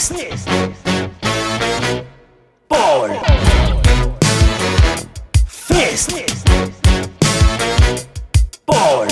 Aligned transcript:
Fist. 0.00 0.46
Ball. 2.68 3.20
Fist. 5.46 6.46
Ball. 8.64 9.06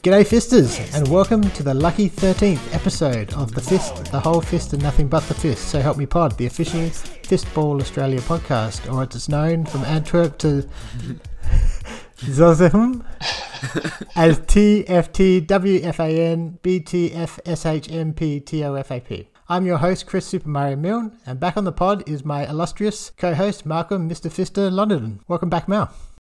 G'day 0.00 0.26
Fisters, 0.26 0.94
and 0.94 1.06
welcome 1.08 1.42
to 1.42 1.62
the 1.62 1.74
lucky 1.74 2.08
13th 2.08 2.74
episode 2.74 3.34
of 3.34 3.54
The 3.54 3.60
Fist, 3.60 4.06
the 4.06 4.18
whole 4.18 4.40
fist 4.40 4.72
and 4.72 4.82
nothing 4.82 5.08
but 5.08 5.24
the 5.24 5.34
fist. 5.34 5.68
So 5.68 5.82
help 5.82 5.98
me 5.98 6.06
pod, 6.06 6.38
the 6.38 6.46
official 6.46 6.80
Fistball 6.80 7.82
Australia 7.82 8.20
podcast, 8.20 8.90
or 8.90 9.02
as 9.02 9.14
it's 9.14 9.28
known 9.28 9.66
from 9.66 9.84
Antwerp 9.84 10.38
to 10.38 10.66
Zozum 12.18 13.04
as 14.16 14.40
TFTWFAN 14.40 16.58
BTFSHMPTOFAP. 16.60 19.26
I'm 19.48 19.64
your 19.66 19.78
host, 19.78 20.06
Chris 20.06 20.26
Super 20.26 20.48
Mario 20.48 20.74
Milne, 20.76 21.18
and 21.26 21.38
back 21.38 21.58
on 21.58 21.64
the 21.64 21.72
pod 21.72 22.08
is 22.08 22.24
my 22.24 22.48
illustrious 22.48 23.10
co 23.10 23.34
host, 23.34 23.66
Malcolm 23.66 24.08
Mr. 24.08 24.30
Fister 24.30 24.74
Donnellon. 24.74 25.20
Welcome 25.28 25.50
back, 25.50 25.68
Mal. 25.68 25.92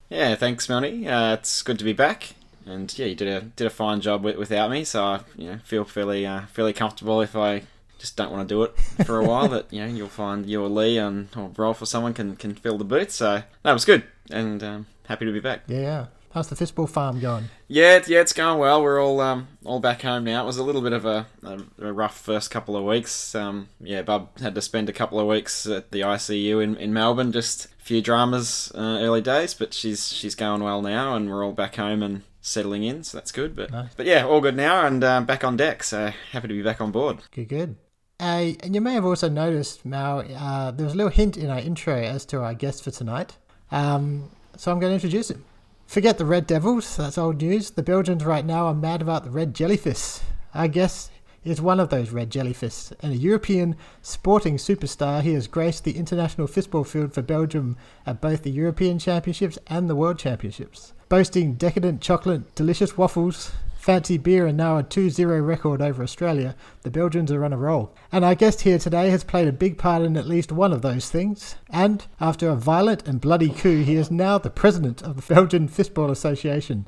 Yeah, 0.09 0.37
thanks, 0.37 0.69
Melanie. 0.69 1.09
Uh, 1.09 1.35
it's 1.35 1.63
good 1.63 1.81
to 1.81 1.85
be 1.85 1.93
back, 1.93 2.35
and 2.65 2.97
yeah, 2.97 3.07
you 3.07 3.17
did 3.17 3.29
a 3.29 3.41
did 3.41 3.67
a 3.67 3.71
fine 3.71 4.01
job 4.01 4.23
with, 4.23 4.37
without 4.37 4.71
me, 4.71 4.85
so 4.85 5.03
I 5.03 5.21
you 5.37 5.51
know 5.51 5.59
feel 5.65 5.85
fairly 5.85 6.25
uh, 6.25 6.43
fairly 6.53 6.73
comfortable 6.73 7.21
if 7.21 7.35
I 7.35 7.63
just 7.99 8.17
don't 8.17 8.31
want 8.31 8.49
to 8.49 8.55
do 8.55 8.63
it 8.63 8.79
for 9.05 9.19
a 9.19 9.25
while. 9.25 9.49
that 9.49 9.67
you 9.73 9.81
know 9.81 9.89
you'll 9.93 10.09
find 10.09 10.49
you 10.49 10.63
or 10.63 10.69
Lee 10.69 10.97
and 10.97 11.27
or 11.37 11.51
Rolf 11.57 11.83
or 11.83 11.87
someone 11.87 12.15
can 12.15 12.37
can 12.37 12.55
fill 12.55 12.79
the 12.79 12.85
boots. 12.85 13.17
So 13.17 13.43
that 13.65 13.73
was 13.73 13.85
good, 13.85 14.05
and 14.31 14.63
um, 14.63 14.87
happy 15.07 15.27
to 15.27 15.33
be 15.33 15.41
back. 15.41 15.63
Yeah, 15.67 15.81
yeah. 15.81 16.07
How's 16.33 16.49
the 16.49 16.57
Fistball 16.57 16.89
farm 16.89 17.21
going? 17.21 17.51
Yeah, 17.69 18.03
yeah, 18.07 18.21
it's 18.21 18.33
going 18.33 18.59
well. 18.59 18.83
We're 18.83 18.99
all 19.03 19.21
um, 19.21 19.49
all 19.67 19.81
back 19.81 20.01
home 20.01 20.25
now. 20.25 20.43
It 20.43 20.47
was 20.47 20.57
a 20.57 20.63
little 20.65 20.81
bit 20.81 20.95
of 20.95 21.05
a, 21.05 21.27
a, 21.43 21.61
a 21.79 21.93
rough 21.93 22.19
first 22.19 22.51
couple 22.51 22.75
of 22.75 22.85
weeks. 22.85 23.35
Um, 23.35 23.69
yeah, 23.81 24.01
Bub 24.01 24.39
had 24.41 24.55
to 24.55 24.63
spend 24.63 24.89
a 24.89 24.95
couple 24.95 25.21
of 25.21 25.27
weeks 25.27 25.67
at 25.67 25.91
the 25.91 26.01
ICU 26.01 26.63
in, 26.65 26.77
in 26.77 26.95
Melbourne. 26.95 27.33
Just 27.33 27.67
a 27.67 27.69
few 27.85 28.01
dramas 28.01 28.73
uh, 28.75 28.79
early 29.03 29.21
days, 29.21 29.53
but 29.53 29.75
she's 29.75 30.11
she's 30.11 30.35
going 30.35 30.63
well 30.63 30.81
now, 30.81 31.15
and 31.15 31.29
we're 31.29 31.45
all 31.45 31.53
back 31.53 31.77
home 31.77 32.03
and 32.03 32.23
settling 32.41 32.83
in, 32.83 33.05
so 33.05 33.19
that's 33.19 33.31
good. 33.31 33.55
But 33.55 33.71
Nice. 33.71 33.95
but 33.95 34.07
yeah, 34.07 34.25
all 34.25 34.41
good 34.41 34.57
now, 34.57 34.87
and 34.87 35.05
um, 35.05 35.27
back 35.27 35.45
on 35.45 35.59
deck. 35.59 35.83
So 35.83 36.13
happy 36.31 36.49
to 36.49 36.55
be 36.55 36.63
back 36.63 36.81
on 36.81 36.93
board. 36.93 37.19
Good, 37.31 37.51
good. 37.51 37.77
Uh, 38.19 38.53
and 38.61 38.75
you 38.75 38.81
may 38.81 38.95
have 38.95 39.05
also 39.05 39.29
noticed, 39.29 39.85
Mal, 39.85 40.25
uh, 40.35 40.71
there 40.71 40.85
was 40.87 40.95
a 40.95 40.97
little 40.97 41.11
hint 41.11 41.37
in 41.37 41.51
our 41.51 41.59
intro 41.59 41.95
as 41.97 42.25
to 42.27 42.41
our 42.41 42.55
guest 42.55 42.85
for 42.85 42.91
tonight. 42.93 43.37
Um, 43.71 44.31
so 44.63 44.71
I'm 44.71 44.79
going 44.79 44.93
to 44.93 44.95
introduce 44.95 45.29
him. 45.29 45.45
Forget 45.89 46.19
the 46.19 46.25
Red 46.25 46.47
Devils, 46.47 46.97
that's 46.97 47.19
old 47.19 47.43
news. 47.43 47.73
The 47.73 47.83
Belgians 47.83 48.25
right 48.25 48.47
now 48.47 48.67
are 48.67 48.75
mad 48.75 49.03
about 49.03 49.25
the 49.25 49.31
Red 49.31 49.55
Jellyfish. 49.55 50.21
I 50.55 50.69
guess 50.69 51.11
is 51.43 51.61
one 51.61 51.81
of 51.81 51.89
those 51.89 52.13
Red 52.13 52.31
Jellyfish, 52.31 52.93
and 53.01 53.13
a 53.13 53.17
European 53.17 53.75
sporting 54.03 54.59
superstar. 54.59 55.21
He 55.21 55.35
has 55.35 55.49
graced 55.49 55.83
the 55.83 55.97
international 55.97 56.47
fistball 56.47 56.87
field 56.87 57.13
for 57.13 57.23
Belgium 57.23 57.77
at 58.07 58.21
both 58.21 58.45
the 58.45 58.53
European 58.53 59.01
Championships 59.01 59.59
and 59.67 59.91
the 59.91 59.97
World 59.97 60.21
Championships. 60.21 60.93
Boasting 61.09 61.55
decadent 61.55 62.01
chocolate, 62.01 62.55
delicious 62.55 62.97
waffles, 62.97 63.51
fancy 63.83 64.17
beer, 64.17 64.47
and 64.47 64.57
now 64.57 64.79
a 64.79 64.83
2 64.85 65.11
0 65.11 65.41
record 65.41 65.83
over 65.83 66.05
Australia, 66.05 66.55
the 66.83 66.91
Belgians 66.91 67.33
are 67.33 67.45
on 67.45 67.53
a 67.53 67.57
roll. 67.57 67.93
And 68.13 68.25
our 68.25 68.37
guest 68.37 68.61
here 68.61 68.79
today 68.79 69.11
has 69.11 69.25
played 69.25 69.49
a 69.49 69.53
big 69.53 69.77
part 69.77 70.03
in 70.03 70.17
at 70.17 70.29
least 70.29 70.53
one 70.53 70.73
of 70.73 70.83
those 70.83 71.11
things. 71.11 71.57
And 71.69 72.07
after 72.21 72.49
a 72.49 72.55
violent 72.55 73.09
and 73.09 73.21
bloody 73.21 73.49
coup, 73.49 73.83
he 73.83 73.97
is 73.97 74.09
now 74.09 74.39
the 74.39 74.51
president 74.51 75.03
of 75.03 75.17
the 75.17 75.35
Belgian 75.35 75.69
Fistball 75.69 76.13
Association. 76.13 76.87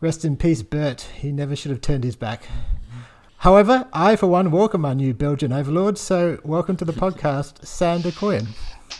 Rest 0.00 0.24
in 0.24 0.38
peace, 0.38 0.62
Bert. 0.62 1.02
He 1.02 1.30
never 1.30 1.54
should 1.54 1.70
have 1.70 1.82
turned 1.82 2.04
his 2.04 2.16
back. 2.16 2.44
However, 3.38 3.86
I, 3.92 4.16
for 4.16 4.26
one, 4.26 4.50
welcome 4.50 4.86
our 4.86 4.94
new 4.94 5.12
Belgian 5.12 5.52
overlord. 5.52 5.98
So, 5.98 6.40
welcome 6.42 6.78
to 6.78 6.86
the 6.86 6.94
podcast, 6.94 7.66
Sander 7.66 8.12
Koyen. 8.12 8.46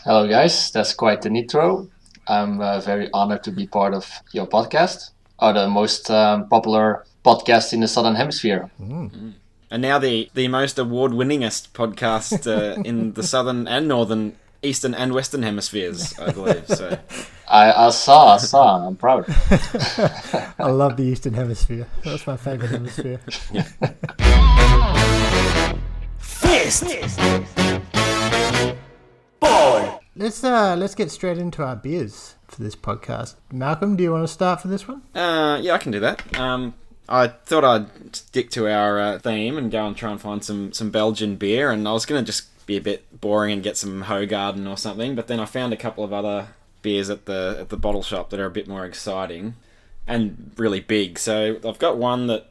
Hello, 0.03 0.27
guys. 0.27 0.69
That's 0.69 0.93
quite 0.93 1.23
the 1.23 1.29
intro. 1.29 1.89
I'm 2.27 2.61
uh, 2.61 2.81
very 2.81 3.09
honored 3.13 3.43
to 3.45 3.51
be 3.51 3.65
part 3.65 3.95
of 3.95 4.07
your 4.31 4.45
podcast, 4.45 5.09
or 5.39 5.53
the 5.53 5.67
most 5.67 6.09
um, 6.09 6.47
popular 6.47 7.05
podcast 7.23 7.73
in 7.73 7.79
the 7.81 7.87
Southern 7.87 8.15
Hemisphere. 8.15 8.69
And 8.79 9.81
now 9.81 9.99
the 9.99 10.29
the 10.33 10.47
most 10.47 10.77
award 10.79 11.11
winningest 11.11 11.71
podcast 11.71 12.45
uh, 12.47 12.81
in 12.85 13.13
the 13.13 13.23
southern 13.23 13.67
and 13.67 13.87
northern, 13.87 14.35
eastern 14.61 14.93
and 14.93 15.13
western 15.13 15.43
hemispheres, 15.43 16.17
I 16.19 16.31
believe. 16.31 16.67
So. 16.67 16.97
I, 17.47 17.87
I 17.87 17.89
saw, 17.89 18.33
I 18.33 18.37
saw. 18.37 18.87
I'm 18.87 18.95
proud. 18.95 19.25
I 20.59 20.71
love 20.71 20.97
the 20.97 21.03
Eastern 21.03 21.33
Hemisphere. 21.33 21.87
That's 22.03 22.25
my 22.25 22.37
favorite 22.37 22.71
hemisphere. 22.71 23.19
Fist. 26.17 27.19
Ball. 29.39 30.01
Let's 30.15 30.43
uh, 30.43 30.75
let's 30.75 30.95
get 30.95 31.11
straight 31.11 31.37
into 31.37 31.63
our 31.63 31.75
beers 31.75 32.34
for 32.47 32.61
this 32.63 32.75
podcast. 32.75 33.35
Malcolm, 33.51 33.95
do 33.95 34.03
you 34.03 34.11
want 34.11 34.23
to 34.23 34.27
start 34.33 34.61
for 34.61 34.67
this 34.67 34.87
one? 34.87 35.01
Uh, 35.13 35.59
yeah, 35.61 35.73
I 35.73 35.77
can 35.77 35.91
do 35.91 35.99
that. 35.99 36.37
Um, 36.39 36.73
I 37.07 37.27
thought 37.27 37.63
I'd 37.63 38.15
stick 38.15 38.49
to 38.51 38.67
our 38.71 38.99
uh, 38.99 39.19
theme 39.19 39.57
and 39.57 39.71
go 39.71 39.85
and 39.85 39.95
try 39.95 40.11
and 40.11 40.19
find 40.21 40.43
some, 40.43 40.73
some 40.73 40.89
Belgian 40.91 41.35
beer, 41.35 41.71
and 41.71 41.87
I 41.87 41.93
was 41.93 42.05
going 42.05 42.21
to 42.23 42.25
just 42.25 42.47
be 42.65 42.77
a 42.77 42.81
bit 42.81 43.21
boring 43.21 43.51
and 43.53 43.61
get 43.63 43.77
some 43.77 44.03
Hoegaarden 44.05 44.67
or 44.69 44.75
something, 44.77 45.13
but 45.15 45.27
then 45.27 45.39
I 45.39 45.45
found 45.45 45.71
a 45.71 45.77
couple 45.77 46.03
of 46.03 46.11
other 46.11 46.47
beers 46.81 47.09
at 47.09 47.25
the 47.25 47.57
at 47.61 47.69
the 47.69 47.77
bottle 47.77 48.01
shop 48.03 48.29
that 48.31 48.39
are 48.39 48.45
a 48.45 48.51
bit 48.51 48.67
more 48.67 48.85
exciting 48.85 49.55
and 50.07 50.51
really 50.57 50.79
big. 50.79 51.17
So 51.19 51.59
I've 51.67 51.79
got 51.79 51.97
one 51.97 52.27
that 52.27 52.47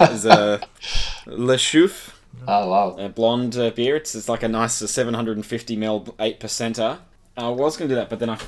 is 0.10 0.26
a 0.26 0.60
Le 1.26 1.56
Chouffe, 1.56 2.10
Oh, 2.46 2.68
wow. 2.68 2.96
a 2.98 3.08
blonde 3.08 3.56
uh, 3.56 3.70
beer. 3.70 3.96
It's, 3.96 4.14
it's 4.14 4.28
like 4.28 4.42
a 4.42 4.48
nice 4.48 4.74
750 4.74 5.76
ml 5.76 6.14
eight 6.20 6.40
percenter. 6.40 6.98
I 7.38 7.48
was 7.50 7.76
going 7.76 7.88
to 7.88 7.94
do 7.94 7.98
that, 8.00 8.10
but 8.10 8.18
then 8.18 8.30
I, 8.30 8.38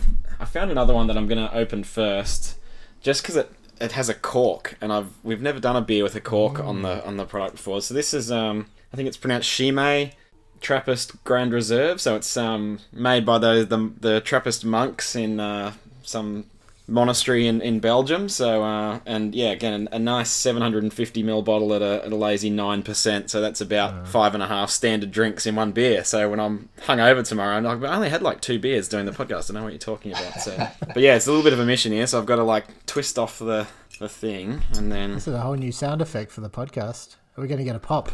I 0.41 0.45
found 0.45 0.71
another 0.71 0.93
one 0.93 1.07
that 1.07 1.17
I'm 1.17 1.29
going 1.29 1.39
to 1.39 1.55
open 1.55 1.85
first, 1.85 2.57
just 3.01 3.23
because 3.23 3.37
it, 3.37 3.51
it 3.81 3.93
has 3.93 4.09
a 4.09 4.15
cork, 4.15 4.77
and 4.81 4.93
I've 4.93 5.11
we've 5.23 5.41
never 5.41 5.61
done 5.61 5.77
a 5.77 5.81
beer 5.81 6.03
with 6.03 6.15
a 6.17 6.21
cork 6.21 6.59
on 6.59 6.83
the 6.83 7.05
on 7.07 7.17
the 7.17 7.25
product 7.25 7.57
before. 7.57 7.81
So 7.81 7.95
this 7.95 8.13
is 8.13 8.31
um 8.33 8.67
I 8.93 8.97
think 8.97 9.07
it's 9.09 9.17
pronounced 9.17 9.49
Chimay 9.49 10.13
Trappist 10.61 11.23
Grand 11.25 11.53
Reserve. 11.53 12.01
So 12.01 12.17
it's 12.17 12.37
um 12.37 12.81
made 12.93 13.25
by 13.25 13.39
the 13.39 13.65
the, 13.65 13.93
the 14.01 14.21
Trappist 14.21 14.65
monks 14.65 15.15
in 15.15 15.41
uh, 15.41 15.73
some 16.03 16.47
monastery 16.91 17.47
in, 17.47 17.61
in 17.63 17.81
Belgium. 17.81 18.29
So 18.29 18.63
uh, 18.63 19.01
and 19.07 19.35
yeah, 19.35 19.51
again 19.51 19.89
a, 19.93 19.97
a 19.97 19.99
nice 19.99 20.31
750 20.31 21.23
ml 21.23 21.45
bottle 21.45 21.73
at 21.75 21.83
a, 21.83 22.05
at 22.05 22.13
a 22.13 22.17
lazy 22.17 22.51
nine 22.51 22.83
percent. 22.83 23.31
So 23.31 23.41
that's 23.41 23.61
about 23.61 24.09
five 24.09 24.35
and 24.35 24.43
a 24.43 24.47
half 24.47 24.71
standard 24.71 25.11
drinks 25.11 25.47
in 25.47 25.55
one 25.57 25.73
beer. 25.73 26.05
So 26.05 26.29
when 26.29 26.41
I'm 26.41 26.69
hungover 26.87 27.27
tomorrow, 27.27 27.57
and 27.57 27.67
I've- 27.67 27.87
I 27.87 27.95
only 27.95 28.11
had 28.11 28.23
like 28.23 28.41
two 28.41 28.59
beers 28.59 28.89
doing 28.89 29.07
the 29.07 29.13
podcast. 29.13 29.51
I 29.51 29.55
know 29.55 29.63
what 29.63 29.73
you're 29.73 29.79
talking 29.79 30.13
about. 30.13 30.35
So 30.41 30.57
but 30.81 30.99
yeah, 30.99 31.15
it's 31.17 31.27
a 31.27 31.31
little 31.31 31.45
bit 31.45 31.53
of 31.53 31.61
a 31.61 31.65
mission 31.67 31.93
here. 31.93 32.07
So 32.07 32.19
I've 32.19 32.27
got 32.27 32.37
to 32.37 32.45
like 32.45 32.67
twist 32.87 33.19
off 33.19 33.39
the 33.39 33.67
the 33.99 34.09
thing 34.09 34.63
and 34.79 34.91
then 34.91 35.13
This 35.15 35.29
is 35.29 35.35
a 35.35 35.41
whole 35.41 35.55
new 35.57 35.73
sound 35.73 36.01
effect 36.01 36.33
for 36.33 36.41
the 36.41 36.49
podcast. 36.51 37.17
Are 37.37 37.43
we 37.43 37.49
going 37.49 37.59
to 37.59 37.65
get 37.65 37.77
a 37.77 37.81
pop? 37.81 38.11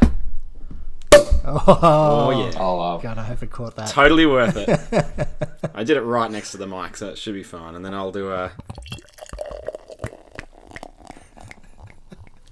Oh, 1.48 1.64
oh 1.80 2.30
yeah. 2.30 2.52
Oh, 2.58 2.76
wow. 2.78 2.98
God, 2.98 3.18
I 3.18 3.22
hope 3.24 3.42
it 3.42 3.50
caught 3.50 3.76
that. 3.76 3.88
Totally 3.88 4.26
worth 4.26 4.56
it. 4.56 5.28
I 5.74 5.84
did 5.84 5.96
it 5.96 6.02
right 6.02 6.30
next 6.30 6.50
to 6.52 6.56
the 6.56 6.66
mic, 6.66 6.96
so 6.96 7.08
it 7.10 7.18
should 7.18 7.34
be 7.34 7.42
fine. 7.44 7.74
And 7.76 7.84
then 7.84 7.94
I'll 7.94 8.10
do 8.12 8.30
a, 8.32 8.50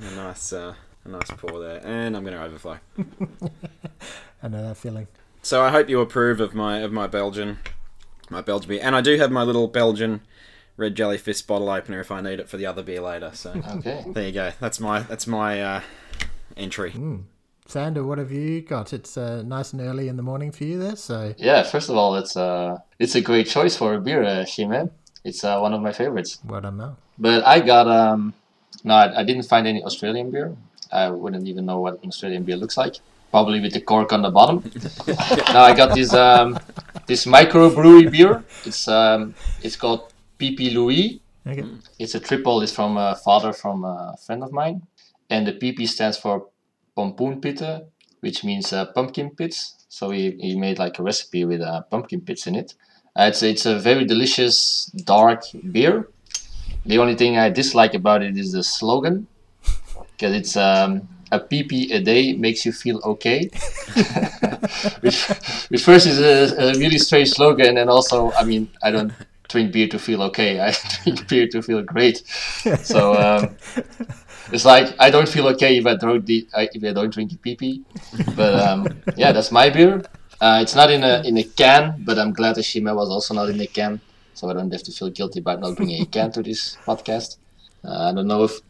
a 0.00 0.10
nice, 0.14 0.52
uh, 0.52 0.74
a 1.04 1.08
nice 1.08 1.30
pour 1.36 1.58
there, 1.60 1.80
and 1.84 2.16
I'm 2.16 2.24
going 2.24 2.36
to 2.36 2.42
overflow. 2.42 2.78
I 4.42 4.48
know 4.48 4.62
that 4.68 4.76
feeling. 4.76 5.08
So 5.42 5.62
I 5.62 5.70
hope 5.70 5.88
you 5.88 6.00
approve 6.00 6.40
of 6.40 6.54
my 6.54 6.78
of 6.78 6.92
my 6.92 7.06
Belgian, 7.06 7.58
my 8.30 8.40
Belgian 8.40 8.68
beer, 8.68 8.80
and 8.82 8.94
I 8.96 9.00
do 9.00 9.16
have 9.16 9.30
my 9.30 9.42
little 9.42 9.68
Belgian 9.68 10.22
red 10.76 10.94
jellyfish 10.94 11.42
bottle 11.42 11.68
opener 11.70 12.00
if 12.00 12.10
I 12.10 12.20
need 12.20 12.40
it 12.40 12.48
for 12.48 12.56
the 12.56 12.66
other 12.66 12.82
beer 12.82 13.00
later. 13.00 13.30
So 13.34 13.50
Okay. 13.78 14.04
there 14.08 14.26
you 14.26 14.32
go. 14.32 14.52
That's 14.60 14.80
my 14.80 15.00
that's 15.00 15.26
my 15.26 15.60
uh, 15.62 15.80
entry. 16.56 16.94
Sander, 17.66 18.04
what 18.04 18.18
have 18.18 18.30
you 18.30 18.60
got? 18.60 18.92
It's 18.92 19.16
uh, 19.16 19.42
nice 19.42 19.72
and 19.72 19.80
early 19.80 20.08
in 20.08 20.16
the 20.16 20.22
morning 20.22 20.52
for 20.52 20.64
you 20.64 20.78
there, 20.78 20.96
so 20.96 21.34
Yeah, 21.38 21.62
first 21.62 21.88
of 21.88 21.96
all, 21.96 22.14
it's, 22.16 22.36
uh, 22.36 22.78
it's 22.98 23.14
a 23.14 23.22
great 23.22 23.46
choice 23.46 23.74
for 23.74 23.94
a 23.94 24.00
beer, 24.00 24.22
uh, 24.22 24.44
Chimay. 24.44 24.90
It's 25.24 25.42
uh, 25.42 25.58
one 25.58 25.72
of 25.72 25.80
my 25.80 25.92
favorites. 25.92 26.38
well 26.44 26.60
done, 26.60 26.76
Mel. 26.76 26.98
But 27.18 27.42
I 27.46 27.60
got, 27.60 27.88
um, 27.88 28.34
no, 28.84 28.94
I, 28.94 29.20
I 29.20 29.24
didn't 29.24 29.44
find 29.44 29.66
any 29.66 29.82
Australian 29.82 30.30
beer. 30.30 30.54
I 30.92 31.08
wouldn't 31.08 31.48
even 31.48 31.64
know 31.64 31.80
what 31.80 32.02
an 32.02 32.08
Australian 32.08 32.44
beer 32.44 32.56
looks 32.56 32.76
like. 32.76 32.96
Probably 33.30 33.60
with 33.60 33.72
the 33.72 33.80
cork 33.80 34.12
on 34.12 34.20
the 34.22 34.30
bottom. 34.30 34.62
now 35.54 35.62
I 35.62 35.74
got 35.74 35.92
this 35.94 36.12
um, 36.14 36.56
this 37.08 37.26
microbrewery 37.26 38.08
beer. 38.12 38.44
It's 38.64 38.86
um, 38.86 39.34
it's 39.60 39.74
called 39.74 40.12
PP 40.38 40.72
Louis. 40.72 41.20
Okay. 41.44 41.64
It's 41.98 42.14
a 42.14 42.20
triple. 42.20 42.60
It's 42.62 42.70
from 42.72 42.96
a 42.96 43.16
father 43.16 43.52
from 43.52 43.84
a 43.84 44.16
friend 44.24 44.44
of 44.44 44.52
mine, 44.52 44.86
and 45.30 45.48
the 45.48 45.52
PP 45.52 45.88
stands 45.88 46.16
for 46.16 46.46
pompoenpitte, 46.96 47.86
which 48.20 48.44
means 48.44 48.72
uh, 48.72 48.86
pumpkin 48.86 49.30
pits. 49.30 49.86
So 49.88 50.10
he, 50.10 50.32
he 50.40 50.58
made 50.58 50.78
like 50.78 50.98
a 50.98 51.02
recipe 51.02 51.44
with 51.44 51.60
uh, 51.60 51.82
pumpkin 51.82 52.20
pits 52.20 52.46
in 52.46 52.54
it. 52.54 52.74
Uh, 53.16 53.26
it's 53.28 53.42
it's 53.42 53.64
a 53.64 53.78
very 53.78 54.04
delicious 54.04 54.86
dark 54.86 55.44
beer. 55.70 56.08
The 56.84 56.98
only 56.98 57.14
thing 57.14 57.38
I 57.38 57.48
dislike 57.48 57.94
about 57.94 58.22
it 58.22 58.36
is 58.36 58.52
the 58.52 58.62
slogan, 58.62 59.26
because 60.12 60.34
it's 60.34 60.56
um, 60.56 61.08
a 61.30 61.40
PP 61.40 61.92
a 61.94 62.00
day 62.00 62.32
makes 62.34 62.66
you 62.66 62.72
feel 62.72 63.00
okay. 63.04 63.48
which, 65.00 65.24
which 65.68 65.82
first 65.82 66.06
is 66.06 66.18
a, 66.18 66.54
a 66.62 66.78
really 66.78 66.98
strange 66.98 67.30
slogan, 67.30 67.78
and 67.78 67.88
also, 67.88 68.32
I 68.32 68.44
mean, 68.44 68.68
I 68.82 68.90
don't 68.90 69.12
drink 69.48 69.72
beer 69.72 69.88
to 69.88 69.98
feel 69.98 70.22
okay. 70.22 70.60
I 70.66 70.74
drink 71.04 71.28
beer 71.28 71.48
to 71.48 71.62
feel 71.62 71.82
great. 71.82 72.18
So 72.82 73.14
um, 73.14 73.56
it's 74.52 74.64
like 74.64 74.94
I 74.98 75.10
don't 75.10 75.28
feel 75.28 75.46
okay 75.48 75.76
if 75.78 75.86
I 75.86 75.96
don't 75.96 76.24
de- 76.24 76.46
I- 76.54 76.68
if 76.72 76.82
I 76.84 76.92
don't 76.92 77.12
drink 77.12 77.32
a 77.32 77.36
PP. 77.36 77.82
But 78.36 78.54
um, 78.54 78.86
yeah, 79.16 79.32
that's 79.32 79.50
my 79.50 79.70
beer. 79.70 80.02
Uh, 80.40 80.58
it's 80.62 80.74
not 80.74 80.90
in 80.90 81.02
a 81.04 81.22
in 81.24 81.36
a 81.38 81.44
can, 81.44 82.02
but 82.04 82.18
I'm 82.18 82.32
glad 82.32 82.56
that 82.56 82.62
Ashima 82.64 82.94
was 82.94 83.08
also 83.08 83.34
not 83.34 83.48
in 83.50 83.60
a 83.60 83.66
can, 83.66 84.00
so 84.34 84.48
I 84.50 84.52
don't 84.52 84.70
have 84.72 84.82
to 84.82 84.92
feel 84.92 85.10
guilty 85.10 85.38
about 85.40 85.60
not 85.60 85.76
bringing 85.76 86.02
a 86.02 86.06
can 86.06 86.30
to 86.32 86.42
this 86.42 86.76
podcast. 86.86 87.36
Uh, 87.84 88.10
I 88.10 88.12
don't 88.12 88.26
know 88.26 88.44
if. 88.44 88.60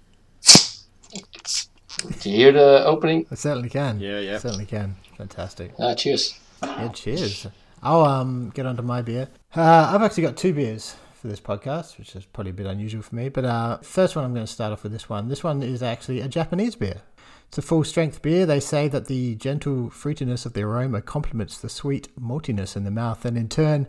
Do 2.20 2.28
you 2.30 2.36
hear 2.36 2.52
the 2.52 2.84
opening? 2.84 3.26
I 3.30 3.34
certainly 3.36 3.70
can. 3.70 4.00
Yeah, 4.00 4.18
yeah. 4.18 4.38
Certainly 4.38 4.66
can. 4.66 4.96
Fantastic. 5.16 5.72
Ah, 5.78 5.94
cheers. 5.94 6.38
Yeah, 6.62 6.88
cheers. 6.88 7.46
I'll 7.82 8.04
um 8.04 8.50
get 8.54 8.66
onto 8.66 8.82
my 8.82 9.00
beer. 9.02 9.28
Uh, 9.54 9.90
I've 9.94 10.02
actually 10.02 10.24
got 10.24 10.36
two 10.36 10.52
beers 10.52 10.96
for 11.24 11.28
this 11.28 11.40
podcast, 11.40 11.96
which 11.96 12.14
is 12.14 12.26
probably 12.26 12.50
a 12.50 12.52
bit 12.54 12.66
unusual 12.66 13.00
for 13.00 13.14
me. 13.14 13.30
But 13.30 13.46
uh, 13.46 13.78
first 13.78 14.14
one, 14.14 14.26
I'm 14.26 14.34
going 14.34 14.44
to 14.44 14.52
start 14.52 14.74
off 14.74 14.82
with 14.82 14.92
this 14.92 15.08
one. 15.08 15.28
This 15.28 15.42
one 15.42 15.62
is 15.62 15.82
actually 15.82 16.20
a 16.20 16.28
Japanese 16.28 16.76
beer. 16.76 17.00
It's 17.48 17.56
a 17.56 17.62
full 17.62 17.82
strength 17.82 18.20
beer. 18.20 18.44
They 18.44 18.60
say 18.60 18.88
that 18.88 19.06
the 19.06 19.34
gentle 19.36 19.88
fruitiness 19.88 20.44
of 20.44 20.52
the 20.52 20.64
aroma 20.64 21.00
complements 21.00 21.56
the 21.56 21.70
sweet 21.70 22.14
maltiness 22.20 22.76
in 22.76 22.84
the 22.84 22.90
mouth, 22.90 23.24
and 23.24 23.38
in 23.38 23.48
turn 23.48 23.86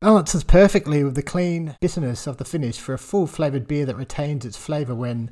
balances 0.00 0.42
perfectly 0.42 1.04
with 1.04 1.14
the 1.14 1.22
clean 1.22 1.76
bitterness 1.80 2.26
of 2.26 2.38
the 2.38 2.44
finish 2.44 2.80
for 2.80 2.92
a 2.92 2.98
full 2.98 3.28
flavored 3.28 3.68
beer 3.68 3.86
that 3.86 3.94
retains 3.94 4.44
its 4.44 4.56
flavor 4.56 4.96
when 4.96 5.30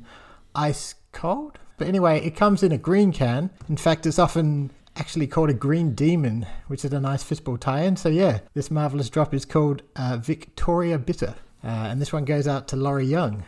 ice 0.55 0.95
cold. 1.11 1.59
But 1.77 1.89
anyway, 1.89 2.25
it 2.25 2.37
comes 2.37 2.63
in 2.63 2.71
a 2.71 2.77
green 2.77 3.11
can. 3.11 3.49
In 3.67 3.75
fact, 3.75 4.05
it's 4.05 4.17
often 4.17 4.71
actually 4.95 5.27
called 5.27 5.49
a 5.49 5.53
green 5.53 5.95
demon, 5.95 6.45
which 6.67 6.85
is 6.85 6.93
a 6.93 6.99
nice 6.99 7.23
fistball 7.23 7.59
tie-in. 7.59 7.95
So 7.95 8.09
yeah, 8.09 8.39
this 8.53 8.69
marvelous 8.69 9.09
drop 9.09 9.33
is 9.33 9.45
called 9.45 9.81
uh, 9.95 10.17
Victoria 10.17 10.99
Bitter, 10.99 11.35
uh, 11.63 11.67
and 11.67 11.99
this 12.01 12.13
one 12.13 12.25
goes 12.25 12.47
out 12.47 12.67
to 12.69 12.75
Laurie 12.75 13.05
Young, 13.05 13.43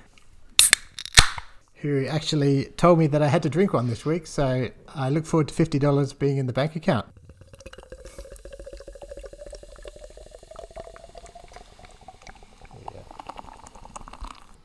who 1.75 2.07
actually 2.07 2.65
told 2.77 2.97
me 2.97 3.07
that 3.07 3.21
I 3.21 3.27
had 3.27 3.43
to 3.43 3.49
drink 3.49 3.73
one 3.73 3.87
this 3.87 4.05
week. 4.05 4.25
So 4.25 4.69
I 4.93 5.09
look 5.09 5.25
forward 5.25 5.49
to 5.49 5.53
fifty 5.53 5.77
dollars 5.77 6.13
being 6.13 6.37
in 6.37 6.47
the 6.47 6.53
bank 6.53 6.75
account. 6.75 7.05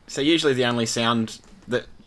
So 0.06 0.20
usually 0.20 0.54
the 0.54 0.64
only 0.64 0.86
sound 0.86 1.40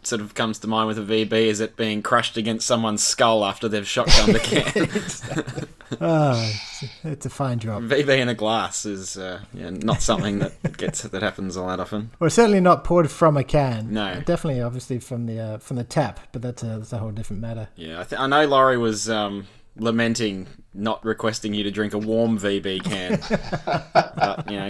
sort 0.07 0.21
of 0.21 0.33
comes 0.35 0.59
to 0.59 0.67
mind 0.67 0.87
with 0.87 0.97
a 0.97 1.01
VB 1.01 1.31
is 1.31 1.59
it 1.59 1.75
being 1.75 2.01
crushed 2.01 2.37
against 2.37 2.67
someone's 2.67 3.03
skull 3.03 3.45
after 3.45 3.67
they've 3.67 3.83
shotgunned 3.83 4.33
the 4.33 4.39
can. 4.39 5.67
Oh, 6.01 6.51
it's, 6.81 6.83
it's 7.03 7.25
a 7.25 7.29
fine 7.29 7.59
drop. 7.59 7.83
VB 7.83 8.17
in 8.17 8.29
a 8.29 8.33
glass 8.33 8.85
is 8.85 9.15
uh, 9.17 9.41
yeah, 9.53 9.69
not 9.69 10.01
something 10.01 10.39
that 10.39 10.77
gets 10.77 11.03
that 11.03 11.21
happens 11.21 11.55
all 11.55 11.67
that 11.67 11.79
often. 11.79 12.11
Well, 12.19 12.29
certainly 12.29 12.59
not 12.59 12.83
poured 12.83 13.11
from 13.11 13.37
a 13.37 13.43
can. 13.43 13.93
No. 13.93 14.21
definitely, 14.25 14.61
obviously 14.61 14.99
from 14.99 15.25
the 15.27 15.39
uh, 15.39 15.57
from 15.59 15.77
the 15.77 15.83
tap, 15.83 16.19
but 16.31 16.41
that's 16.41 16.63
a 16.63 16.79
that's 16.79 16.93
a 16.93 16.97
whole 16.97 17.11
different 17.11 17.41
matter. 17.41 17.69
Yeah, 17.75 18.01
I, 18.01 18.03
th- 18.05 18.19
I 18.19 18.27
know 18.27 18.45
Laurie 18.45 18.77
was 18.77 19.09
um, 19.09 19.47
lamenting 19.77 20.47
not 20.73 21.03
requesting 21.05 21.53
you 21.53 21.63
to 21.63 21.71
drink 21.71 21.93
a 21.93 21.99
warm 21.99 22.39
VB 22.39 22.83
can, 22.83 23.19
but 24.15 24.49
you 24.51 24.57
know 24.57 24.69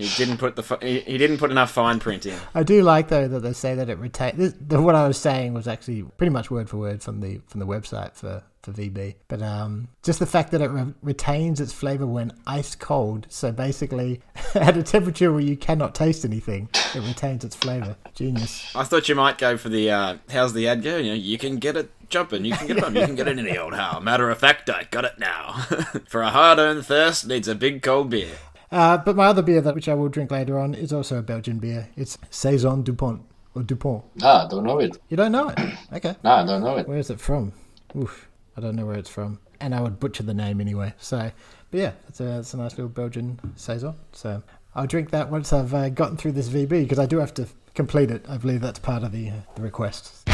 he 0.00 0.24
didn't 0.24 0.38
put 0.38 0.56
the 0.56 0.78
he, 0.80 1.00
he 1.00 1.18
didn't 1.18 1.38
put 1.38 1.50
enough 1.50 1.70
fine 1.70 2.00
print 2.00 2.26
in. 2.26 2.38
I 2.54 2.62
do 2.62 2.82
like 2.82 3.08
though 3.08 3.28
that 3.28 3.40
they 3.40 3.52
say 3.52 3.74
that 3.74 3.88
it 3.88 3.98
retains. 3.98 4.54
What 4.68 4.94
I 4.94 5.06
was 5.06 5.18
saying 5.18 5.54
was 5.54 5.68
actually 5.68 6.02
pretty 6.02 6.30
much 6.30 6.50
word 6.50 6.68
for 6.68 6.76
word 6.76 7.02
from 7.02 7.20
the 7.20 7.40
from 7.46 7.60
the 7.60 7.66
website 7.66 8.14
for 8.14 8.42
for 8.62 8.72
VB. 8.72 9.14
But 9.28 9.42
um, 9.42 9.88
just 10.02 10.18
the 10.18 10.26
fact 10.26 10.50
that 10.50 10.60
it 10.60 10.68
re- 10.68 10.94
retains 11.02 11.60
its 11.60 11.72
flavor 11.72 12.06
when 12.06 12.32
ice 12.46 12.74
cold. 12.74 13.26
So 13.28 13.52
basically, 13.52 14.20
at 14.54 14.76
a 14.76 14.82
temperature 14.82 15.32
where 15.32 15.40
you 15.40 15.56
cannot 15.56 15.94
taste 15.94 16.24
anything, 16.24 16.68
it 16.94 17.00
retains 17.00 17.44
its 17.44 17.56
flavor. 17.56 17.96
Genius. 18.14 18.74
I 18.74 18.84
thought 18.84 19.08
you 19.08 19.14
might 19.14 19.38
go 19.38 19.56
for 19.56 19.68
the 19.68 19.90
uh, 19.90 20.16
how's 20.30 20.52
the 20.52 20.68
ad 20.68 20.82
go? 20.82 20.96
You 20.98 21.10
know, 21.10 21.16
you 21.16 21.38
can 21.38 21.56
get 21.56 21.76
it 21.76 21.90
jumping, 22.08 22.44
you 22.44 22.52
can 22.52 22.66
get 22.66 22.78
it 22.78 22.84
on, 22.84 22.94
you 22.94 23.06
can 23.06 23.14
get 23.14 23.28
it 23.28 23.38
in 23.38 23.44
the 23.44 23.56
old 23.56 23.74
how. 23.74 24.00
Matter 24.00 24.28
of 24.28 24.38
fact, 24.38 24.68
I 24.68 24.86
got 24.90 25.04
it 25.04 25.18
now. 25.18 25.52
for 26.08 26.22
a 26.22 26.30
hard-earned 26.30 26.84
thirst 26.84 27.26
needs 27.26 27.48
a 27.48 27.54
big 27.54 27.82
cold 27.82 28.10
beer. 28.10 28.36
Uh, 28.72 28.96
but 28.98 29.16
my 29.16 29.26
other 29.26 29.42
beer, 29.42 29.60
that 29.60 29.74
which 29.74 29.88
I 29.88 29.94
will 29.94 30.08
drink 30.08 30.30
later 30.30 30.58
on, 30.58 30.74
is 30.74 30.92
also 30.92 31.18
a 31.18 31.22
Belgian 31.22 31.58
beer. 31.58 31.88
It's 31.96 32.18
Saison 32.30 32.82
Dupont 32.82 33.22
or 33.54 33.62
Dupont. 33.62 34.04
Ah, 34.22 34.46
don't 34.48 34.64
know 34.64 34.78
it. 34.78 34.96
You 35.08 35.16
don't 35.16 35.32
know 35.32 35.48
it? 35.48 35.58
Okay. 35.92 36.14
no, 36.22 36.30
I 36.30 36.46
don't 36.46 36.62
know 36.62 36.76
it. 36.76 36.86
Where 36.88 36.98
is 36.98 37.10
it 37.10 37.18
from? 37.20 37.52
Oof, 37.96 38.28
I 38.56 38.60
don't 38.60 38.76
know 38.76 38.86
where 38.86 38.96
it's 38.96 39.10
from, 39.10 39.40
and 39.60 39.74
I 39.74 39.80
would 39.80 39.98
butcher 39.98 40.22
the 40.22 40.34
name 40.34 40.60
anyway. 40.60 40.94
So, 40.98 41.32
but 41.72 41.80
yeah, 41.80 41.92
it's 42.08 42.20
a 42.20 42.38
it's 42.38 42.54
a 42.54 42.58
nice 42.58 42.72
little 42.72 42.88
Belgian 42.88 43.40
saison. 43.56 43.96
So 44.12 44.40
I'll 44.76 44.86
drink 44.86 45.10
that 45.10 45.30
once 45.30 45.52
I've 45.52 45.74
uh, 45.74 45.88
gotten 45.88 46.16
through 46.16 46.32
this 46.32 46.48
VB 46.48 46.68
because 46.68 47.00
I 47.00 47.06
do 47.06 47.18
have 47.18 47.34
to 47.34 47.48
complete 47.74 48.12
it. 48.12 48.24
I 48.28 48.36
believe 48.36 48.60
that's 48.60 48.78
part 48.78 49.02
of 49.02 49.10
the 49.10 49.30
uh, 49.30 49.32
the 49.56 49.62
request. 49.62 50.28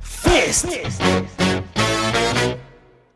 Fist. 0.00 0.66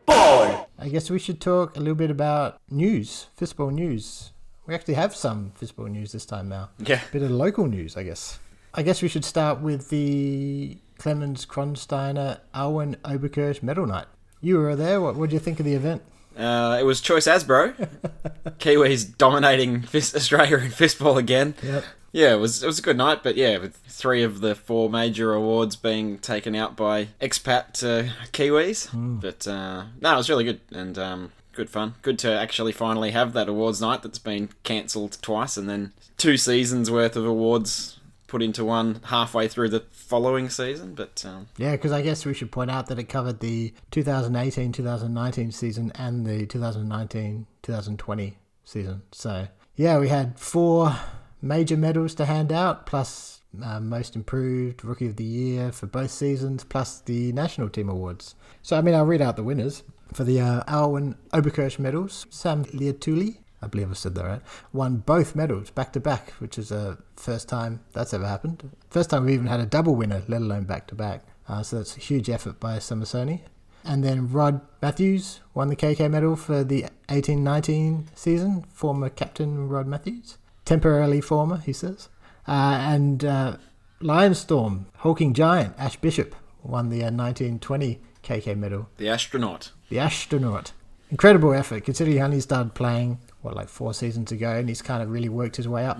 Ball. 0.06 0.67
I 0.78 0.88
guess 0.88 1.10
we 1.10 1.18
should 1.18 1.40
talk 1.40 1.76
a 1.76 1.80
little 1.80 1.94
bit 1.96 2.10
about 2.10 2.60
news, 2.70 3.26
fistball 3.38 3.72
news. 3.72 4.30
We 4.66 4.74
actually 4.74 4.94
have 4.94 5.16
some 5.16 5.52
fistball 5.60 5.90
news 5.90 6.12
this 6.12 6.24
time 6.26 6.48
now. 6.48 6.70
Yeah. 6.78 7.00
bit 7.12 7.22
of 7.22 7.30
local 7.30 7.66
news, 7.66 7.96
I 7.96 8.02
guess. 8.04 8.38
I 8.74 8.82
guess 8.82 9.02
we 9.02 9.08
should 9.08 9.24
start 9.24 9.60
with 9.60 9.88
the 9.88 10.76
Clemens 10.98 11.46
Kronsteiner 11.46 12.40
Alwyn 12.54 12.96
Oberkirch 13.04 13.62
Medal 13.62 13.86
Night. 13.86 14.06
You 14.40 14.58
were 14.58 14.76
there. 14.76 15.00
What 15.00 15.30
do 15.30 15.34
you 15.34 15.40
think 15.40 15.58
of 15.58 15.64
the 15.66 15.74
event? 15.74 16.02
Uh, 16.36 16.76
it 16.78 16.84
was 16.84 17.00
Choice 17.00 17.26
Asbro. 17.26 17.74
Kiwis 18.60 19.16
dominating 19.18 19.82
fist- 19.82 20.14
Australia 20.14 20.58
in 20.58 20.70
fistball 20.70 21.16
again. 21.16 21.54
Yep. 21.62 21.84
Yeah, 22.12 22.32
it 22.32 22.38
was 22.38 22.62
it 22.62 22.66
was 22.66 22.78
a 22.78 22.82
good 22.82 22.96
night, 22.96 23.22
but 23.22 23.36
yeah, 23.36 23.58
with 23.58 23.76
three 23.76 24.22
of 24.22 24.40
the 24.40 24.54
four 24.54 24.88
major 24.88 25.34
awards 25.34 25.76
being 25.76 26.18
taken 26.18 26.54
out 26.54 26.76
by 26.76 27.08
expat 27.20 27.82
uh, 27.84 28.10
Kiwis. 28.32 28.88
But 29.20 29.46
uh, 29.46 29.84
no, 30.00 30.14
it 30.14 30.16
was 30.16 30.30
really 30.30 30.44
good 30.44 30.60
and 30.72 30.98
um, 30.98 31.32
good 31.52 31.68
fun. 31.68 31.94
Good 32.02 32.18
to 32.20 32.32
actually 32.32 32.72
finally 32.72 33.10
have 33.10 33.32
that 33.34 33.48
awards 33.48 33.80
night 33.80 34.02
that's 34.02 34.18
been 34.18 34.50
cancelled 34.62 35.18
twice, 35.20 35.56
and 35.56 35.68
then 35.68 35.92
two 36.16 36.36
seasons 36.36 36.90
worth 36.90 37.16
of 37.16 37.26
awards 37.26 38.00
put 38.26 38.42
into 38.42 38.64
one 38.64 39.00
halfway 39.04 39.48
through 39.48 39.70
the 39.70 39.84
following 39.90 40.48
season. 40.50 40.94
But 40.94 41.24
um, 41.26 41.48
Yeah, 41.56 41.72
because 41.72 41.92
I 41.92 42.02
guess 42.02 42.24
we 42.24 42.34
should 42.34 42.52
point 42.52 42.70
out 42.70 42.86
that 42.86 42.98
it 42.98 43.04
covered 43.04 43.40
the 43.40 43.74
2018-2019 43.90 45.52
season 45.52 45.92
and 45.96 46.24
the 46.24 46.46
2019-2020 46.46 48.34
season. 48.64 49.02
So 49.12 49.48
yeah, 49.76 49.98
we 49.98 50.08
had 50.08 50.38
four 50.38 50.94
major 51.40 51.76
medals 51.76 52.14
to 52.16 52.24
hand 52.24 52.52
out, 52.52 52.86
plus 52.86 53.40
uh, 53.62 53.80
most 53.80 54.14
improved, 54.16 54.84
rookie 54.84 55.06
of 55.06 55.16
the 55.16 55.24
year 55.24 55.72
for 55.72 55.86
both 55.86 56.10
seasons, 56.10 56.64
plus 56.64 57.00
the 57.00 57.32
national 57.32 57.68
team 57.68 57.88
awards. 57.88 58.34
So 58.62 58.76
I 58.76 58.82
mean, 58.82 58.94
I'll 58.94 59.06
read 59.06 59.22
out 59.22 59.36
the 59.36 59.42
winners 59.42 59.82
for 60.12 60.24
the 60.24 60.40
uh, 60.40 60.62
Alwyn 60.66 61.16
Oberkirch 61.32 61.78
medals. 61.78 62.26
Sam 62.30 62.64
Liatuli. 62.66 63.38
I 63.60 63.66
believe 63.66 63.90
I 63.90 63.94
said 63.94 64.14
that 64.14 64.24
right. 64.24 64.42
Won 64.72 64.98
both 64.98 65.34
medals 65.34 65.70
back 65.70 65.92
to 65.94 66.00
back, 66.00 66.30
which 66.34 66.58
is 66.58 66.70
a 66.70 66.98
first 67.16 67.48
time 67.48 67.80
that's 67.92 68.14
ever 68.14 68.26
happened. 68.26 68.70
First 68.88 69.10
time 69.10 69.24
we've 69.24 69.34
even 69.34 69.48
had 69.48 69.58
a 69.58 69.66
double 69.66 69.96
winner, 69.96 70.22
let 70.28 70.42
alone 70.42 70.64
back 70.64 70.86
to 70.88 70.94
back. 70.94 71.24
Uh, 71.48 71.62
so 71.62 71.78
that's 71.78 71.96
a 71.96 72.00
huge 72.00 72.30
effort 72.30 72.60
by 72.60 72.76
Samasoni. 72.76 73.40
And 73.84 74.04
then 74.04 74.30
Rod 74.30 74.60
Matthews 74.82 75.40
won 75.54 75.68
the 75.68 75.76
KK 75.76 76.10
medal 76.10 76.36
for 76.36 76.62
the 76.62 76.86
18-19 77.08 78.06
season. 78.14 78.64
Former 78.72 79.08
captain 79.08 79.68
Rod 79.68 79.86
Matthews, 79.86 80.37
temporarily 80.68 81.22
former, 81.22 81.56
he 81.56 81.72
says. 81.72 82.10
Uh, 82.46 82.76
and 82.82 83.24
uh, 83.24 83.56
Lionstorm, 84.02 84.84
Hulking 84.98 85.32
Giant, 85.32 85.74
Ash 85.78 85.96
Bishop 85.96 86.34
won 86.62 86.90
the 86.90 86.98
uh, 86.98 87.10
1920 87.10 88.00
KK 88.22 88.54
medal. 88.54 88.90
the 88.98 89.08
astronaut. 89.08 89.72
The 89.88 89.98
astronaut. 89.98 90.72
Incredible 91.10 91.54
effort, 91.54 91.84
considering 91.84 92.18
he 92.18 92.22
only 92.22 92.40
started 92.40 92.74
playing, 92.74 93.18
what, 93.40 93.56
like 93.56 93.70
four 93.70 93.94
seasons 93.94 94.30
ago, 94.30 94.56
and 94.56 94.68
he's 94.68 94.82
kind 94.82 95.02
of 95.02 95.10
really 95.10 95.30
worked 95.30 95.56
his 95.56 95.66
way 95.66 95.86
up. 95.86 95.98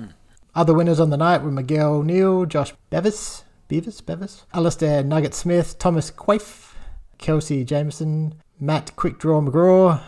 Other 0.54 0.74
winners 0.74 1.00
on 1.00 1.08
the 1.08 1.16
night 1.16 1.42
were 1.42 1.50
Miguel 1.50 2.02
Neal, 2.02 2.44
Josh 2.44 2.74
Bevis, 2.90 3.44
Beavis, 3.70 4.04
Bevis, 4.04 4.44
Alistair 4.52 5.02
Nugget 5.02 5.32
Smith, 5.32 5.78
Thomas 5.78 6.10
Quaife, 6.10 6.74
Kelsey 7.16 7.64
Jameson, 7.64 8.34
Matt 8.60 8.94
Quickdraw 8.96 9.48
McGraw, 9.48 10.02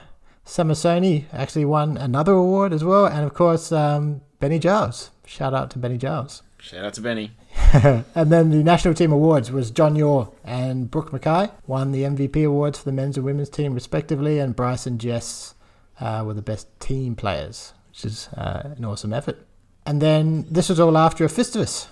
Samasoni 0.45 1.25
actually 1.33 1.65
won 1.65 1.97
another 1.97 2.33
award 2.33 2.75
as 2.75 2.85
well, 2.85 3.07
and 3.07 3.25
of 3.25 3.33
course, 3.33 3.73
um, 3.73 4.21
Benny 4.41 4.59
Giles. 4.59 5.11
Shout 5.27 5.55
out 5.55 5.71
to 5.71 5.79
Benny 5.79 5.99
Giles. 5.99 6.43
Shout 6.59 6.85
out 6.85 6.95
to 6.95 7.01
Benny. 7.01 7.33
and 7.73 8.33
then 8.33 8.51
the 8.51 8.63
national 8.63 8.95
team 8.95 9.13
awards 9.13 9.53
was 9.53 9.71
John 9.71 9.97
Yor 9.97 10.33
and 10.45 10.91
Brooke 10.91 11.13
Mackay 11.13 11.51
won 11.67 11.93
the 11.93 12.03
MVP 12.03 12.47
awards 12.47 12.79
for 12.79 12.87
the 12.87 12.93
men's 12.93 13.17
and 13.17 13.25
women's 13.25 13.51
team 13.51 13.75
respectively, 13.75 14.39
and 14.39 14.57
Bryce 14.57 14.87
and 14.87 14.99
Jess 14.99 15.55
uh, 16.01 16.23
were 16.27 16.35
the 16.35 16.43
best 16.43 16.69
team 16.81 17.15
players, 17.15 17.75
which 17.91 18.05
is 18.05 18.29
uh, 18.37 18.75
an 18.77 18.85
awesome 18.85 19.13
effort. 19.13 19.47
And 19.85 20.01
then 20.01 20.47
this 20.51 20.69
was 20.69 20.81
all 20.81 20.97
after 20.97 21.25
a 21.25 21.29
Festivus, 21.29 21.87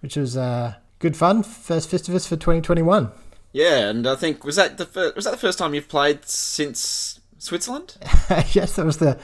which 0.00 0.16
was 0.16 0.36
uh, 0.36 0.74
good 0.98 1.16
fun. 1.16 1.42
First 1.42 1.90
Festivus 1.90 2.28
for 2.28 2.36
2021. 2.36 3.10
Yeah, 3.52 3.88
and 3.88 4.06
I 4.06 4.16
think 4.16 4.44
was 4.44 4.56
that 4.56 4.76
the 4.76 4.84
fir- 4.84 5.12
was 5.16 5.24
that 5.24 5.30
the 5.30 5.36
first 5.38 5.58
time 5.58 5.72
you've 5.74 5.88
played 5.88 6.26
since 6.26 7.20
Switzerland? 7.38 7.96
yes, 8.52 8.76
that 8.76 8.84
was 8.84 8.98
the 8.98 9.18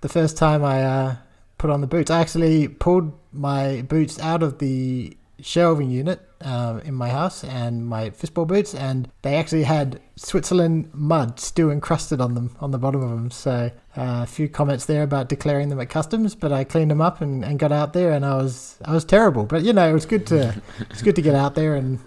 the 0.00 0.08
first 0.08 0.36
time 0.36 0.64
I 0.64 0.82
uh, 0.82 1.16
put 1.58 1.70
on 1.70 1.80
the 1.80 1.86
boots. 1.86 2.10
I 2.10 2.20
actually 2.20 2.68
pulled 2.68 3.12
my 3.32 3.82
boots 3.82 4.18
out 4.18 4.42
of 4.42 4.58
the 4.58 5.16
shelving 5.40 5.90
unit 5.90 6.20
um, 6.40 6.80
in 6.80 6.94
my 6.94 7.08
house 7.08 7.42
and 7.44 7.86
my 7.86 8.10
fistball 8.10 8.46
boots, 8.46 8.74
and 8.74 9.08
they 9.22 9.36
actually 9.36 9.64
had 9.64 10.00
Switzerland 10.16 10.90
mud 10.92 11.40
still 11.40 11.70
encrusted 11.70 12.20
on 12.20 12.34
them 12.34 12.56
on 12.60 12.70
the 12.70 12.78
bottom 12.78 13.02
of 13.02 13.10
them. 13.10 13.30
So 13.30 13.70
uh, 13.96 14.22
a 14.22 14.26
few 14.26 14.48
comments 14.48 14.86
there 14.86 15.02
about 15.02 15.28
declaring 15.28 15.68
them 15.68 15.80
at 15.80 15.90
customs, 15.90 16.34
but 16.34 16.52
I 16.52 16.64
cleaned 16.64 16.90
them 16.90 17.00
up 17.00 17.20
and, 17.20 17.44
and 17.44 17.58
got 17.58 17.72
out 17.72 17.92
there, 17.92 18.12
and 18.12 18.24
I 18.24 18.36
was 18.36 18.78
I 18.84 18.92
was 18.92 19.04
terrible. 19.04 19.44
But 19.44 19.62
you 19.62 19.72
know, 19.72 19.88
it 19.88 19.92
was 19.92 20.06
good 20.06 20.26
to 20.28 20.60
it's 20.90 21.02
good 21.02 21.16
to 21.16 21.22
get 21.22 21.34
out 21.34 21.54
there 21.54 21.74
and 21.74 21.98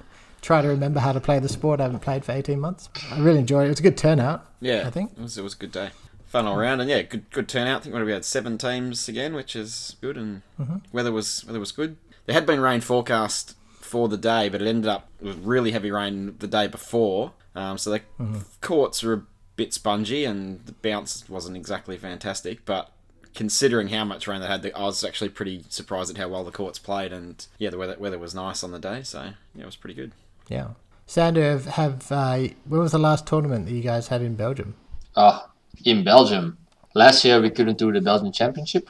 try 0.41 0.61
to 0.61 0.67
remember 0.67 0.99
how 0.99 1.11
to 1.11 1.19
play 1.19 1.39
the 1.39 1.49
sport. 1.49 1.79
I 1.79 1.83
haven't 1.83 2.01
played 2.01 2.23
for 2.23 2.31
eighteen 2.31 2.59
months. 2.59 2.89
I 3.11 3.19
really 3.19 3.39
enjoyed 3.39 3.63
it. 3.63 3.67
It 3.67 3.69
was 3.71 3.79
a 3.79 3.83
good 3.83 3.97
turnout. 3.97 4.45
Yeah, 4.61 4.87
I 4.87 4.89
think. 4.89 5.11
it 5.11 5.21
was, 5.21 5.37
it 5.37 5.43
was 5.43 5.53
a 5.53 5.57
good 5.57 5.71
day. 5.71 5.89
Fun 6.27 6.45
all 6.45 6.57
round, 6.57 6.81
and 6.81 6.89
yeah, 6.89 7.01
good 7.03 7.29
good 7.31 7.47
turnout. 7.47 7.81
I 7.81 7.83
think 7.83 7.95
we 7.95 8.11
had 8.11 8.25
seven 8.25 8.57
teams 8.57 9.07
again, 9.07 9.33
which 9.33 9.55
is 9.55 9.95
good, 10.01 10.17
and 10.17 10.41
weather 10.91 11.11
was 11.11 11.45
weather 11.45 11.59
was 11.59 11.71
good. 11.71 11.97
There 12.25 12.33
had 12.33 12.45
been 12.45 12.59
rain 12.59 12.81
forecast 12.81 13.55
for 13.79 14.09
the 14.09 14.17
day, 14.17 14.49
but 14.49 14.61
it 14.61 14.67
ended 14.67 14.89
up 14.89 15.09
with 15.21 15.37
really 15.43 15.71
heavy 15.71 15.89
rain 15.89 16.35
the 16.39 16.47
day 16.47 16.67
before. 16.67 17.31
Um, 17.55 17.77
so 17.77 17.89
the 17.91 18.01
courts 18.59 19.03
are 19.03 19.13
a 19.13 19.23
bit 19.55 19.73
spongy, 19.73 20.25
and 20.25 20.65
the 20.65 20.73
bounce 20.73 21.29
wasn't 21.29 21.55
exactly 21.55 21.97
fantastic. 21.97 22.65
But 22.65 22.91
considering 23.33 23.87
how 23.87 24.03
much 24.03 24.27
rain 24.27 24.41
they 24.41 24.47
had, 24.47 24.69
I 24.75 24.81
was 24.81 25.03
actually 25.03 25.29
pretty 25.29 25.63
surprised 25.69 26.09
at 26.11 26.17
how 26.17 26.27
well 26.27 26.43
the 26.43 26.51
courts 26.51 26.77
played, 26.77 27.13
and 27.13 27.45
yeah, 27.57 27.69
the 27.69 27.77
weather 27.77 27.95
weather 27.97 28.19
was 28.19 28.35
nice 28.35 28.63
on 28.63 28.71
the 28.71 28.79
day, 28.79 29.01
so 29.03 29.31
yeah, 29.55 29.63
it 29.63 29.65
was 29.65 29.77
pretty 29.77 29.95
good. 29.95 30.11
Yeah. 30.49 30.69
Sander, 31.05 31.41
have, 31.43 31.65
have 31.65 32.11
uh, 32.11 32.47
when 32.65 32.81
was 32.81 32.91
the 32.91 32.99
last 32.99 33.25
tournament 33.25 33.65
that 33.65 33.71
you 33.71 33.81
guys 33.81 34.09
had 34.09 34.21
in 34.21 34.35
Belgium? 34.35 34.75
Ah, 35.15 35.49
in 35.85 36.03
Belgium. 36.03 36.57
Last 36.93 37.23
year 37.25 37.41
we 37.41 37.49
couldn't 37.49 37.77
do 37.77 37.91
the 37.91 38.01
Belgian 38.01 38.31
Championship 38.31 38.89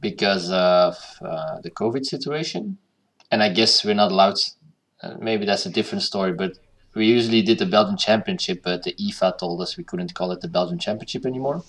because 0.00 0.50
of 0.50 0.96
uh, 1.22 1.60
the 1.60 1.70
COVID 1.70 2.04
situation, 2.04 2.78
and 3.30 3.42
I 3.42 3.48
guess 3.48 3.84
we're 3.84 3.94
not 3.94 4.10
allowed. 4.10 4.34
Uh, 5.00 5.14
maybe 5.20 5.46
that's 5.46 5.66
a 5.66 5.70
different 5.70 6.02
story, 6.02 6.32
but 6.32 6.58
we 6.94 7.06
usually 7.06 7.42
did 7.42 7.58
the 7.58 7.66
Belgian 7.66 7.96
Championship, 7.96 8.62
but 8.62 8.82
the 8.82 8.92
IFA 8.94 9.38
told 9.38 9.60
us 9.62 9.76
we 9.76 9.84
couldn't 9.84 10.14
call 10.14 10.32
it 10.32 10.40
the 10.40 10.48
Belgian 10.48 10.78
Championship 10.78 11.24
anymore 11.24 11.62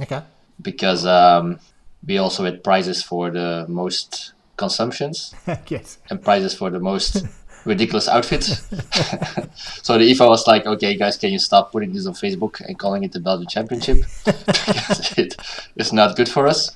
Okay. 0.00 0.22
because 0.62 1.04
um, 1.04 1.58
we 2.06 2.16
also 2.18 2.44
had 2.44 2.62
prizes 2.64 3.02
for 3.02 3.30
the 3.30 3.66
most 3.68 4.32
consumptions 4.56 5.34
yes. 5.68 5.98
and 6.10 6.22
prizes 6.22 6.54
for 6.54 6.70
the 6.70 6.80
most 6.80 7.24
ridiculous 7.66 8.08
outfits. 8.08 8.46
so 9.82 9.98
the 9.98 10.10
IFA 10.12 10.28
was 10.28 10.46
like, 10.46 10.66
okay, 10.66 10.96
guys, 10.96 11.16
can 11.16 11.32
you 11.32 11.38
stop 11.38 11.72
putting 11.72 11.92
this 11.92 12.06
on 12.06 12.14
Facebook 12.14 12.60
and 12.60 12.78
calling 12.78 13.04
it 13.04 13.12
the 13.12 13.20
Belgian 13.20 13.48
Championship? 13.48 13.98
because 14.24 15.12
it 15.18 15.36
is 15.76 15.92
not 15.92 16.16
good 16.16 16.28
for 16.28 16.46
us. 16.46 16.70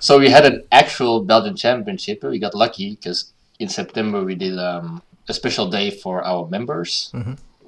So 0.00 0.18
we 0.18 0.30
had 0.30 0.46
an 0.46 0.64
actual 0.72 1.22
Belgian 1.22 1.56
Championship. 1.56 2.22
We 2.22 2.38
got 2.38 2.54
lucky 2.54 2.96
because 2.96 3.32
in 3.58 3.68
September 3.68 4.24
we 4.24 4.34
did 4.34 4.58
um, 4.58 5.02
a 5.28 5.34
special 5.34 5.68
day 5.68 5.90
for 5.90 6.24
our 6.24 6.48
members 6.48 7.12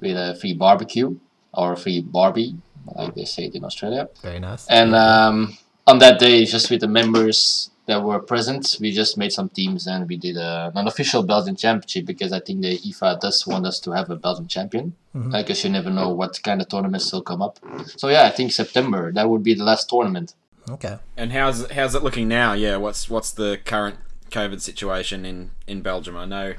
with 0.00 0.17
a 0.17 0.35
free 0.41 0.55
barbecue 0.55 1.17
or 1.52 1.75
a 1.75 1.76
free 1.76 2.00
Barbie, 2.00 2.57
like 2.97 3.14
they 3.14 3.25
say 3.25 3.45
it 3.45 3.55
in 3.55 3.64
Australia. 3.64 4.09
Very 4.23 4.41
nice. 4.41 4.67
And 4.69 4.95
um, 4.95 5.57
on 5.87 5.99
that 5.99 6.19
day, 6.19 6.45
just 6.45 6.71
with 6.71 6.81
the 6.81 6.88
members 6.88 7.71
that 7.93 8.03
were 8.09 8.21
present, 8.35 8.65
we 8.81 8.89
just 9.03 9.13
made 9.23 9.33
some 9.39 9.49
teams 9.59 9.87
and 9.87 10.09
we 10.11 10.17
did 10.27 10.37
a, 10.37 10.73
an 10.75 10.87
official 10.93 11.23
Belgian 11.23 11.57
championship 11.57 12.05
because 12.13 12.33
I 12.33 12.41
think 12.41 12.63
the 12.63 12.79
IFA 12.89 13.21
does 13.21 13.47
want 13.47 13.65
us 13.71 13.79
to 13.85 13.89
have 13.99 14.09
a 14.11 14.17
Belgian 14.17 14.49
champion 14.49 14.87
because 15.31 15.63
you 15.65 15.71
never 15.71 15.91
know 15.99 16.09
what 16.21 16.33
kind 16.43 16.61
of 16.63 16.67
tournaments 16.69 17.13
will 17.13 17.23
come 17.31 17.43
up. 17.47 17.59
So 18.01 18.09
yeah, 18.09 18.25
I 18.25 18.31
think 18.37 18.53
September 18.53 19.13
that 19.13 19.29
would 19.31 19.43
be 19.51 19.55
the 19.55 19.65
last 19.65 19.89
tournament. 19.91 20.29
okay. 20.77 20.97
And 21.17 21.33
how's 21.33 21.59
how's 21.77 21.95
it 21.95 22.03
looking 22.07 22.29
now? 22.29 22.51
Yeah, 22.55 22.77
what's 22.85 23.11
what's 23.15 23.31
the 23.43 23.51
current 23.73 23.97
COVID 24.31 24.61
situation 24.61 25.19
in 25.31 25.51
in 25.67 25.83
Belgium? 25.83 26.17
I 26.17 26.25
know, 26.35 26.55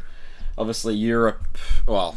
obviously 0.57 0.93
Europe. 0.95 1.41
Well, 1.87 2.11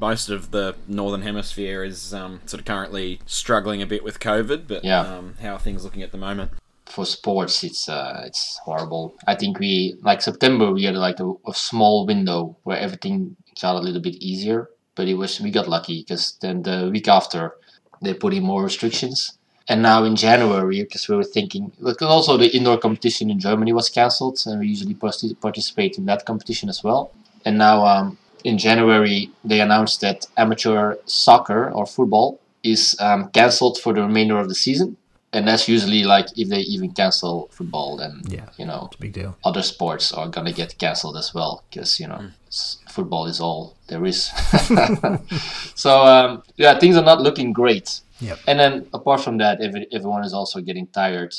most 0.00 0.28
of 0.28 0.50
the 0.50 0.74
northern 0.86 1.22
hemisphere 1.22 1.80
is 1.84 2.12
um, 2.14 2.40
sort 2.46 2.60
of 2.60 2.66
currently 2.66 3.20
struggling 3.26 3.80
a 3.82 3.86
bit 3.86 4.02
with 4.04 4.16
COVID. 4.20 4.60
But 4.68 4.84
Yeah. 4.84 5.00
um, 5.00 5.34
how 5.40 5.54
are 5.54 5.58
things 5.66 5.84
looking 5.84 6.02
at 6.02 6.12
the 6.12 6.18
moment? 6.28 6.50
For 6.88 7.04
sports, 7.06 7.62
it's 7.64 7.88
uh, 7.88 8.22
it's 8.26 8.58
horrible. 8.64 9.14
I 9.26 9.34
think 9.34 9.58
we 9.58 9.96
like 10.02 10.20
September 10.22 10.72
we 10.72 10.84
had 10.84 10.96
like 10.96 11.20
a, 11.20 11.32
a 11.46 11.54
small 11.54 12.06
window 12.06 12.56
where 12.64 12.78
everything 12.78 13.36
got 13.60 13.76
a 13.76 13.80
little 13.80 14.00
bit 14.00 14.16
easier, 14.16 14.70
but 14.96 15.06
it 15.06 15.14
was 15.14 15.40
we 15.40 15.50
got 15.50 15.68
lucky 15.68 16.00
because 16.02 16.36
then 16.40 16.62
the 16.62 16.88
week 16.92 17.06
after 17.08 17.54
they 18.02 18.14
put 18.14 18.34
in 18.34 18.42
more 18.42 18.62
restrictions. 18.64 19.38
And 19.68 19.82
now 19.82 20.02
in 20.04 20.16
January, 20.16 20.82
because 20.82 21.08
we 21.08 21.16
were 21.16 21.24
thinking, 21.24 21.72
because 21.84 22.08
also 22.08 22.38
the 22.38 22.56
indoor 22.56 22.78
competition 22.78 23.28
in 23.30 23.38
Germany 23.38 23.72
was 23.74 23.90
cancelled, 23.90 24.38
and 24.46 24.58
we 24.60 24.68
usually 24.68 24.94
partic- 24.94 25.38
participate 25.40 25.98
in 25.98 26.06
that 26.06 26.24
competition 26.24 26.70
as 26.70 26.82
well. 26.82 27.12
And 27.44 27.58
now 27.58 27.84
um, 27.84 28.16
in 28.44 28.56
January, 28.56 29.30
they 29.44 29.60
announced 29.60 30.00
that 30.00 30.26
amateur 30.38 30.96
soccer 31.04 31.70
or 31.70 31.84
football 31.86 32.40
is 32.62 32.96
um, 32.98 33.28
cancelled 33.30 33.78
for 33.78 33.92
the 33.92 34.00
remainder 34.00 34.38
of 34.38 34.48
the 34.48 34.54
season. 34.54 34.96
And 35.32 35.46
that's 35.46 35.68
usually 35.68 36.04
like 36.04 36.26
if 36.38 36.48
they 36.48 36.60
even 36.60 36.92
cancel 36.92 37.48
football, 37.52 37.98
then 37.98 38.22
Yeah. 38.28 38.48
you 38.56 38.64
know 38.64 38.86
It's 38.86 38.96
a 38.96 39.00
big 39.00 39.12
deal. 39.12 39.36
other 39.44 39.62
sports 39.62 40.10
are 40.12 40.26
gonna 40.28 40.52
get 40.52 40.78
cancelled 40.78 41.16
as 41.18 41.34
well 41.34 41.64
because 41.68 42.00
you 42.00 42.08
know 42.08 42.30
s- 42.48 42.78
football 42.88 43.26
is 43.26 43.38
all 43.40 43.74
there 43.88 44.04
is. 44.06 44.30
so 45.74 46.02
um, 46.04 46.42
yeah, 46.56 46.78
things 46.78 46.96
are 46.96 47.04
not 47.04 47.20
looking 47.20 47.52
great. 47.52 48.00
Yep. 48.20 48.38
And 48.46 48.58
then 48.58 48.86
apart 48.92 49.20
from 49.20 49.38
that, 49.38 49.60
every, 49.60 49.86
everyone 49.92 50.24
is 50.24 50.32
also 50.34 50.60
getting 50.60 50.86
tired. 50.88 51.34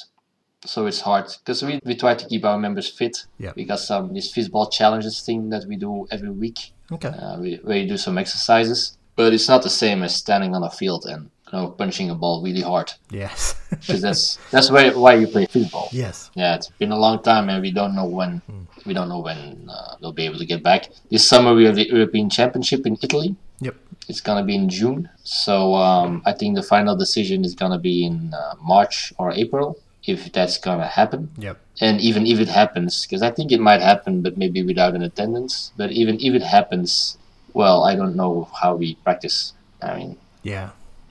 So 0.65 0.86
it's 0.88 1.01
hard 1.01 1.25
because 1.39 1.63
we, 1.63 1.79
we 1.86 1.96
try 1.96 2.15
to 2.15 2.27
keep 2.27 2.43
our 2.46 2.58
members 2.58 2.88
fit. 2.89 3.25
Yeah. 3.38 3.53
We 3.55 3.65
got 3.65 3.79
some 3.79 4.13
this 4.13 4.31
fistball 4.34 4.72
challenges 4.72 5.22
thing 5.22 5.50
that 5.50 5.65
we 5.67 5.77
do 5.77 6.08
every 6.12 6.31
week. 6.31 6.74
Okay. 6.91 7.10
Uh, 7.10 7.39
we, 7.39 7.55
where 7.63 7.77
you 7.77 7.88
do 7.88 7.98
some 7.98 8.17
exercises, 8.17 8.98
but 9.15 9.34
it's 9.34 9.48
not 9.48 9.63
the 9.63 9.69
same 9.69 10.03
as 10.03 10.15
standing 10.15 10.55
on 10.55 10.63
a 10.63 10.69
field 10.69 11.05
and 11.05 11.29
you 11.51 11.58
know 11.58 11.70
punching 11.70 12.10
a 12.10 12.15
ball 12.15 12.41
really 12.44 12.62
hard. 12.62 12.91
Yes. 13.12 13.56
Because 13.70 14.01
that's 14.01 14.38
that's 14.51 14.70
why 14.72 14.89
why 14.91 15.13
you 15.15 15.27
play 15.27 15.46
football. 15.46 15.89
yes. 15.91 16.32
Yeah, 16.36 16.56
it's 16.56 16.70
been 16.79 16.91
a 16.91 16.98
long 16.98 17.22
time, 17.22 17.50
and 17.50 17.62
we 17.62 17.72
don't 17.72 17.96
know 17.96 18.06
when 18.06 18.41
we 18.86 18.94
don't 18.94 19.10
know 19.10 19.20
when 19.20 19.70
uh, 19.70 19.96
they'll 20.01 20.12
be 20.12 20.25
able 20.25 20.39
to 20.39 20.46
get 20.46 20.63
back. 20.63 20.89
This 21.12 21.27
summer 21.27 21.53
we 21.53 21.65
have 21.65 21.75
the 21.75 21.88
European 21.88 22.29
Championship 22.29 22.86
in 22.86 22.98
Italy. 23.01 23.36
Yep. 23.62 23.75
It's 24.08 24.22
gonna 24.22 24.44
be 24.44 24.56
in 24.56 24.70
June, 24.70 25.10
so 25.24 25.75
um, 25.75 26.24
I 26.25 26.34
think 26.34 26.56
the 26.56 26.63
final 26.63 26.96
decision 26.98 27.46
is 27.46 27.53
gonna 27.53 27.77
be 27.77 28.06
in 28.06 28.34
uh, 28.34 28.56
March 28.62 29.13
or 29.20 29.32
April 29.32 29.77
if 30.06 30.32
that's 30.34 30.58
gonna 30.58 30.88
happen. 30.88 31.29
Yep. 31.38 31.58
And 31.82 32.01
even 32.01 32.25
if 32.25 32.39
it 32.39 32.50
happens, 32.50 33.06
because 33.06 33.22
I 33.22 33.29
think 33.32 33.51
it 33.51 33.62
might 33.62 33.82
happen, 33.82 34.22
but 34.22 34.36
maybe 34.38 34.63
without 34.63 34.96
an 34.96 35.03
attendance. 35.03 35.72
But 35.77 35.91
even 35.91 36.18
if 36.20 36.34
it 36.34 36.41
happens, 36.44 37.18
well, 37.53 37.84
I 37.84 37.96
don't 37.96 38.15
know 38.15 38.50
how 38.60 38.75
we 38.75 38.96
practice. 39.06 39.53
I 39.82 39.96
mean, 39.98 40.18
Yeah. 40.44 40.70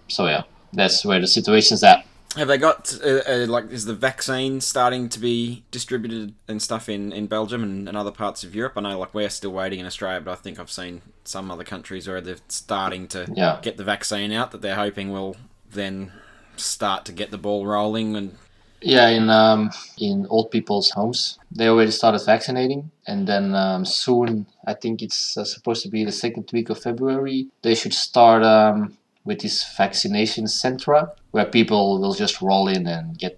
So 0.09 0.27
yeah, 0.27 0.43
that's 0.73 1.05
where 1.05 1.21
the 1.21 1.27
situation's 1.27 1.83
at. 1.85 2.05
Have 2.37 2.49
they 2.49 2.59
got 2.59 2.95
uh, 3.03 3.21
uh, 3.27 3.47
like 3.49 3.71
is 3.71 3.87
the 3.87 3.95
vaccine 3.95 4.61
starting 4.61 5.09
to 5.09 5.19
be 5.19 5.65
distributed 5.71 6.35
and 6.47 6.61
stuff 6.61 6.89
in, 6.89 7.11
in 7.11 7.27
Belgium 7.27 7.63
and, 7.63 7.89
and 7.89 7.97
other 7.97 8.11
parts 8.13 8.45
of 8.45 8.55
Europe? 8.55 8.75
I 8.77 8.83
know 8.83 8.99
like 8.99 9.15
we're 9.15 9.31
still 9.31 9.53
waiting 9.53 9.81
in 9.81 9.87
Australia, 9.87 10.21
but 10.21 10.33
I 10.33 10.35
think 10.37 10.61
I've 10.61 10.71
seen 10.71 11.01
some 11.25 11.51
other 11.51 11.65
countries 11.65 12.07
where 12.07 12.21
they're 12.21 12.37
starting 12.49 13.09
to 13.09 13.27
Yeah. 13.35 13.59
get 13.63 13.77
the 13.77 13.85
vaccine 13.85 14.31
out 14.33 14.51
that 14.53 14.61
they're 14.61 14.77
hoping 14.77 15.11
will 15.11 15.37
then 15.71 16.13
start 16.57 17.05
to 17.07 17.13
get 17.13 17.31
the 17.31 17.39
ball 17.39 17.67
rolling 17.67 18.15
and 18.15 18.37
Yeah, 18.83 19.09
in 19.09 19.31
um, 19.31 19.71
in 19.99 20.27
old 20.31 20.51
people's 20.51 20.91
homes, 20.91 21.39
they 21.51 21.67
already 21.69 21.91
started 21.91 22.25
vaccinating, 22.25 22.91
and 23.07 23.27
then 23.27 23.55
um, 23.55 23.85
soon, 23.85 24.47
I 24.67 24.75
think 24.75 25.03
it's 25.03 25.37
uh, 25.37 25.45
supposed 25.45 25.83
to 25.83 25.89
be 25.89 26.05
the 26.05 26.13
second 26.13 26.49
week 26.53 26.71
of 26.71 26.79
February, 26.81 27.49
they 27.63 27.75
should 27.75 27.95
start 27.95 28.45
um, 28.45 28.97
with 29.29 29.41
this 29.43 29.57
vaccination 29.77 30.45
centra, 30.47 31.01
where 31.35 31.45
people 31.59 32.01
will 32.01 32.15
just 32.25 32.41
roll 32.41 32.67
in 32.77 32.87
and 32.87 33.05
get 33.19 33.37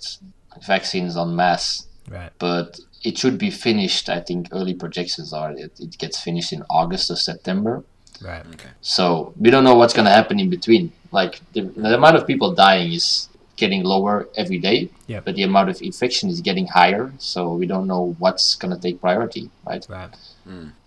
vaccines 0.73 1.17
en 1.17 1.35
masse. 1.35 1.87
Right. 2.09 2.31
But 2.39 2.79
it 3.09 3.19
should 3.19 3.39
be 3.47 3.51
finished. 3.51 4.09
I 4.09 4.21
think 4.21 4.41
early 4.53 4.75
projections 4.85 5.33
are 5.33 5.51
it, 5.65 5.73
it 5.87 5.99
gets 5.99 6.17
finished 6.29 6.53
in 6.57 6.63
August 6.71 7.11
or 7.11 7.17
September. 7.17 7.83
Right. 8.23 8.45
Okay. 8.55 8.71
So 8.81 9.35
we 9.43 9.49
don't 9.51 9.65
know 9.65 9.75
what's 9.81 9.95
gonna 9.99 10.17
happen 10.21 10.39
in 10.39 10.49
between. 10.49 10.93
Like 11.11 11.35
the, 11.55 11.63
the 11.63 11.95
amount 12.01 12.15
of 12.19 12.23
people 12.27 12.55
dying 12.55 12.93
is 12.93 13.29
getting 13.57 13.83
lower 13.83 14.29
every 14.37 14.59
day, 14.59 14.79
Yep. 15.09 15.25
but 15.25 15.35
the 15.35 15.43
amount 15.51 15.69
of 15.71 15.83
infection 15.83 16.31
is 16.31 16.41
getting 16.41 16.67
higher. 16.69 17.13
So 17.19 17.53
we 17.61 17.67
don't 17.67 17.87
know 17.93 18.15
what's 18.23 18.55
gonna 18.61 18.79
take 18.79 19.01
priority, 19.01 19.51
right? 19.67 19.85
Right. 19.89 20.15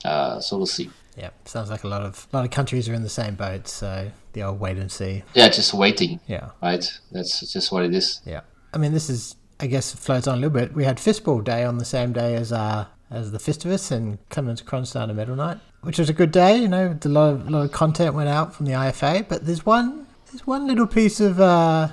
Uh, 0.06 0.40
so 0.40 0.58
we'll 0.58 0.66
see. 0.80 0.90
Yeah. 1.18 1.32
Sounds 1.46 1.70
like 1.70 1.84
a 1.84 1.88
lot 1.96 2.04
of 2.04 2.26
a 2.32 2.38
lot 2.38 2.46
of 2.46 2.52
countries 2.52 2.88
are 2.90 2.94
in 2.94 3.04
the 3.04 3.16
same 3.22 3.36
boat. 3.36 3.68
So 3.68 4.12
the 4.34 4.44
old 4.44 4.60
wait 4.60 4.78
and 4.78 4.92
see. 4.92 5.24
Yeah, 5.34 5.50
just 5.50 5.74
waiting, 5.74 6.20
Yeah. 6.28 6.50
right? 6.62 6.86
That's 7.12 7.52
just 7.52 7.72
what 7.72 7.84
it 7.86 7.94
is. 7.94 8.22
Yeah. 8.26 8.42
I 8.74 8.78
mean, 8.78 8.92
this 8.94 9.10
is, 9.10 9.36
I 9.60 9.68
guess, 9.68 9.94
floats 9.94 10.28
on 10.28 10.34
a 10.38 10.42
little 10.42 10.50
bit. 10.58 10.74
We 10.74 10.84
had 10.84 10.98
Fistball 10.98 11.44
Day 11.44 11.64
on 11.64 11.78
the 11.78 11.86
same 11.86 12.12
day 12.14 12.36
as 12.36 12.52
our 12.52 12.88
as 13.12 13.32
the 13.32 13.38
Festivus 13.38 13.92
and 13.92 14.18
Clemens 14.30 14.64
Kronsteiner 14.64 15.14
medal 15.14 15.36
night, 15.36 15.60
which 15.82 16.00
was 16.00 16.10
a 16.10 16.14
good 16.14 16.32
day. 16.32 16.58
You 16.58 16.68
know, 16.68 16.98
a 17.04 17.08
lot 17.08 17.30
of, 17.34 17.48
a 17.48 17.50
lot 17.52 17.62
of 17.66 17.72
content 17.72 18.16
went 18.16 18.28
out 18.30 18.56
from 18.56 18.66
the 18.66 18.72
IFA, 18.72 19.28
but 19.28 19.46
there's 19.46 19.66
one 19.66 20.08
there's 20.32 20.48
one 20.48 20.66
little 20.66 20.88
piece 20.88 21.20
of 21.20 21.40
uh, 21.40 21.90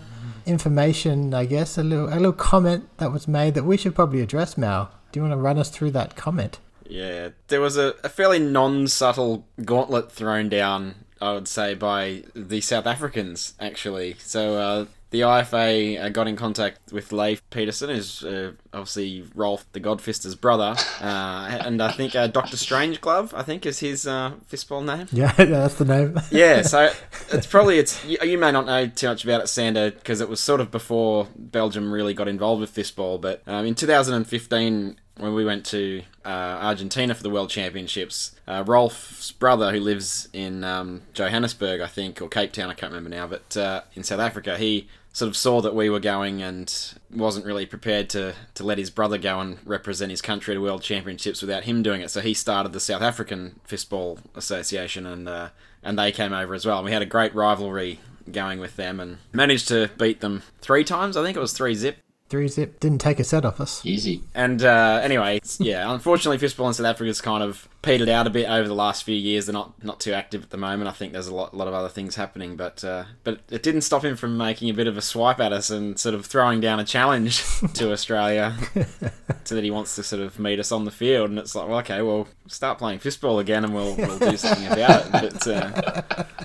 information, 0.47 1.35
I 1.35 1.45
guess, 1.45 1.77
a 1.79 1.83
little 1.83 2.09
a 2.09 2.17
little 2.17 2.33
comment 2.33 2.89
that 2.99 3.13
was 3.13 3.29
made 3.29 3.55
that 3.55 3.65
we 3.65 3.77
should 3.77 3.95
probably 3.95 4.21
address. 4.21 4.57
Mal, 4.57 4.91
do 5.13 5.19
you 5.21 5.23
want 5.23 5.33
to 5.33 5.37
run 5.39 5.59
us 5.59 5.71
through 5.71 5.91
that 5.93 6.17
comment? 6.17 6.59
Yeah, 6.89 7.29
there 7.49 7.61
was 7.61 7.77
a, 7.77 7.95
a 8.03 8.09
fairly 8.09 8.39
non 8.41 8.89
subtle 8.89 9.47
gauntlet 9.65 10.11
thrown 10.11 10.49
down, 10.49 10.95
I 11.21 11.33
would 11.33 11.49
say, 11.49 11.75
by 11.75 12.25
the 12.35 12.61
South 12.61 12.87
Africans, 12.87 13.55
actually. 13.61 14.17
So 14.19 14.57
uh, 14.57 14.87
the 15.11 15.21
IFA 15.23 16.01
uh, 16.01 16.09
got 16.09 16.29
in 16.29 16.37
contact 16.37 16.93
with 16.93 17.13
Leif 17.13 17.43
Peterson, 17.51 17.91
who's 17.91 18.25
uh, 18.25 18.53
obviously 18.73 19.25
Rolf 19.35 19.67
the 19.73 19.81
Godfister's 19.81 20.35
brother, 20.35 20.75
uh, 21.01 21.59
and 21.65 21.83
I 21.83 21.93
think 21.93 22.15
uh, 22.15 22.29
Dr. 22.29 22.57
Strangeglove, 22.57 23.35
I 23.35 23.43
think, 23.43 23.67
is 23.67 23.81
his 23.81 24.07
uh, 24.07 24.33
fistball 24.51 24.85
name. 24.85 25.09
Yeah, 25.21 25.35
yeah, 25.39 25.45
that's 25.45 25.75
the 25.75 25.85
name. 25.85 26.19
yeah, 26.31 26.63
so 26.63 26.91
it's 27.33 27.47
probably 27.47 27.79
it's 27.79 28.03
you, 28.05 28.17
you 28.23 28.39
may 28.39 28.53
not 28.53 28.65
know 28.65 28.87
too 28.87 29.09
much 29.09 29.25
about 29.25 29.43
it, 29.43 29.49
Sander, 29.49 29.91
because 29.91 30.21
it 30.21 30.29
was 30.29 30.41
sort 30.41 30.61
of 30.61 30.71
before 30.71 31.29
Belgium 31.37 31.93
really 31.93 32.15
got 32.15 32.29
involved 32.29 32.61
with 32.61 32.75
fistball. 32.75 33.21
But 33.21 33.43
um, 33.47 33.67
in 33.67 33.75
2015, 33.75 34.97
when 35.21 35.35
we 35.35 35.45
went 35.45 35.67
to 35.67 36.03
uh, 36.25 36.29
Argentina 36.29 37.15
for 37.15 37.23
the 37.23 37.31
World 37.31 37.51
Championships, 37.51 38.35
uh, 38.49 38.65
Rolf's 38.67 39.33
brother, 39.33 39.71
who 39.73 39.81
lives 39.81 40.29
in 40.33 40.65
um, 40.65 41.03
Johannesburg, 41.13 41.81
I 41.81 41.87
think, 41.87 42.21
or 42.21 42.29
Cape 42.29 42.53
Town, 42.53 42.71
I 42.71 42.75
can't 42.75 42.93
remember 42.93 43.11
now, 43.11 43.27
but 43.27 43.57
uh, 43.57 43.83
in 43.95 44.03
South 44.03 44.21
Africa, 44.21 44.57
he 44.57 44.89
sort 45.13 45.29
of 45.29 45.37
saw 45.37 45.61
that 45.61 45.75
we 45.75 45.91
were 45.91 46.01
going 46.01 46.41
and 46.41 46.95
wasn't 47.13 47.45
really 47.45 47.67
prepared 47.67 48.09
to, 48.11 48.35
to 48.55 48.65
let 48.65 48.79
his 48.79 48.91
brother 48.91 49.19
go 49.19 49.41
and 49.41 49.59
represent 49.65 50.11
his 50.11 50.23
country 50.23 50.55
at 50.55 50.61
World 50.61 50.83
Championships 50.83 51.41
without 51.41 51.65
him 51.65 51.83
doing 51.83 52.01
it. 52.01 52.11
So 52.11 52.21
he 52.21 52.35
started 52.35 52.73
the 52.73 52.81
South 52.81 53.03
African 53.03 53.61
Fistball 53.69 54.19
Association, 54.35 55.07
and 55.07 55.29
uh, 55.29 55.49
and 55.83 55.99
they 55.99 56.13
came 56.13 56.33
over 56.33 56.55
as 56.55 56.65
well. 56.65 56.79
And 56.79 56.85
we 56.85 56.93
had 56.93 57.03
a 57.03 57.07
great 57.07 57.35
rivalry 57.35 57.99
going 58.31 58.61
with 58.61 58.77
them 58.77 59.01
and 59.01 59.19
managed 59.33 59.69
to 59.69 59.91
beat 59.99 60.21
them 60.21 60.43
three 60.61 60.85
times. 60.85 61.17
I 61.17 61.25
think 61.25 61.37
it 61.37 61.41
was 61.41 61.53
three 61.53 61.75
zip. 61.75 61.97
Three 62.31 62.47
zip 62.47 62.79
didn't 62.79 63.01
take 63.01 63.19
a 63.19 63.25
set 63.25 63.45
off 63.45 63.61
us. 63.61 63.85
Easy. 63.85 64.23
And 64.37 64.63
uh, 64.63 65.01
anyway, 65.03 65.41
yeah, 65.59 65.93
unfortunately, 65.93 66.39
fistball 66.39 66.69
in 66.69 66.75
South 66.75 66.87
Africa 66.87 67.11
is 67.11 67.21
kind 67.21 67.43
of 67.43 67.69
petered 67.83 68.09
out 68.11 68.27
a 68.27 68.31
bit 68.31 68.47
over 68.49 68.69
the 68.69 68.75
last 68.75 69.05
few 69.05 69.15
years. 69.17 69.47
They're 69.47 69.53
not 69.55 69.83
not 69.83 70.01
too 70.01 70.13
active 70.13 70.43
at 70.43 70.51
the 70.51 70.57
moment. 70.57 70.89
I 70.89 70.93
think 70.93 71.13
there's 71.13 71.27
a 71.29 71.35
lot 71.35 71.55
lot 71.57 71.69
of 71.69 71.75
other 71.75 71.89
things 71.89 72.17
happening, 72.17 72.57
but 72.57 72.85
uh, 72.85 73.05
but 73.25 73.41
it 73.51 73.63
didn't 73.63 73.83
stop 73.83 74.05
him 74.05 74.17
from 74.17 74.37
making 74.37 74.69
a 74.71 74.75
bit 74.75 74.87
of 74.87 74.97
a 74.97 75.03
swipe 75.03 75.41
at 75.41 75.53
us 75.53 75.71
and 75.71 75.99
sort 75.99 76.15
of 76.15 76.27
throwing 76.27 76.61
down 76.61 76.79
a 76.81 76.85
challenge 76.85 77.43
to 77.75 77.93
Australia, 77.93 78.57
so 79.45 79.55
that 79.55 79.65
he 79.65 79.71
wants 79.71 79.95
to 79.97 80.03
sort 80.03 80.23
of 80.23 80.39
meet 80.39 80.59
us 80.61 80.73
on 80.73 80.85
the 80.85 80.91
field. 80.91 81.31
And 81.31 81.39
it's 81.39 81.55
like, 81.55 81.69
well, 81.69 81.79
okay, 81.79 82.03
well, 82.03 82.29
start 82.49 82.79
playing 82.79 82.99
fistball 82.99 83.41
again, 83.41 83.65
and 83.65 83.75
we'll 83.75 83.97
we'll 83.97 84.19
do 84.19 84.37
something 84.37 84.67
about 84.67 85.07
it. 85.07 85.13
But 85.13 85.47
uh, 85.47 86.03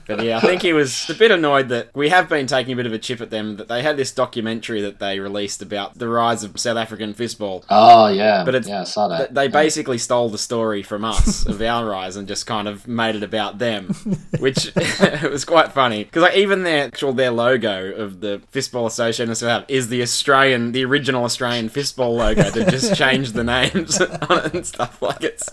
but 0.08 0.24
yeah, 0.24 0.38
I 0.38 0.42
think 0.42 0.62
he 0.62 0.74
was 0.74 1.10
a 1.10 1.14
bit 1.16 1.32
annoyed 1.32 1.70
that 1.70 1.90
we 1.96 2.10
have 2.10 2.30
been 2.30 2.48
taking 2.48 2.74
a 2.74 2.76
bit 2.76 2.86
of 2.86 2.94
a 2.94 3.00
chip 3.00 3.20
at 3.22 3.30
them. 3.30 3.58
That 3.58 3.68
they 3.68 3.82
had 3.82 3.98
this 3.98 4.12
documentary 4.12 4.82
that 4.82 5.00
they 5.00 5.20
released 5.20 5.62
about 5.62 5.98
the 5.98 6.08
rise 6.08 6.44
of 6.44 6.60
South 6.60 6.78
African 6.78 7.14
fistball. 7.14 7.64
Oh 7.70 8.08
yeah, 8.08 8.44
But 8.46 8.56
it's- 8.56 8.70
yeah, 8.70 8.82
I 8.82 8.84
saw 8.86 9.08
that. 9.10 9.18
Th- 9.18 9.30
They 9.32 9.48
basically 9.48 9.98
stole 9.98 10.30
the 10.30 10.38
story 10.38 10.82
from 10.84 11.04
us 11.04 11.25
of 11.46 11.62
our 11.62 11.86
rise 11.86 12.16
and 12.16 12.28
just 12.28 12.46
kind 12.46 12.68
of 12.68 12.88
made 12.88 13.16
it 13.16 13.24
about 13.24 13.58
them, 13.58 13.94
which 14.40 14.72
it 14.76 15.32
was 15.32 15.46
quite 15.46 15.72
funny 15.72 16.04
because 16.04 16.24
like 16.24 16.36
even 16.36 16.64
their 16.64 16.86
actual 16.86 17.14
their 17.14 17.32
logo 17.32 17.92
of 17.94 18.22
the 18.22 18.42
Fistball 18.52 18.88
Association 18.88 19.30
of 19.30 19.38
South 19.38 19.66
is 19.68 19.90
the 19.90 20.02
Australian, 20.02 20.72
the 20.72 20.86
original 20.86 21.24
Australian 21.24 21.70
fistball 21.70 22.16
logo. 22.16 22.50
They 22.50 22.66
just 22.66 22.96
changed 22.96 23.34
the 23.34 23.44
names 23.44 24.00
and 24.30 24.66
stuff 24.66 25.02
like 25.02 25.24
it's. 25.24 25.50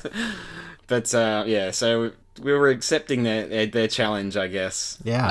But 0.87 1.15
uh, 1.15 1.45
yeah, 1.47 1.71
so 1.71 2.13
we 2.41 2.53
were 2.53 2.69
accepting 2.69 3.23
their 3.25 3.47
their, 3.47 3.67
their 3.67 3.89
challenge, 3.89 4.37
I 4.37 4.47
guess. 4.47 4.99
Yeah, 5.05 5.27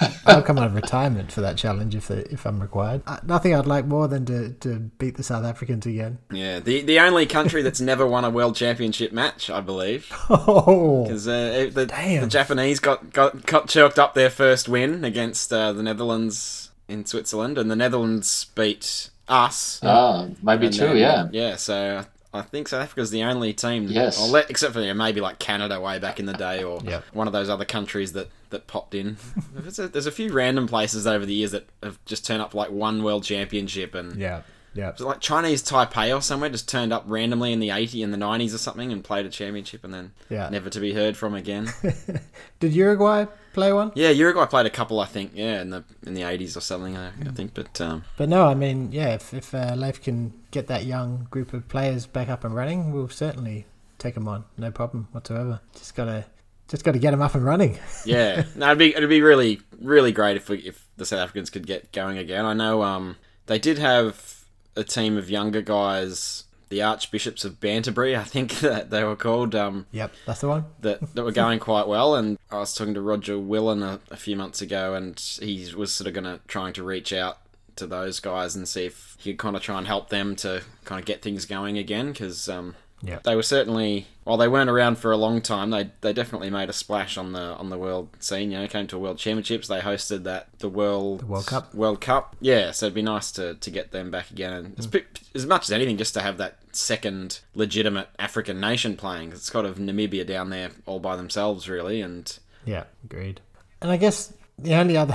Um, 0.00 0.12
I'll 0.26 0.42
come 0.42 0.58
out 0.58 0.66
of 0.66 0.74
retirement 0.74 1.30
for 1.32 1.40
that 1.42 1.56
challenge 1.56 1.94
if 1.94 2.10
if 2.10 2.46
I'm 2.46 2.60
required. 2.60 3.02
Uh, 3.06 3.18
nothing 3.24 3.54
I'd 3.54 3.66
like 3.66 3.84
more 3.86 4.08
than 4.08 4.24
to, 4.26 4.50
to 4.60 4.78
beat 4.98 5.16
the 5.16 5.22
South 5.22 5.44
Africans 5.44 5.86
again. 5.86 6.18
Yeah, 6.30 6.60
the 6.60 6.82
the 6.82 6.98
only 7.00 7.26
country 7.26 7.62
that's 7.62 7.80
never 7.80 8.06
won 8.06 8.24
a 8.24 8.30
world 8.30 8.56
championship 8.56 9.12
match, 9.12 9.50
I 9.50 9.60
believe. 9.60 10.10
Oh, 10.30 11.04
Because 11.04 11.28
uh, 11.28 11.70
the, 11.72 11.86
the 11.86 12.26
Japanese 12.28 12.80
got, 12.80 13.12
got, 13.12 13.44
got 13.46 13.68
chalked 13.68 13.98
up 13.98 14.14
their 14.14 14.30
first 14.30 14.68
win 14.68 15.04
against 15.04 15.52
uh, 15.52 15.72
the 15.72 15.82
Netherlands 15.82 16.70
in 16.88 17.04
Switzerland, 17.04 17.58
and 17.58 17.70
the 17.70 17.76
Netherlands 17.76 18.46
beat 18.54 19.10
us. 19.28 19.80
Ah, 19.82 20.28
might 20.42 20.56
be 20.58 20.68
true. 20.70 20.88
then- 20.88 20.96
yeah. 20.96 21.28
Yeah, 21.32 21.56
so 21.56 22.04
I 22.36 22.42
think 22.42 22.68
South 22.68 22.82
Africa's 22.82 23.10
the 23.10 23.22
only 23.24 23.52
team. 23.52 23.86
Yes. 23.88 24.20
or 24.20 24.28
le- 24.28 24.44
except 24.48 24.72
for 24.74 24.80
yeah, 24.80 24.92
maybe 24.92 25.20
like 25.20 25.38
Canada 25.38 25.80
way 25.80 25.98
back 25.98 26.20
in 26.20 26.26
the 26.26 26.32
day, 26.34 26.62
or 26.62 26.80
Yep. 26.84 27.04
one 27.12 27.26
of 27.26 27.32
those 27.32 27.48
other 27.48 27.64
countries 27.64 28.12
that, 28.12 28.28
that 28.50 28.66
popped 28.66 28.94
in. 28.94 29.16
there's, 29.54 29.78
a, 29.78 29.88
there's 29.88 30.06
a 30.06 30.12
few 30.12 30.32
random 30.32 30.66
places 30.68 31.06
over 31.06 31.26
the 31.26 31.34
years 31.34 31.50
that 31.52 31.66
have 31.82 31.98
just 32.04 32.24
turned 32.26 32.42
up 32.42 32.54
like 32.54 32.70
one 32.70 33.02
world 33.02 33.24
championship 33.24 33.94
and. 33.94 34.16
yeah, 34.16 34.42
yeah. 34.74 34.90
Was 34.92 35.00
like 35.00 35.20
Chinese 35.20 35.62
Taipei 35.62 36.14
or 36.14 36.20
somewhere 36.20 36.50
just 36.50 36.68
turned 36.68 36.92
up 36.92 37.04
randomly 37.06 37.50
in 37.54 37.60
the 37.60 37.70
80 37.70 38.02
and 38.02 38.12
the 38.12 38.18
90s 38.18 38.54
or 38.54 38.58
something 38.58 38.92
and 38.92 39.02
played 39.02 39.24
a 39.24 39.30
championship 39.30 39.84
and 39.84 39.94
then 39.94 40.12
Yeah. 40.28 40.50
never 40.50 40.68
to 40.68 40.80
be 40.80 40.92
heard 40.92 41.16
from 41.16 41.34
again. 41.34 41.70
Did 42.60 42.72
Uruguay 42.74 43.24
play 43.54 43.72
one? 43.72 43.92
yeah, 43.94 44.10
Uruguay 44.10 44.44
played 44.44 44.66
a 44.66 44.70
couple, 44.70 45.00
I 45.00 45.06
think. 45.06 45.32
Yeah, 45.34 45.62
in 45.62 45.70
the 45.70 45.84
in 46.06 46.12
the 46.12 46.20
80s 46.22 46.56
or 46.56 46.60
something, 46.60 46.94
I, 46.96 47.08
I 47.08 47.30
think. 47.34 47.54
But 47.54 47.80
um, 47.80 48.04
But 48.18 48.28
no, 48.28 48.46
I 48.46 48.54
mean, 48.54 48.92
yeah, 48.92 49.14
if, 49.14 49.32
if 49.32 49.54
uh, 49.54 49.74
Leif 49.76 50.02
can 50.02 50.34
get 50.56 50.68
that 50.68 50.86
young 50.86 51.26
group 51.30 51.52
of 51.52 51.68
players 51.68 52.06
back 52.06 52.30
up 52.30 52.42
and 52.42 52.54
running, 52.54 52.90
we'll 52.90 53.08
certainly 53.10 53.66
take 53.98 54.14
them 54.14 54.26
on. 54.26 54.44
No 54.56 54.70
problem 54.70 55.06
whatsoever. 55.12 55.60
Just 55.74 55.94
gotta, 55.94 56.24
just 56.68 56.82
gotta 56.82 56.98
get 56.98 57.10
them 57.10 57.20
up 57.20 57.34
and 57.34 57.44
running. 57.44 57.78
yeah, 58.06 58.44
no, 58.54 58.66
it'd 58.68 58.78
be 58.78 58.94
it'd 58.94 59.08
be 59.08 59.20
really 59.20 59.60
really 59.80 60.12
great 60.12 60.36
if 60.36 60.48
we, 60.48 60.58
if 60.60 60.86
the 60.96 61.04
South 61.04 61.20
Africans 61.20 61.50
could 61.50 61.66
get 61.66 61.92
going 61.92 62.16
again. 62.16 62.46
I 62.46 62.54
know 62.54 62.82
um 62.82 63.16
they 63.46 63.58
did 63.58 63.78
have 63.78 64.44
a 64.74 64.82
team 64.82 65.18
of 65.18 65.28
younger 65.28 65.60
guys, 65.60 66.44
the 66.70 66.82
Archbishops 66.82 67.44
of 67.44 67.60
Banterbury, 67.60 68.16
I 68.16 68.24
think 68.24 68.54
that 68.60 68.88
they 68.90 69.04
were 69.04 69.16
called. 69.16 69.54
Um, 69.54 69.86
Yep, 69.92 70.12
that's 70.26 70.40
the 70.40 70.48
one. 70.48 70.64
that, 70.80 71.14
that 71.14 71.22
were 71.22 71.32
going 71.32 71.58
quite 71.58 71.86
well. 71.86 72.14
And 72.14 72.38
I 72.50 72.58
was 72.58 72.74
talking 72.74 72.94
to 72.94 73.00
Roger 73.00 73.38
Willen 73.38 73.82
a, 73.82 74.00
a 74.10 74.16
few 74.16 74.36
months 74.36 74.60
ago, 74.62 74.94
and 74.94 75.18
he 75.40 75.72
was 75.76 75.94
sort 75.94 76.08
of 76.08 76.14
going 76.14 76.24
to 76.24 76.40
trying 76.48 76.72
to 76.74 76.82
reach 76.82 77.12
out 77.12 77.38
to 77.76 77.86
those 77.86 78.20
guys 78.20 78.54
and 78.56 78.66
see 78.68 78.86
if 78.86 79.16
he 79.18 79.32
could 79.32 79.38
kind 79.38 79.56
of 79.56 79.62
try 79.62 79.78
and 79.78 79.86
help 79.86 80.08
them 80.10 80.34
to 80.36 80.62
kind 80.84 80.98
of 80.98 81.04
get 81.06 81.22
things 81.22 81.44
going 81.46 81.76
again 81.78 82.12
because 82.12 82.48
um, 82.48 82.74
Yeah. 83.02 83.18
they 83.24 83.36
were 83.36 83.42
certainly 83.42 84.06
while 84.24 84.36
they 84.36 84.48
weren't 84.48 84.68
around 84.70 84.98
for 84.98 85.12
a 85.12 85.16
long 85.16 85.40
time, 85.40 85.70
they 85.70 85.90
they 86.00 86.12
definitely 86.12 86.50
made 86.50 86.68
a 86.68 86.72
splash 86.72 87.16
on 87.16 87.32
the 87.32 87.40
on 87.40 87.70
the 87.70 87.78
world 87.78 88.08
scene. 88.18 88.50
You 88.50 88.58
know, 88.58 88.66
came 88.66 88.86
to 88.88 88.96
a 88.96 88.98
World 88.98 89.18
Championships. 89.18 89.68
They 89.68 89.78
hosted 89.80 90.24
that 90.24 90.48
the 90.58 90.68
World 90.68 91.20
The 91.20 91.26
World 91.26 91.46
Cup. 91.46 91.72
World 91.74 92.00
Cup. 92.00 92.34
Yeah, 92.40 92.72
so 92.72 92.86
it'd 92.86 92.94
be 92.94 93.02
nice 93.02 93.30
to, 93.32 93.54
to 93.54 93.70
get 93.70 93.92
them 93.92 94.10
back 94.10 94.30
again, 94.32 94.52
and 94.52 94.76
Mm. 94.76 94.90
pi- 94.92 95.20
as 95.34 95.46
much 95.46 95.62
as 95.64 95.72
anything, 95.72 95.96
just 95.96 96.14
to 96.14 96.22
have 96.22 96.38
that 96.38 96.56
second 96.72 97.38
legitimate 97.54 98.08
African 98.18 98.58
nation 98.60 98.96
playing. 98.96 99.30
'cause 99.30 99.38
It's 99.40 99.50
kind 99.50 99.66
of 99.66 99.78
Namibia 99.78 100.26
down 100.26 100.50
there 100.50 100.70
all 100.86 100.98
by 100.98 101.14
themselves, 101.16 101.68
really, 101.68 102.00
and 102.00 102.36
Yeah, 102.64 102.84
agreed. 103.04 103.40
And 103.80 103.90
I 103.92 103.96
guess 103.96 104.32
the 104.58 104.74
only 104.74 104.96
other, 104.96 105.14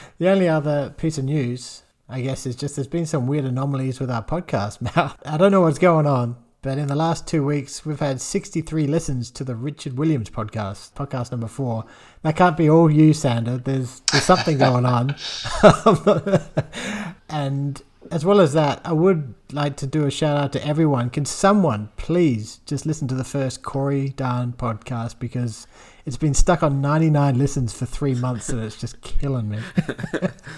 the 0.18 0.28
only 0.28 0.48
other 0.48 0.92
piece 0.96 1.18
of 1.18 1.24
news, 1.24 1.82
I 2.10 2.20
guess, 2.20 2.44
it's 2.46 2.56
just 2.56 2.76
there's 2.76 2.88
been 2.88 3.06
some 3.06 3.26
weird 3.26 3.44
anomalies 3.44 4.00
with 4.00 4.10
our 4.10 4.24
podcast. 4.24 4.80
Now, 4.96 5.14
I 5.24 5.36
don't 5.36 5.52
know 5.52 5.60
what's 5.60 5.78
going 5.78 6.06
on, 6.06 6.36
but 6.62 6.76
in 6.76 6.88
the 6.88 6.96
last 6.96 7.26
two 7.26 7.44
weeks, 7.44 7.86
we've 7.86 8.00
had 8.00 8.20
63 8.20 8.86
listens 8.86 9.30
to 9.30 9.44
the 9.44 9.54
Richard 9.54 9.96
Williams 9.96 10.28
podcast, 10.28 10.92
podcast 10.94 11.30
number 11.30 11.46
four. 11.46 11.84
That 12.22 12.36
can't 12.36 12.56
be 12.56 12.68
all 12.68 12.90
you, 12.90 13.14
Sander. 13.14 13.58
There's 13.58 14.00
there's 14.12 14.24
something 14.24 14.58
going 14.66 14.84
on, 14.84 15.14
and 17.28 17.82
as 18.10 18.24
well 18.24 18.40
as 18.40 18.52
that, 18.54 18.80
I 18.84 18.92
would 18.92 19.34
like 19.52 19.76
to 19.76 19.86
do 19.86 20.04
a 20.04 20.10
shout 20.10 20.36
out 20.36 20.52
to 20.52 20.66
everyone. 20.66 21.10
Can 21.10 21.24
someone 21.24 21.90
please 21.96 22.60
just 22.66 22.84
listen 22.84 23.06
to 23.08 23.14
the 23.14 23.24
first 23.24 23.62
Corey 23.62 24.10
Dan 24.10 24.52
podcast 24.52 25.18
because 25.18 25.66
it's 26.06 26.16
been 26.16 26.34
stuck 26.34 26.62
on 26.62 26.80
99 26.80 27.38
listens 27.38 27.72
for 27.72 27.86
three 27.86 28.14
months 28.14 28.48
and 28.48 28.62
it's 28.62 28.80
just 28.80 29.00
killing 29.02 29.48
me. 29.48 29.58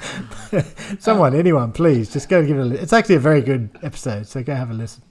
someone, 0.98 1.34
anyone, 1.34 1.72
please 1.72 2.12
just 2.12 2.28
go 2.28 2.44
give 2.44 2.58
it 2.58 2.60
a 2.60 2.64
listen. 2.64 2.82
It's 2.82 2.92
actually 2.92 3.16
a 3.16 3.20
very 3.20 3.40
good 3.40 3.70
episode, 3.82 4.26
so 4.26 4.42
go 4.42 4.54
have 4.54 4.70
a 4.70 4.74
listen. 4.74 5.02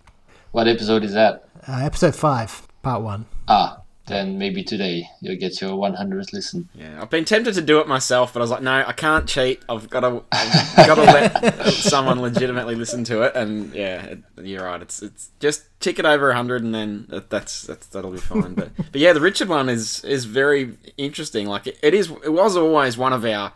What 0.52 0.68
episode 0.68 1.04
is 1.04 1.14
that? 1.14 1.48
Uh, 1.68 1.80
episode 1.84 2.16
five, 2.16 2.68
part 2.82 3.02
one. 3.02 3.26
Ah, 3.48 3.81
then 4.12 4.38
maybe 4.38 4.64
today 4.64 5.08
you'll 5.22 5.38
get 5.38 5.62
your 5.62 5.72
100th 5.72 6.34
listen. 6.34 6.70
yeah, 6.74 7.02
I've 7.02 7.10
been 7.10 7.26
tempted 7.26 7.54
to 7.56 7.62
do 7.62 7.80
it 7.80 7.88
myself, 7.88 8.34
but 8.34 8.40
I 8.40 8.44
was 8.44 8.52
like, 8.52 8.62
no, 8.62 8.84
I 8.86 8.94
can't 8.94 9.28
cheat. 9.28 9.64
I've 9.70 9.90
got 9.90 10.02
to, 10.02 10.24
I've 10.32 10.76
got 10.88 10.96
to 10.96 11.04
let 11.04 11.74
someone 11.74 12.22
legitimately 12.22 12.76
listen 12.76 13.04
to 13.06 13.24
it, 13.24 13.36
and 13.36 13.74
yeah, 13.74 14.04
it, 14.04 14.24
you're 14.44 14.66
right. 14.66 14.82
It's 14.82 15.02
it's 15.02 15.30
just 15.40 15.64
tick 15.80 16.00
it 16.00 16.06
over 16.06 16.32
hundred, 16.34 16.64
and 16.64 16.74
then 16.74 17.06
that, 17.10 17.30
that's 17.30 17.64
that's 17.64 17.88
that'll 17.88 18.12
be 18.12 18.18
fine. 18.18 18.54
But 18.54 18.70
but 18.92 19.02
yeah, 19.02 19.14
the 19.14 19.22
Richard 19.22 19.50
one 19.50 19.70
is 19.70 20.04
is 20.04 20.26
very 20.26 20.78
interesting. 20.98 21.48
Like 21.48 21.68
it, 21.68 21.80
it 21.82 21.94
is, 21.94 22.12
it 22.24 22.34
was 22.34 22.56
always 22.58 22.98
one 22.98 23.14
of 23.14 23.26
our 23.26 23.54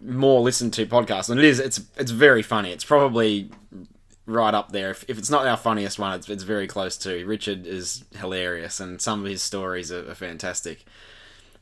more 0.00 0.40
listened 0.40 0.72
to 0.74 0.86
podcasts, 0.86 1.30
and 1.30 1.38
it 1.38 1.44
is. 1.44 1.58
It's 1.58 1.80
it's 1.96 2.10
very 2.10 2.42
funny. 2.42 2.70
It's 2.70 2.84
probably 2.84 3.50
right 4.26 4.52
up 4.54 4.72
there. 4.72 4.90
If, 4.90 5.04
if 5.08 5.18
it's 5.18 5.30
not 5.30 5.46
our 5.46 5.56
funniest 5.56 5.98
one, 5.98 6.14
it's, 6.14 6.28
it's 6.28 6.42
very 6.42 6.66
close 6.66 6.96
to. 6.98 7.24
Richard 7.24 7.66
is 7.66 8.04
hilarious, 8.18 8.80
and 8.80 9.00
some 9.00 9.20
of 9.24 9.26
his 9.30 9.42
stories 9.42 9.90
are, 9.90 10.10
are 10.10 10.14
fantastic. 10.14 10.84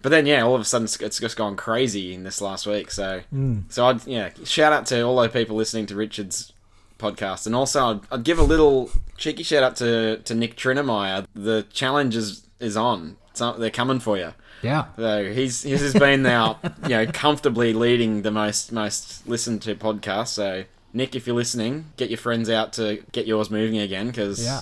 But 0.03 0.11
then, 0.11 0.27
yeah, 0.27 0.43
all 0.43 0.55
of 0.55 0.61
a 0.61 0.65
sudden 0.65 0.85
it's- 0.85 1.01
it's 1.01 1.19
just 1.19 1.37
gone 1.37 1.57
crazy 1.57 2.13
in 2.13 2.25
this 2.25 2.41
last 2.41 2.67
week. 2.67 2.91
So, 2.91 3.21
hmm. 3.31 3.61
so 3.69 3.87
I'd 3.87 4.07
yeah 4.07 4.31
shout 4.45 4.73
out 4.73 4.87
to 4.87 5.01
all 5.03 5.17
those 5.17 5.31
people 5.31 5.57
listening 5.57 5.87
to 5.87 5.95
Richard's 5.95 6.53
podcast, 6.99 7.47
and 7.47 7.55
also 7.55 7.87
I'd, 7.87 8.01
I'd 8.11 8.25
give 8.25 8.39
a 8.39 8.43
little 8.43 8.91
cheeky 9.17 9.43
shout 9.43 9.63
out 9.63 9.77
to 9.77 10.19
to 10.19 10.35
Nick 10.35 10.57
Trinemeyer. 10.57 11.27
The 11.35 11.67
challenge 11.73 12.17
is 12.17 12.47
is 12.61 12.77
on. 12.77 13.17
So 13.33 13.53
they're 13.55 13.71
coming 13.71 13.99
for 13.99 14.17
you. 14.17 14.33
Yeah. 14.63 14.87
So 14.97 15.33
he's 15.33 15.63
has 15.63 15.93
been 15.95 16.23
now, 16.23 16.59
you 16.85 16.91
know, 16.91 17.07
comfortably 17.07 17.73
leading 17.73 18.23
the 18.23 18.31
most 18.31 18.73
most 18.73 19.27
listened 19.27 19.63
to 19.63 19.75
podcast. 19.75 20.29
So 20.29 20.65
Nick, 20.97 21.17
if 21.17 21.27
you're 21.27 21.35
listening, 21.35 21.87
get 21.97 22.09
your 22.09 22.19
friends 22.19 22.49
out 22.49 22.75
to 22.75 23.03
get 23.11 23.27
yours 23.27 23.51
moving 23.51 23.79
again 23.79 24.07
because 24.07 24.41
Yeah. 24.45 24.61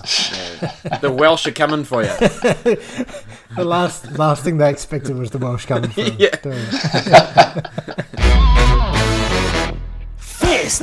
the 0.99 1.11
Welsh 1.11 1.45
are 1.45 1.51
coming 1.51 1.83
for 1.83 2.01
you. 2.03 2.09
The 3.55 3.63
last 3.63 4.17
last 4.17 4.43
thing 4.43 4.57
they 4.57 4.71
expected 4.71 5.15
was 5.15 5.29
the 5.29 5.37
Welsh 5.37 5.67
coming 5.67 5.91
from. 5.91 6.05
Yeah. 6.17 6.35
Fist. 10.17 10.81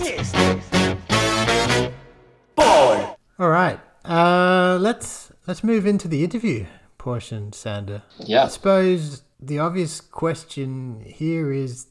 Ball. 2.55 3.19
All 3.39 3.49
right. 3.49 3.81
Uh, 4.05 4.79
let's 4.81 5.33
let's 5.49 5.65
move 5.65 5.85
into 5.85 6.07
the 6.07 6.23
interview 6.23 6.67
portion, 6.97 7.53
Sander. 7.53 8.03
Yeah. 8.21 8.45
I 8.45 8.49
suppose 8.49 9.23
the 9.41 9.59
obvious 9.59 10.01
question 10.01 11.03
here 11.05 11.51
is, 11.53 11.87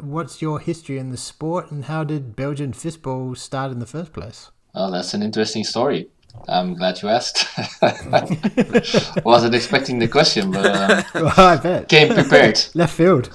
what's 0.00 0.42
your 0.42 0.58
history 0.60 0.98
in 0.98 1.10
the 1.10 1.16
sport, 1.16 1.70
and 1.70 1.84
how 1.86 2.04
did 2.04 2.36
Belgian 2.36 2.72
fistball 2.72 3.36
start 3.36 3.72
in 3.72 3.78
the 3.78 3.86
first 3.86 4.12
place? 4.12 4.50
Oh, 4.74 4.90
that's 4.90 5.14
an 5.14 5.22
interesting 5.22 5.64
story. 5.64 6.08
I'm 6.48 6.74
glad 6.74 7.00
you 7.00 7.08
asked. 7.08 7.46
Wasn't 9.24 9.54
expecting 9.54 9.98
the 9.98 10.08
question, 10.08 10.50
but 10.50 10.66
uh, 10.66 11.02
Well, 11.14 11.32
I 11.38 11.56
bet. 11.56 11.88
came 11.88 12.12
prepared. 12.12 12.60
Left 12.74 12.94
field. 12.94 13.30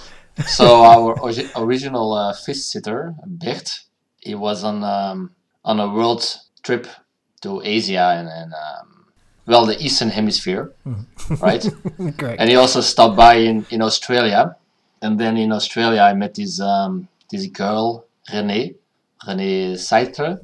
So 0.45 0.84
our 0.84 1.15
original 1.58 2.13
uh, 2.13 2.34
fist 2.34 2.71
sitter, 2.71 3.15
Bert, 3.26 3.80
he 4.19 4.36
was 4.36 4.63
on 4.63 4.84
um, 4.84 5.32
on 5.65 5.80
a 5.80 5.88
world 5.91 6.24
trip 6.63 6.88
to 7.41 7.62
Asia 7.63 8.13
and, 8.17 8.28
and 8.28 8.54
um, 8.54 9.06
well, 9.47 9.65
the 9.65 9.82
Eastern 9.84 10.10
Hemisphere, 10.10 10.71
right? 11.41 11.67
Great. 12.17 12.39
and 12.39 12.50
he 12.50 12.56
also 12.56 12.82
stopped 12.82 13.17
by 13.17 13.36
in, 13.36 13.65
in 13.71 13.82
Australia. 13.82 14.56
And 15.01 15.19
then 15.19 15.37
in 15.37 15.51
Australia, 15.51 16.01
I 16.01 16.13
met 16.13 16.35
this 16.35 16.59
um, 16.59 17.07
this 17.29 17.47
girl, 17.47 18.05
Renee, 18.31 18.75
Renee 19.27 19.75
Seitre, 19.75 20.39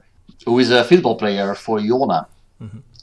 who 0.45 0.59
is 0.59 0.71
a 0.71 0.83
fistball 0.83 1.17
player 1.17 1.53
for 1.55 1.79
Jona. 1.79 2.27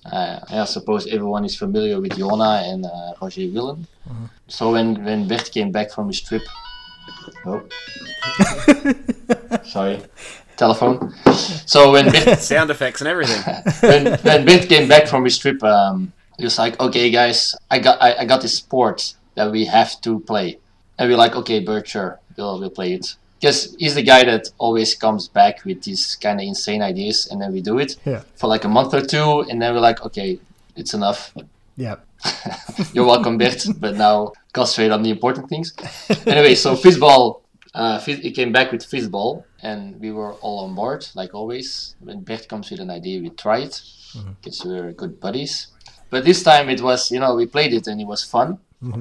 Uh, 0.04 0.38
I 0.50 0.64
suppose 0.66 1.06
everyone 1.06 1.44
is 1.44 1.56
familiar 1.56 1.98
with 2.00 2.16
Jona 2.16 2.62
and 2.66 2.84
uh, 2.84 3.14
Roger 3.22 3.48
Willen. 3.48 3.86
So 4.48 4.72
when, 4.72 5.02
when 5.02 5.26
Bert 5.26 5.50
came 5.50 5.72
back 5.72 5.90
from 5.90 6.08
his 6.08 6.20
trip, 6.20 6.42
oh, 7.46 7.62
sorry, 9.64 10.02
telephone. 10.56 11.14
So 11.66 11.92
when 11.92 12.10
Bert 12.10 12.38
Sound 12.52 12.70
effects 12.70 13.00
and 13.00 13.08
everything. 13.08 13.42
when 13.80 14.18
when 14.18 14.44
Bert 14.44 14.68
came 14.68 14.88
back 14.88 15.06
from 15.08 15.24
his 15.24 15.38
trip, 15.38 15.62
um, 15.64 16.12
he 16.36 16.44
was 16.44 16.58
like, 16.58 16.78
"Okay, 16.80 17.10
guys, 17.10 17.54
I 17.70 17.78
got 17.78 18.02
I, 18.02 18.16
I 18.20 18.24
got 18.26 18.42
this 18.42 18.58
sport 18.58 19.14
that 19.36 19.50
we 19.50 19.64
have 19.64 20.00
to 20.02 20.20
play," 20.20 20.58
and 20.98 21.11
we're 21.11 21.16
like, 21.16 21.35
"Okay, 21.37 21.61
Bert, 21.61 21.88
sure, 21.88 22.20
we'll 22.37 22.59
we'll 22.61 22.70
play 22.70 22.94
it." 22.94 23.16
Because 23.40 23.76
he's 23.78 23.94
the 23.94 24.02
guy 24.02 24.24
that 24.24 24.48
always 24.59 24.94
comes 24.94 25.28
back 25.28 25.64
with 25.64 25.83
these 25.83 26.16
kind 26.16 26.40
of 26.40 26.46
insane 26.46 26.80
ideas, 26.83 27.26
and 27.30 27.40
then 27.42 27.52
we 27.52 27.61
do 27.61 27.78
it 27.78 27.96
Yeah. 28.07 28.22
for 28.37 28.46
like 28.46 28.64
a 28.64 28.68
month 28.68 28.94
or 28.94 29.02
two, 29.02 29.40
and 29.50 29.61
then 29.61 29.74
we're 29.74 29.80
like, 29.80 30.04
"Okay, 30.07 30.38
it's 30.76 30.94
enough. 30.94 31.35
Yeah. 31.76 31.96
You're 32.94 33.04
welcome, 33.07 33.37
Bert, 33.38 33.66
but 33.78 33.96
now 33.96 34.33
concentrate 34.52 34.90
on 34.92 35.02
the 35.02 35.11
important 35.11 35.48
things." 35.48 35.74
anyway, 36.26 36.54
so 36.54 36.74
Fistball, 36.74 37.40
uh, 37.74 38.00
he 38.00 38.30
came 38.30 38.52
back 38.52 38.72
with 38.72 38.83
Fistball, 38.83 39.44
and 39.62 40.00
we 40.00 40.11
were 40.12 40.33
all 40.35 40.64
on 40.66 40.74
board, 40.74 41.07
like 41.14 41.35
always. 41.35 41.96
When 42.00 42.20
Bert 42.20 42.48
comes 42.48 42.70
with 42.70 42.80
an 42.80 42.90
idea, 42.90 43.20
we 43.20 43.30
try 43.30 43.59
it, 43.59 43.83
because 44.40 44.64
we're 44.64 44.92
good 44.92 45.20
buddies. 45.20 45.68
But 46.11 46.24
this 46.24 46.42
time 46.44 46.70
it 46.70 46.80
was, 46.80 47.11
you 47.11 47.18
know, 47.18 47.35
we 47.35 47.46
played 47.46 47.72
it 47.74 47.88
and 47.88 48.00
it 48.00 48.07
was 48.07 48.22
fun. 48.22 48.59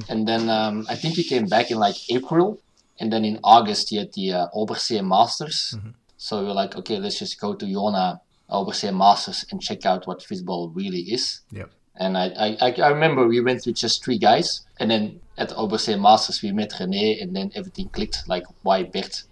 And 0.10 0.28
then 0.28 0.50
um, 0.50 0.86
I 0.90 0.96
think 0.96 1.16
he 1.16 1.24
came 1.24 1.46
back 1.48 1.72
in 1.72 1.78
like 1.78 1.96
April, 2.10 2.60
and 3.00 3.12
then 3.12 3.26
in 3.26 3.40
August 3.44 3.90
he 3.90 3.98
had 3.98 4.14
the 4.14 4.34
uh, 4.34 4.48
Obersee 4.56 5.02
Masters. 5.06 5.76
So 6.18 6.40
we 6.40 6.46
were 6.48 6.54
like, 6.54 6.76
okay, 6.78 6.98
let's 7.00 7.20
just 7.20 7.40
go 7.40 7.54
to 7.54 7.66
Jona 7.66 8.22
Obersee 8.50 8.96
Masters 8.96 9.46
and 9.52 9.62
check 9.62 9.86
out 9.86 10.08
what 10.08 10.20
Fistball 10.20 10.72
really 10.76 11.02
is. 11.12 11.42
Yep. 11.52 11.70
And 11.96 12.18
I, 12.18 12.56
I, 12.62 12.72
I- 12.82 12.90
remember 12.90 13.28
we 13.28 13.42
went 13.42 13.66
with 13.66 13.76
just 13.76 14.04
three 14.06 14.18
guys. 14.18 14.62
And 14.80 14.90
then 14.90 15.20
at 15.38 15.50
the 15.50 15.56
Obersee 15.56 16.00
Masters, 16.00 16.42
we 16.42 16.52
met 16.52 16.72
René, 16.80 17.22
and 17.22 17.36
then 17.36 17.52
everything 17.56 17.90
clicked. 17.90 18.24
Like, 18.28 18.44
why 18.64 18.84
Bert? 18.84 19.24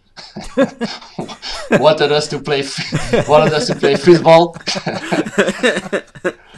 wanted 1.79 2.11
us 2.11 2.27
to 2.27 2.39
play, 2.39 2.59
f- 2.59 3.27
wanted 3.29 3.53
us 3.53 3.67
to 3.67 3.75
play 3.75 3.95
football. 3.95 4.55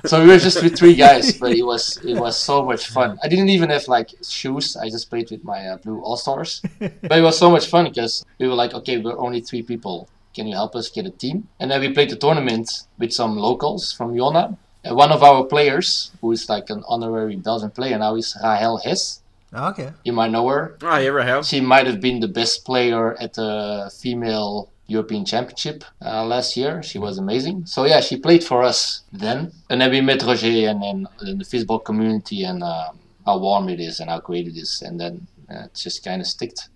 So 0.06 0.22
we 0.22 0.28
were 0.28 0.38
just 0.38 0.62
with 0.62 0.78
three 0.78 0.96
guys, 0.96 1.38
but 1.38 1.52
it 1.52 1.63
was 1.63 1.98
it 2.04 2.18
was 2.18 2.38
so 2.38 2.66
much 2.66 2.88
fun. 2.89 3.18
I 3.24 3.28
didn't 3.28 3.50
even 3.50 3.70
have 3.70 3.88
like 3.88 4.10
shoes. 4.28 4.76
I 4.76 4.89
just 4.89 5.10
played 5.10 5.32
with 5.32 5.44
my 5.44 5.68
uh, 5.68 5.78
blue 5.78 6.02
All 6.02 6.18
Stars. 6.18 6.62
but 6.80 7.12
it 7.12 7.22
was 7.22 7.38
so 7.38 7.50
much 7.50 7.68
fun 7.68 7.86
because 7.86 8.26
we 8.39 8.48
were 8.48 8.56
like, 8.56 8.74
okay, 8.74 8.98
we're 8.98 9.18
only 9.18 9.42
three 9.42 9.63
people. 9.63 10.10
Can 10.36 10.48
you 10.48 10.56
help 10.56 10.76
us 10.76 10.89
get 10.89 11.06
a 11.06 11.12
team? 11.12 11.48
And 11.60 11.70
then 11.70 11.80
we 11.80 11.94
played 11.94 12.10
the 12.10 12.16
tournament 12.16 12.84
with 12.98 13.13
some 13.13 13.38
locals 13.38 13.94
from 13.94 14.16
Jona. 14.18 14.58
And 14.84 14.96
one 14.96 15.12
of 15.12 15.24
our 15.24 15.46
players, 15.46 16.12
who 16.20 16.32
is 16.32 16.50
like 16.50 16.70
an 16.70 16.84
honorary 16.88 17.38
Belgian 17.38 17.70
player 17.72 17.98
now, 17.98 18.16
is 18.16 18.36
Rahel 18.44 18.78
Hess. 18.78 19.22
Okay. 19.54 19.92
You 20.04 20.12
might 20.13 20.32
know 20.32 20.48
her. 20.50 20.78
Oh, 20.82 20.98
yeah, 20.98 21.10
Rahel. 21.10 21.44
She 21.44 21.62
might 21.62 21.86
have 21.86 22.02
been 22.02 22.20
the 22.20 22.28
best 22.28 22.66
player 22.66 23.16
at 23.22 23.36
the 23.36 23.92
female 24.02 24.73
European 24.88 25.26
Championship 25.26 25.84
uh, 26.06 26.26
last 26.26 26.58
year. 26.58 26.84
She 26.84 27.00
was 27.00 27.17
amazing. 27.17 27.65
So 27.65 27.86
yeah, 27.86 28.02
she 28.02 28.17
played 28.17 28.43
for 28.43 28.63
us 28.63 29.04
then, 29.12 29.52
and 29.69 29.82
then 29.82 29.91
we 29.91 30.02
met 30.02 30.24
Roger 30.24 30.48
and 30.48 30.82
then 30.82 31.08
and 31.19 31.39
the 31.41 31.46
football 31.46 31.80
community 31.80 32.43
and 32.43 32.62
uh, 32.63 32.89
how 33.26 33.39
warm 33.39 33.69
it 33.69 33.80
is 33.80 34.00
and 34.00 34.10
how 34.10 34.19
great 34.19 34.48
it 34.48 34.58
is, 34.58 34.82
and 34.82 35.00
then 35.00 35.28
uh, 35.50 35.65
it 35.65 35.74
just 35.76 36.04
kind 36.04 36.22
of 36.22 36.28
sticked. 36.28 36.69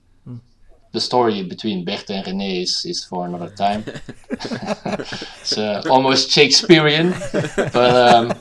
The 0.98 1.02
story 1.02 1.44
between 1.44 1.86
Bert 1.86 2.10
and 2.10 2.26
René 2.26 2.64
is, 2.64 2.84
is 2.84 3.06
for 3.06 3.28
another 3.28 3.50
time. 3.50 3.84
it's 4.32 5.56
uh, 5.56 5.84
almost 5.88 6.32
Shakespearean, 6.32 7.12
but 7.32 7.76
um, 7.76 8.28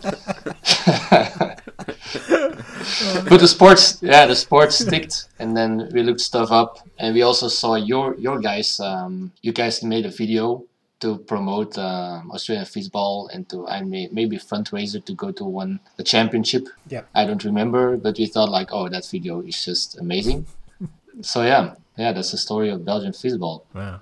but 3.29 3.41
the 3.41 3.47
sports, 3.47 3.99
yeah, 4.01 4.25
the 4.25 4.35
sports 4.35 4.79
sticked, 4.79 5.29
and 5.39 5.55
then 5.55 5.91
we 5.93 6.03
looked 6.03 6.23
stuff 6.23 6.51
up, 6.51 6.79
and 6.99 7.15
we 7.15 7.21
also 7.21 7.49
saw 7.49 7.75
your 7.75 8.17
your 8.17 8.39
guys. 8.41 8.81
Um, 8.81 9.33
you 9.43 9.53
guys 9.53 9.83
made 9.83 10.07
a 10.07 10.11
video 10.11 10.65
to 11.01 11.19
promote 11.19 11.77
um, 11.77 12.31
Australian 12.33 12.65
football 12.65 13.29
and 13.35 13.47
to 13.51 13.69
I 13.69 13.83
may, 13.83 14.09
maybe 14.13 14.39
fundraiser 14.39 15.05
to 15.05 15.13
go 15.13 15.31
to 15.31 15.45
one 15.45 15.79
a 15.99 16.03
championship. 16.03 16.69
Yep. 16.89 17.07
I 17.15 17.27
don't 17.27 17.45
remember, 17.45 17.99
but 17.99 18.17
we 18.17 18.25
thought 18.25 18.49
like, 18.49 18.69
oh, 18.73 18.89
that 18.89 19.05
video 19.11 19.43
is 19.43 19.63
just 19.63 19.99
amazing. 19.99 20.47
so 21.21 21.43
yeah, 21.43 21.75
yeah, 21.97 22.13
that's 22.13 22.31
the 22.33 22.39
story 22.39 22.71
of 22.71 22.85
Belgian 22.85 23.13
football. 23.13 23.67
Wow. 23.75 24.01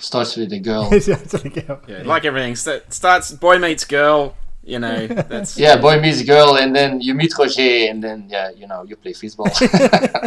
Starts 0.00 0.36
with 0.36 0.52
a 0.52 0.58
girl. 0.58 0.88
Yeah, 1.88 2.02
like 2.04 2.24
everything. 2.24 2.56
St- 2.56 2.92
starts 2.92 3.32
boy 3.32 3.58
meets 3.58 3.84
girl. 3.84 4.34
You 4.64 4.78
know, 4.80 5.06
that's 5.32 5.56
Yeah, 5.58 5.76
boy 5.76 6.00
meets 6.00 6.22
girl, 6.22 6.56
and 6.56 6.74
then 6.74 7.00
you 7.00 7.14
meet 7.14 7.32
Roger, 7.38 7.62
and 7.90 8.02
then 8.02 8.26
yeah, 8.28 8.50
you 8.50 8.66
know, 8.66 8.82
you 8.84 8.96
play 8.96 9.12
football. 9.12 9.48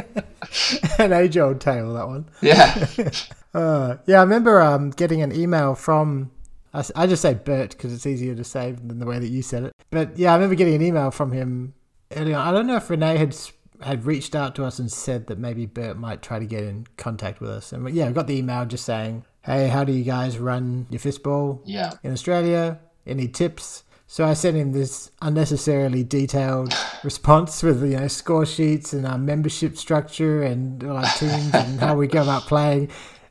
An 0.99 1.13
age 1.13 1.37
old 1.37 1.59
tale, 1.61 1.93
that 1.93 2.07
one. 2.07 2.25
yeah. 2.41 2.87
Uh, 3.53 3.97
yeah, 4.05 4.19
I 4.19 4.21
remember 4.23 4.61
um, 4.61 4.91
getting 4.91 5.21
an 5.21 5.31
email 5.35 5.73
from. 5.75 6.31
I 6.73 7.07
just 7.07 7.23
say 7.23 7.33
Bert 7.33 7.71
because 7.71 7.91
it's 7.91 8.05
easier 8.05 8.35
to 8.35 8.43
say 8.43 8.71
than 8.73 8.99
the 8.99 9.05
way 9.07 9.17
that 9.17 9.27
you 9.27 9.41
said 9.41 9.63
it. 9.63 9.73
But 9.89 10.17
yeah, 10.19 10.31
I 10.31 10.35
remember 10.35 10.53
getting 10.55 10.75
an 10.75 10.83
email 10.83 11.09
from 11.09 11.31
him 11.31 11.73
early 12.15 12.33
on. 12.33 12.47
I 12.47 12.51
don't 12.51 12.67
know 12.67 12.75
if 12.75 12.87
Renee 12.91 13.17
had 13.17 13.29
s- 13.29 13.51
had 13.81 14.05
reached 14.05 14.35
out 14.35 14.55
to 14.55 14.65
us 14.65 14.79
and 14.79 14.91
said 14.91 15.27
that 15.27 15.37
maybe 15.37 15.65
Bert 15.65 15.97
might 15.97 16.21
try 16.21 16.39
to 16.39 16.45
get 16.45 16.63
in 16.63 16.85
contact 16.97 17.39
with 17.41 17.49
us. 17.49 17.71
And 17.71 17.89
yeah, 17.89 18.07
we 18.07 18.13
got 18.13 18.27
the 18.27 18.37
email 18.37 18.65
just 18.65 18.85
saying, 18.85 19.23
"Hey, 19.43 19.67
how 19.69 19.83
do 19.83 19.91
you 19.93 20.03
guys 20.03 20.37
run 20.37 20.87
your 20.89 20.99
fistball 20.99 21.61
Yeah. 21.65 21.91
in 22.03 22.11
Australia? 22.11 22.79
Any 23.07 23.27
tips?" 23.27 23.83
So 24.11 24.25
I 24.25 24.33
sent 24.33 24.57
him 24.57 24.71
this 24.71 25.11
unnecessarily 25.21 26.03
detailed 26.03 26.73
response 27.03 27.61
with 27.63 27.83
you 27.83 27.97
know 27.97 28.07
score 28.07 28.45
sheets 28.45 28.91
and 28.91 29.05
our 29.05 29.17
membership 29.19 29.77
structure 29.77 30.41
and 30.43 30.83
all 30.83 30.97
our 30.97 31.11
teams 31.17 31.53
and 31.53 31.79
how 31.79 31.95
we 31.95 32.07
go 32.07 32.23
about 32.23 32.43
playing. 32.43 32.89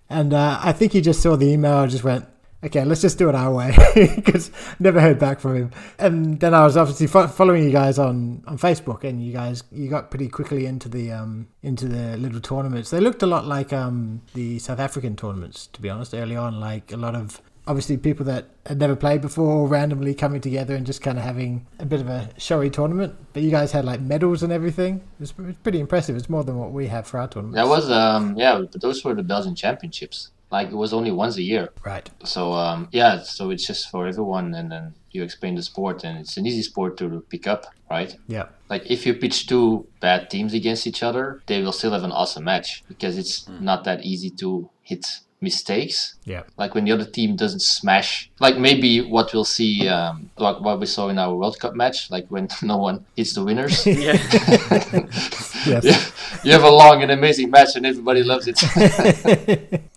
And 0.09 0.33
uh, 0.33 0.59
I 0.63 0.73
think 0.73 0.93
he 0.93 1.01
just 1.01 1.21
saw 1.21 1.37
the 1.37 1.47
email 1.47 1.81
and 1.83 1.91
just 1.91 2.05
went, 2.05 2.25
"Okay, 2.64 2.85
let's 2.85 3.01
just 3.01 3.18
do 3.18 3.29
it 3.29 3.35
our 3.35 3.53
way," 3.53 3.75
because 4.16 4.51
never 4.79 5.01
heard 5.01 5.18
back 5.18 5.40
from 5.40 5.57
him. 5.57 5.71
And 5.99 6.40
then 6.40 6.55
I 6.55 6.64
was 6.64 6.77
obviously 6.77 7.07
fo- 7.07 7.29
following 7.29 7.64
you 7.64 7.71
guys 7.71 7.99
on, 7.99 8.42
on 8.47 8.59
Facebook, 8.59 9.05
and 9.05 9.23
you 9.23 9.33
guys 9.33 9.62
you 9.71 9.88
got 9.88 10.11
pretty 10.11 10.29
quickly 10.29 10.66
into 10.66 10.88
the 10.88 11.12
um 11.12 11.49
into 11.62 11.87
the 11.87 12.16
little 12.16 12.40
tournaments. 12.40 12.90
They 12.90 13.01
looked 13.01 13.23
a 13.23 13.27
lot 13.27 13.47
like 13.47 13.73
um 13.73 14.23
the 14.35 14.59
South 14.59 14.81
African 14.81 15.16
tournaments, 15.16 15.66
to 15.68 15.81
be 15.81 15.88
honest. 15.88 16.14
Early 16.14 16.37
on, 16.37 16.61
like 16.61 16.92
a 16.92 16.97
lot 16.97 17.14
of 17.14 17.40
obviously 17.68 17.99
people 17.99 18.25
that 18.25 18.47
had 18.66 18.79
never 18.79 18.97
played 18.97 19.21
before 19.21 19.68
randomly 19.68 20.14
coming 20.14 20.40
together 20.40 20.75
and 20.75 20.87
just 20.87 21.03
kind 21.03 21.18
of 21.18 21.25
having 21.25 21.66
a 21.79 21.85
bit 21.85 22.01
of 22.01 22.09
a 22.09 22.31
showy 22.38 22.71
tournament. 22.71 23.14
But 23.35 23.42
you 23.42 23.51
guys 23.51 23.73
had 23.73 23.85
like 23.85 24.01
medals 24.01 24.42
and 24.42 24.51
everything. 24.53 25.03
It 25.21 25.21
was, 25.21 25.33
pretty 25.62 25.79
impressive. 25.79 26.16
It's 26.16 26.31
more 26.31 26.42
than 26.42 26.57
what 26.57 26.73
we 26.73 26.87
have 26.87 27.07
for 27.07 27.18
our 27.18 27.29
tournament. 27.29 27.57
That 27.57 27.68
was 27.68 27.90
um 27.90 28.37
yeah, 28.37 28.59
but 28.59 28.81
those 28.81 29.05
were 29.05 29.14
the 29.14 29.23
Belgian 29.23 29.55
championships. 29.55 30.31
Like 30.51 30.69
it 30.69 30.75
was 30.75 30.93
only 30.93 31.11
once 31.11 31.37
a 31.37 31.43
year. 31.43 31.69
right. 31.85 32.09
So 32.25 32.53
um 32.53 32.89
yeah, 32.93 33.23
so 33.23 33.51
it's 33.51 33.67
just 33.67 33.91
for 33.91 34.07
everyone 34.07 34.55
and 34.55 34.71
then 34.73 34.95
you 35.11 35.23
explain 35.23 35.55
the 35.55 35.63
sport 35.63 36.05
and 36.05 36.19
it's 36.19 36.37
an 36.37 36.47
easy 36.47 36.63
sport 36.63 36.97
to 36.99 37.25
pick 37.29 37.47
up, 37.47 37.67
right? 37.91 38.17
Yeah. 38.29 38.47
Like 38.69 38.91
if 38.91 39.07
you 39.07 39.15
pitch 39.15 39.47
two 39.47 39.87
bad 40.01 40.31
teams 40.31 40.53
against 40.55 40.87
each 40.87 41.03
other, 41.03 41.43
they 41.47 41.63
will 41.63 41.73
still 41.73 41.93
have 41.93 42.05
an 42.05 42.13
awesome 42.13 42.45
match 42.45 42.85
because 42.89 43.17
it's 43.19 43.49
not 43.61 43.85
that 43.85 44.05
easy 44.05 44.31
to 44.31 44.71
hit 44.83 45.07
mistakes. 45.40 46.16
Yeah. 46.24 46.42
Like 46.57 46.74
when 46.74 46.85
the 46.85 46.92
other 46.92 47.05
team 47.05 47.37
doesn't 47.37 47.62
smash, 47.62 48.31
like 48.40 48.59
maybe 48.59 49.01
what 49.01 49.33
we'll 49.33 49.44
see, 49.44 49.88
um, 49.88 50.31
like 50.38 50.61
what 50.61 50.81
we 50.81 50.87
saw 50.87 51.09
in 51.09 51.18
our 51.18 51.35
World 51.35 51.59
Cup 51.61 51.74
match, 51.74 52.11
like 52.11 52.27
when 52.29 52.48
no 52.62 52.77
one 52.79 53.05
hits 53.16 53.35
the 53.35 53.44
winners. 53.44 53.87
Yeah. 53.87 54.16
Yes. 55.66 55.85
yeah, 55.85 56.40
you 56.44 56.53
have 56.53 56.62
a 56.62 56.70
long 56.70 57.03
and 57.03 57.11
amazing 57.11 57.51
match 57.51 57.74
and 57.74 57.85
everybody 57.85 58.22
loves 58.22 58.46
it. 58.48 58.62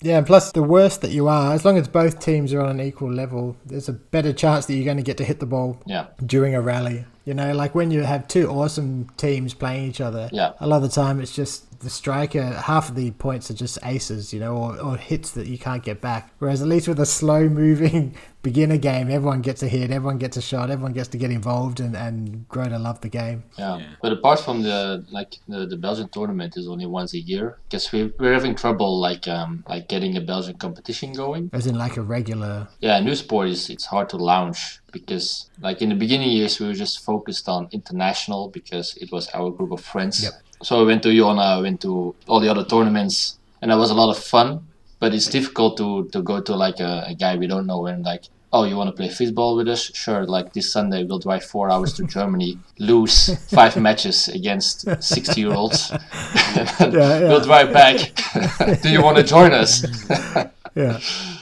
Yeah, 0.02 0.18
and 0.18 0.26
plus 0.28 0.52
the 0.52 0.64
worse 0.64 0.98
that 0.98 1.12
you 1.12 1.28
are, 1.28 1.54
as 1.54 1.64
long 1.64 1.78
as 1.78 1.88
both 1.88 2.20
teams 2.20 2.52
are 2.54 2.62
on 2.62 2.80
an 2.80 2.82
equal 2.86 3.12
level, 3.14 3.56
there's 3.66 3.88
a 3.88 3.94
better 3.94 4.34
chance 4.34 4.66
that 4.66 4.74
you're 4.74 4.84
going 4.86 4.98
to 4.98 5.04
get 5.04 5.18
to 5.18 5.24
hit 5.24 5.40
the 5.40 5.46
ball 5.46 5.80
yeah, 5.86 6.08
during 6.26 6.56
a 6.56 6.62
rally. 6.62 7.06
You 7.26 7.36
know, 7.36 7.54
like 7.54 7.76
when 7.76 7.92
you 7.92 8.02
have 8.02 8.28
two 8.28 8.50
awesome 8.50 9.10
teams 9.18 9.54
playing 9.54 9.88
each 9.88 10.02
other, 10.02 10.30
Yeah. 10.34 10.54
a 10.60 10.68
lot 10.68 10.78
of 10.78 10.82
the 10.84 10.90
time 10.90 11.22
it's 11.22 11.34
just 11.36 11.66
the 11.82 11.90
striker, 11.90 12.44
half 12.44 12.90
of 12.90 12.96
the 12.96 13.12
points 13.12 13.50
are 13.52 13.54
just 13.54 13.78
aces, 13.84 14.34
you 14.34 14.40
know, 14.40 14.56
or, 14.56 14.80
or 14.80 14.98
hits 14.98 15.32
that 15.32 15.48
you 15.48 15.58
can't 15.58 15.84
get 15.84 16.02
back. 16.02 16.34
Whereas 16.40 16.62
at 16.62 16.68
least 16.68 16.88
with 16.88 17.00
a 17.00 17.06
slow 17.06 17.50
moving 17.50 18.16
beginner 18.42 18.78
game, 18.78 19.10
everyone 19.12 19.42
gets 19.42 19.62
a 19.64 19.68
hit, 19.68 19.92
everyone 19.92 20.18
gets 20.18 20.38
a 20.38 20.42
shot, 20.42 20.70
everyone 20.70 20.94
gets 20.94 21.10
to 21.10 21.18
get 21.18 21.32
involved 21.32 21.80
and, 21.80 21.96
and 21.96 22.48
grow 22.50 22.68
to 22.68 22.80
love 22.80 23.02
the 23.02 23.10
game. 23.10 23.44
yeah, 23.58 23.78
Yeah. 23.78 23.86
But 24.02 24.14
apart 24.14 24.40
from 24.40 24.64
the 24.64 25.06
like 25.12 25.36
the, 25.48 25.66
the 25.66 25.78
Belgian 25.78 26.10
tournament 26.10 26.58
is 26.58 26.68
only 26.68 26.86
once 26.86 27.14
a 27.14 27.20
year 27.20 27.58
because 27.70 27.92
we 27.92 28.12
we're 28.20 28.34
having 28.34 28.56
trouble 28.56 29.00
like 29.00 29.28
um 29.28 29.64
like 29.68 29.88
getting 29.88 30.18
a 30.18 30.22
Belgian 30.22 30.58
competition 30.58 31.14
going. 31.14 31.50
As 31.54 31.68
in 31.68 31.78
like 31.78 31.98
a 31.98 32.02
regular. 32.02 32.68
Yeah, 32.80 33.00
new 33.00 33.16
sport 33.16 33.50
is 33.50 33.70
it's 33.70 33.86
hard 33.86 34.10
to 34.10 34.18
launch 34.18 34.80
because 34.92 35.50
like 35.62 35.82
in 35.82 35.90
the 35.90 35.96
beginning 35.96 36.32
years 36.32 36.60
we 36.60 36.68
were 36.68 36.74
just 36.74 37.04
focused 37.04 37.48
on 37.48 37.68
international 37.72 38.50
because 38.50 38.98
it 38.98 39.12
was 39.12 39.30
our 39.34 39.50
group 39.52 39.72
of 39.72 39.82
friends. 39.82 40.24
Yep. 40.24 40.34
So 40.64 40.82
I 40.82 40.86
went 40.86 41.04
to 41.04 41.16
Jona, 41.16 41.42
I 41.42 41.62
went 41.62 41.82
to 41.82 42.16
all 42.28 42.40
the 42.40 42.50
other 42.50 42.64
tournaments, 42.64 43.38
and 43.62 43.72
that 43.72 43.78
was 43.78 43.92
a 43.92 43.94
lot 43.96 44.10
of 44.10 44.22
fun. 44.24 44.68
But 45.00 45.14
it's 45.14 45.28
difficult 45.28 45.78
to 45.78 46.08
to 46.14 46.22
go 46.22 46.42
to 46.42 46.56
like 46.56 46.80
a, 46.80 47.06
a 47.08 47.16
guy 47.16 47.36
we 47.36 47.48
don't 47.48 47.66
know 47.66 47.86
and 47.88 48.04
like. 48.04 48.24
Oh, 48.54 48.66
you 48.66 48.76
want 48.76 48.90
to 48.90 48.92
play 48.92 49.08
football 49.08 49.56
with 49.56 49.70
us? 49.70 49.96
Sure. 49.96 50.26
Like 50.26 50.52
this 50.52 50.70
Sunday, 50.70 51.06
we'll 51.06 51.20
drive 51.20 51.46
four 51.46 51.72
hours 51.72 51.94
to 51.94 52.04
Germany, 52.04 52.60
lose 52.80 53.34
five 53.48 53.78
matches 53.78 54.28
against 54.28 54.86
sixty-year-olds. 55.02 55.92
yeah. 56.56 57.20
We'll 57.30 57.40
drive 57.40 57.72
back. 57.72 57.98
Do 58.82 58.90
you 58.90 59.02
want 59.02 59.18
to 59.18 59.24
join 59.24 59.54
us? 59.54 59.86
Yeah. 60.76 61.00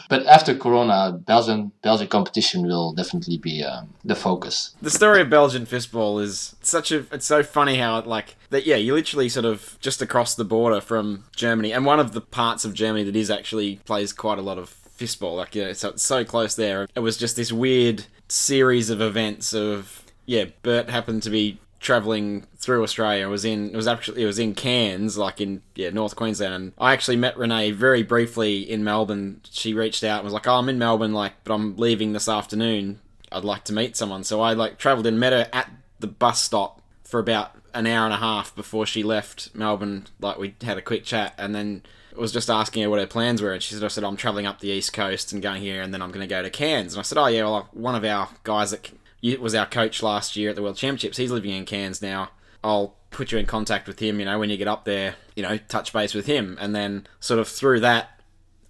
But 0.09 0.25
after 0.25 0.55
Corona, 0.55 1.11
Belgian 1.11 1.71
Belgian 1.83 2.07
competition 2.07 2.65
will 2.65 2.93
definitely 2.93 3.37
be 3.37 3.63
um, 3.63 3.93
the 4.03 4.15
focus. 4.15 4.75
the 4.81 4.89
story 4.89 5.21
of 5.21 5.29
Belgian 5.29 5.65
fistball 5.65 6.21
is 6.21 6.55
such 6.61 6.91
a 6.91 7.05
it's 7.11 7.25
so 7.25 7.43
funny 7.43 7.77
how 7.77 7.99
it 7.99 8.07
like 8.07 8.35
that 8.49 8.65
yeah 8.65 8.75
you 8.75 8.93
literally 8.93 9.29
sort 9.29 9.45
of 9.45 9.77
just 9.81 10.01
across 10.01 10.35
the 10.35 10.43
border 10.45 10.81
from 10.81 11.25
Germany 11.35 11.71
and 11.71 11.85
one 11.85 11.99
of 11.99 12.13
the 12.13 12.21
parts 12.21 12.65
of 12.65 12.73
Germany 12.73 13.03
that 13.03 13.15
is 13.15 13.29
actually 13.29 13.77
plays 13.85 14.13
quite 14.13 14.39
a 14.39 14.41
lot 14.41 14.57
of 14.57 14.75
fistball 14.97 15.37
like 15.37 15.55
yeah 15.55 15.71
so 15.73 15.89
it's 15.89 16.03
so 16.03 16.25
close 16.25 16.55
there 16.55 16.87
it 16.95 16.99
was 16.99 17.15
just 17.17 17.35
this 17.35 17.51
weird 17.51 18.05
series 18.27 18.89
of 18.89 18.99
events 19.01 19.53
of 19.53 20.03
yeah 20.25 20.45
Bert 20.63 20.89
happened 20.89 21.23
to 21.23 21.29
be 21.29 21.59
traveling 21.79 22.45
through 22.57 22.83
Australia 22.83 23.25
it 23.25 23.29
was 23.29 23.45
in 23.45 23.69
it 23.69 23.75
was 23.75 23.87
actually 23.87 24.21
it 24.21 24.25
was 24.25 24.37
in 24.37 24.53
Cairns 24.53 25.17
like 25.17 25.39
in 25.39 25.61
yeah 25.75 25.89
North 25.89 26.15
Queensland 26.15 26.53
and 26.53 26.73
I 26.77 26.91
actually 26.93 27.15
met 27.15 27.37
Renee 27.37 27.71
very 27.71 28.03
briefly 28.03 28.69
in 28.69 28.83
Melbourne 28.83 29.41
she 29.49 29.73
reached 29.73 30.03
out 30.03 30.17
and 30.17 30.25
was 30.25 30.33
like 30.33 30.47
oh 30.47 30.55
I'm 30.55 30.67
in 30.67 30.77
Melbourne 30.77 31.13
like 31.13 31.33
but 31.43 31.53
I'm 31.53 31.77
leaving 31.77 32.11
this 32.13 32.27
afternoon 32.27 32.99
I'd 33.31 33.43
like 33.43 33.63
to 33.65 33.73
meet 33.73 33.95
someone. 33.95 34.23
So 34.23 34.41
I 34.41 34.53
like 34.53 34.77
travelled 34.77 35.05
and 35.05 35.19
met 35.19 35.33
her 35.33 35.47
at 35.53 35.71
the 35.99 36.07
bus 36.07 36.41
stop 36.41 36.81
for 37.03 37.19
about 37.19 37.51
an 37.73 37.87
hour 37.87 38.05
and 38.05 38.13
a 38.13 38.17
half 38.17 38.55
before 38.55 38.85
she 38.85 39.03
left 39.03 39.53
Melbourne. 39.53 40.07
Like 40.19 40.37
we 40.37 40.55
had 40.61 40.77
a 40.77 40.81
quick 40.81 41.03
chat 41.03 41.33
and 41.37 41.53
then 41.53 41.83
was 42.15 42.31
just 42.33 42.49
asking 42.49 42.83
her 42.83 42.89
what 42.89 42.99
her 42.99 43.07
plans 43.07 43.41
were. 43.41 43.53
And 43.53 43.63
she 43.63 43.73
said, 43.73 43.83
I 43.83 43.87
said, 43.87 44.03
I'm 44.03 44.17
travelling 44.17 44.45
up 44.45 44.59
the 44.59 44.69
east 44.69 44.93
coast 44.93 45.31
and 45.31 45.41
going 45.41 45.61
here 45.61 45.81
and 45.81 45.93
then 45.93 46.01
I'm 46.01 46.11
going 46.11 46.27
to 46.27 46.33
go 46.33 46.41
to 46.41 46.49
Cairns. 46.49 46.93
And 46.93 46.99
I 46.99 47.03
said, 47.03 47.17
oh 47.17 47.27
yeah, 47.27 47.43
well, 47.43 47.69
one 47.71 47.95
of 47.95 48.03
our 48.03 48.29
guys 48.43 48.71
that 48.71 48.89
was 49.21 49.55
our 49.55 49.65
coach 49.65 50.01
last 50.01 50.35
year 50.35 50.49
at 50.49 50.55
the 50.55 50.61
World 50.61 50.77
Championships, 50.77 51.17
he's 51.17 51.31
living 51.31 51.51
in 51.51 51.65
Cairns 51.65 52.01
now. 52.01 52.29
I'll 52.63 52.95
put 53.11 53.31
you 53.31 53.37
in 53.37 53.45
contact 53.45 53.87
with 53.87 53.99
him, 53.99 54.19
you 54.19 54.25
know, 54.25 54.37
when 54.39 54.49
you 54.49 54.57
get 54.57 54.67
up 54.67 54.85
there, 54.85 55.15
you 55.35 55.43
know, 55.43 55.57
touch 55.57 55.93
base 55.93 56.13
with 56.13 56.25
him. 56.25 56.57
And 56.59 56.75
then 56.75 57.07
sort 57.19 57.39
of 57.39 57.47
through 57.47 57.79
that, 57.81 58.21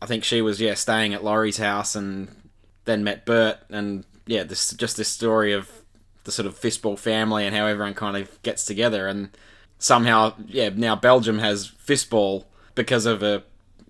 I 0.02 0.06
think 0.06 0.24
she 0.24 0.42
was, 0.42 0.62
yeah, 0.62 0.76
staying 0.76 1.14
at 1.14 1.24
Laurie's 1.24 1.58
house 1.58 1.96
and 1.96 2.30
then 2.86 3.04
met 3.04 3.26
Bert, 3.26 3.58
and 3.70 4.04
yeah, 4.26 4.44
this 4.44 4.72
just 4.72 4.98
this 4.98 5.08
story 5.08 5.54
of 5.54 5.70
the 6.24 6.32
sort 6.32 6.46
of 6.46 6.60
fistball 6.60 6.98
family 6.98 7.46
and 7.46 7.56
how 7.56 7.66
everyone 7.66 7.94
kind 7.94 8.18
of 8.18 8.42
gets 8.42 8.66
together, 8.66 9.08
and 9.08 9.30
somehow, 9.78 10.34
yeah, 10.48 10.70
now 10.70 10.96
Belgium 10.96 11.40
has 11.40 11.70
fistball 11.70 12.46
because 12.76 13.06
of 13.06 13.24
a 13.24 13.44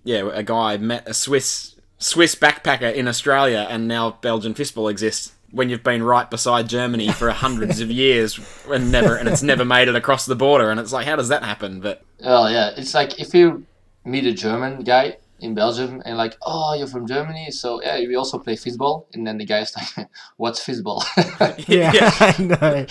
yeah 0.04 0.28
a 0.32 0.42
guy 0.42 0.76
met 0.76 1.08
a 1.08 1.14
Swiss 1.14 1.76
Swiss 1.98 2.34
backpacker 2.34 2.92
in 2.94 3.08
Australia, 3.08 3.66
and 3.70 3.88
now 3.88 4.18
Belgian 4.20 4.54
fistball 4.54 4.90
exists. 4.90 5.32
When 5.52 5.68
you've 5.68 5.82
been 5.82 6.02
right 6.02 6.30
beside 6.30 6.68
Germany 6.68 7.10
for 7.10 7.30
hundreds 7.30 7.80
of 7.80 7.90
years 7.90 8.38
and 8.70 8.92
never 8.92 9.16
and 9.16 9.28
it's 9.28 9.42
never 9.42 9.64
made 9.64 9.88
it 9.88 9.96
across 9.96 10.26
the 10.26 10.36
border, 10.36 10.70
and 10.70 10.78
it's 10.78 10.92
like, 10.92 11.06
how 11.06 11.16
does 11.16 11.28
that 11.28 11.42
happen? 11.42 11.80
But 11.80 12.02
oh 12.22 12.46
yeah, 12.48 12.70
it's 12.76 12.94
like 12.94 13.18
if 13.18 13.34
you 13.34 13.66
meet 14.04 14.26
a 14.26 14.32
German 14.32 14.84
guy 14.84 15.16
in 15.40 15.54
Belgium 15.54 16.02
and 16.04 16.16
like, 16.16 16.36
oh, 16.42 16.74
you're 16.74 16.86
from 16.86 17.06
Germany, 17.06 17.50
so 17.50 17.82
yeah, 17.82 17.98
we 17.98 18.14
also 18.14 18.38
play 18.38 18.54
fistball, 18.56 19.06
and 19.14 19.26
then 19.26 19.38
the 19.38 19.44
guy's 19.44 19.74
like, 19.76 20.08
what's 20.36 20.64
fistball? 20.64 21.02
Yeah, 21.68 21.92
I 22.20 22.42
know. 22.42 22.84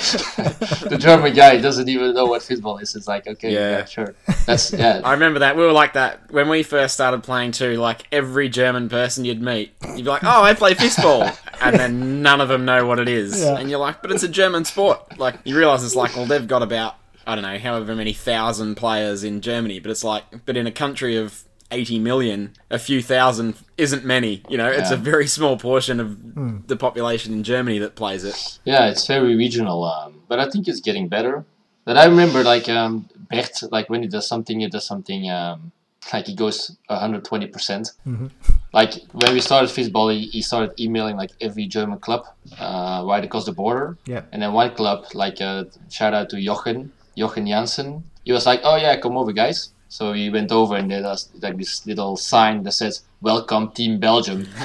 the 0.90 0.98
German 1.00 1.34
guy 1.34 1.58
doesn't 1.60 1.88
even 1.90 2.14
know 2.14 2.26
what 2.26 2.42
fistball 2.42 2.82
is. 2.82 2.96
It's 2.96 3.08
like, 3.08 3.28
okay, 3.28 3.54
Yeah. 3.54 3.70
yeah, 3.80 3.86
sure, 3.86 4.16
that's 4.46 4.74
yeah. 4.74 5.02
I 5.04 5.14
remember 5.14 5.40
that. 5.40 5.56
We 5.56 5.64
were 5.64 5.72
like 5.72 5.94
that 5.94 6.32
when 6.32 6.50
we 6.50 6.64
first 6.64 6.94
started 6.94 7.24
playing 7.24 7.52
too. 7.52 7.74
Like 7.76 8.08
every 8.12 8.50
German 8.50 8.90
person 8.90 9.26
you'd 9.26 9.42
meet, 9.42 9.74
you'd 9.96 9.98
be 10.06 10.10
like, 10.10 10.24
"Oh, 10.24 10.44
I 10.44 10.54
play 10.54 10.74
fistball," 10.74 11.36
and 11.62 11.76
then 11.76 12.22
none 12.22 12.42
of 12.42 12.50
them 12.50 12.66
know 12.66 12.86
what 12.86 13.00
it 13.00 13.08
is. 13.08 13.42
Yeah. 13.42 13.58
And 13.58 13.70
you're 13.70 13.80
like, 13.80 14.02
"But 14.02 14.12
it's 14.12 14.24
a 14.24 14.28
German 14.30 14.66
sport." 14.66 15.18
Like 15.20 15.36
you 15.44 15.58
realize 15.58 15.84
it's 15.84 15.96
like, 15.96 16.16
well, 16.16 16.26
they've 16.26 16.48
got 16.48 16.62
about 16.64 16.96
I 17.28 17.36
don't 17.36 17.44
know, 17.44 17.60
however 17.60 17.96
many 17.96 18.14
thousand 18.14 18.76
players 18.76 19.24
in 19.24 19.42
Germany, 19.42 19.80
but 19.80 19.92
it's 19.92 20.04
like, 20.04 20.24
but 20.46 20.58
in 20.58 20.66
a 20.66 20.72
country 20.72 21.16
of 21.16 21.44
80 21.72 22.00
million, 22.00 22.54
a 22.70 22.80
few 22.80 23.02
thousand 23.02 23.56
isn't 23.78 24.04
many. 24.04 24.44
You 24.50 24.58
know, 24.58 24.70
it's 24.70 24.92
a 24.92 24.98
very 24.98 25.28
small 25.28 25.58
portion 25.58 26.00
of 26.00 26.68
the 26.68 26.76
population 26.76 27.34
in 27.34 27.44
Germany 27.44 27.80
that 27.80 27.96
plays 27.96 28.24
it. 28.24 28.60
Yeah, 28.66 28.90
it's 28.90 29.06
very 29.08 29.36
regional, 29.36 29.84
um, 29.84 30.22
but 30.28 30.40
I 30.40 30.50
think 30.50 30.68
it's 30.68 30.82
getting 30.82 31.08
better. 31.08 31.46
But 31.86 31.98
I 31.98 32.06
remember 32.06 32.44
like 32.44 32.70
um, 32.70 33.10
Bert, 33.30 33.64
like 33.72 33.90
when 33.90 34.02
he 34.04 34.08
does 34.08 34.28
something, 34.28 34.60
he 34.60 34.68
does 34.68 34.86
something 34.86 35.30
um, 35.30 35.72
like 36.14 36.28
he 36.28 36.36
goes 36.36 36.78
120 36.88 37.48
percent. 37.48 37.92
Like 38.74 38.94
when 39.12 39.34
we 39.34 39.42
started 39.42 39.70
Fistball, 39.70 40.14
he, 40.14 40.28
he 40.28 40.42
started 40.42 40.80
emailing 40.80 41.18
like 41.18 41.32
every 41.42 41.66
German 41.66 42.00
club 42.00 42.26
uh, 42.60 43.04
right 43.08 43.24
across 43.24 43.46
the 43.46 43.54
border. 43.54 43.98
Yeah. 44.06 44.24
And 44.32 44.42
then 44.42 44.54
one 44.54 44.72
club, 44.76 45.06
like 45.14 45.42
uh, 45.42 45.66
shout 45.90 46.14
out 46.14 46.30
to 46.32 46.42
Jochen, 46.42 46.92
Jochen 47.18 47.48
Janssen. 47.48 48.04
He 48.24 48.32
was 48.32 48.46
like, 48.46 48.62
"Oh 48.64 48.76
yeah, 48.76 48.96
come 48.98 49.18
over, 49.18 49.32
guys." 49.32 49.70
So 49.90 50.14
he 50.14 50.30
went 50.30 50.52
over 50.52 50.76
and 50.76 50.90
did 50.90 51.04
us 51.04 51.30
like 51.42 51.58
this 51.58 51.86
little 51.86 52.16
sign 52.16 52.64
that 52.64 52.74
says 52.74 53.04
"Welcome, 53.22 53.72
Team 53.72 54.00
Belgium." 54.00 54.48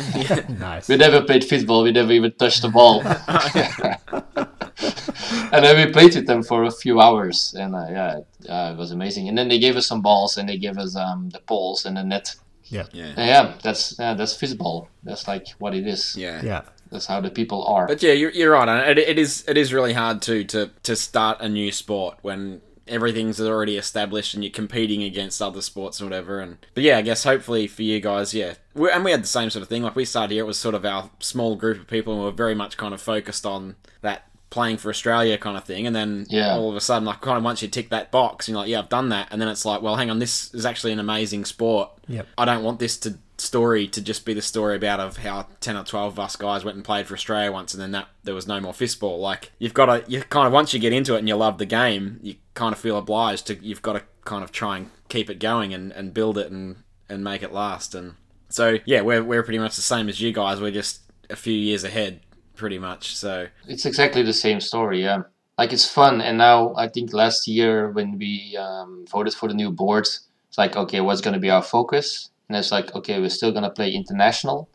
Nice. 0.59 0.89
We 0.89 0.97
never 0.97 1.23
played 1.23 1.45
football. 1.45 1.83
We 1.83 1.93
never 1.93 2.13
even 2.13 2.33
touched 2.33 2.63
the 2.63 2.69
ball. 2.69 3.03
and 5.53 5.65
then 5.65 5.77
we 5.87 5.93
played 5.93 6.15
with 6.15 6.27
them 6.27 6.43
for 6.43 6.65
a 6.65 6.71
few 6.71 7.01
hours, 7.01 7.55
and 7.59 7.75
uh, 7.75 7.87
yeah, 7.91 8.21
uh, 8.49 8.73
it 8.73 8.79
was 8.79 8.91
amazing. 8.93 9.29
And 9.29 9.37
then 9.39 9.49
they 9.49 9.59
gave 9.59 9.77
us 9.77 9.87
some 9.87 10.03
balls, 10.03 10.37
and 10.37 10.49
they 10.49 10.59
gave 10.59 10.79
us 10.79 10.97
um, 10.97 11.31
the 11.31 11.41
poles 11.41 11.87
and 11.87 11.97
the 11.97 12.03
net. 12.05 12.35
Yeah. 12.65 12.87
And 12.93 13.17
yeah, 13.19 13.55
that's 13.63 13.99
yeah, 13.99 14.15
that's 14.15 14.37
football. 14.37 14.89
That's 15.03 15.29
like 15.29 15.49
what 15.59 15.75
it 15.75 15.87
is. 15.87 16.17
Yeah. 16.17 16.43
Yeah. 16.43 16.63
That's 16.91 17.07
how 17.07 17.21
the 17.21 17.31
people 17.31 17.65
are. 17.65 17.87
But 17.87 18.03
yeah, 18.03 18.13
you're, 18.13 18.31
you're 18.31 18.53
right. 18.53 18.69
and 18.69 18.99
It, 18.99 18.99
it 18.99 19.19
is 19.19 19.45
it 19.49 19.57
is 19.57 19.73
really 19.73 19.95
hard 19.95 20.23
too 20.23 20.45
to 20.45 20.71
to 20.83 20.97
start 20.97 21.41
a 21.41 21.49
new 21.49 21.73
sport 21.73 22.19
when 22.23 22.61
everything's 22.87 23.41
already 23.41 23.77
established 23.77 24.35
and 24.35 24.45
you're 24.45 24.51
competing 24.53 25.03
against 25.03 25.41
other 25.41 25.61
sports 25.63 26.01
and 26.01 26.09
whatever. 26.11 26.41
And 26.41 26.59
but 26.75 26.83
yeah, 26.85 26.99
I 26.99 27.03
guess 27.03 27.25
hopefully 27.25 27.67
for 27.67 27.83
you 27.83 28.01
guys, 28.01 28.35
yeah, 28.35 28.55
we 28.75 28.91
and 28.91 29.05
we 29.05 29.11
had 29.11 29.23
the 29.23 29.27
same 29.29 29.51
sort 29.51 29.63
of 29.63 29.69
thing. 29.69 29.83
Like 29.83 29.97
we 29.97 30.05
started 30.05 30.33
here, 30.35 30.45
it 30.45 30.47
was 30.47 30.59
sort 30.59 30.75
of 30.75 30.85
our 30.85 31.11
small 31.21 31.57
group 31.57 31.79
of 31.81 31.87
people, 31.87 32.13
and 32.13 32.21
we 32.21 32.27
were 32.27 32.33
very 32.33 32.55
much 32.55 32.77
kind 32.77 32.95
of 32.95 33.01
focused 33.01 33.47
on 33.47 33.77
that 34.03 34.25
playing 34.51 34.77
for 34.77 34.89
Australia 34.89 35.37
kind 35.37 35.57
of 35.57 35.65
thing, 35.65 35.85
and 35.87 35.97
then 35.97 36.27
Yeah. 36.29 36.55
all 36.55 36.71
of 36.71 36.77
a 36.77 36.81
sudden, 36.81 37.05
like 37.05 37.21
kind 37.21 37.37
of 37.37 37.43
once 37.43 37.61
you 37.61 37.67
tick 37.69 37.89
that 37.91 38.13
box, 38.13 38.49
you're 38.49 38.57
like, 38.57 38.69
yeah, 38.69 38.79
I've 38.79 38.89
done 38.89 39.09
that, 39.09 39.27
and 39.33 39.41
then 39.41 39.49
it's 39.49 39.65
like, 39.65 39.83
well, 39.83 39.97
hang 39.97 40.11
on, 40.11 40.21
this 40.21 40.55
is 40.55 40.65
actually 40.65 40.93
an 40.93 41.01
amazing 41.01 41.45
sport. 41.45 41.91
Yep. 42.07 42.29
I 42.39 42.45
don't 42.45 42.63
want 42.63 42.79
this 42.79 42.97
to 42.99 43.19
story 43.37 43.89
to 43.89 44.01
just 44.01 44.25
be 44.25 44.33
the 44.33 44.41
story 44.41 44.77
about 44.77 45.01
of 45.01 45.17
how 45.17 45.45
10 45.59 45.77
or 45.77 45.83
12 45.83 46.13
of 46.13 46.21
us 46.21 46.37
guys 46.37 46.65
went 46.65 46.77
and 46.77 46.85
played 46.85 47.05
for 47.05 47.15
Australia 47.15 47.51
once 47.51 47.75
and 47.75 47.83
then 47.83 47.91
that 47.91 48.07
there 48.23 48.33
was 48.35 48.47
no 48.47 48.61
more 48.61 48.73
fistball 48.73 49.19
like 49.19 49.51
you've 49.59 49.75
got 49.75 49.87
to 49.87 50.05
you 50.11 50.23
kind 50.23 50.47
of 50.47 50.53
once 50.53 50.73
you 50.73 50.79
get 50.79 50.93
into 50.93 51.17
it 51.17 51.19
and 51.19 51.27
you 51.29 51.35
love 51.35 51.59
the 51.59 51.67
game 51.67 52.21
you 52.23 52.37
kind 52.55 52.73
of 52.73 52.79
feel 52.79 52.97
obliged 52.97 53.47
to 53.49 53.65
you've 53.65 53.83
got 53.83 53.95
to 53.95 54.03
kind 54.25 54.43
of 54.43 54.53
try 54.53 54.77
and 54.77 54.91
keep 55.09 55.29
it 55.29 55.39
going 55.39 55.75
and, 55.75 55.93
and 55.93 56.15
build 56.15 56.39
it 56.39 56.51
and 56.51 56.77
and 57.09 57.23
make 57.23 57.43
it 57.43 57.53
last. 57.53 57.95
And 57.95 58.15
so 58.49 58.79
yeah 58.85 59.03
we're, 59.03 59.23
we're 59.23 59.43
pretty 59.43 59.59
much 59.59 59.77
the 59.77 59.83
same 59.83 60.09
as 60.09 60.21
you 60.21 60.33
guys. 60.33 60.61
We're 60.61 60.71
just 60.71 61.01
a 61.31 61.37
few 61.37 61.55
years 61.55 61.85
ahead 61.85 62.21
pretty 62.57 62.79
much. 62.79 63.17
So 63.17 63.49
It's 63.67 63.87
exactly 63.87 64.23
the 64.23 64.33
same 64.33 64.61
story, 64.61 65.03
yeah. 65.03 65.23
Like 65.59 65.73
it's 65.73 65.89
fun, 65.89 66.21
and 66.21 66.37
now 66.39 66.75
I 66.77 66.89
think 66.89 67.13
last 67.13 67.47
year 67.47 67.91
when 67.91 68.19
we 68.19 68.57
um, 68.57 69.07
voted 69.09 69.35
for 69.35 69.49
the 69.49 69.55
new 69.55 69.71
board, 69.71 70.05
it's 70.49 70.59
like 70.59 70.75
okay, 70.77 71.01
what's 71.01 71.21
going 71.21 71.35
to 71.35 71.41
be 71.41 71.51
our 71.51 71.63
focus? 71.63 72.31
And 72.49 72.57
it's 72.57 72.73
like 72.73 72.93
okay, 72.95 73.21
we're 73.21 73.29
still 73.29 73.53
going 73.53 73.63
to 73.63 73.71
play 73.71 73.93
international, 73.93 74.69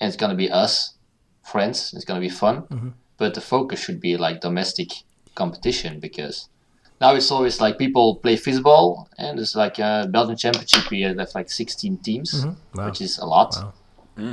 and 0.00 0.06
it's 0.06 0.16
going 0.16 0.30
to 0.30 0.36
be 0.36 0.48
us, 0.48 0.94
friends. 1.42 1.92
It's 1.94 2.04
going 2.04 2.20
to 2.20 2.24
be 2.24 2.32
fun, 2.32 2.94
but 3.16 3.34
the 3.34 3.40
focus 3.40 3.82
should 3.82 4.00
be 4.00 4.16
like 4.16 4.40
domestic 4.40 4.88
competition 5.34 5.98
because 5.98 6.48
now 7.00 7.14
it's 7.14 7.30
always 7.30 7.60
like 7.60 7.78
people 7.78 8.16
play 8.16 8.36
football, 8.36 9.08
and 9.18 9.38
it's 9.40 9.56
like 9.56 9.78
a 9.78 10.06
Belgian 10.10 10.36
championship. 10.36 10.90
We 10.90 11.00
have 11.02 11.16
like 11.34 11.50
16 11.50 11.98
teams, 11.98 12.44
Wow. 12.74 12.86
which 12.86 13.00
is 13.00 13.18
a 13.18 13.24
lot 13.26 13.56
Wow. 13.56 13.72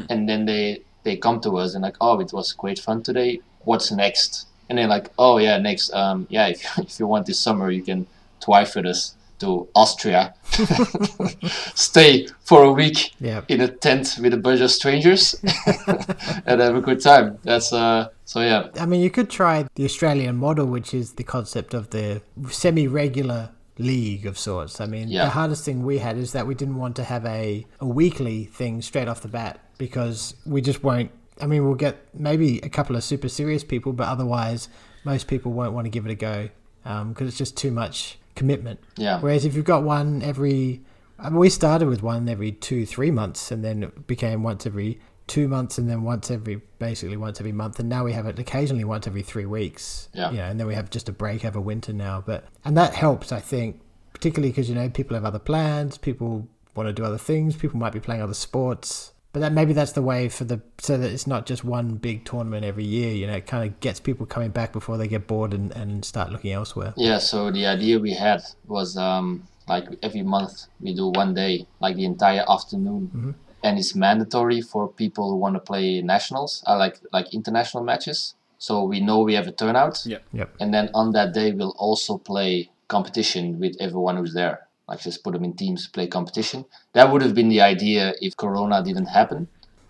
and 0.09 0.27
then 0.27 0.45
they 0.45 0.81
they 1.03 1.15
come 1.17 1.39
to 1.41 1.57
us 1.57 1.73
and 1.75 1.83
like 1.83 1.95
oh 2.01 2.19
it 2.19 2.33
was 2.33 2.51
great 2.53 2.79
fun 2.79 3.01
today 3.01 3.39
what's 3.63 3.91
next 3.91 4.47
and 4.69 4.77
they're 4.77 4.87
like 4.87 5.09
oh 5.17 5.37
yeah 5.37 5.57
next 5.57 5.93
um 5.93 6.27
yeah 6.29 6.47
if, 6.53 6.59
if 6.79 6.99
you 6.99 7.07
want 7.07 7.25
this 7.25 7.39
summer 7.39 7.71
you 7.71 7.81
can 7.81 8.05
twice 8.41 8.75
with 8.75 8.85
us 8.85 9.15
to 9.39 9.67
austria 9.73 10.33
stay 11.75 12.27
for 12.43 12.63
a 12.63 12.71
week 12.71 13.11
Yeah. 13.19 13.41
in 13.47 13.61
a 13.61 13.67
tent 13.67 14.17
with 14.21 14.33
a 14.33 14.37
bunch 14.37 14.59
of 14.61 14.71
strangers 14.71 15.35
and 16.45 16.61
have 16.61 16.75
a 16.75 16.81
good 16.81 17.01
time 17.01 17.37
that's 17.43 17.71
uh 17.71 18.09
so 18.31 18.37
yeah 18.41 18.61
I 18.83 18.85
mean, 18.85 19.01
you 19.05 19.09
could 19.17 19.29
try 19.41 19.55
the 19.79 19.85
Australian 19.89 20.35
model, 20.45 20.65
which 20.75 20.89
is 20.93 21.07
the 21.19 21.23
concept 21.35 21.71
of 21.79 21.83
the 21.95 22.05
semi-regular 22.71 23.49
league 23.79 24.25
of 24.25 24.37
sorts. 24.37 24.81
I 24.81 24.85
mean, 24.93 25.07
Yeah. 25.09 25.25
the 25.25 25.29
hardest 25.39 25.63
thing 25.65 25.77
we 25.85 25.99
had 25.99 26.17
is 26.17 26.31
that 26.35 26.45
we 26.47 26.55
didn't 26.61 26.77
want 26.83 26.95
to 26.97 27.03
have 27.03 27.25
a, 27.25 27.65
a 27.79 27.85
weekly 28.01 28.45
thing 28.45 28.81
straight 28.81 29.07
off 29.07 29.21
the 29.21 29.27
bat 29.39 29.59
because 29.77 30.35
we 30.45 30.61
just 30.61 30.83
won't. 30.83 31.11
I 31.39 31.45
mean, 31.45 31.63
we'll 31.65 31.75
get 31.87 31.95
maybe 32.13 32.59
a 32.59 32.69
couple 32.69 32.95
of 32.95 33.03
super 33.03 33.29
serious 33.29 33.63
people, 33.63 33.93
but 33.93 34.07
otherwise, 34.07 34.69
most 35.03 35.27
people 35.27 35.51
won't 35.53 35.73
want 35.73 35.85
to 35.85 35.89
give 35.91 36.05
it 36.07 36.11
a 36.11 36.15
go 36.15 36.49
um, 36.85 37.09
because 37.13 37.27
it's 37.29 37.37
just 37.37 37.55
too 37.55 37.71
much 37.71 38.17
commitment. 38.35 38.79
yeah 38.97 39.19
Whereas 39.19 39.45
if 39.45 39.55
you've 39.55 39.71
got 39.75 39.83
one 39.83 40.21
every, 40.23 40.81
I 41.19 41.29
mean, 41.29 41.39
we 41.39 41.49
started 41.49 41.87
with 41.87 42.01
one 42.01 42.27
every 42.27 42.51
two, 42.51 42.85
three 42.85 43.11
months, 43.11 43.51
and 43.51 43.63
then 43.63 43.83
it 43.83 44.07
became 44.07 44.41
once 44.43 44.65
every 44.65 44.99
two 45.27 45.47
months, 45.47 45.77
and 45.77 45.89
then 45.89 46.03
once 46.03 46.31
every, 46.31 46.61
basically 46.79 47.17
once 47.17 47.39
every 47.39 47.51
month, 47.51 47.79
and 47.79 47.89
now 47.89 48.03
we 48.03 48.13
have 48.13 48.25
it 48.25 48.39
occasionally 48.39 48.83
once 48.83 49.07
every 49.07 49.21
three 49.21 49.45
weeks. 49.45 50.09
Yeah. 50.13 50.31
You 50.31 50.37
know, 50.37 50.45
and 50.45 50.59
then 50.59 50.67
we 50.67 50.75
have 50.75 50.89
just 50.89 51.09
a 51.09 51.11
break 51.11 51.45
over 51.45 51.59
winter 51.59 51.93
now, 51.93 52.23
but 52.25 52.45
and 52.65 52.75
that 52.77 52.95
helps, 52.95 53.31
I 53.31 53.39
think, 53.39 53.81
particularly 54.13 54.51
because 54.51 54.69
you 54.69 54.75
know 54.75 54.89
people 54.89 55.15
have 55.15 55.25
other 55.25 55.39
plans, 55.39 55.97
people 55.97 56.47
want 56.75 56.87
to 56.87 56.93
do 56.93 57.03
other 57.03 57.17
things, 57.17 57.55
people 57.55 57.79
might 57.79 57.93
be 57.93 57.99
playing 57.99 58.21
other 58.21 58.33
sports. 58.33 59.11
But 59.33 59.41
that 59.41 59.51
maybe 59.51 59.73
that's 59.73 59.91
the 59.91 60.01
way 60.01 60.29
for 60.29 60.45
the 60.45 60.61
so 60.79 60.97
that 60.97 61.11
it's 61.11 61.27
not 61.27 61.45
just 61.45 61.63
one 61.63 61.95
big 61.95 62.25
tournament 62.25 62.65
every 62.65 62.85
year. 62.85 63.13
You 63.13 63.27
know, 63.27 63.33
it 63.33 63.45
kind 63.45 63.69
of 63.69 63.79
gets 63.81 63.99
people 63.99 64.25
coming 64.25 64.49
back 64.49 64.71
before 64.71 64.97
they 64.97 65.07
get 65.07 65.27
bored 65.27 65.53
and, 65.53 65.71
and 65.73 66.03
start 66.03 66.31
looking 66.31 66.53
elsewhere. 66.53 66.93
Yeah, 66.95 67.19
so 67.19 67.51
the 67.51 67.65
idea 67.67 67.99
we 67.99 68.13
had 68.13 68.41
was 68.65 68.97
um, 68.97 69.47
like 69.67 69.85
every 70.01 70.23
month 70.23 70.67
we 70.79 70.95
do 70.95 71.09
one 71.09 71.33
day, 71.33 71.67
like 71.81 71.97
the 71.97 72.05
entire 72.05 72.45
afternoon, 72.49 73.35
and 73.63 73.77
it's 73.79 73.95
mandatory 73.95 74.61
for 74.61 74.87
people 74.87 75.29
who 75.31 75.37
want 75.37 75.55
to 75.55 75.59
play 75.59 76.01
nationals, 76.01 76.63
uh, 76.67 76.77
like 76.77 76.99
like 77.11 77.33
international 77.33 77.83
matches. 77.83 78.35
So 78.59 78.83
we 78.83 78.99
know 78.99 79.19
we 79.19 79.35
have 79.35 79.47
a 79.47 79.51
turnout, 79.51 80.03
Yeah. 80.05 80.19
Yep. 80.33 80.49
and 80.59 80.73
then 80.73 80.89
on 80.93 81.11
that 81.11 81.33
day 81.33 81.51
we'll 81.51 81.75
also 81.77 82.17
play 82.17 82.71
competition 82.87 83.59
with 83.59 83.75
everyone 83.79 84.17
who's 84.17 84.33
there. 84.33 84.67
Like 84.87 85.01
just 85.01 85.23
put 85.23 85.33
them 85.33 85.43
in 85.43 85.53
teams, 85.53 85.87
play 85.87 86.07
competition. 86.07 86.65
That 86.93 87.11
would 87.11 87.21
have 87.21 87.35
been 87.35 87.49
the 87.49 87.61
idea 87.61 88.13
if 88.21 88.35
Corona 88.37 88.81
didn't 88.83 89.07
happen. 89.07 89.47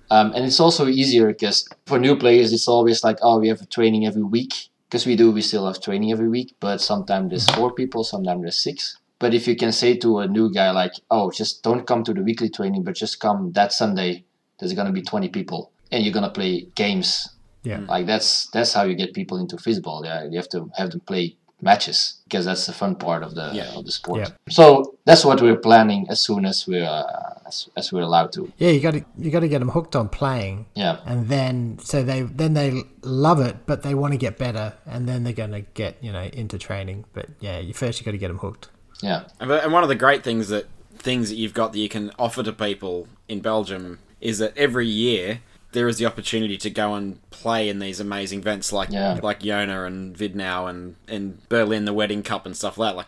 Um, 0.10 0.34
and 0.34 0.43
it's 0.45 0.60
also 0.60 0.88
easier 0.88 1.27
because 1.27 1.67
for 1.86 1.99
new 1.99 2.15
players, 2.17 2.51
it's 2.51 2.67
always 2.67 3.03
like, 3.03 3.17
oh, 3.21 3.39
we 3.39 3.47
have 3.49 3.62
a 3.62 3.65
training 3.65 4.06
every 4.08 4.23
week. 4.23 4.53
Because 4.89 5.06
we 5.06 5.15
do, 5.17 5.32
we 5.32 5.41
still 5.41 5.65
have 5.67 5.82
training 5.82 6.12
every 6.13 6.30
week, 6.30 6.56
but 6.62 6.80
sometimes 6.80 7.30
there's 7.30 7.49
four 7.49 7.73
people, 7.73 8.06
sometimes 8.06 8.41
there's 8.41 8.56
six. 8.56 8.97
But 9.19 9.34
if 9.34 9.47
you 9.47 9.56
can 9.56 9.71
say 9.71 9.97
to 9.97 10.19
a 10.19 10.27
new 10.27 10.51
guy, 10.53 10.69
like, 10.71 10.93
oh, 11.10 11.32
just 11.32 11.63
don't 11.63 11.88
come 11.88 12.03
to 12.03 12.13
the 12.13 12.21
weekly 12.21 12.49
training, 12.49 12.84
but 12.84 12.95
just 12.95 13.19
come 13.19 13.51
that 13.53 13.73
Sunday, 13.73 14.23
there's 14.60 14.73
going 14.73 14.88
to 14.88 14.93
be 14.93 15.01
20 15.01 15.30
people, 15.30 15.71
and 15.91 16.03
you're 16.03 16.13
going 16.13 16.23
to 16.23 16.30
play 16.32 16.67
games. 16.75 17.30
Yeah. 17.63 17.80
Like, 17.88 18.06
that's 18.06 18.47
that's 18.51 18.73
how 18.73 18.84
you 18.84 18.95
get 18.95 19.13
people 19.13 19.38
into 19.39 19.56
fistball. 19.58 20.06
Yeah, 20.06 20.23
you 20.25 20.38
have 20.38 20.49
to 20.49 20.69
have 20.77 20.91
them 20.91 21.01
play 21.01 21.36
matches 21.60 22.21
because 22.25 22.45
that's 22.45 22.67
the 22.67 22.71
fun 22.73 22.95
part 22.95 23.23
of 23.23 23.34
the 23.34 23.49
Yeah. 23.53 23.73
of 23.75 23.86
the 23.86 23.91
sport. 23.91 24.19
Yeah. 24.19 24.27
So 24.49 24.95
that's 25.06 25.25
what 25.25 25.41
we're 25.41 25.58
planning 25.58 26.06
as 26.10 26.21
soon 26.21 26.45
as 26.45 26.67
we're 26.67 26.86
uh, 26.86 27.39
as, 27.47 27.67
as 27.75 27.91
we're 27.91 28.03
allowed 28.03 28.32
to. 28.34 28.51
Yeah, 28.60 28.69
you 28.69 28.80
got 28.80 28.91
to 28.93 29.03
you 29.17 29.32
got 29.32 29.39
to 29.39 29.47
get 29.47 29.60
them 29.60 29.69
hooked 29.69 29.95
on 29.95 30.10
playing, 30.10 30.67
Yeah. 30.75 30.99
and 31.06 31.27
then 31.27 31.80
so 31.84 32.03
they 32.03 32.21
then 32.21 32.53
they 32.53 32.84
love 33.01 33.39
it, 33.41 33.65
but 33.65 33.82
they 33.82 33.95
want 33.95 34.13
to 34.13 34.17
get 34.19 34.38
better, 34.38 34.73
and 34.86 35.10
then 35.10 35.23
they're 35.23 35.34
going 35.34 35.51
to 35.53 35.62
get 35.62 35.97
you 36.01 36.12
know 36.12 36.23
into 36.32 36.60
training. 36.60 37.06
But 37.13 37.30
yeah, 37.39 37.58
you 37.60 37.73
first 37.73 37.99
you 37.99 38.06
got 38.06 38.12
to 38.12 38.19
get 38.19 38.27
them 38.27 38.38
hooked. 38.38 38.69
Yeah. 39.02 39.24
And 39.40 39.52
and 39.52 39.72
one 39.72 39.84
of 39.84 39.90
the 39.90 39.96
great 39.96 40.24
things 40.24 40.48
that 40.50 40.68
things 40.98 41.30
that 41.30 41.36
you've 41.36 41.54
got 41.54 41.74
that 41.74 41.80
you 41.80 41.90
can 41.90 42.12
offer 42.18 42.42
to 42.44 42.52
people 42.52 43.08
in 43.28 43.40
Belgium 43.40 44.00
is 44.20 44.40
that 44.40 44.56
every 44.58 44.88
year 44.88 45.42
there 45.74 45.88
is 45.88 45.98
the 45.98 46.06
opportunity 46.06 46.58
to 46.58 46.70
go 46.70 46.96
and 46.96 47.20
play 47.30 47.70
in 47.70 47.78
these 47.80 48.00
amazing 48.00 48.40
events 48.40 48.74
like 48.74 48.90
Yeah. 48.90 49.20
like 49.22 49.42
Jona 49.42 49.84
and 49.84 50.16
Widnau 50.18 50.70
and 50.70 50.96
in 51.08 51.40
Berlin 51.50 51.86
the 51.86 51.94
Wedding 51.94 52.24
Cup 52.24 52.46
and 52.46 52.56
stuff 52.58 52.78
like 52.78 52.92
that. 52.92 52.98
Like 52.98 53.08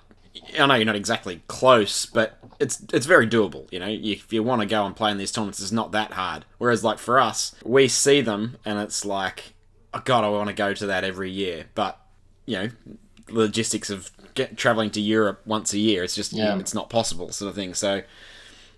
I 0.59 0.65
know 0.67 0.75
you're 0.75 0.85
not 0.85 0.95
exactly 0.95 1.41
close, 1.47 2.05
but 2.05 2.37
it's 2.59 2.83
it's 2.93 3.05
very 3.07 3.27
doable. 3.27 3.71
You 3.71 3.79
know, 3.79 3.87
if 3.89 4.31
you 4.31 4.43
want 4.43 4.61
to 4.61 4.67
go 4.67 4.85
and 4.85 4.95
play 4.95 5.09
in 5.11 5.17
these 5.17 5.31
tournaments, 5.31 5.59
it's 5.59 5.71
not 5.71 5.91
that 5.93 6.13
hard. 6.13 6.45
Whereas 6.59 6.83
like 6.83 6.99
for 6.99 7.19
us, 7.19 7.55
we 7.65 7.87
see 7.87 8.21
them 8.21 8.57
and 8.65 8.77
it's 8.79 9.03
like, 9.03 9.53
oh 9.93 10.01
God, 10.05 10.23
I 10.23 10.29
want 10.29 10.47
to 10.49 10.53
go 10.53 10.73
to 10.73 10.85
that 10.85 11.03
every 11.03 11.31
year, 11.31 11.65
but 11.73 11.99
you 12.45 12.57
know, 12.57 12.69
logistics 13.29 13.89
of 13.89 14.11
get, 14.33 14.57
traveling 14.57 14.89
to 14.91 15.01
Europe 15.01 15.41
once 15.45 15.73
a 15.73 15.79
year, 15.79 16.03
it's 16.03 16.15
just 16.15 16.33
Yeah. 16.33 16.57
it's 16.59 16.73
not 16.73 16.89
possible, 16.89 17.31
sort 17.31 17.49
of 17.49 17.55
thing. 17.55 17.73
So, 17.73 18.01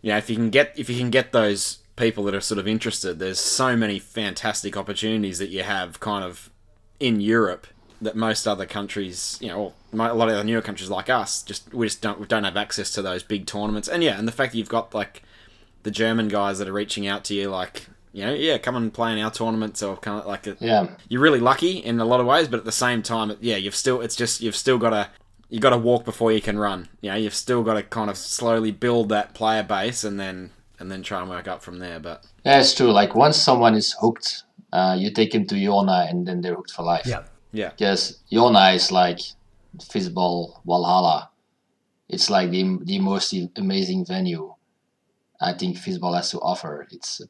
you 0.01 0.11
know, 0.11 0.17
if 0.17 0.29
you 0.29 0.35
can 0.35 0.49
get 0.49 0.73
if 0.77 0.89
you 0.89 0.97
can 0.97 1.09
get 1.09 1.31
those 1.31 1.79
people 1.95 2.23
that 2.25 2.33
are 2.35 2.41
sort 2.41 2.57
of 2.59 2.67
interested, 2.67 3.19
there's 3.19 3.39
so 3.39 3.75
many 3.75 3.99
fantastic 3.99 4.75
opportunities 4.77 5.37
that 5.39 5.49
you 5.49 5.63
have 5.63 5.99
kind 5.99 6.23
of 6.23 6.49
in 6.99 7.21
Europe 7.21 7.67
that 8.01 8.15
most 8.15 8.47
other 8.47 8.65
countries, 8.65 9.37
you 9.41 9.47
know, 9.47 9.59
or 9.59 9.73
a 10.09 10.13
lot 10.15 10.27
of 10.29 10.35
the 10.35 10.43
newer 10.43 10.61
countries 10.61 10.89
like 10.89 11.09
us, 11.09 11.43
just 11.43 11.71
we 11.73 11.85
just 11.85 12.01
don't 12.01 12.19
we 12.19 12.25
don't 12.25 12.43
have 12.45 12.57
access 12.57 12.89
to 12.91 13.01
those 13.01 13.21
big 13.23 13.45
tournaments. 13.45 13.87
And 13.87 14.03
yeah, 14.03 14.17
and 14.17 14.27
the 14.27 14.31
fact 14.31 14.53
that 14.53 14.57
you've 14.57 14.69
got 14.69 14.93
like 14.95 15.21
the 15.83 15.91
German 15.91 16.27
guys 16.27 16.57
that 16.59 16.67
are 16.67 16.73
reaching 16.73 17.05
out 17.07 17.23
to 17.25 17.33
you, 17.35 17.49
like 17.49 17.87
you 18.13 18.25
know, 18.25 18.33
yeah, 18.33 18.57
come 18.57 18.75
and 18.75 18.93
play 18.93 19.13
in 19.13 19.19
our 19.19 19.31
tournaments 19.31 19.81
or 19.81 19.95
kind 19.97 20.19
of 20.19 20.25
like 20.27 20.45
a, 20.45 20.57
Yeah. 20.59 20.87
you're 21.07 21.21
really 21.21 21.39
lucky 21.39 21.77
in 21.77 21.97
a 21.99 22.03
lot 22.05 22.19
of 22.19 22.25
ways, 22.25 22.47
but 22.49 22.57
at 22.57 22.65
the 22.65 22.71
same 22.71 23.01
time, 23.03 23.37
yeah, 23.39 23.55
you've 23.55 23.75
still 23.75 24.01
it's 24.01 24.15
just 24.15 24.41
you've 24.41 24.55
still 24.55 24.77
got 24.79 24.89
to 24.89 25.09
you 25.51 25.59
got 25.59 25.71
to 25.71 25.77
walk 25.77 26.05
before 26.05 26.31
you 26.31 26.41
can 26.41 26.57
run. 26.57 26.87
You 27.01 27.11
know, 27.11 27.17
you've 27.17 27.35
still 27.35 27.61
got 27.61 27.73
to 27.73 27.83
kind 27.83 28.09
of 28.09 28.17
slowly 28.17 28.71
build 28.71 29.09
that 29.09 29.33
player 29.33 29.63
base 29.63 30.03
and 30.05 30.17
then 30.17 30.51
and 30.79 30.89
then 30.89 31.03
try 31.03 31.19
and 31.19 31.29
work 31.29 31.47
up 31.47 31.61
from 31.61 31.77
there. 31.79 31.99
But 31.99 32.25
Yeah, 32.45 32.61
it's 32.61 32.73
true. 32.73 32.91
Like 32.91 33.13
once 33.15 33.35
someone 33.35 33.75
is 33.75 33.93
hooked, 33.99 34.43
uh, 34.71 34.95
you 34.97 35.11
take 35.11 35.35
him 35.35 35.45
to 35.47 35.59
Jona 35.59 36.07
and 36.09 36.25
then 36.25 36.39
they're 36.41 36.55
hooked 36.55 36.71
for 36.71 36.83
life. 36.83 37.05
Yeah. 37.05 37.23
yeah, 37.51 37.69
Because 37.71 38.19
Jona 38.31 38.69
is 38.71 38.93
like 38.93 39.19
Fistball 39.77 40.61
Valhalla. 40.65 41.29
It's 42.07 42.29
like 42.29 42.49
the 42.49 42.79
the 42.83 42.99
most 42.99 43.35
amazing 43.57 44.05
venue 44.05 44.55
I 45.41 45.53
think 45.53 45.75
Fistball 45.77 46.15
has 46.15 46.31
to 46.31 46.39
offer. 46.39 46.87
It's 46.91 47.21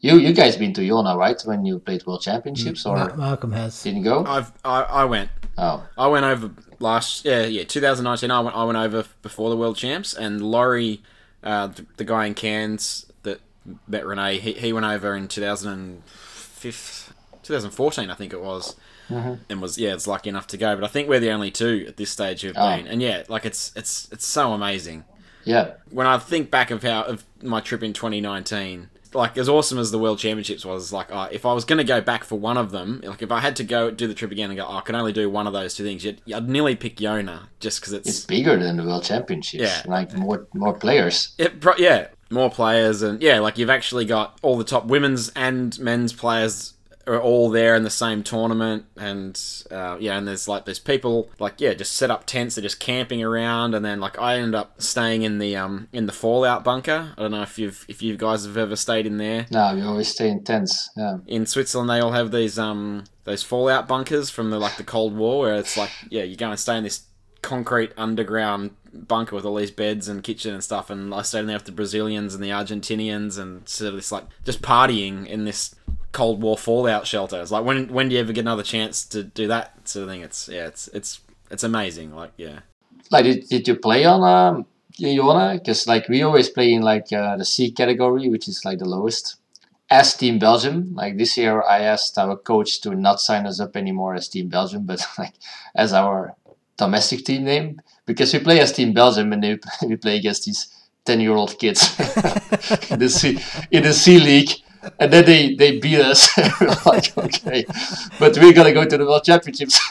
you 0.00 0.18
you 0.18 0.34
guys 0.34 0.58
been 0.58 0.74
to 0.74 0.86
Jona 0.86 1.16
right 1.16 1.40
when 1.46 1.64
you 1.64 1.78
played 1.78 2.04
World 2.06 2.20
Championships 2.20 2.84
or 2.84 3.14
Malcolm 3.16 3.52
has. 3.52 3.82
didn't 3.82 4.02
go? 4.02 4.22
I've 4.26 4.52
I, 4.64 4.82
I 4.82 5.04
went 5.06 5.30
Oh, 5.58 5.86
I 5.98 6.06
went 6.06 6.24
over 6.24 6.50
last 6.82 7.24
yeah 7.24 7.44
yeah 7.46 7.64
2019. 7.64 8.30
I 8.30 8.40
went 8.40 8.56
I 8.56 8.64
went 8.64 8.76
over 8.78 9.04
before 9.22 9.48
the 9.50 9.56
World 9.56 9.76
Champs 9.76 10.12
and 10.14 10.42
Laurie, 10.42 11.02
uh, 11.42 11.68
the, 11.68 11.86
the 11.96 12.04
guy 12.04 12.26
in 12.26 12.34
Cairns 12.34 13.06
that 13.22 13.40
met 13.88 14.04
Renee, 14.04 14.38
he, 14.38 14.52
he 14.54 14.72
went 14.72 14.84
over 14.86 15.14
in 15.16 15.28
2005, 15.28 17.14
2014 17.42 18.10
I 18.10 18.14
think 18.14 18.32
it 18.32 18.40
was. 18.42 18.76
And 19.08 19.60
was 19.60 19.76
yeah, 19.76 19.92
it's 19.92 20.06
lucky 20.06 20.30
enough 20.30 20.46
to 20.48 20.56
go, 20.56 20.74
but 20.74 20.84
I 20.84 20.88
think 20.88 21.06
we're 21.06 21.20
the 21.20 21.32
only 21.32 21.50
two 21.50 21.84
at 21.86 21.98
this 21.98 22.08
stage 22.10 22.40
who've 22.40 22.56
Oh. 22.56 22.76
been, 22.76 22.86
and 22.86 23.02
yeah, 23.02 23.24
like 23.28 23.44
it's 23.44 23.70
it's 23.76 24.08
it's 24.10 24.24
so 24.24 24.54
amazing. 24.54 25.04
yeah, 25.44 25.72
when 25.90 26.06
I 26.06 26.16
think 26.16 26.50
back 26.50 26.70
of 26.70 26.82
how 26.82 27.02
of 27.02 27.22
my 27.42 27.60
trip 27.60 27.82
in 27.82 27.92
2019, 27.92 28.88
like 29.14 29.36
as 29.38 29.48
awesome 29.48 29.78
as 29.78 29.90
the 29.90 29.98
World 29.98 30.18
Championships 30.18 30.64
was. 30.64 30.92
Like, 30.92 31.10
uh, 31.12 31.28
if 31.30 31.44
I 31.46 31.52
was 31.52 31.64
going 31.64 31.78
to 31.78 31.84
go 31.84 32.00
back 32.00 32.24
for 32.24 32.38
one 32.38 32.56
of 32.56 32.70
them, 32.70 33.00
like 33.04 33.22
if 33.22 33.30
I 33.32 33.40
had 33.40 33.56
to 33.56 33.64
go 33.64 33.90
do 33.90 34.06
the 34.06 34.14
trip 34.14 34.32
again 34.32 34.50
and 34.50 34.58
go, 34.58 34.66
oh, 34.66 34.76
I 34.76 34.80
can 34.80 34.94
only 34.94 35.12
do 35.12 35.28
one 35.30 35.46
of 35.46 35.52
those 35.52 35.74
two 35.74 35.84
things, 35.84 36.04
you'd, 36.04 36.20
I'd 36.32 36.48
nearly 36.48 36.76
pick 36.76 36.96
Jona 36.96 37.48
just 37.60 37.80
because 37.80 37.92
it's, 37.92 38.08
It's 38.08 38.24
bigger 38.24 38.56
than 38.56 38.76
the 38.76 38.84
World 38.84 39.04
Championships. 39.04 39.62
Yeah. 39.62 39.82
Like 39.86 40.14
more 40.14 40.46
more 40.54 40.74
players. 40.74 41.34
it, 41.38 41.64
yeah, 41.78 42.08
more 42.30 42.50
players 42.50 43.02
and 43.02 43.22
yeah, 43.22 43.40
like 43.40 43.58
you've 43.58 43.70
actually 43.70 44.04
got 44.04 44.38
all 44.42 44.56
the 44.56 44.64
top 44.64 44.86
women's 44.86 45.28
and 45.30 45.78
men's 45.78 46.12
players 46.12 46.74
are 47.06 47.20
all 47.20 47.50
there 47.50 47.74
in 47.74 47.82
the 47.82 47.90
same 47.90 48.22
tournament, 48.22 48.84
and 48.96 49.40
uh, 49.70 49.96
yeah, 50.00 50.16
and 50.18 50.26
there's 50.26 50.48
like 50.48 50.64
there's 50.64 50.78
people 50.78 51.30
like 51.38 51.60
yeah, 51.60 51.74
just 51.74 51.94
set 51.94 52.10
up 52.10 52.26
tents, 52.26 52.54
they're 52.54 52.62
just 52.62 52.80
camping 52.80 53.22
around, 53.22 53.74
and 53.74 53.84
then 53.84 54.00
like 54.00 54.18
I 54.18 54.36
ended 54.36 54.54
up 54.54 54.80
staying 54.80 55.22
in 55.22 55.38
the 55.38 55.56
um 55.56 55.88
in 55.92 56.06
the 56.06 56.12
Fallout 56.12 56.64
bunker. 56.64 57.14
I 57.16 57.22
don't 57.22 57.30
know 57.32 57.42
if 57.42 57.58
you've 57.58 57.84
if 57.88 58.02
you 58.02 58.16
guys 58.16 58.44
have 58.44 58.56
ever 58.56 58.76
stayed 58.76 59.06
in 59.06 59.18
there. 59.18 59.46
No, 59.50 59.74
we 59.74 59.82
always 59.82 60.08
stay 60.08 60.28
in 60.28 60.44
tents. 60.44 60.90
Yeah. 60.96 61.18
in 61.26 61.46
Switzerland 61.46 61.90
they 61.90 62.00
all 62.00 62.12
have 62.12 62.30
these 62.32 62.58
um 62.58 63.04
those 63.24 63.42
fallout 63.42 63.86
bunkers 63.86 64.30
from 64.30 64.50
the 64.50 64.58
like 64.58 64.76
the 64.76 64.84
Cold 64.84 65.16
War 65.16 65.40
where 65.40 65.54
it's 65.54 65.76
like 65.76 65.90
yeah 66.10 66.22
you 66.24 66.36
go 66.36 66.50
and 66.50 66.58
stay 66.58 66.76
in 66.76 66.84
this 66.84 67.06
concrete 67.40 67.92
underground 67.96 68.70
bunker 68.92 69.34
with 69.34 69.44
all 69.44 69.56
these 69.56 69.70
beds 69.70 70.06
and 70.06 70.22
kitchen 70.22 70.52
and 70.54 70.62
stuff 70.62 70.90
and 70.90 71.14
I 71.14 71.22
stayed 71.22 71.40
in 71.40 71.46
there 71.46 71.56
with 71.56 71.64
the 71.64 71.72
Brazilians 71.72 72.34
and 72.34 72.44
the 72.44 72.50
Argentinians 72.50 73.38
and 73.38 73.68
sort 73.68 73.88
of 73.88 73.94
this 73.96 74.12
like 74.12 74.24
just 74.44 74.60
partying 74.62 75.26
in 75.26 75.44
this 75.44 75.74
Cold 76.12 76.42
War 76.42 76.56
fallout 76.56 77.06
shelter. 77.06 77.40
It's 77.40 77.50
like 77.50 77.64
when 77.64 77.88
when 77.88 78.08
do 78.08 78.14
you 78.14 78.20
ever 78.20 78.32
get 78.32 78.42
another 78.42 78.62
chance 78.62 79.04
to 79.06 79.22
do 79.22 79.48
that 79.48 79.88
sort 79.88 80.04
of 80.04 80.10
thing? 80.10 80.20
It's 80.22 80.48
yeah 80.48 80.66
it's 80.66 80.88
it's 80.88 81.20
it's 81.50 81.64
amazing 81.64 82.14
like 82.14 82.32
yeah. 82.36 82.60
Like, 83.10 83.24
did, 83.24 83.48
did 83.48 83.68
you 83.68 83.76
play 83.76 84.06
on 84.06 84.22
um, 84.22 84.66
Jona? 84.92 85.58
Because 85.58 85.86
like 85.86 86.08
we 86.08 86.22
always 86.22 86.48
play 86.48 86.72
in 86.72 86.82
like 86.82 87.12
uh, 87.12 87.36
the 87.36 87.44
C 87.44 87.70
category, 87.70 88.28
which 88.28 88.48
is 88.48 88.64
like 88.64 88.78
the 88.78 88.88
lowest. 88.88 89.36
As 89.90 90.14
Team 90.14 90.38
Belgium, 90.38 90.94
like 90.94 91.18
this 91.18 91.36
year, 91.36 91.62
I 91.62 91.80
asked 91.80 92.16
our 92.16 92.34
coach 92.36 92.80
to 92.80 92.94
not 92.94 93.20
sign 93.20 93.46
us 93.46 93.60
up 93.60 93.76
anymore 93.76 94.14
as 94.14 94.28
Team 94.28 94.48
Belgium, 94.48 94.86
but 94.86 95.06
like 95.18 95.34
as 95.74 95.92
our 95.92 96.34
domestic 96.78 97.26
team 97.26 97.44
name, 97.44 97.80
because 98.06 98.32
we 98.32 98.38
play 98.40 98.60
as 98.60 98.72
Team 98.72 98.94
Belgium 98.94 99.32
and 99.34 99.60
we 99.86 99.96
play 99.96 100.16
against 100.16 100.46
these 100.46 100.74
ten-year-old 101.04 101.58
kids 101.58 101.98
in 102.90 102.98
the 102.98 103.08
C 103.10 103.38
in 103.70 103.82
the 103.82 103.92
C 103.92 104.18
League, 104.18 104.52
and 104.98 105.12
then 105.12 105.24
they 105.24 105.54
they 105.54 105.78
beat 105.78 106.00
us. 106.00 106.28
Like, 106.86 107.16
okay, 107.16 107.64
but 108.18 108.36
we're 108.38 108.52
gonna 108.52 108.72
go 108.72 108.84
to 108.84 108.98
the 108.98 109.04
World 109.04 109.24
Championships. 109.24 109.80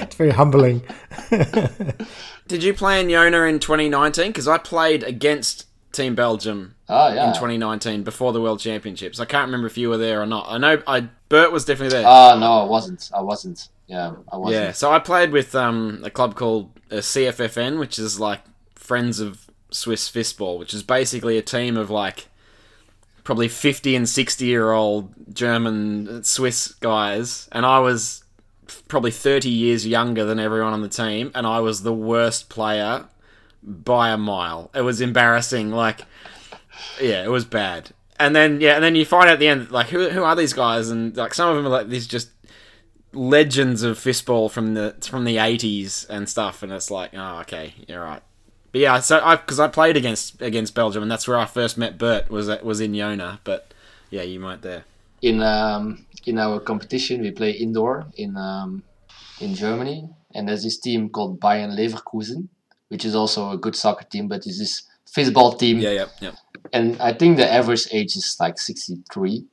It's 0.00 0.14
very 0.14 0.30
humbling. 0.30 0.82
Did 2.46 2.62
you 2.62 2.72
play 2.72 3.00
in 3.00 3.10
Jona 3.10 3.42
in 3.42 3.58
2019? 3.58 4.28
Because 4.28 4.48
I 4.48 4.58
played 4.58 5.02
against 5.02 5.66
Team 5.92 6.14
Belgium 6.14 6.76
oh 6.88 7.12
yeah. 7.12 7.28
in 7.28 7.34
2019 7.34 8.04
before 8.04 8.32
the 8.32 8.40
World 8.40 8.60
Championships. 8.60 9.20
I 9.20 9.24
can't 9.24 9.46
remember 9.46 9.66
if 9.66 9.76
you 9.76 9.88
were 9.88 9.96
there 9.96 10.22
or 10.22 10.26
not. 10.26 10.46
I 10.48 10.58
know 10.58 10.82
I 10.86 11.08
Bert 11.28 11.52
was 11.52 11.64
definitely 11.64 11.98
there. 11.98 12.06
Oh 12.06 12.38
no, 12.38 12.52
I 12.52 12.64
wasn't. 12.64 13.10
I 13.14 13.20
wasn't. 13.20 13.68
Yeah, 13.86 14.14
I 14.30 14.36
wasn't. 14.36 14.64
yeah, 14.64 14.72
so 14.72 14.92
I 14.92 14.98
played 14.98 15.30
with 15.30 15.54
um, 15.54 16.02
a 16.04 16.10
club 16.10 16.34
called 16.34 16.70
uh, 16.90 16.96
CFFN, 16.96 17.78
which 17.78 17.98
is 17.98 18.20
like 18.20 18.40
Friends 18.74 19.20
of 19.20 19.50
Swiss 19.70 20.10
Fistball, 20.10 20.58
which 20.58 20.72
is 20.72 20.82
basically 20.82 21.36
a 21.36 21.42
team 21.42 21.76
of 21.76 21.90
like 21.90 22.27
probably 23.28 23.48
50 23.48 23.94
and 23.94 24.08
60 24.08 24.46
year 24.46 24.72
old 24.72 25.12
German 25.34 26.24
Swiss 26.24 26.68
guys, 26.68 27.46
and 27.52 27.66
I 27.66 27.78
was 27.78 28.24
probably 28.88 29.10
30 29.10 29.50
years 29.50 29.86
younger 29.86 30.24
than 30.24 30.38
everyone 30.38 30.72
on 30.72 30.80
the 30.80 30.88
team, 30.88 31.30
and 31.34 31.46
I 31.46 31.60
was 31.60 31.82
the 31.82 31.92
worst 31.92 32.48
player 32.48 33.04
by 33.62 34.08
a 34.08 34.16
mile. 34.16 34.70
It 34.74 34.80
was 34.80 35.02
embarrassing. 35.02 35.72
Like, 35.72 36.06
yeah, 36.98 37.22
it 37.22 37.28
was 37.28 37.44
bad. 37.44 37.90
And 38.18 38.34
then 38.34 38.62
yeah, 38.62 38.76
and 38.76 38.82
then 38.82 38.94
you 38.94 39.04
find 39.04 39.28
out 39.28 39.34
at 39.34 39.40
the 39.40 39.48
end 39.48 39.70
like 39.70 39.88
who 39.88 40.08
who 40.08 40.22
are 40.24 40.34
these 40.34 40.54
guys? 40.54 40.88
And 40.88 41.14
like 41.14 41.34
some 41.34 41.50
of 41.50 41.56
them 41.56 41.66
are 41.66 41.68
like 41.68 41.90
these 41.90 42.06
just 42.06 42.30
legends 43.12 43.82
of 43.82 43.98
fistball 43.98 44.50
from 44.50 44.72
the 44.72 44.94
from 45.02 45.26
the 45.26 45.36
80s 45.36 46.08
and 46.08 46.28
stuff 46.28 46.62
and 46.62 46.70
it's 46.70 46.90
like 46.90 47.10
oh 47.14 47.38
okay 47.40 47.72
you're 47.86 48.04
right 48.04 48.22
but 48.72 48.80
yeah 48.80 49.00
so 49.00 49.20
i 49.22 49.36
because 49.36 49.60
i 49.60 49.68
played 49.68 49.96
against 49.96 50.40
against 50.42 50.74
belgium 50.74 51.02
and 51.02 51.10
that's 51.10 51.26
where 51.26 51.38
i 51.38 51.44
first 51.44 51.78
met 51.78 51.98
bert 51.98 52.30
was 52.30 52.48
at, 52.48 52.64
was 52.64 52.80
in 52.80 52.94
Jona 52.94 53.40
but 53.44 53.72
yeah 54.10 54.22
you 54.22 54.40
weren't 54.40 54.62
there. 54.62 54.84
In 55.20 55.42
um, 55.42 56.06
in 56.26 56.38
our 56.38 56.60
competition 56.60 57.20
we 57.20 57.30
play 57.30 57.50
indoor 57.50 58.06
in 58.16 58.36
um, 58.36 58.82
in 59.40 59.54
Germany 59.54 60.08
and 60.34 60.48
there's 60.48 60.62
this 60.62 60.78
team 60.78 61.08
called 61.08 61.40
Bayer 61.40 61.68
Leverkusen 61.68 62.48
which 62.88 63.04
is 63.04 63.14
also 63.14 63.50
a 63.50 63.58
good 63.58 63.74
soccer 63.74 64.04
team 64.04 64.28
but 64.28 64.46
it's 64.46 64.58
this 64.58 64.82
fistball 65.06 65.58
team. 65.58 65.78
Yeah 65.78 65.90
yeah 65.90 66.06
yeah. 66.20 66.32
And 66.72 67.00
I 67.00 67.12
think 67.12 67.36
the 67.36 67.50
average 67.50 67.88
age 67.92 68.16
is 68.16 68.36
like 68.38 68.58
63 68.58 69.44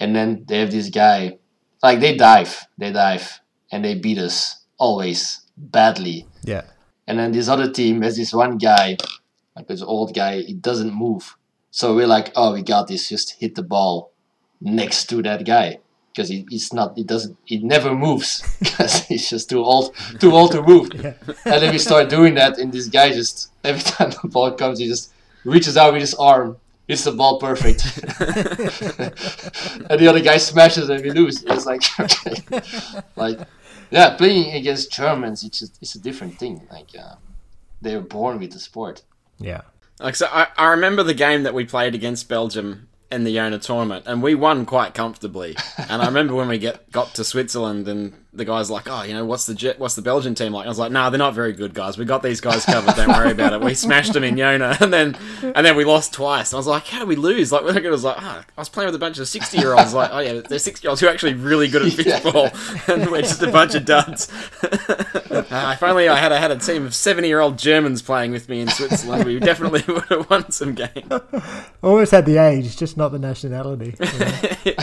and 0.00 0.14
then 0.14 0.44
they 0.46 0.58
have 0.60 0.70
this 0.70 0.90
guy 0.90 1.38
like 1.82 2.00
they 2.00 2.16
dive 2.16 2.66
they 2.76 2.92
dive 2.92 3.40
and 3.72 3.84
they 3.84 3.94
beat 3.94 4.18
us 4.18 4.64
always 4.78 5.40
badly. 5.56 6.26
Yeah. 6.42 6.64
And 7.06 7.18
then 7.18 7.32
this 7.32 7.48
other 7.48 7.70
team 7.70 8.02
has 8.02 8.16
this 8.16 8.32
one 8.32 8.58
guy, 8.58 8.96
like 9.54 9.68
this 9.68 9.82
old 9.82 10.14
guy, 10.14 10.42
he 10.42 10.54
doesn't 10.54 10.92
move. 10.92 11.36
So 11.70 11.94
we're 11.94 12.06
like, 12.06 12.32
oh, 12.34 12.54
we 12.54 12.62
got 12.62 12.88
this. 12.88 13.08
Just 13.08 13.38
hit 13.38 13.54
the 13.54 13.62
ball 13.62 14.12
next 14.60 15.06
to 15.10 15.22
that 15.22 15.44
guy 15.44 15.78
because 16.16 16.28
he, 16.28 16.46
he's 16.48 16.72
not. 16.72 16.96
He 16.96 17.04
doesn't. 17.04 17.36
He 17.44 17.58
never 17.58 17.94
moves 17.94 18.42
because 18.58 19.04
he's 19.04 19.28
just 19.28 19.50
too 19.50 19.62
old. 19.62 19.94
Too 20.18 20.32
old 20.32 20.52
to 20.52 20.62
move. 20.62 20.90
Yeah. 20.94 21.12
And 21.44 21.62
then 21.62 21.72
we 21.72 21.78
start 21.78 22.08
doing 22.08 22.34
that, 22.34 22.58
and 22.58 22.72
this 22.72 22.88
guy 22.88 23.12
just 23.12 23.50
every 23.62 23.82
time 23.92 24.10
the 24.10 24.28
ball 24.28 24.52
comes, 24.52 24.78
he 24.78 24.88
just 24.88 25.12
reaches 25.44 25.76
out 25.76 25.92
with 25.92 26.00
his 26.00 26.14
arm, 26.14 26.56
hits 26.88 27.04
the 27.04 27.12
ball 27.12 27.38
perfect, 27.38 27.84
and 29.90 30.00
the 30.00 30.06
other 30.08 30.20
guy 30.20 30.38
smashes 30.38 30.88
and 30.88 31.02
we 31.02 31.10
lose. 31.10 31.44
It's 31.44 31.66
like 31.66 31.82
okay, 32.00 32.42
like 33.16 33.38
yeah, 33.90 34.16
playing 34.16 34.54
against 34.54 34.92
Germans, 34.92 35.44
it's 35.44 35.60
just, 35.60 35.78
it's 35.80 35.94
a 35.94 36.00
different 36.00 36.38
thing. 36.38 36.66
Like 36.70 36.88
uh, 36.98 37.16
they're 37.80 38.00
born 38.00 38.38
with 38.38 38.52
the 38.52 38.58
sport. 38.58 39.02
Yeah. 39.38 39.62
Like 40.00 40.16
so, 40.16 40.26
I, 40.30 40.48
I 40.56 40.68
remember 40.68 41.02
the 41.02 41.14
game 41.14 41.42
that 41.44 41.54
we 41.54 41.64
played 41.64 41.94
against 41.94 42.28
Belgium 42.28 42.88
in 43.10 43.24
the 43.24 43.34
Jona 43.34 43.58
tournament, 43.58 44.04
and 44.06 44.22
we 44.22 44.34
won 44.34 44.66
quite 44.66 44.94
comfortably. 44.94 45.56
and 45.88 46.02
I 46.02 46.06
remember 46.06 46.34
when 46.34 46.48
we 46.48 46.58
get 46.58 46.90
got 46.90 47.14
to 47.14 47.24
Switzerland, 47.24 47.88
and 47.88 48.12
the 48.36 48.44
guys 48.44 48.70
like, 48.70 48.88
"Oh, 48.88 49.02
you 49.02 49.14
know, 49.14 49.24
what's 49.24 49.46
the 49.46 49.54
Jet, 49.54 49.78
what's 49.78 49.94
the 49.94 50.02
Belgian 50.02 50.34
team 50.34 50.52
like?" 50.52 50.66
I 50.66 50.68
was 50.68 50.78
like, 50.78 50.92
"Nah, 50.92 51.10
they're 51.10 51.18
not 51.18 51.34
very 51.34 51.52
good, 51.52 51.74
guys. 51.74 51.98
We 51.98 52.04
got 52.04 52.22
these 52.22 52.40
guys 52.40 52.64
covered. 52.64 52.94
Don't 52.94 53.08
worry 53.08 53.32
about 53.32 53.52
it. 53.52 53.60
We 53.60 53.74
smashed 53.74 54.12
them 54.12 54.24
in 54.24 54.36
Jona, 54.36 54.76
and 54.80 54.92
then 54.92 55.16
and 55.42 55.64
then 55.66 55.76
we 55.76 55.84
lost 55.84 56.12
twice. 56.12 56.52
And 56.52 56.56
I 56.56 56.58
was 56.58 56.66
like, 56.66 56.86
"How 56.86 57.00
do 57.00 57.06
we 57.06 57.16
lose?" 57.16 57.52
Like, 57.52 57.62
it 57.76 57.90
was 57.90 58.04
like, 58.04 58.16
"Ah, 58.18 58.44
I 58.56 58.60
was 58.60 58.68
playing 58.68 58.86
with 58.88 58.94
a 58.94 58.98
bunch 58.98 59.18
of 59.18 59.28
sixty 59.28 59.58
year 59.58 59.74
olds. 59.74 59.94
Like, 59.94 60.10
oh 60.12 60.18
yeah, 60.20 60.40
they're 60.40 60.58
sixty 60.58 60.84
year 60.84 60.90
olds 60.90 61.00
who 61.00 61.06
are 61.06 61.10
actually 61.10 61.34
really 61.34 61.68
good 61.68 61.82
at 61.82 61.92
fistball, 61.92 62.88
and 62.94 63.10
we're 63.10 63.22
just 63.22 63.42
a 63.42 63.50
bunch 63.50 63.74
of 63.74 63.84
duds." 63.84 64.30
Uh, 64.62 65.72
if 65.74 65.82
only 65.82 66.08
I 66.08 66.16
had 66.16 66.32
I 66.32 66.38
had 66.38 66.50
a 66.50 66.58
team 66.58 66.86
of 66.86 66.94
seventy 66.94 67.28
year 67.28 67.40
old 67.40 67.58
Germans 67.58 68.02
playing 68.02 68.32
with 68.32 68.48
me 68.48 68.60
in 68.60 68.68
Switzerland, 68.68 69.24
we 69.24 69.38
definitely 69.38 69.82
would 69.92 70.04
have 70.04 70.28
won 70.30 70.50
some 70.50 70.74
games. 70.74 71.12
Almost 71.82 72.10
had 72.12 72.26
the 72.26 72.38
age, 72.38 72.76
just 72.76 72.96
not 72.96 73.12
the 73.12 73.18
nationality. 73.18 73.94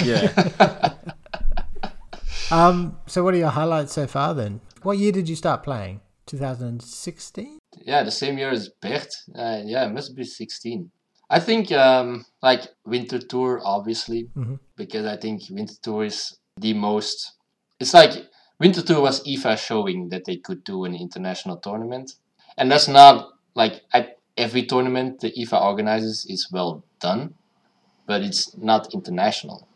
yeah. 0.03 0.93
Um. 2.51 2.97
So, 3.07 3.23
what 3.23 3.33
are 3.33 3.37
your 3.37 3.49
highlights 3.49 3.93
so 3.93 4.07
far 4.07 4.33
then? 4.33 4.61
What 4.81 4.97
year 4.97 5.11
did 5.11 5.29
you 5.29 5.35
start 5.35 5.63
playing? 5.63 6.01
2016. 6.25 7.59
Yeah, 7.85 8.03
the 8.03 8.11
same 8.11 8.37
year 8.37 8.49
as 8.49 8.69
Bert. 8.81 9.09
Uh, 9.35 9.61
yeah, 9.65 9.85
it 9.85 9.93
must 9.93 10.15
be 10.15 10.23
16. 10.23 10.89
I 11.29 11.39
think 11.39 11.71
um, 11.71 12.25
like 12.41 12.61
Winter 12.85 13.19
Tour, 13.19 13.61
obviously, 13.63 14.29
Mhm. 14.35 14.59
because 14.75 15.05
I 15.05 15.17
think 15.17 15.41
Winter 15.49 15.73
Tour 15.81 16.05
is 16.05 16.37
the 16.57 16.73
most. 16.73 17.33
It's 17.79 17.93
like 17.93 18.11
Winter 18.59 18.81
Tour 18.81 19.01
was 19.01 19.23
IFA 19.25 19.57
showing 19.57 20.09
that 20.09 20.25
they 20.25 20.37
could 20.37 20.63
do 20.63 20.85
an 20.85 20.95
international 20.95 21.57
tournament, 21.57 22.15
and 22.57 22.71
that's 22.71 22.87
not 22.87 23.29
like 23.55 23.81
at 23.93 24.19
every 24.37 24.65
tournament 24.65 25.19
the 25.21 25.31
IFA 25.37 25.59
organizes 25.61 26.25
is 26.29 26.47
well 26.51 26.83
done, 26.99 27.33
but 28.05 28.21
it's 28.21 28.55
not 28.57 28.93
international. 28.93 29.67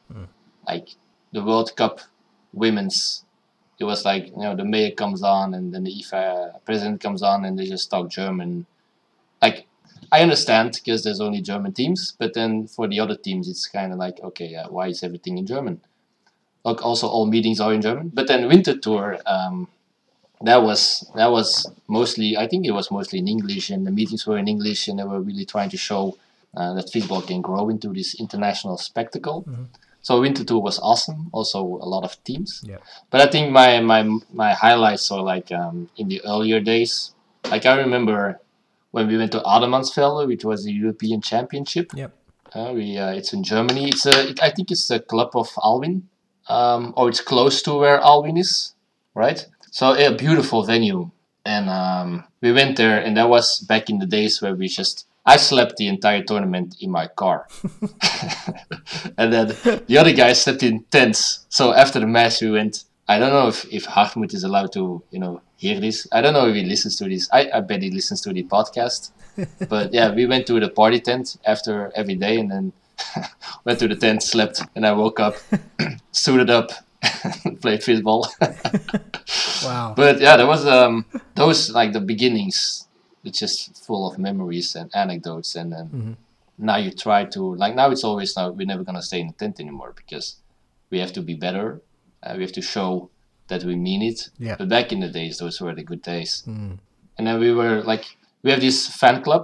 Like 0.67 0.89
the 1.31 1.43
World 1.43 1.75
Cup 1.75 2.01
women's 2.57 3.23
it 3.79 3.83
was 3.83 4.05
like 4.05 4.27
you 4.27 4.37
know 4.37 4.55
the 4.55 4.65
mayor 4.65 4.91
comes 4.91 5.21
on 5.23 5.53
and 5.53 5.73
then 5.73 5.83
the 5.83 5.91
IFA 5.91 6.63
president 6.65 7.01
comes 7.01 7.21
on 7.21 7.45
and 7.45 7.57
they 7.57 7.65
just 7.65 7.89
talk 7.89 8.09
German. 8.09 8.65
Like 9.41 9.67
I 10.11 10.21
understand 10.21 10.73
because 10.73 11.03
there's 11.03 11.21
only 11.21 11.41
German 11.41 11.73
teams, 11.73 12.13
but 12.17 12.33
then 12.33 12.67
for 12.67 12.87
the 12.87 12.99
other 12.99 13.15
teams 13.15 13.47
it's 13.47 13.67
kind 13.67 13.91
of 13.93 13.99
like 13.99 14.19
okay, 14.23 14.55
uh, 14.55 14.69
why 14.69 14.87
is 14.87 15.03
everything 15.03 15.37
in 15.37 15.45
German? 15.45 15.81
Like 16.63 16.83
also 16.83 17.07
all 17.07 17.27
meetings 17.27 17.59
are 17.59 17.73
in 17.73 17.81
German, 17.81 18.09
but 18.13 18.27
then 18.27 18.47
Winter 18.47 18.77
Tour. 18.77 19.19
Um, 19.25 19.67
that 20.41 20.61
was 20.61 21.09
that 21.15 21.31
was 21.31 21.65
mostly 21.87 22.37
I 22.37 22.47
think 22.47 22.65
it 22.65 22.71
was 22.71 22.91
mostly 22.91 23.19
in 23.19 23.27
English 23.27 23.71
and 23.71 23.87
the 23.87 23.91
meetings 23.91 24.27
were 24.27 24.37
in 24.37 24.47
English 24.47 24.87
and 24.87 24.99
they 24.99 25.03
were 25.03 25.19
really 25.19 25.45
trying 25.45 25.69
to 25.71 25.77
show 25.77 26.15
uh, 26.55 26.73
that 26.75 26.91
fistball 26.91 27.25
can 27.25 27.41
grow 27.41 27.69
into 27.69 27.89
this 27.91 28.19
international 28.19 28.77
spectacle. 28.77 29.45
So 30.07 30.21
Winter 30.21 30.45
Tour 30.45 30.61
was 30.61 30.79
awesome. 30.79 31.29
Also 31.33 31.59
a 31.59 31.87
lot 31.93 32.05
of 32.05 32.15
teams. 32.23 32.63
Yeah. 32.65 32.77
But 33.11 33.19
I 33.19 33.27
think 33.29 33.51
my 33.51 33.81
my 33.81 34.03
my 34.31 34.53
highlights 34.53 35.11
are 35.11 35.21
like 35.21 35.51
um, 35.51 35.89
in 35.97 36.07
the 36.07 36.21
earlier 36.23 36.61
days. 36.61 37.11
Like 37.51 37.65
I 37.65 37.75
remember 37.75 38.39
when 38.91 39.09
we 39.09 39.17
went 39.17 39.33
to 39.33 39.41
Adelmannsfelden, 39.41 40.27
which 40.27 40.45
was 40.45 40.63
the 40.63 40.71
European 40.71 41.19
Championship. 41.19 41.91
Yep. 41.93 42.11
Uh, 42.55 42.71
we 42.73 42.97
uh, 42.97 43.11
it's 43.19 43.33
in 43.33 43.43
Germany. 43.43 43.89
It's 43.89 44.05
a 44.05 44.29
it, 44.29 44.41
I 44.41 44.49
think 44.49 44.71
it's 44.71 44.87
the 44.87 45.01
club 45.01 45.31
of 45.35 45.49
Alwin, 45.61 46.07
um, 46.47 46.93
or 46.95 47.09
it's 47.09 47.19
close 47.19 47.61
to 47.63 47.73
where 47.73 47.99
Alwin 47.99 48.37
is, 48.37 48.75
right? 49.13 49.45
So 49.71 49.91
a 49.91 50.15
beautiful 50.15 50.63
venue, 50.63 51.11
and 51.43 51.69
um, 51.69 52.23
we 52.39 52.53
went 52.53 52.77
there, 52.77 52.97
and 52.97 53.17
that 53.17 53.27
was 53.27 53.59
back 53.59 53.89
in 53.89 53.99
the 53.99 54.07
days 54.07 54.41
where 54.41 54.55
we 54.55 54.69
just 54.69 55.05
I 55.27 55.35
slept 55.35 55.75
the 55.75 55.87
entire 55.87 56.23
tournament 56.23 56.77
in 56.79 56.89
my 56.89 57.07
car, 57.07 57.47
and 59.17 59.33
then 59.33 59.47
the 59.87 59.97
other 59.99 60.13
guys 60.13 60.41
slept 60.41 60.63
in 60.63 60.85
tents. 60.85 61.45
So 61.49 61.73
after 61.73 61.99
the 61.99 62.07
match, 62.07 62.41
we 62.41 62.51
went. 62.51 62.85
I 63.09 63.19
don't 63.19 63.31
know 63.31 63.47
if 63.47 63.65
if 63.71 63.85
Hartmut 63.85 64.33
is 64.33 64.43
allowed 64.43 64.71
to 64.73 65.03
you 65.11 65.19
know 65.19 65.41
hear 65.57 65.79
this. 65.81 66.07
I 66.13 66.21
don't 66.21 66.33
know 66.33 66.47
if 66.47 66.55
he 66.55 66.63
listens 66.63 66.95
to 66.97 67.09
this. 67.09 67.29
I, 67.33 67.49
I 67.53 67.59
bet 67.59 67.81
he 67.81 67.91
listens 67.91 68.21
to 68.21 68.31
the 68.31 68.43
podcast. 68.43 69.11
but 69.69 69.93
yeah, 69.93 70.13
we 70.13 70.25
went 70.25 70.47
to 70.47 70.59
the 70.59 70.69
party 70.69 71.01
tent 71.01 71.37
after 71.45 71.91
every 71.93 72.15
day, 72.15 72.39
and 72.39 72.49
then 72.49 72.73
went 73.65 73.79
to 73.79 73.87
the 73.87 73.95
tent, 73.95 74.23
slept, 74.23 74.61
and 74.75 74.87
I 74.87 74.93
woke 74.93 75.19
up, 75.19 75.35
suited 76.11 76.49
up, 76.49 76.71
played 77.61 77.81
fistball. 77.81 78.25
Wow. 79.63 79.93
but 79.95 80.21
yeah, 80.21 80.37
that 80.37 80.47
was 80.47 80.65
um 80.65 81.05
those 81.35 81.69
like 81.71 81.91
the 81.91 82.01
beginnings. 82.01 82.86
It's 83.27 83.39
just 83.39 83.57
full 83.85 84.03
of 84.09 84.17
memories 84.17 84.75
and 84.79 84.89
anecdotes, 85.03 85.55
and 85.59 85.67
then 85.73 85.87
Mhm. 85.93 86.15
now 86.69 86.77
you 86.85 86.91
try 86.91 87.25
to 87.35 87.41
like 87.63 87.73
now 87.81 87.87
it's 87.93 88.03
always 88.09 88.35
now 88.37 88.45
we're 88.57 88.65
never 88.73 88.83
gonna 88.87 89.01
stay 89.09 89.19
in 89.23 89.27
the 89.31 89.33
tent 89.41 89.59
anymore 89.59 89.91
because 90.01 90.25
we 90.91 90.97
have 91.03 91.13
to 91.17 91.21
be 91.21 91.35
better. 91.47 91.67
Uh, 92.23 92.33
we 92.37 92.41
have 92.45 92.53
to 92.59 92.61
show 92.75 93.09
that 93.49 93.63
we 93.63 93.75
mean 93.75 94.01
it. 94.11 94.19
Yeah. 94.39 94.55
But 94.59 94.67
back 94.69 94.91
in 94.93 94.99
the 95.05 95.09
days, 95.19 95.33
those 95.37 95.55
were 95.61 95.73
the 95.75 95.83
good 95.91 96.01
days. 96.01 96.31
Mm. 96.47 96.79
And 97.17 97.27
then 97.27 97.39
we 97.39 97.51
were 97.53 97.77
like, 97.91 98.05
we 98.43 98.51
have 98.51 98.61
this 98.67 98.87
fan 98.99 99.21
club 99.25 99.43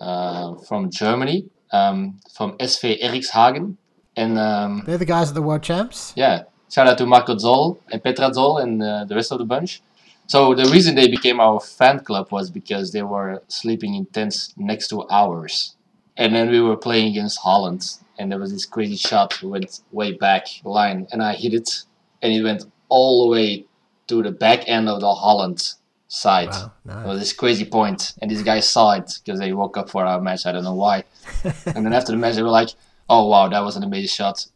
uh, 0.00 0.54
from 0.68 0.90
Germany, 0.90 1.38
um, 1.72 1.98
from 2.36 2.48
SV 2.58 3.00
Erikshagen. 3.06 3.76
And 4.16 4.38
um, 4.38 4.82
They're 4.86 4.98
the 4.98 5.12
guys 5.16 5.28
at 5.30 5.34
the 5.34 5.42
World 5.42 5.62
Champs. 5.62 6.12
yeah, 6.16 6.36
shout 6.74 6.86
out 6.88 6.98
to 6.98 7.06
Marco 7.06 7.36
Zoll 7.38 7.78
and 7.92 8.02
Petra 8.02 8.32
Zoll 8.34 8.58
and 8.58 8.82
uh, 8.82 9.04
the 9.04 9.14
rest 9.14 9.30
of 9.32 9.38
the 9.38 9.44
bunch. 9.44 9.82
So 10.30 10.54
the 10.54 10.70
reason 10.70 10.94
they 10.94 11.08
became 11.08 11.40
our 11.40 11.58
fan 11.58 11.98
club 12.04 12.30
was 12.30 12.52
because 12.52 12.92
they 12.92 13.02
were 13.02 13.42
sleeping 13.48 13.96
in 13.96 14.06
tents 14.06 14.54
next 14.56 14.86
to 14.90 15.04
ours. 15.10 15.74
And 16.16 16.32
then 16.32 16.48
we 16.50 16.60
were 16.60 16.76
playing 16.76 17.08
against 17.08 17.40
Holland. 17.40 17.82
And 18.16 18.30
there 18.30 18.38
was 18.38 18.52
this 18.52 18.64
crazy 18.64 18.94
shot 18.94 19.30
that 19.40 19.48
went 19.48 19.80
way 19.90 20.12
back 20.12 20.46
line. 20.62 21.08
And 21.10 21.20
I 21.20 21.34
hit 21.34 21.52
it. 21.52 21.82
And 22.22 22.32
it 22.32 22.44
went 22.44 22.62
all 22.88 23.24
the 23.24 23.30
way 23.32 23.64
to 24.06 24.22
the 24.22 24.30
back 24.30 24.68
end 24.68 24.88
of 24.88 25.00
the 25.00 25.12
Holland 25.12 25.74
side. 26.06 26.54
Wow. 26.84 27.02
It 27.02 27.08
was 27.08 27.18
this 27.18 27.32
crazy 27.32 27.64
point, 27.64 28.12
and 28.22 28.30
these 28.30 28.44
guys 28.44 28.68
saw 28.68 28.92
it 28.92 29.10
because 29.24 29.40
they 29.40 29.52
woke 29.52 29.76
up 29.76 29.90
for 29.90 30.04
our 30.04 30.20
match. 30.20 30.46
I 30.46 30.52
don't 30.52 30.64
know 30.64 30.74
why. 30.74 31.04
and 31.44 31.84
then 31.84 31.92
after 31.92 32.12
the 32.12 32.18
match, 32.18 32.34
they 32.34 32.42
were 32.42 32.48
like, 32.48 32.70
"Oh 33.08 33.26
wow, 33.28 33.48
that 33.48 33.60
was 33.60 33.76
an 33.76 33.84
amazing 33.84 34.08
shot. 34.08 34.46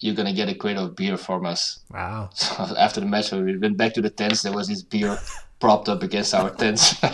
You're 0.00 0.14
gonna 0.14 0.32
get 0.32 0.48
a 0.48 0.54
crate 0.54 0.76
of 0.76 0.96
beer 0.96 1.16
from 1.16 1.46
us." 1.46 1.80
Wow. 1.92 2.30
So 2.34 2.76
after 2.76 3.00
the 3.00 3.06
match, 3.06 3.32
we 3.32 3.56
went 3.58 3.76
back 3.76 3.94
to 3.94 4.02
the 4.02 4.10
tents. 4.10 4.42
There 4.42 4.52
was 4.52 4.68
this 4.68 4.82
beer 4.82 5.18
propped 5.60 5.88
up 5.88 6.02
against 6.02 6.34
our 6.34 6.50
tents. 6.50 6.96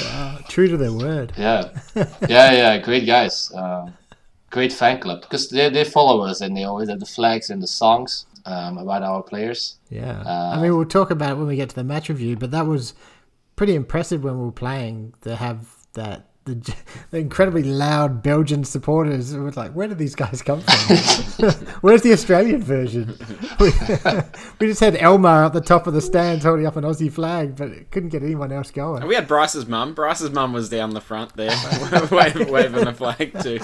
Wow. 0.00 0.38
True 0.48 0.68
to 0.68 0.76
their 0.76 0.92
word. 0.92 1.32
yeah, 1.36 1.70
yeah, 2.28 2.52
yeah. 2.52 2.78
Great 2.78 3.06
guys. 3.06 3.50
Uh, 3.52 3.90
great 4.50 4.72
fan 4.72 5.00
club 5.00 5.20
because 5.22 5.48
they 5.50 5.68
they 5.68 5.84
follow 5.84 6.20
us 6.22 6.40
and 6.40 6.56
they 6.56 6.64
always 6.64 6.88
have 6.88 7.00
the 7.00 7.06
flags 7.06 7.50
and 7.50 7.62
the 7.62 7.66
songs 7.66 8.26
um, 8.46 8.78
about 8.78 9.02
our 9.02 9.22
players. 9.22 9.76
Yeah. 9.90 10.22
Uh, 10.24 10.54
I 10.56 10.62
mean, 10.62 10.76
we'll 10.76 10.86
talk 10.86 11.10
about 11.10 11.32
it 11.32 11.36
when 11.36 11.46
we 11.46 11.56
get 11.56 11.68
to 11.70 11.74
the 11.76 11.84
match 11.84 12.08
review, 12.08 12.36
but 12.36 12.50
that 12.52 12.66
was 12.66 12.94
pretty 13.56 13.74
impressive 13.74 14.22
when 14.24 14.38
we 14.38 14.44
were 14.44 14.52
playing 14.52 15.14
to 15.22 15.36
have 15.36 15.66
that. 15.94 16.28
The, 16.46 16.74
the 17.10 17.18
incredibly 17.18 17.64
loud 17.64 18.22
Belgian 18.22 18.62
supporters 18.62 19.34
were 19.34 19.50
like, 19.50 19.72
where 19.72 19.88
did 19.88 19.98
these 19.98 20.14
guys 20.14 20.42
come 20.42 20.60
from? 20.60 21.48
Where's 21.80 22.02
the 22.02 22.12
Australian 22.12 22.62
version? 22.62 23.18
We, 23.58 23.70
we 24.60 24.68
just 24.68 24.78
had 24.78 24.94
Elmar 24.94 25.46
at 25.46 25.52
the 25.52 25.60
top 25.60 25.88
of 25.88 25.92
the 25.94 26.00
stands 26.00 26.44
holding 26.44 26.64
up 26.64 26.76
an 26.76 26.84
Aussie 26.84 27.12
flag, 27.12 27.56
but 27.56 27.70
it 27.70 27.90
couldn't 27.90 28.10
get 28.10 28.22
anyone 28.22 28.52
else 28.52 28.70
going. 28.70 29.04
We 29.08 29.16
had 29.16 29.26
Bryce's 29.26 29.66
mum. 29.66 29.92
Bryce's 29.94 30.30
mum 30.30 30.52
was 30.52 30.68
down 30.68 30.90
the 30.90 31.00
front 31.00 31.34
there, 31.36 31.50
waving, 32.12 32.48
waving 32.52 32.86
a 32.86 32.94
flag 32.94 33.36
too. 33.42 33.58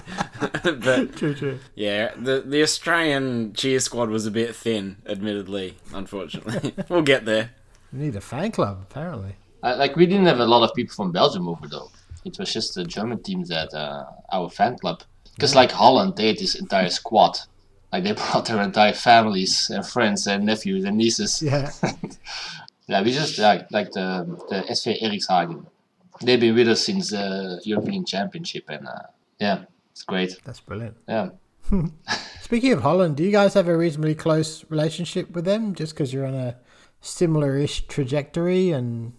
but 0.65 1.15
True, 1.17 1.35
true. 1.35 1.59
yeah, 1.77 2.13
the 2.17 2.41
the 2.45 2.63
Australian 2.63 3.53
cheer 3.53 3.79
squad 3.79 4.11
was 4.11 4.27
a 4.27 4.31
bit 4.33 4.57
thin, 4.57 4.97
admittedly. 5.07 5.77
Unfortunately, 5.95 6.75
we'll 6.89 7.03
get 7.03 7.25
there. 7.27 7.51
We 7.93 8.01
need 8.01 8.17
a 8.17 8.21
fan 8.21 8.51
club, 8.51 8.85
apparently. 8.91 9.37
Uh, 9.63 9.77
like 9.79 9.95
we 9.95 10.07
didn't 10.07 10.27
have 10.27 10.41
a 10.41 10.45
lot 10.47 10.69
of 10.69 10.75
people 10.75 10.93
from 10.95 11.13
Belgium 11.13 11.47
over 11.49 11.69
though. 11.69 11.89
It 12.25 12.39
was 12.39 12.53
just 12.53 12.75
the 12.75 12.85
German 12.85 13.23
team 13.23 13.45
that 13.45 13.73
uh, 13.75 14.05
our 14.33 14.49
fan 14.49 14.79
club. 14.79 15.03
Because 15.35 15.55
like 15.55 15.73
Holland, 15.73 16.17
they 16.17 16.29
had 16.29 16.39
this 16.39 16.55
entire 16.55 16.91
squad. 16.91 17.39
Like 17.93 18.05
they 18.05 18.13
brought 18.23 18.47
their 18.47 18.63
entire 18.63 18.93
families 18.93 19.71
and 19.71 19.87
friends 19.87 20.27
and 20.27 20.45
nephews 20.45 20.85
and 20.85 20.97
nieces. 20.97 21.43
Yeah. 21.43 21.71
Yeah, 22.89 23.01
we 23.03 23.13
just 23.13 23.39
like 23.39 23.71
like 23.71 23.93
the 23.93 24.27
the 24.51 24.63
SV 24.69 25.01
Erikshagen. 25.01 25.65
They've 26.21 26.39
been 26.39 26.55
with 26.55 26.69
us 26.69 26.85
since 26.85 27.11
the 27.11 27.61
European 27.65 28.05
Championship, 28.05 28.65
and 28.69 28.87
uh, 28.87 29.07
yeah, 29.39 29.65
it's 29.93 30.03
great. 30.03 30.37
That's 30.45 30.61
brilliant. 30.61 30.97
Yeah, 31.09 31.31
Speaking 32.41 32.73
of 32.73 32.83
Holland, 32.83 33.17
do 33.17 33.25
you 33.25 33.31
guys 33.31 33.55
have 33.55 33.69
a 33.69 33.77
reasonably 33.77 34.15
close 34.15 34.65
relationship 34.69 35.31
with 35.31 35.45
them 35.45 35.75
just 35.75 35.95
because 35.95 36.13
you're 36.13 36.27
on 36.27 36.35
a 36.35 36.57
similar 37.01 37.57
ish 37.57 37.87
trajectory 37.87 38.71
and 38.71 39.13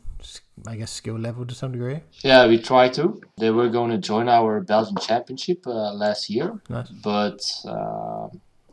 I 0.68 0.76
guess 0.78 0.91
skill 0.91 1.18
level 1.20 1.45
to 1.45 1.53
some 1.55 1.72
degree? 1.72 1.99
yeah, 2.24 2.47
we 2.47 2.57
try 2.57 2.89
to. 2.89 3.20
They 3.38 3.51
were 3.51 3.70
going 3.70 3.91
to 3.91 3.97
join 3.97 4.30
our 4.30 4.61
Belgian 4.61 4.95
Championship 4.97 5.66
uh, 5.68 5.93
last 5.93 6.30
year, 6.30 6.59
Nice. 6.70 6.89
but 6.89 7.39
uh, 7.66 8.28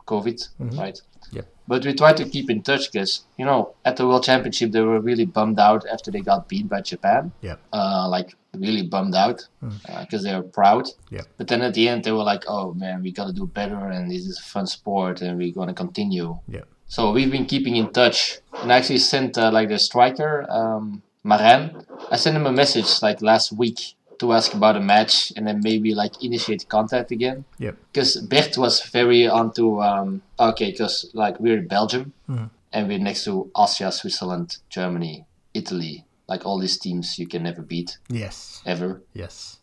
COVID, 0.05 0.39
Mhm. 0.59 0.77
right? 0.79 0.99
Yeah. 1.31 1.43
But 1.67 1.85
we 1.85 1.93
try 1.93 2.11
to 2.13 2.25
keep 2.27 2.49
in 2.49 2.61
touch 2.63 2.91
because 2.91 3.23
you 3.37 3.45
know 3.45 3.73
at 3.85 3.95
the 3.97 4.05
World 4.07 4.23
Championship 4.23 4.71
they 4.71 4.81
were 4.81 4.99
really 4.99 5.25
bummed 5.25 5.59
out 5.59 5.85
after 5.93 6.11
they 6.11 6.21
got 6.21 6.47
beat 6.49 6.67
by 6.67 6.81
Japan. 6.81 7.31
Yep. 7.41 7.59
Uh, 7.71 8.07
like 8.09 8.35
really 8.53 8.83
bummed 8.83 9.15
out 9.15 9.47
Mm. 9.63 10.01
because 10.01 10.23
they 10.23 10.33
were 10.35 10.43
proud. 10.43 10.89
Yep. 11.09 11.25
But 11.37 11.47
then 11.47 11.61
at 11.61 11.73
the 11.73 11.87
end 11.87 12.03
they 12.03 12.11
were 12.11 12.23
like, 12.33 12.43
"Oh 12.47 12.73
man, 12.73 13.01
we 13.03 13.11
gotta 13.11 13.31
do 13.33 13.45
better, 13.47 13.81
and 13.95 14.11
this 14.11 14.25
is 14.25 14.37
a 14.39 14.43
fun 14.53 14.67
sport, 14.67 15.21
and 15.21 15.37
we're 15.37 15.53
gonna 15.53 15.73
continue." 15.73 16.39
Yep. 16.49 16.67
So 16.87 17.11
we've 17.13 17.31
been 17.31 17.45
keeping 17.45 17.75
in 17.77 17.87
touch, 17.93 18.39
and 18.61 18.71
I 18.73 18.77
actually 18.77 18.99
sent 18.99 19.37
uh, 19.37 19.49
like 19.53 19.69
the 19.69 19.79
striker, 19.79 20.45
um, 20.51 21.01
Maran. 21.23 21.85
I 22.11 22.15
sent 22.17 22.35
him 22.35 22.45
a 22.45 22.51
message 22.51 23.01
like 23.01 23.21
last 23.21 23.51
week 23.51 23.95
to 24.19 24.33
ask 24.33 24.53
about 24.53 24.75
a 24.75 24.79
match, 24.79 25.33
and 25.35 25.47
then 25.47 25.61
maybe 25.63 25.95
like 25.95 26.23
initiate 26.23 26.67
contact 26.69 27.11
again. 27.11 27.43
Yep. 27.57 27.75
Because 27.91 28.17
Bert 28.17 28.57
was 28.57 28.81
very 28.83 29.27
onto 29.27 29.81
um, 29.81 30.21
okay, 30.39 30.71
because 30.71 31.09
like 31.13 31.39
we're 31.39 31.57
in 31.57 31.67
Belgium, 31.67 32.13
Mhm. 32.29 32.49
and 32.73 32.87
we're 32.87 32.99
next 32.99 33.23
to 33.25 33.49
Austria, 33.55 33.91
Switzerland, 33.91 34.57
Germany, 34.69 35.25
Italy, 35.53 36.05
like 36.27 36.45
all 36.45 36.59
these 36.59 36.77
teams 36.77 37.17
you 37.17 37.27
can 37.27 37.43
never 37.43 37.61
beat 37.63 37.97
Yes. 38.09 38.61
ever. 38.65 39.01
Yes. 39.13 39.57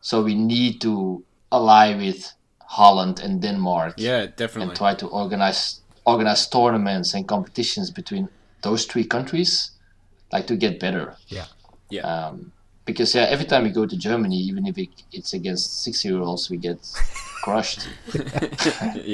So 0.00 0.22
we 0.22 0.34
need 0.34 0.80
to 0.82 1.24
ally 1.50 1.94
with 1.96 2.34
Holland 2.66 3.20
and 3.20 3.40
Denmark 3.42 3.94
Yeah, 3.98 4.26
definitely. 4.26 4.68
and 4.68 4.76
try 4.76 4.94
to 4.94 5.06
organize 5.08 5.80
organize 6.06 6.46
tournaments 6.48 7.14
and 7.14 7.26
competitions 7.26 7.90
between 7.90 8.28
those 8.62 8.84
three 8.84 9.04
countries, 9.04 9.70
like 10.34 10.46
to 10.48 10.56
get 10.56 10.80
better. 10.80 11.16
Yeah. 11.28 11.46
Yeah. 11.90 12.02
Um, 12.02 12.52
because 12.84 13.14
yeah, 13.14 13.22
every 13.34 13.46
time 13.46 13.62
we 13.62 13.70
go 13.70 13.86
to 13.86 13.96
Germany, 13.96 14.36
even 14.36 14.66
if 14.66 14.76
it, 14.76 14.90
it's 15.12 15.32
against 15.32 15.82
six-year-olds, 15.84 16.50
we 16.50 16.58
get 16.58 16.78
crushed. 17.42 17.88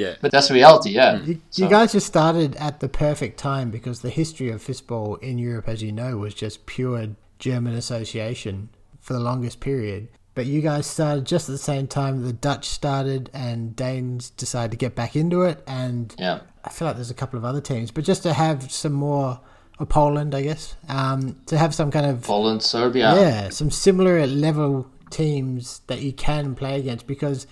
yeah. 0.01 0.15
But 0.21 0.31
that's 0.31 0.51
reality, 0.51 0.89
yeah. 0.91 1.21
You, 1.21 1.41
So- 1.51 1.63
you 1.63 1.69
guys 1.69 1.93
just 1.93 2.07
started 2.07 2.55
at 2.57 2.81
the 2.81 2.89
perfect 2.89 3.37
time 3.39 3.71
because 3.71 4.01
the 4.01 4.09
history 4.09 4.49
of 4.49 4.61
fistball 4.61 5.21
in 5.21 5.37
Europe, 5.37 5.69
as 5.69 5.81
you 5.81 5.91
know, 5.91 6.17
was 6.17 6.33
just 6.33 6.65
pure 6.65 7.07
German 7.39 7.73
association 7.73 8.69
for 8.99 9.13
the 9.13 9.19
longest 9.19 9.59
period. 9.61 10.09
But 10.33 10.45
you 10.45 10.61
guys 10.61 10.85
started 10.87 11.25
just 11.25 11.49
at 11.49 11.53
the 11.53 11.57
same 11.57 11.87
time 11.87 12.23
the 12.23 12.33
Dutch 12.33 12.65
started 12.65 13.29
and 13.33 13.75
Danes 13.75 14.29
decided 14.31 14.71
to 14.71 14.77
get 14.77 14.95
back 14.95 15.15
into 15.15 15.43
it. 15.43 15.61
And 15.67 16.13
Yeah, 16.17 16.39
I 16.63 16.69
feel 16.69 16.87
like 16.87 16.95
there's 16.95 17.11
a 17.11 17.15
couple 17.21 17.37
of 17.37 17.45
other 17.45 17.61
teams, 17.61 17.91
but 17.91 18.03
just 18.05 18.23
to 18.23 18.33
have 18.33 18.71
some 18.71 18.93
more, 18.93 19.39
or 19.81 19.85
Poland, 19.85 20.35
I 20.35 20.41
guess, 20.43 20.75
um, 20.89 21.35
to 21.47 21.57
have 21.57 21.73
some 21.73 21.89
kind 21.91 22.05
of 22.05 22.21
Poland, 22.21 22.61
Serbia. 22.63 23.13
yeah, 23.15 23.49
some 23.49 23.71
similar 23.71 24.25
level 24.27 24.87
teams 25.09 25.81
that 25.87 26.01
you 26.01 26.13
can 26.13 26.55
play 26.55 26.79
against 26.79 27.05
because 27.07 27.45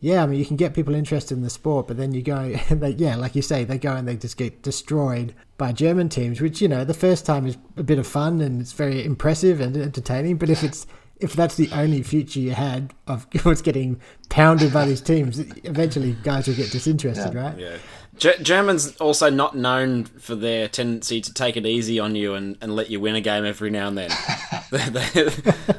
yeah, 0.00 0.22
I 0.22 0.26
mean 0.26 0.38
you 0.38 0.44
can 0.44 0.56
get 0.56 0.74
people 0.74 0.94
interested 0.94 1.34
in 1.36 1.42
the 1.42 1.50
sport, 1.50 1.86
but 1.88 1.96
then 1.96 2.12
you 2.12 2.22
go 2.22 2.36
and 2.68 2.80
they 2.82 2.90
yeah, 2.90 3.16
like 3.16 3.34
you 3.34 3.42
say, 3.42 3.64
they 3.64 3.78
go 3.78 3.94
and 3.94 4.06
they 4.06 4.16
just 4.16 4.36
get 4.36 4.62
destroyed 4.62 5.34
by 5.58 5.72
German 5.72 6.08
teams, 6.08 6.40
which 6.40 6.60
you 6.60 6.68
know 6.68 6.84
the 6.84 6.94
first 6.94 7.24
time 7.24 7.46
is 7.46 7.56
a 7.76 7.82
bit 7.82 7.98
of 7.98 8.06
fun 8.06 8.40
and 8.40 8.60
it's 8.60 8.72
very 8.72 9.04
impressive 9.04 9.60
and 9.60 9.76
entertaining, 9.76 10.36
but 10.36 10.50
if 10.50 10.62
it's 10.62 10.86
if 11.18 11.32
that's 11.32 11.54
the 11.54 11.70
only 11.72 12.02
future 12.02 12.40
you 12.40 12.50
had 12.52 12.92
of 13.06 13.26
what's 13.44 13.62
getting 13.62 13.98
pounded 14.28 14.70
by 14.72 14.84
these 14.84 15.00
teams, 15.00 15.38
eventually 15.64 16.14
guys 16.22 16.46
will 16.46 16.54
get 16.56 16.70
disinterested, 16.70 17.32
Yeah. 17.32 17.40
right? 17.40 17.58
Yeah. 17.58 17.76
Ge- 18.18 18.40
Germans 18.42 18.96
also 18.96 19.30
not 19.30 19.56
known 19.56 20.04
for 20.04 20.34
their 20.34 20.68
tendency 20.68 21.20
to 21.20 21.32
take 21.32 21.56
it 21.56 21.66
easy 21.66 21.98
on 22.00 22.16
you 22.16 22.34
and, 22.34 22.56
and 22.60 22.74
let 22.74 22.90
you 22.90 23.00
win 23.00 23.14
a 23.14 23.20
game 23.20 23.44
every 23.44 23.70
now 23.70 23.88
and 23.88 23.98
then. 23.98 24.10
they're, 24.70 24.90
they're, 24.90 25.30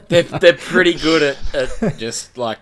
they're, 0.08 0.24
they're 0.40 0.54
pretty 0.54 0.94
good 0.94 1.24
at, 1.24 1.82
at 1.84 1.98
just 1.98 2.38
like 2.38 2.60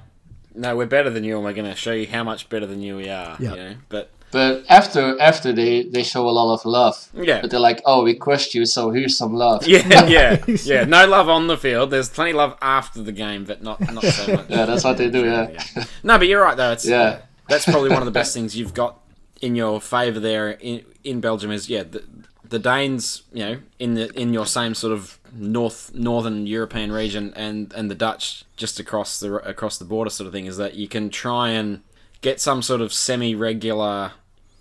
no, 0.55 0.75
we're 0.75 0.85
better 0.85 1.09
than 1.09 1.23
you, 1.23 1.35
and 1.35 1.43
we're 1.43 1.53
going 1.53 1.69
to 1.69 1.75
show 1.75 1.91
you 1.91 2.07
how 2.07 2.23
much 2.23 2.49
better 2.49 2.65
than 2.65 2.81
you 2.81 2.95
we 2.95 3.09
are. 3.09 3.35
Yeah. 3.39 3.49
You 3.51 3.55
know, 3.55 3.75
but 3.89 4.11
But 4.31 4.63
after 4.69 5.19
after 5.21 5.51
they 5.51 5.83
they 5.83 6.03
show 6.03 6.27
a 6.27 6.31
lot 6.31 6.53
of 6.53 6.65
love. 6.65 7.09
Yeah. 7.13 7.41
But 7.41 7.51
they're 7.51 7.59
like, 7.59 7.81
oh, 7.85 8.03
we 8.03 8.15
crushed 8.15 8.55
you, 8.55 8.65
so 8.65 8.91
here's 8.91 9.17
some 9.17 9.33
love. 9.33 9.67
yeah, 9.67 10.05
yeah, 10.07 10.43
yeah. 10.63 10.85
No 10.85 11.05
love 11.05 11.29
on 11.29 11.47
the 11.47 11.57
field. 11.57 11.91
There's 11.91 12.09
plenty 12.09 12.31
of 12.31 12.37
love 12.37 12.57
after 12.61 13.01
the 13.01 13.11
game, 13.11 13.43
but 13.43 13.61
not 13.61 13.79
not 13.93 14.03
so 14.03 14.35
much. 14.35 14.49
Yeah, 14.49 14.65
that's 14.65 14.83
what 14.83 14.97
they 14.97 15.09
do. 15.09 15.25
Yeah. 15.25 15.85
No, 16.03 16.17
but 16.17 16.27
you're 16.27 16.41
right 16.41 16.57
though. 16.57 16.71
It's 16.71 16.85
Yeah. 16.85 17.19
That's 17.47 17.65
probably 17.65 17.89
one 17.89 17.99
of 17.99 18.05
the 18.05 18.11
best 18.11 18.33
things 18.33 18.55
you've 18.57 18.73
got 18.73 18.99
in 19.41 19.55
your 19.55 19.81
favour 19.81 20.19
there 20.19 20.51
in 20.51 20.83
in 21.03 21.21
Belgium 21.21 21.51
is 21.51 21.69
yeah 21.69 21.83
the 21.83 22.03
the 22.49 22.59
Danes 22.59 23.23
you 23.33 23.45
know 23.45 23.57
in 23.79 23.95
the 23.95 24.11
in 24.19 24.33
your 24.33 24.45
same 24.45 24.75
sort 24.75 24.93
of 24.93 25.19
north 25.33 25.93
northern 25.93 26.47
European 26.47 26.91
region 26.91 27.33
and 27.35 27.73
and 27.73 27.89
the 27.89 27.95
Dutch 27.95 28.45
just 28.55 28.79
across 28.79 29.19
the 29.19 29.35
across 29.47 29.77
the 29.77 29.85
border 29.85 30.09
sort 30.09 30.27
of 30.27 30.33
thing 30.33 30.45
is 30.45 30.57
that 30.57 30.75
you 30.75 30.87
can 30.87 31.09
try 31.09 31.49
and 31.49 31.81
get 32.21 32.39
some 32.39 32.61
sort 32.61 32.81
of 32.81 32.93
semi 32.93 33.35
regular 33.35 34.13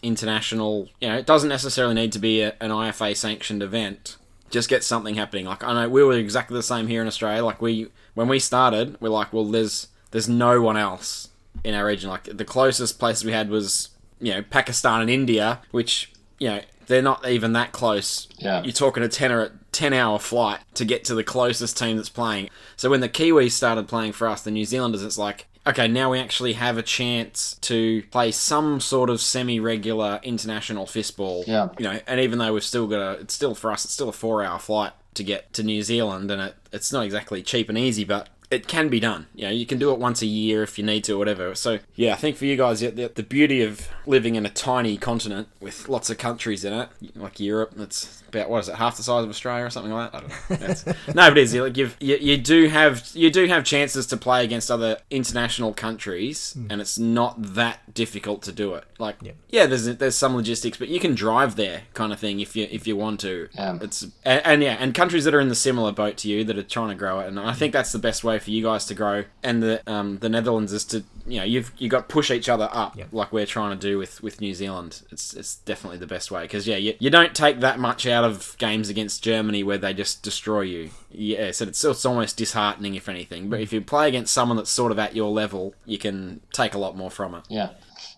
international 0.02 0.88
you 1.00 1.08
know 1.08 1.16
it 1.16 1.26
doesn't 1.26 1.48
necessarily 1.48 1.94
need 1.94 2.12
to 2.12 2.18
be 2.18 2.42
a, 2.42 2.54
an 2.60 2.70
IFA 2.70 3.16
sanctioned 3.16 3.62
event. 3.62 4.16
Just 4.50 4.68
get 4.68 4.84
something 4.84 5.16
happening. 5.16 5.46
Like 5.46 5.64
I 5.64 5.72
know 5.72 5.88
we 5.88 6.04
were 6.04 6.12
exactly 6.12 6.56
the 6.56 6.62
same 6.62 6.86
here 6.86 7.00
in 7.00 7.08
Australia. 7.08 7.44
Like 7.44 7.60
we 7.60 7.88
when 8.14 8.28
we 8.28 8.38
started 8.38 9.00
we're 9.00 9.08
like 9.08 9.32
well 9.32 9.44
there's 9.44 9.88
there's 10.10 10.28
no 10.28 10.60
one 10.60 10.76
else 10.76 11.28
in 11.64 11.74
our 11.74 11.86
region. 11.86 12.10
Like 12.10 12.24
the 12.24 12.44
closest 12.44 12.98
places 12.98 13.24
we 13.24 13.32
had 13.32 13.48
was 13.48 13.90
you 14.20 14.32
know 14.34 14.42
Pakistan 14.42 15.00
and 15.00 15.10
India, 15.10 15.60
which 15.70 16.12
you 16.38 16.48
know 16.48 16.60
they're 16.86 17.02
not 17.02 17.26
even 17.26 17.52
that 17.54 17.72
close. 17.72 18.28
Yeah. 18.38 18.62
You're 18.62 18.72
talking 18.72 19.02
a 19.02 19.08
ten 19.08 19.32
or 19.32 19.52
ten 19.72 19.92
hour 19.92 20.18
flight 20.18 20.60
to 20.74 20.84
get 20.84 21.04
to 21.06 21.14
the 21.14 21.24
closest 21.24 21.78
team 21.78 21.96
that's 21.96 22.08
playing. 22.08 22.50
So 22.76 22.90
when 22.90 23.00
the 23.00 23.08
Kiwis 23.08 23.52
started 23.52 23.88
playing 23.88 24.12
for 24.12 24.28
us, 24.28 24.42
the 24.42 24.50
New 24.50 24.64
Zealanders, 24.64 25.02
it's 25.02 25.18
like. 25.18 25.46
Okay, 25.66 25.88
now 25.88 26.10
we 26.10 26.18
actually 26.18 26.52
have 26.52 26.76
a 26.76 26.82
chance 26.82 27.54
to 27.62 28.02
play 28.10 28.30
some 28.32 28.80
sort 28.80 29.08
of 29.08 29.18
semi-regular 29.18 30.20
international 30.22 30.84
fistball. 30.84 31.46
Yeah. 31.46 31.70
You 31.78 31.84
know, 31.84 32.00
and 32.06 32.20
even 32.20 32.38
though 32.38 32.52
we've 32.52 32.62
still 32.62 32.86
got 32.86 33.00
a, 33.00 33.20
it's 33.20 33.32
still 33.32 33.54
for 33.54 33.72
us, 33.72 33.86
it's 33.86 33.94
still 33.94 34.10
a 34.10 34.12
four-hour 34.12 34.58
flight 34.58 34.92
to 35.14 35.24
get 35.24 35.54
to 35.54 35.62
New 35.62 35.82
Zealand, 35.82 36.30
and 36.30 36.42
it, 36.42 36.54
it's 36.70 36.92
not 36.92 37.06
exactly 37.06 37.42
cheap 37.42 37.70
and 37.70 37.78
easy, 37.78 38.04
but 38.04 38.28
it 38.54 38.68
can 38.68 38.88
be 38.88 39.00
done. 39.00 39.26
You 39.34 39.46
know, 39.46 39.50
you 39.50 39.66
can 39.66 39.78
do 39.78 39.92
it 39.92 39.98
once 39.98 40.22
a 40.22 40.26
year 40.26 40.62
if 40.62 40.78
you 40.78 40.84
need 40.84 41.04
to 41.04 41.14
or 41.14 41.18
whatever. 41.18 41.54
So, 41.54 41.80
yeah, 41.94 42.12
I 42.12 42.16
think 42.16 42.36
for 42.36 42.44
you 42.44 42.56
guys, 42.56 42.82
yeah, 42.82 42.90
the, 42.90 43.08
the 43.08 43.22
beauty 43.22 43.62
of 43.62 43.88
living 44.06 44.36
in 44.36 44.46
a 44.46 44.50
tiny 44.50 44.96
continent 44.96 45.48
with 45.60 45.88
lots 45.88 46.10
of 46.10 46.18
countries 46.18 46.64
in 46.64 46.72
it, 46.72 46.88
like 47.16 47.40
Europe, 47.40 47.72
that's 47.76 48.22
about 48.28 48.50
what 48.50 48.60
is 48.60 48.68
it, 48.68 48.76
half 48.76 48.96
the 48.96 49.02
size 49.02 49.24
of 49.24 49.30
Australia 49.30 49.64
or 49.64 49.70
something 49.70 49.92
like 49.92 50.12
that. 50.12 50.24
I 50.24 50.56
don't 50.56 50.86
know. 50.86 50.94
No, 51.14 51.30
but 51.30 51.38
it 51.38 51.42
is. 51.42 51.54
Like 51.54 51.76
you, 51.76 51.90
you 52.00 52.36
do 52.36 52.68
have 52.68 53.10
you 53.14 53.30
do 53.30 53.46
have 53.46 53.64
chances 53.64 54.06
to 54.08 54.16
play 54.16 54.44
against 54.44 54.70
other 54.70 54.98
international 55.10 55.72
countries, 55.72 56.54
hmm. 56.54 56.66
and 56.70 56.80
it's 56.80 56.98
not 56.98 57.40
that 57.54 57.94
difficult 57.94 58.42
to 58.42 58.52
do 58.52 58.74
it. 58.74 58.84
Like, 58.98 59.16
yeah, 59.48 59.66
there's 59.66 59.84
there's 59.84 60.16
some 60.16 60.34
logistics, 60.34 60.76
but 60.76 60.88
you 60.88 60.98
can 60.98 61.14
drive 61.14 61.56
there, 61.56 61.82
kind 61.94 62.12
of 62.12 62.18
thing, 62.18 62.40
if 62.40 62.56
you 62.56 62.66
if 62.70 62.86
you 62.86 62.96
want 62.96 63.20
to. 63.20 63.48
Yeah. 63.54 63.78
It's 63.80 64.02
and, 64.24 64.42
and 64.44 64.62
yeah, 64.62 64.76
and 64.80 64.94
countries 64.94 65.24
that 65.24 65.34
are 65.34 65.40
in 65.40 65.48
the 65.48 65.54
similar 65.54 65.92
boat 65.92 66.16
to 66.18 66.28
you 66.28 66.44
that 66.44 66.58
are 66.58 66.62
trying 66.62 66.88
to 66.88 66.94
grow 66.94 67.20
it, 67.20 67.28
and 67.28 67.38
I 67.38 67.52
think 67.52 67.72
that's 67.72 67.92
the 67.92 67.98
best 67.98 68.24
way 68.24 68.36
for 68.44 68.50
you 68.50 68.62
guys 68.62 68.86
to 68.86 68.94
grow. 68.94 69.24
And 69.42 69.62
the 69.62 69.82
um, 69.90 70.18
the 70.18 70.28
Netherlands 70.28 70.72
is 70.72 70.84
to 70.86 71.02
you 71.26 71.38
know 71.38 71.44
you've 71.44 71.72
you 71.78 71.88
got 71.88 72.08
to 72.08 72.12
push 72.12 72.30
each 72.30 72.48
other 72.48 72.68
up 72.70 72.96
like 73.12 73.32
we're 73.32 73.46
trying 73.46 73.76
to 73.76 73.88
do 73.88 73.98
with 73.98 74.22
with 74.22 74.40
New 74.40 74.54
Zealand. 74.54 75.02
It's 75.10 75.34
it's 75.34 75.56
definitely 75.56 75.98
the 75.98 76.06
best 76.06 76.30
way 76.30 76.42
because 76.42 76.66
yeah, 76.68 76.76
you, 76.76 76.94
you 76.98 77.10
don't 77.10 77.34
take 77.34 77.60
that 77.60 77.78
much 77.78 78.06
out 78.06 78.24
of 78.24 78.56
games 78.58 78.88
against 78.88 79.24
Germany 79.24 79.64
where 79.64 79.78
they 79.78 79.94
just 79.94 80.22
destroy 80.22 80.62
you. 80.62 80.90
Yeah, 81.10 81.50
so 81.50 81.66
it's 81.66 81.84
it's 81.84 82.04
almost 82.04 82.36
disheartening 82.36 82.94
if 82.94 83.08
anything. 83.08 83.48
But 83.48 83.60
if 83.60 83.72
you 83.72 83.80
play 83.80 84.08
against 84.08 84.32
someone 84.32 84.56
that's 84.56 84.70
sort 84.70 84.92
of 84.92 84.98
at 84.98 85.16
your 85.16 85.30
level, 85.30 85.74
you 85.86 85.98
can 85.98 86.40
take 86.52 86.74
a 86.74 86.78
lot 86.78 86.96
more 86.96 87.10
from 87.10 87.34
it. 87.34 87.44
Yeah. 87.48 87.70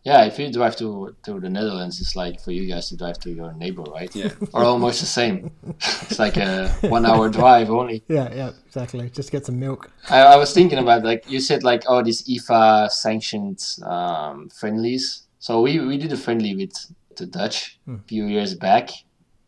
Yeah, 0.05 0.24
if 0.24 0.39
you 0.39 0.53
drive 0.53 0.76
to 0.76 1.16
to 1.24 1.41
the 1.41 1.51
Netherlands, 1.51 2.01
it's 2.01 2.14
like 2.14 2.41
for 2.41 2.53
you 2.53 2.66
guys 2.66 2.89
to 2.91 2.97
drive 2.97 3.18
to 3.20 3.30
your 3.30 3.53
neighbor, 3.55 3.82
right? 3.82 4.14
Yeah. 4.14 4.30
or 4.53 4.64
almost 4.64 5.01
the 5.01 5.07
same. 5.07 5.51
It's 5.68 6.18
like 6.18 6.37
a 6.37 6.68
one 6.82 7.05
hour 7.07 7.28
drive 7.28 7.70
only. 7.70 8.03
Yeah, 8.09 8.32
yeah, 8.34 8.51
exactly. 8.66 9.11
Just 9.11 9.30
get 9.32 9.45
some 9.47 9.59
milk. 9.59 9.91
I, 10.09 10.20
I 10.20 10.37
was 10.37 10.53
thinking 10.53 10.78
about 10.78 11.05
like 11.05 11.28
you 11.28 11.41
said 11.41 11.64
like 11.64 11.82
oh 11.89 12.03
these 12.03 12.22
IFA 12.22 12.91
sanctioned 12.91 13.61
um, 13.84 14.49
friendlies. 14.51 15.26
So 15.39 15.61
we 15.61 15.80
we 15.80 15.99
did 15.99 16.12
a 16.12 16.16
friendly 16.16 16.55
with 16.55 16.74
the 17.16 17.26
Dutch 17.26 17.78
a 17.89 17.99
few 18.07 18.26
years 18.26 18.55
back, 18.55 18.91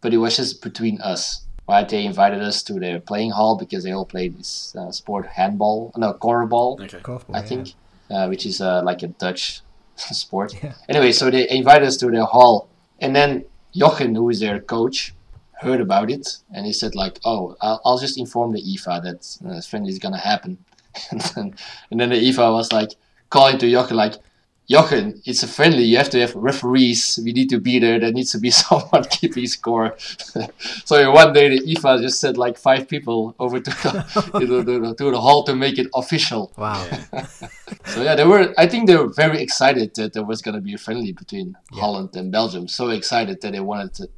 but 0.00 0.12
it 0.12 0.18
was 0.18 0.36
just 0.36 0.62
between 0.62 1.00
us. 1.00 1.44
Right, 1.68 1.86
they 1.86 2.06
invited 2.06 2.40
us 2.40 2.62
to 2.62 2.80
their 2.80 2.98
playing 2.98 3.32
hall 3.32 3.54
because 3.58 3.84
they 3.84 3.92
all 3.92 4.06
played 4.06 4.38
this 4.38 4.74
uh, 4.74 4.90
sport 4.90 5.26
handball, 5.26 5.92
no 5.98 6.14
korfball. 6.14 6.80
Okay. 6.80 6.98
Korfball, 7.00 7.34
I 7.34 7.40
yeah. 7.40 7.44
think, 7.44 7.74
uh, 8.10 8.26
which 8.26 8.46
is 8.46 8.62
uh, 8.62 8.80
like 8.82 9.02
a 9.02 9.08
Dutch 9.08 9.60
sport. 10.12 10.54
Yeah. 10.62 10.72
Anyway, 10.88 11.12
so 11.12 11.30
they 11.30 11.48
invited 11.50 11.86
us 11.86 11.96
to 11.98 12.10
their 12.10 12.24
hall, 12.24 12.68
and 13.00 13.14
then 13.14 13.44
Jochen, 13.74 14.14
who 14.14 14.28
is 14.30 14.40
their 14.40 14.60
coach, 14.60 15.14
heard 15.60 15.80
about 15.80 16.10
it, 16.10 16.38
and 16.52 16.66
he 16.66 16.72
said 16.72 16.94
like, 16.94 17.18
"Oh, 17.24 17.56
I'll, 17.60 17.80
I'll 17.84 17.98
just 17.98 18.18
inform 18.18 18.52
the 18.52 18.62
IFA 18.62 19.02
that 19.02 19.48
uh, 19.48 19.54
this 19.54 19.66
friendly 19.66 19.90
is 19.90 19.98
gonna 19.98 20.18
happen." 20.18 20.58
and, 21.10 21.20
then, 21.34 21.54
and 21.90 22.00
then 22.00 22.10
the 22.10 22.16
IFA 22.16 22.52
was 22.52 22.72
like 22.72 22.92
calling 23.30 23.58
to 23.58 23.70
Jochen 23.70 23.96
like. 23.96 24.14
Jochen, 24.70 25.22
it's 25.24 25.42
a 25.42 25.48
friendly. 25.48 25.84
You 25.84 25.96
have 25.96 26.10
to 26.10 26.20
have 26.20 26.34
referees. 26.34 27.18
We 27.24 27.32
need 27.32 27.48
to 27.48 27.58
be 27.58 27.78
there. 27.78 27.98
There 27.98 28.12
needs 28.12 28.32
to 28.32 28.38
be 28.38 28.50
someone 28.62 29.04
keeping 29.04 29.46
score. 29.46 29.96
so 30.84 31.10
one 31.10 31.32
day 31.32 31.48
the 31.48 31.60
IFA 31.60 32.02
just 32.02 32.20
sent 32.20 32.36
like 32.36 32.58
five 32.58 32.86
people 32.86 33.34
over 33.38 33.60
to 33.60 33.70
the, 33.70 34.32
to 34.38 34.62
the, 34.62 34.94
to 34.94 35.10
the 35.10 35.20
hall 35.20 35.42
to 35.44 35.54
make 35.54 35.78
it 35.78 35.86
official. 35.94 36.52
Wow. 36.58 36.86
So 37.86 38.02
yeah, 38.02 38.14
they 38.14 38.24
were. 38.24 38.52
I 38.58 38.66
think 38.66 38.88
they 38.88 38.96
were 38.96 39.08
very 39.08 39.40
excited 39.40 39.94
that 39.94 40.12
there 40.12 40.24
was 40.24 40.42
going 40.42 40.54
to 40.54 40.60
be 40.60 40.74
a 40.74 40.78
friendly 40.78 41.12
between 41.12 41.56
Holland 41.72 42.14
and 42.14 42.30
Belgium. 42.30 42.68
So 42.68 42.90
excited 42.90 43.40
that 43.40 43.52
they 43.52 43.60
wanted 43.60 43.94
to, 43.94 44.08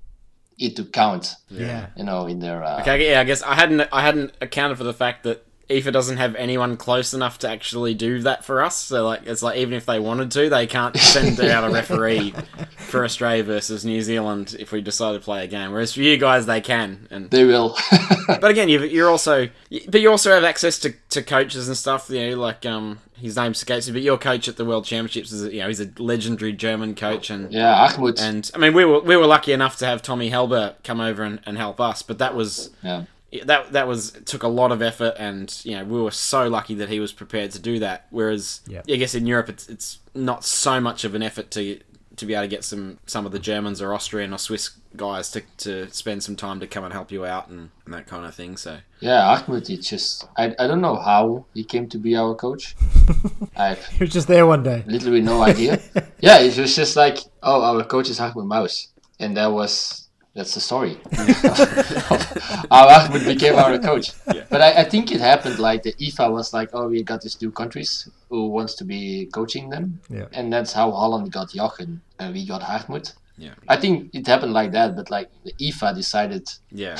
it 0.59 0.74
to 0.76 0.84
count. 0.84 1.36
Yeah. 1.48 1.86
You 1.96 2.03
know, 2.03 2.26
in 2.26 2.40
their. 2.40 2.64
Uh, 2.64 2.80
Okay, 2.80 3.12
yeah, 3.12 3.20
I 3.20 3.24
guess 3.24 3.42
I 3.42 3.55
hadn't 3.55 3.88
I 3.92 4.03
hadn't 4.03 4.32
accounted 4.40 4.78
for 4.78 4.84
the 4.84 4.94
fact 4.94 5.22
that 5.22 5.46
IFA 5.70 5.92
doesn't 5.92 6.16
have 6.16 6.34
anyone 6.34 6.76
close 6.76 7.14
enough 7.14 7.38
to 7.38 7.48
actually 7.48 7.94
do 7.94 8.20
that 8.22 8.44
for 8.44 8.62
us. 8.62 8.76
So 8.76 9.06
like 9.06 9.22
it's 9.24 9.42
like 9.42 9.56
even 9.56 9.74
if 9.74 9.86
they 9.86 10.00
wanted 10.00 10.30
to, 10.32 10.50
they 10.50 10.66
can't 10.66 10.96
send 10.96 11.40
out 11.50 11.64
a 11.64 11.72
referee 11.72 12.34
for 12.76 13.04
Australia 13.04 13.44
versus 13.44 13.84
New 13.84 14.02
Zealand 14.02 14.56
if 14.58 14.72
we 14.72 14.80
decide 14.80 15.12
to 15.12 15.20
play 15.20 15.44
a 15.44 15.46
game. 15.46 15.70
Whereas 15.70 15.94
for 15.94 16.00
you 16.00 16.16
guys, 16.16 16.46
they 16.46 16.60
can. 16.60 17.06
And 17.10 17.30
They 17.30 17.44
will. 17.44 17.76
but 18.26 18.50
again, 18.50 18.68
you 18.68 18.82
you're 18.82 19.08
also 19.08 19.48
but 19.88 20.00
you 20.00 20.10
also 20.10 20.32
have 20.32 20.44
access 20.44 20.78
to, 20.80 20.92
to 21.10 21.22
coaches 21.22 21.68
and 21.68 21.76
stuff. 21.76 22.10
You 22.10 22.30
know, 22.30 22.36
like 22.36 22.66
um 22.66 22.98
his 23.20 23.36
name 23.36 23.52
escapes 23.52 23.86
me, 23.86 23.92
but 23.92 24.02
your 24.02 24.18
coach 24.18 24.48
at 24.48 24.56
the 24.56 24.64
World 24.64 24.84
Championships 24.84 25.30
is 25.30 25.52
you 25.52 25.60
know 25.60 25.68
he's 25.68 25.80
a 25.80 25.90
legendary 25.98 26.52
German 26.52 26.94
coach 26.94 27.30
and. 27.30 27.52
yeah, 27.52 27.88
Ahmed. 27.94 28.18
And 28.18 28.50
I 28.54 28.58
mean, 28.58 28.74
we 28.74 28.84
were 28.84 29.00
we 29.00 29.16
were 29.16 29.26
lucky 29.26 29.52
enough 29.52 29.76
to 29.78 29.86
have 29.86 30.02
Tommy 30.02 30.30
Helber 30.30 30.74
come 30.82 31.00
over 31.00 31.22
and, 31.22 31.40
and 31.46 31.56
help 31.56 31.80
us, 31.80 32.02
but 32.02 32.18
that 32.18 32.34
was 32.34 32.70
yeah. 32.82 33.04
That 33.45 33.72
that 33.72 33.87
was 33.87 34.12
took 34.24 34.43
a 34.43 34.49
lot 34.49 34.72
of 34.72 34.83
effort, 34.83 35.14
and 35.18 35.61
you 35.64 35.76
know 35.76 35.85
we 35.85 36.01
were 36.01 36.11
so 36.11 36.49
lucky 36.49 36.74
that 36.76 36.89
he 36.89 37.01
was 37.01 37.12
prepared 37.12 37.51
to 37.53 37.59
do 37.59 37.78
that. 37.78 38.07
Whereas 38.11 38.61
Yeah. 38.66 38.83
I 38.89 38.97
guess 38.97 39.14
in 39.14 39.26
Europe 39.26 39.49
it's 39.49 39.68
it's 39.68 39.99
not 40.14 40.45
so 40.45 40.81
much 40.81 41.05
of 41.05 41.14
an 41.14 41.22
effort 41.22 41.51
to 41.53 41.81
to 42.16 42.26
be 42.26 42.35
able 42.35 42.45
to 42.45 42.49
get 42.49 42.64
some 42.64 42.99
some 43.07 43.24
of 43.26 43.33
the 43.33 43.39
Germans 43.39 43.81
or 43.81 43.95
Austrian 43.95 44.35
or 44.35 44.39
Swiss 44.39 44.70
guys 44.97 45.31
to, 45.31 45.41
to 45.59 45.89
spend 45.93 46.20
some 46.22 46.35
time 46.35 46.59
to 46.59 46.66
come 46.66 46.83
and 46.83 46.93
help 46.93 47.12
you 47.12 47.24
out 47.24 47.47
and, 47.49 47.70
and 47.85 47.95
that 47.95 48.09
kind 48.09 48.26
of 48.26 48.35
thing. 48.35 48.57
So 48.57 48.78
Yeah, 48.99 49.24
Ahmed. 49.24 49.70
It's 49.70 49.89
just. 49.89 50.26
I, 50.37 50.53
I 50.59 50.66
don't 50.66 50.81
know 50.81 50.97
how 50.97 51.47
he 51.55 51.62
came 51.62 51.89
to 51.91 51.99
be 51.99 52.16
our 52.16 52.35
coach. 52.35 52.74
I 53.57 53.74
He 53.74 54.03
was 54.05 54.12
just 54.12 54.26
there 54.26 54.47
one 54.47 54.64
day. 54.64 54.83
literally 54.87 55.20
no 55.22 55.43
idea. 55.43 55.81
yeah, 56.20 56.41
it 56.41 56.59
was 56.59 56.74
just 56.74 56.97
like, 56.97 57.18
oh, 57.45 57.62
our 57.62 57.85
coach 57.85 58.11
is 58.11 58.18
Ahmed 58.18 58.45
Mouse, 58.45 58.89
and 59.20 59.37
that 59.37 59.47
was 59.53 60.09
that's 60.35 60.55
the 60.55 60.61
story. 60.61 60.97
How 62.70 62.87
Ahmed 62.89 63.24
became 63.26 63.57
our 63.57 63.78
coach. 63.78 64.12
But 64.24 64.61
I, 64.61 64.81
I 64.81 64.85
think 64.85 65.11
it 65.12 65.20
happened 65.20 65.59
like 65.59 65.83
the 65.83 65.93
IFA 65.95 66.31
was 66.33 66.53
like, 66.53 66.70
oh, 66.72 66.89
we 66.89 67.03
got 67.03 67.22
these 67.22 67.35
two 67.35 67.51
countries 67.51 68.09
who 68.28 68.49
wants 68.49 68.74
to 68.76 68.85
be 68.85 69.26
coaching 69.33 69.70
them, 69.70 70.01
Yeah. 70.09 70.26
and 70.33 70.53
that's 70.53 70.72
how 70.72 70.91
Holland 70.93 71.33
got 71.33 71.51
Jochen 71.53 72.01
and 72.18 72.35
we 72.35 72.47
got 72.47 72.62
Ahmed. 72.62 73.11
yeah, 73.37 73.55
I 73.68 73.76
think 73.76 74.14
it 74.14 74.26
happened 74.26 74.53
like 74.53 74.70
that, 74.72 74.95
but 74.97 75.11
like 75.11 75.31
the 75.45 75.53
IFA 75.55 75.95
decided 75.95 76.49
yeah, 76.70 76.97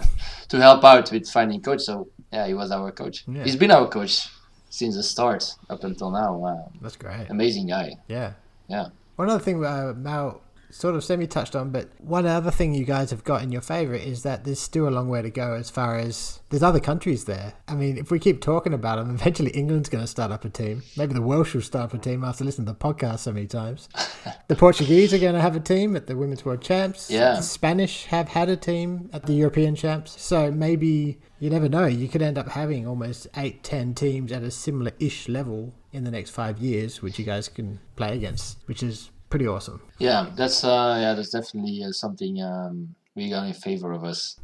to 0.48 0.58
help 0.60 0.84
out 0.84 1.10
with 1.10 1.28
finding 1.30 1.62
coach. 1.62 1.80
So 1.82 2.08
yeah, 2.32 2.46
he 2.46 2.54
was 2.54 2.70
our 2.70 2.90
coach. 2.92 3.24
Yeah. 3.26 3.44
He's 3.44 3.56
been 3.56 3.70
our 3.70 3.88
coach 3.88 4.28
since 4.68 4.96
the 4.96 5.02
start 5.02 5.54
up 5.70 5.84
until 5.84 6.10
now. 6.10 6.34
Wow. 6.34 6.70
That's 6.82 6.96
great. 6.96 7.26
Amazing 7.30 7.68
guy. 7.68 7.94
Yeah. 8.08 8.32
Yeah. 8.68 8.88
One 9.16 9.30
other 9.30 9.38
thing 9.42 9.64
uh, 9.64 9.94
Mal 9.96 10.40
sort 10.74 10.96
of 10.96 11.04
semi 11.04 11.26
touched 11.26 11.54
on, 11.54 11.70
but 11.70 11.88
one 11.98 12.26
other 12.26 12.50
thing 12.50 12.74
you 12.74 12.84
guys 12.84 13.10
have 13.10 13.22
got 13.22 13.42
in 13.42 13.52
your 13.52 13.60
favour 13.60 13.94
is 13.94 14.24
that 14.24 14.44
there's 14.44 14.58
still 14.58 14.88
a 14.88 14.90
long 14.90 15.08
way 15.08 15.22
to 15.22 15.30
go 15.30 15.54
as 15.54 15.70
far 15.70 15.96
as 15.96 16.40
there's 16.50 16.64
other 16.64 16.80
countries 16.80 17.26
there. 17.26 17.54
I 17.68 17.74
mean, 17.74 17.96
if 17.96 18.10
we 18.10 18.18
keep 18.18 18.40
talking 18.40 18.74
about 18.74 18.96
them, 18.96 19.10
eventually 19.14 19.52
England's 19.52 19.88
going 19.88 20.02
to 20.02 20.08
start 20.08 20.32
up 20.32 20.44
a 20.44 20.48
team. 20.48 20.82
Maybe 20.96 21.14
the 21.14 21.22
Welsh 21.22 21.54
will 21.54 21.62
start 21.62 21.84
up 21.84 21.94
a 21.94 21.98
team 21.98 22.24
after 22.24 22.44
listening 22.44 22.66
to 22.66 22.72
the 22.72 22.78
podcast 22.78 23.20
so 23.20 23.32
many 23.32 23.46
times. 23.46 23.88
the 24.48 24.56
Portuguese 24.56 25.14
are 25.14 25.18
going 25.18 25.34
to 25.34 25.40
have 25.40 25.54
a 25.54 25.60
team 25.60 25.94
at 25.94 26.08
the 26.08 26.16
Women's 26.16 26.44
World 26.44 26.60
Champs. 26.60 27.08
Yeah. 27.08 27.36
The 27.36 27.42
Spanish 27.42 28.06
have 28.06 28.28
had 28.28 28.48
a 28.48 28.56
team 28.56 29.10
at 29.12 29.26
the 29.26 29.34
European 29.34 29.76
Champs. 29.76 30.20
So 30.20 30.50
maybe 30.50 31.20
you 31.38 31.50
never 31.50 31.68
know. 31.68 31.86
You 31.86 32.08
could 32.08 32.22
end 32.22 32.36
up 32.36 32.48
having 32.48 32.86
almost 32.86 33.28
eight, 33.36 33.62
ten 33.62 33.94
teams 33.94 34.32
at 34.32 34.42
a 34.42 34.50
similar 34.50 34.90
ish 34.98 35.28
level 35.28 35.72
in 35.92 36.02
the 36.02 36.10
next 36.10 36.30
five 36.30 36.58
years, 36.58 37.00
which 37.00 37.18
you 37.20 37.24
guys 37.24 37.48
can 37.48 37.78
play 37.94 38.16
against, 38.16 38.58
which 38.66 38.82
is 38.82 39.10
pretty 39.34 39.48
awesome. 39.48 39.82
Yeah, 39.98 40.30
that's 40.36 40.62
uh, 40.62 40.96
yeah, 41.00 41.14
that's 41.14 41.30
definitely 41.30 41.82
uh, 41.82 41.90
something 41.90 42.40
um, 42.40 42.94
we 43.16 43.30
got 43.30 43.48
in 43.48 43.52
favor 43.52 43.90
of 43.90 44.04
us 44.04 44.38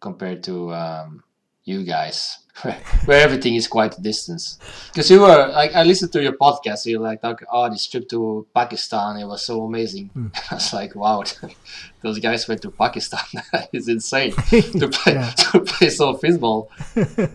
compared 0.00 0.42
to 0.44 0.72
um, 0.72 1.22
you 1.64 1.84
guys, 1.84 2.38
where 3.04 3.20
everything 3.20 3.54
is 3.54 3.68
quite 3.68 3.96
a 3.96 4.00
distance. 4.00 4.58
Because 4.88 5.10
you 5.10 5.20
were 5.20 5.48
like, 5.48 5.74
I 5.74 5.82
listened 5.82 6.12
to 6.12 6.22
your 6.22 6.32
podcast. 6.32 6.86
You're 6.86 7.00
like, 7.00 7.22
like, 7.22 7.40
oh, 7.52 7.68
this 7.70 7.86
trip 7.86 8.08
to 8.10 8.46
Pakistan, 8.54 9.18
it 9.18 9.24
was 9.26 9.42
so 9.44 9.62
amazing. 9.62 10.08
Hmm. 10.08 10.28
I 10.50 10.54
was 10.54 10.72
like, 10.72 10.94
wow, 10.94 11.22
those 12.02 12.18
guys 12.18 12.48
went 12.48 12.62
to 12.62 12.70
Pakistan. 12.70 13.20
it's 13.72 13.88
insane 13.88 14.32
to 14.32 14.88
play 14.88 15.14
Yeah. 15.14 15.30
to 15.30 15.60
play 15.60 15.90
some 15.90 16.16
fistball. 16.16 16.68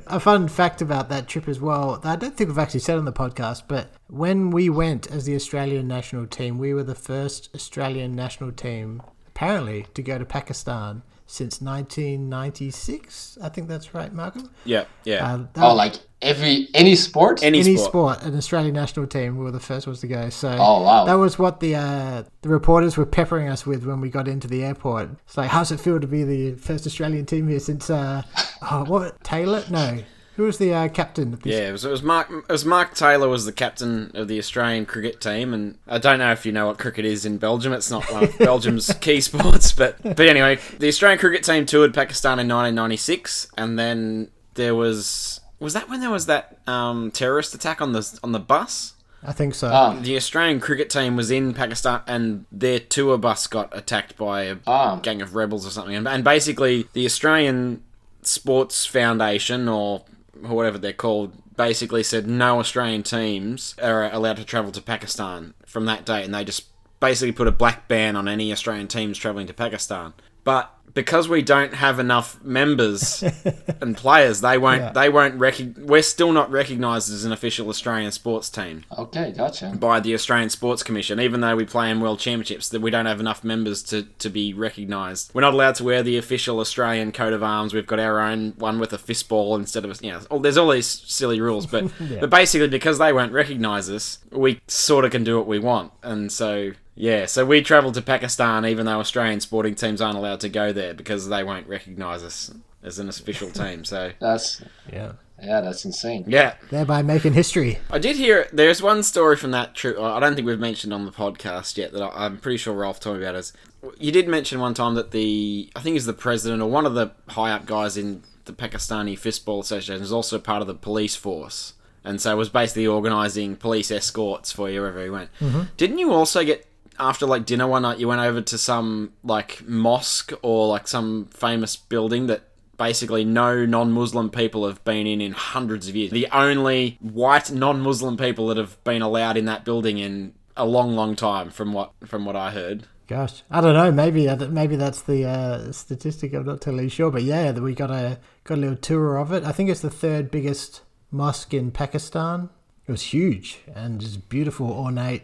A 0.07 0.19
fun 0.19 0.47
fact 0.47 0.81
about 0.81 1.09
that 1.09 1.27
trip 1.27 1.47
as 1.47 1.59
well, 1.59 1.99
I 2.03 2.15
don't 2.15 2.35
think 2.35 2.49
we've 2.49 2.57
actually 2.59 2.81
said 2.81 2.97
on 2.97 3.05
the 3.05 3.13
podcast, 3.13 3.63
but 3.67 3.91
when 4.07 4.49
we 4.49 4.69
went 4.69 5.09
as 5.11 5.25
the 5.25 5.35
Australian 5.35 5.87
national 5.87 6.25
team, 6.27 6.57
we 6.57 6.73
were 6.73 6.83
the 6.83 6.95
first 6.95 7.49
Australian 7.55 8.15
national 8.15 8.51
team, 8.51 9.01
apparently, 9.27 9.85
to 9.93 10.01
go 10.01 10.17
to 10.17 10.25
Pakistan 10.25 11.03
since 11.35 11.61
1996. 11.61 13.37
I 13.41 13.49
think 13.49 13.67
that's 13.67 13.93
right, 13.93 14.13
Malcolm. 14.13 14.49
Yeah, 14.63 14.85
yeah. 15.03 15.25
Uh, 15.33 15.37
that- 15.53 15.63
Oh, 15.63 15.73
like 15.73 15.95
every 16.21 16.69
any 16.73 16.95
sport. 16.95 17.43
Any, 17.43 17.59
any 17.59 17.75
sport. 17.77 18.19
sport. 18.19 18.23
an 18.23 18.37
Australian 18.37 18.73
national 18.73 19.07
team, 19.07 19.37
we 19.37 19.43
were 19.43 19.51
the 19.51 19.59
first 19.59 19.85
ones 19.87 19.99
to 20.01 20.07
go. 20.07 20.29
So 20.29 20.49
Oh, 20.59 20.81
wow. 20.83 21.05
that 21.05 21.13
was 21.15 21.37
what 21.37 21.59
the 21.59 21.75
uh, 21.75 22.23
the 22.41 22.49
reporters 22.49 22.97
were 22.97 23.05
peppering 23.05 23.49
us 23.49 23.65
with 23.65 23.85
when 23.85 24.01
we 24.01 24.09
got 24.09 24.27
into 24.27 24.47
the 24.47 24.63
airport. 24.63 25.09
It's 25.25 25.37
like, 25.37 25.49
how's 25.49 25.71
it 25.71 25.79
feel 25.79 25.99
to 25.99 26.07
be 26.07 26.23
the 26.23 26.53
first 26.55 26.85
Australian 26.87 27.25
team 27.25 27.47
here 27.47 27.59
since 27.59 27.89
uh, 27.89 28.23
oh, 28.71 28.85
what 28.85 29.23
Taylor? 29.23 29.63
No, 29.69 29.99
who 30.35 30.43
was 30.43 30.57
the 30.57 30.73
uh, 30.73 30.87
captain? 30.89 31.33
Of 31.33 31.41
this? 31.43 31.53
Yeah, 31.53 31.69
it 31.69 31.71
was, 31.71 31.85
it 31.85 31.89
was 31.91 32.03
Mark. 32.03 32.29
It 32.31 32.51
was 32.51 32.65
Mark 32.65 32.93
Taylor 32.93 33.27
was 33.29 33.45
the 33.45 33.51
captain 33.51 34.11
of 34.13 34.27
the 34.27 34.37
Australian 34.39 34.85
cricket 34.85 35.19
team, 35.21 35.53
and 35.53 35.77
I 35.87 35.97
don't 35.97 36.19
know 36.19 36.31
if 36.31 36.45
you 36.45 36.51
know 36.51 36.67
what 36.67 36.77
cricket 36.77 37.05
is 37.05 37.25
in 37.25 37.37
Belgium. 37.37 37.73
It's 37.73 37.89
not 37.91 38.09
one 38.11 38.23
of 38.25 38.37
Belgium's 38.39 38.91
key 39.01 39.21
sports, 39.21 39.71
but 39.71 40.01
but 40.03 40.19
anyway, 40.21 40.59
the 40.79 40.87
Australian 40.87 41.19
cricket 41.19 41.43
team 41.43 41.65
toured 41.65 41.93
Pakistan 41.93 42.39
in 42.39 42.47
1996, 42.47 43.47
and 43.57 43.77
then 43.79 44.29
there 44.55 44.75
was 44.75 45.39
was 45.59 45.73
that 45.73 45.89
when 45.89 45.99
there 46.01 46.09
was 46.11 46.25
that 46.25 46.57
um, 46.67 47.11
terrorist 47.11 47.53
attack 47.55 47.81
on 47.81 47.93
the 47.93 48.19
on 48.23 48.31
the 48.31 48.39
bus. 48.39 48.93
I 49.27 49.31
think 49.31 49.55
so. 49.55 49.69
Ah, 49.73 49.97
The 49.99 50.15
Australian 50.17 50.59
cricket 50.59 50.87
team 50.91 51.15
was 51.15 51.31
in 51.31 51.55
Pakistan, 51.55 52.01
and 52.05 52.45
their 52.51 52.77
tour 52.79 53.17
bus 53.17 53.47
got 53.47 53.75
attacked 53.75 54.17
by 54.17 54.43
a 54.43 54.57
Ah. 54.67 54.97
gang 54.97 55.19
of 55.19 55.33
rebels 55.33 55.65
or 55.65 55.71
something. 55.71 55.95
And, 55.95 56.07
and 56.07 56.23
basically, 56.23 56.87
the 56.93 57.05
Australian 57.07 57.81
Sports 58.21 58.85
Foundation, 58.85 59.67
or 59.67 60.03
whatever 60.41 60.77
they're 60.77 60.93
called, 60.93 61.33
basically 61.55 62.03
said 62.03 62.27
no 62.27 62.59
Australian 62.59 63.03
teams 63.03 63.75
are 63.81 64.11
allowed 64.11 64.37
to 64.37 64.43
travel 64.43 64.71
to 64.71 64.81
Pakistan 64.81 65.53
from 65.65 65.85
that 65.85 66.05
date, 66.05 66.25
and 66.25 66.33
they 66.33 66.43
just 66.43 66.65
basically 66.99 67.31
put 67.31 67.47
a 67.47 67.51
black 67.51 67.87
ban 67.87 68.15
on 68.15 68.27
any 68.27 68.51
Australian 68.51 68.87
teams 68.87 69.17
traveling 69.17 69.47
to 69.47 69.53
Pakistan. 69.53 70.13
But 70.43 70.74
because 70.95 71.27
we 71.27 71.41
don't 71.41 71.73
have 71.75 71.99
enough 71.99 72.41
members 72.43 73.23
and 73.81 73.95
players, 73.95 74.41
they 74.41 74.57
won't. 74.57 74.81
Yeah. 74.81 74.91
They 74.93 75.09
won't. 75.09 75.35
Rec- 75.35 75.77
we're 75.77 76.01
still 76.01 76.31
not 76.31 76.49
recognised 76.49 77.11
as 77.11 77.25
an 77.25 77.31
official 77.31 77.69
Australian 77.69 78.11
sports 78.11 78.49
team 78.49 78.85
okay, 78.97 79.31
gotcha. 79.31 79.75
by 79.77 79.99
the 79.99 80.13
Australian 80.13 80.49
Sports 80.49 80.81
Commission, 80.81 81.19
even 81.19 81.41
though 81.41 81.55
we 81.55 81.65
play 81.65 81.91
in 81.91 81.99
World 81.99 82.19
Championships, 82.19 82.69
that 82.69 82.81
we 82.81 82.89
don't 82.89 83.05
have 83.05 83.19
enough 83.19 83.43
members 83.43 83.83
to, 83.83 84.03
to 84.03 84.29
be 84.29 84.53
recognised. 84.53 85.31
We're 85.33 85.41
not 85.41 85.53
allowed 85.53 85.75
to 85.75 85.83
wear 85.83 86.01
the 86.01 86.17
official 86.17 86.59
Australian 86.59 87.11
coat 87.11 87.33
of 87.33 87.43
arms. 87.43 87.73
We've 87.73 87.85
got 87.85 87.99
our 87.99 88.21
own 88.21 88.53
one 88.57 88.79
with 88.79 88.93
a 88.93 88.97
fistball 88.97 89.59
instead 89.59 89.83
of 89.83 89.91
a, 89.91 90.05
you 90.05 90.11
know, 90.11 90.21
all, 90.31 90.39
there's 90.39 90.57
all 90.57 90.69
these 90.69 90.87
silly 90.87 91.41
rules, 91.41 91.65
but 91.65 91.91
but 92.19 92.29
basically 92.29 92.69
because 92.69 92.97
they 92.97 93.11
won't 93.11 93.33
recognise 93.33 93.89
us, 93.89 94.19
we 94.31 94.61
sort 94.67 95.03
of 95.03 95.11
can 95.11 95.25
do 95.25 95.37
what 95.37 95.45
we 95.45 95.59
want, 95.59 95.91
and 96.01 96.31
so. 96.31 96.71
Yeah, 96.95 97.25
so 97.25 97.45
we 97.45 97.61
travelled 97.61 97.95
to 97.95 98.01
Pakistan 98.01 98.65
even 98.65 98.85
though 98.85 98.99
Australian 98.99 99.41
sporting 99.41 99.75
teams 99.75 100.01
aren't 100.01 100.17
allowed 100.17 100.39
to 100.41 100.49
go 100.49 100.71
there 100.71 100.93
because 100.93 101.27
they 101.27 101.43
won't 101.43 101.67
recognise 101.67 102.23
us 102.23 102.51
as 102.83 102.99
an 102.99 103.09
official 103.09 103.49
team. 103.51 103.83
So, 103.83 104.11
That's 104.19 104.61
yeah, 104.91 105.13
yeah, 105.41 105.59
that's 105.59 105.83
insane. 105.83 106.23
yeah, 106.27 106.55
thereby 106.69 107.01
making 107.01 107.33
history. 107.33 107.79
I 107.89 107.99
did 107.99 108.15
hear 108.15 108.47
there's 108.53 108.81
one 108.81 109.03
story 109.03 109.35
from 109.35 109.51
that 109.51 109.75
trip. 109.75 109.99
I 109.99 110.19
don't 110.21 110.35
think 110.35 110.47
we've 110.47 110.57
mentioned 110.59 110.93
on 110.93 111.05
the 111.05 111.11
podcast 111.11 111.75
yet 111.77 111.91
that 111.91 112.01
I, 112.01 112.25
I'm 112.25 112.37
pretty 112.37 112.57
sure 112.57 112.73
Ralph 112.73 113.01
told 113.01 113.17
me 113.17 113.23
about. 113.23 113.35
Is 113.35 113.51
you 113.99 114.11
did 114.11 114.27
mention 114.29 114.59
one 114.61 114.73
time 114.73 114.95
that 114.95 115.11
the 115.11 115.69
I 115.75 115.81
think 115.81 115.97
it's 115.97 116.05
the 116.05 116.13
president 116.13 116.61
or 116.61 116.69
one 116.69 116.85
of 116.85 116.93
the 116.93 117.11
high 117.29 117.51
up 117.51 117.65
guys 117.65 117.97
in 117.97 118.23
the 118.45 118.53
Pakistani 118.53 119.19
Fistball 119.19 119.59
Association 119.59 120.01
is 120.01 120.13
also 120.13 120.39
part 120.39 120.61
of 120.61 120.67
the 120.67 120.75
police 120.75 121.15
force, 121.17 121.73
and 122.05 122.21
so 122.21 122.37
was 122.37 122.47
basically 122.49 122.87
organising 122.87 123.57
police 123.57 123.91
escorts 123.91 124.53
for 124.53 124.69
you 124.69 124.79
wherever 124.79 125.03
he 125.03 125.09
went. 125.09 125.29
Mm-hmm. 125.41 125.63
Didn't 125.75 125.97
you 125.97 126.13
also 126.13 126.45
get 126.45 126.65
after 126.99 127.25
like 127.25 127.45
dinner 127.45 127.67
one 127.67 127.83
night? 127.83 127.99
You 127.99 128.07
went 128.07 128.21
over 128.21 128.41
to 128.41 128.57
some 128.57 129.13
like 129.23 129.63
mosque 129.67 130.33
or 130.41 130.67
like 130.67 130.87
some 130.87 131.25
famous 131.25 131.75
building 131.75 132.27
that 132.27 132.43
basically 132.77 133.23
no 133.23 133.65
non-Muslim 133.65 134.29
people 134.29 134.67
have 134.67 134.83
been 134.83 135.07
in 135.07 135.21
in 135.21 135.31
hundreds 135.31 135.87
of 135.87 135.95
years. 135.95 136.11
The 136.11 136.27
only 136.31 136.97
white 137.01 137.51
non-Muslim 137.51 138.17
people 138.17 138.47
that 138.47 138.57
have 138.57 138.83
been 138.83 139.01
allowed 139.01 139.37
in 139.37 139.45
that 139.45 139.65
building 139.65 139.97
in 139.97 140.33
a 140.57 140.65
long, 140.65 140.95
long 140.95 141.15
time, 141.15 141.49
from 141.49 141.73
what 141.73 141.91
from 142.05 142.25
what 142.25 142.35
I 142.35 142.51
heard. 142.51 142.87
Gosh, 143.07 143.43
I 143.51 143.61
don't 143.61 143.75
know. 143.75 143.91
Maybe 143.91 144.27
uh, 144.27 144.47
maybe 144.47 144.75
that's 144.75 145.01
the 145.01 145.25
uh, 145.25 145.71
statistic. 145.71 146.33
I'm 146.33 146.45
not 146.45 146.61
totally 146.61 146.89
sure, 146.89 147.11
but 147.11 147.23
yeah, 147.23 147.51
we 147.51 147.75
got 147.75 147.91
a 147.91 148.19
got 148.43 148.57
a 148.57 148.61
little 148.61 148.77
tour 148.77 149.17
of 149.17 149.31
it. 149.31 149.43
I 149.43 149.51
think 149.51 149.69
it's 149.69 149.81
the 149.81 149.89
third 149.89 150.31
biggest 150.31 150.81
mosque 151.11 151.53
in 151.53 151.71
Pakistan. 151.71 152.49
It 152.87 152.91
was 152.91 153.13
huge 153.13 153.61
and 153.73 153.99
just 153.99 154.29
beautiful, 154.29 154.71
ornate, 154.71 155.23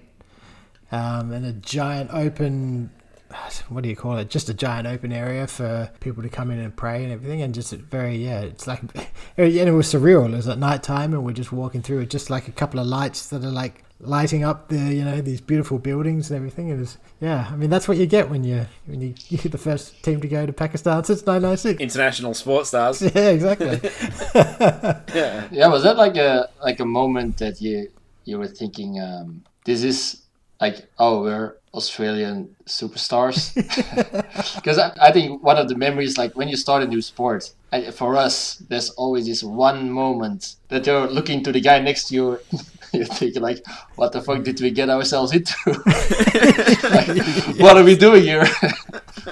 um, 0.91 1.31
and 1.31 1.45
a 1.45 1.53
giant 1.53 2.11
open. 2.13 2.91
What 3.69 3.83
do 3.83 3.89
you 3.89 3.95
call 3.95 4.17
it? 4.17 4.29
Just 4.29 4.49
a 4.49 4.53
giant 4.53 4.87
open 4.87 5.13
area 5.13 5.47
for 5.47 5.89
people 6.01 6.21
to 6.21 6.27
come 6.27 6.51
in 6.51 6.59
and 6.59 6.75
pray 6.75 7.03
and 7.03 7.13
everything, 7.13 7.41
and 7.41 7.53
just 7.53 7.71
very 7.71 8.17
yeah. 8.17 8.41
It's 8.41 8.67
like, 8.67 8.81
and 9.37 9.47
it 9.47 9.71
was 9.71 9.91
surreal. 9.91 10.25
It 10.25 10.35
was 10.35 10.47
at 10.47 10.59
night 10.59 10.83
time, 10.83 11.13
and 11.13 11.23
we're 11.23 11.31
just 11.31 11.51
walking 11.51 11.81
through 11.81 11.99
it, 11.99 12.09
just 12.09 12.29
like 12.29 12.47
a 12.47 12.51
couple 12.51 12.79
of 12.79 12.87
lights 12.87 13.27
that 13.29 13.43
are 13.43 13.51
like 13.51 13.85
lighting 14.03 14.43
up 14.43 14.67
the 14.69 14.77
you 14.77 15.05
know 15.05 15.21
these 15.21 15.39
beautiful 15.39 15.79
buildings 15.79 16.29
and 16.29 16.37
everything. 16.37 16.69
It 16.69 16.77
was 16.77 16.97
yeah. 17.21 17.47
I 17.49 17.55
mean 17.55 17.69
that's 17.69 17.87
what 17.87 17.97
you 17.97 18.05
get 18.05 18.29
when 18.29 18.43
you 18.43 18.65
when 18.85 18.99
you 18.99 19.13
you're 19.29 19.49
the 19.49 19.57
first 19.57 20.03
team 20.03 20.19
to 20.21 20.27
go 20.27 20.45
to 20.45 20.53
Pakistan 20.53 21.03
since 21.03 21.25
1996. 21.25 21.81
International 21.81 22.33
sports 22.33 22.69
stars. 22.69 23.01
Yeah, 23.15 23.29
exactly. 23.29 23.79
yeah. 25.15 25.47
Yeah, 25.51 25.67
was 25.67 25.83
that 25.83 25.97
like 25.97 26.17
a 26.17 26.49
like 26.61 26.79
a 26.79 26.85
moment 26.85 27.37
that 27.37 27.61
you 27.61 27.89
you 28.25 28.37
were 28.37 28.47
thinking, 28.47 28.99
um, 28.99 29.43
this 29.65 29.83
is 29.83 30.21
like, 30.61 30.87
oh, 30.99 31.23
we're 31.23 31.55
Australian 31.73 32.55
superstars? 32.65 33.51
Because 34.55 34.77
I, 34.77 34.93
I 35.01 35.11
think 35.11 35.43
one 35.43 35.57
of 35.57 35.67
the 35.67 35.75
memories, 35.75 36.17
like 36.17 36.35
when 36.35 36.47
you 36.47 36.55
start 36.55 36.83
a 36.83 36.87
new 36.87 37.01
sport, 37.01 37.51
I, 37.73 37.91
for 37.91 38.15
us, 38.15 38.55
there's 38.69 38.91
always 38.91 39.25
this 39.25 39.43
one 39.43 39.89
moment 39.89 40.55
that 40.69 40.85
you're 40.85 41.07
looking 41.07 41.43
to 41.43 41.51
the 41.51 41.61
guy 41.61 41.79
next 41.79 42.09
to 42.09 42.15
you. 42.15 42.39
You're 42.93 43.05
thinking 43.05 43.41
like, 43.41 43.65
what 43.95 44.11
the 44.11 44.21
fuck 44.21 44.43
did 44.43 44.59
we 44.59 44.69
get 44.69 44.89
ourselves 44.89 45.31
into? 45.31 45.55
Like, 46.89 47.57
what 47.57 47.77
are 47.77 47.85
we 47.85 47.95
doing 47.95 48.23
here? 48.23 48.45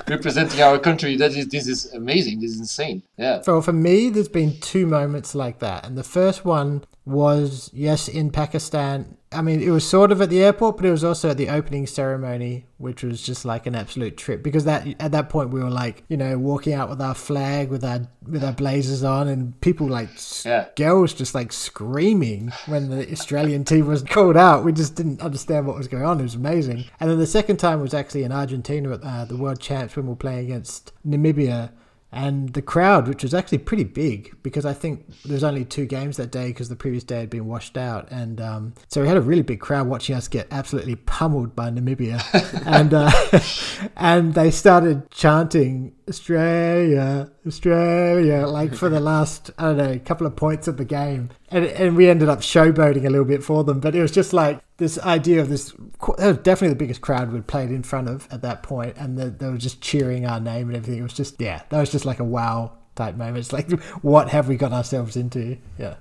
Representing 0.07 0.61
our 0.61 0.80
country. 0.80 1.17
That 1.17 1.32
is, 1.32 1.49
this 1.49 1.67
is 1.67 1.93
amazing. 1.93 2.39
This 2.39 2.51
is 2.51 2.59
insane. 2.59 3.03
Yeah. 3.17 3.41
So 3.41 3.61
for 3.61 3.73
me, 3.73 4.09
there's 4.11 4.30
been 4.30 4.57
two 4.61 4.86
moments 4.86 5.36
like 5.36 5.59
that, 5.59 5.86
and 5.86 5.97
the 5.97 6.05
first 6.05 6.45
one 6.45 6.86
was 7.10 7.70
yes 7.74 8.07
in 8.07 8.30
Pakistan. 8.32 9.18
I 9.32 9.43
mean, 9.43 9.62
it 9.62 9.70
was 9.70 9.88
sort 9.88 10.12
of 10.12 10.22
at 10.22 10.30
the 10.32 10.41
airport, 10.43 10.78
but 10.78 10.86
it 10.88 10.91
was 10.91 11.03
also 11.03 11.30
at 11.30 11.38
the 11.38 11.49
opening 11.49 11.86
ceremony, 11.86 12.66
which 12.80 13.03
was 13.03 13.22
just 13.22 13.45
like 13.45 13.68
an 13.68 13.76
absolute 13.76 14.18
trip 14.18 14.41
because 14.41 14.66
that 14.66 14.88
at 14.99 15.12
that 15.12 15.30
point 15.30 15.51
we 15.51 15.62
were 15.62 15.70
like, 15.70 16.03
you 16.10 16.18
know, 16.18 16.38
walking 16.39 16.74
out 16.74 16.89
with 16.89 16.99
our 16.99 17.14
flag, 17.14 17.70
with 17.70 17.84
our 17.84 18.07
with 18.28 18.43
our 18.43 18.53
blazers 18.53 19.03
on, 19.03 19.28
and 19.28 19.60
people 19.62 19.88
like 19.88 20.10
Yeah. 20.43 20.66
girls 20.76 21.14
just 21.14 21.36
like 21.36 21.51
screaming 21.51 22.51
when 22.66 22.89
the 22.89 23.12
Australian 23.12 23.66
team 23.66 23.88
was 23.88 24.01
called 24.03 24.38
out. 24.38 24.64
We 24.64 24.72
just 24.74 24.95
didn't 24.95 25.22
understand 25.22 25.68
what 25.68 25.78
was 25.78 25.88
going 25.88 26.05
on. 26.05 26.20
It 26.20 26.24
was 26.24 26.36
amazing. 26.36 26.86
And 26.99 27.10
then 27.10 27.20
the 27.20 27.28
second 27.28 27.57
time 27.57 27.82
was 27.82 27.93
actually 27.93 28.24
in 28.24 28.32
Argentina 28.32 28.93
at 28.93 29.03
uh, 29.03 29.26
the 29.26 29.38
World 29.38 29.60
Champs 29.60 29.95
when 29.95 30.05
we 30.05 30.10
were 30.12 30.16
playing 30.16 30.45
against 30.45 30.91
Namibia. 31.07 31.72
And 32.12 32.53
the 32.53 32.62
crowd, 32.64 33.07
which 33.07 33.22
was 33.22 33.36
actually 33.36 33.60
pretty 33.60 33.84
big, 33.84 34.36
because 34.41 34.66
I 34.66 34.74
think 34.74 35.05
there 35.24 35.36
was 35.36 35.43
only 35.43 35.64
two 35.64 35.86
games 35.86 36.18
that 36.18 36.32
day 36.32 36.47
because 36.47 36.68
the 36.68 36.76
previous 36.76 37.03
day 37.03 37.20
had 37.20 37.30
been 37.30 37.45
washed 37.45 37.78
out, 37.78 38.07
and 38.10 38.41
um, 38.41 38.74
so 38.88 39.01
we 39.01 39.07
had 39.07 39.16
a 39.16 39.22
really 39.22 39.43
big 39.43 39.60
crowd 39.60 39.88
watching 39.88 40.16
us 40.16 40.28
get 40.28 40.47
absolutely 40.49 40.95
pummeled 40.95 41.55
by 41.55 41.70
Namibia, 41.70 42.20
and 42.66 42.95
uh, 42.95 43.12
and 43.95 44.34
they 44.34 44.49
started 44.49 45.12
chanting 45.12 45.93
Australia, 46.10 47.32
Australia, 47.45 48.47
like 48.47 48.74
for 48.74 48.89
the 48.89 48.99
last 48.99 49.51
I 49.57 49.66
don't 49.66 49.78
know 49.78 49.99
couple 49.99 50.26
of 50.26 50.36
points 50.36 50.68
of 50.68 50.78
the 50.78 50.86
game, 50.86 51.30
and 51.49 51.66
and 51.66 51.95
we 51.95 52.10
ended 52.10 52.28
up 52.28 52.39
showboating 52.39 53.05
a 53.05 53.10
little 53.10 53.26
bit 53.26 53.43
for 53.43 53.64
them, 53.64 53.80
but 53.80 53.95
it 53.95 54.01
was 54.01 54.12
just 54.12 54.34
like 54.34 54.60
this 54.78 54.97
idea 54.99 55.39
of 55.39 55.49
this. 55.49 55.74
Was 55.78 56.20
uh, 56.20 56.34
definitely 56.34 56.70
the 56.70 56.76
biggest 56.76 57.01
crowd 57.01 57.32
we'd 57.32 57.47
played 57.47 57.70
in 57.70 57.84
front 57.84 58.10
of 58.10 58.28
at 58.32 58.41
that 58.41 58.64
point, 58.64 58.97
and 58.97 59.18
the, 59.18 59.30
they 59.30 59.47
were 59.47 59.57
just 59.57 59.82
cheering 59.82 60.26
our 60.26 60.39
name 60.39 60.68
and 60.68 60.78
everything. 60.78 60.99
It 60.99 61.03
was 61.03 61.14
just 61.14 61.39
yeah, 61.39 61.62
that 61.70 61.80
was 61.80 61.91
just 61.91 62.05
like 62.05 62.20
a 62.20 62.26
wow 62.26 62.72
type 62.95 63.16
moment. 63.16 63.38
It's 63.38 63.53
like 63.53 63.72
what 64.01 64.30
have 64.30 64.47
we 64.47 64.57
got 64.57 64.74
ourselves 64.74 65.16
into? 65.16 65.57
Yeah. 65.78 65.95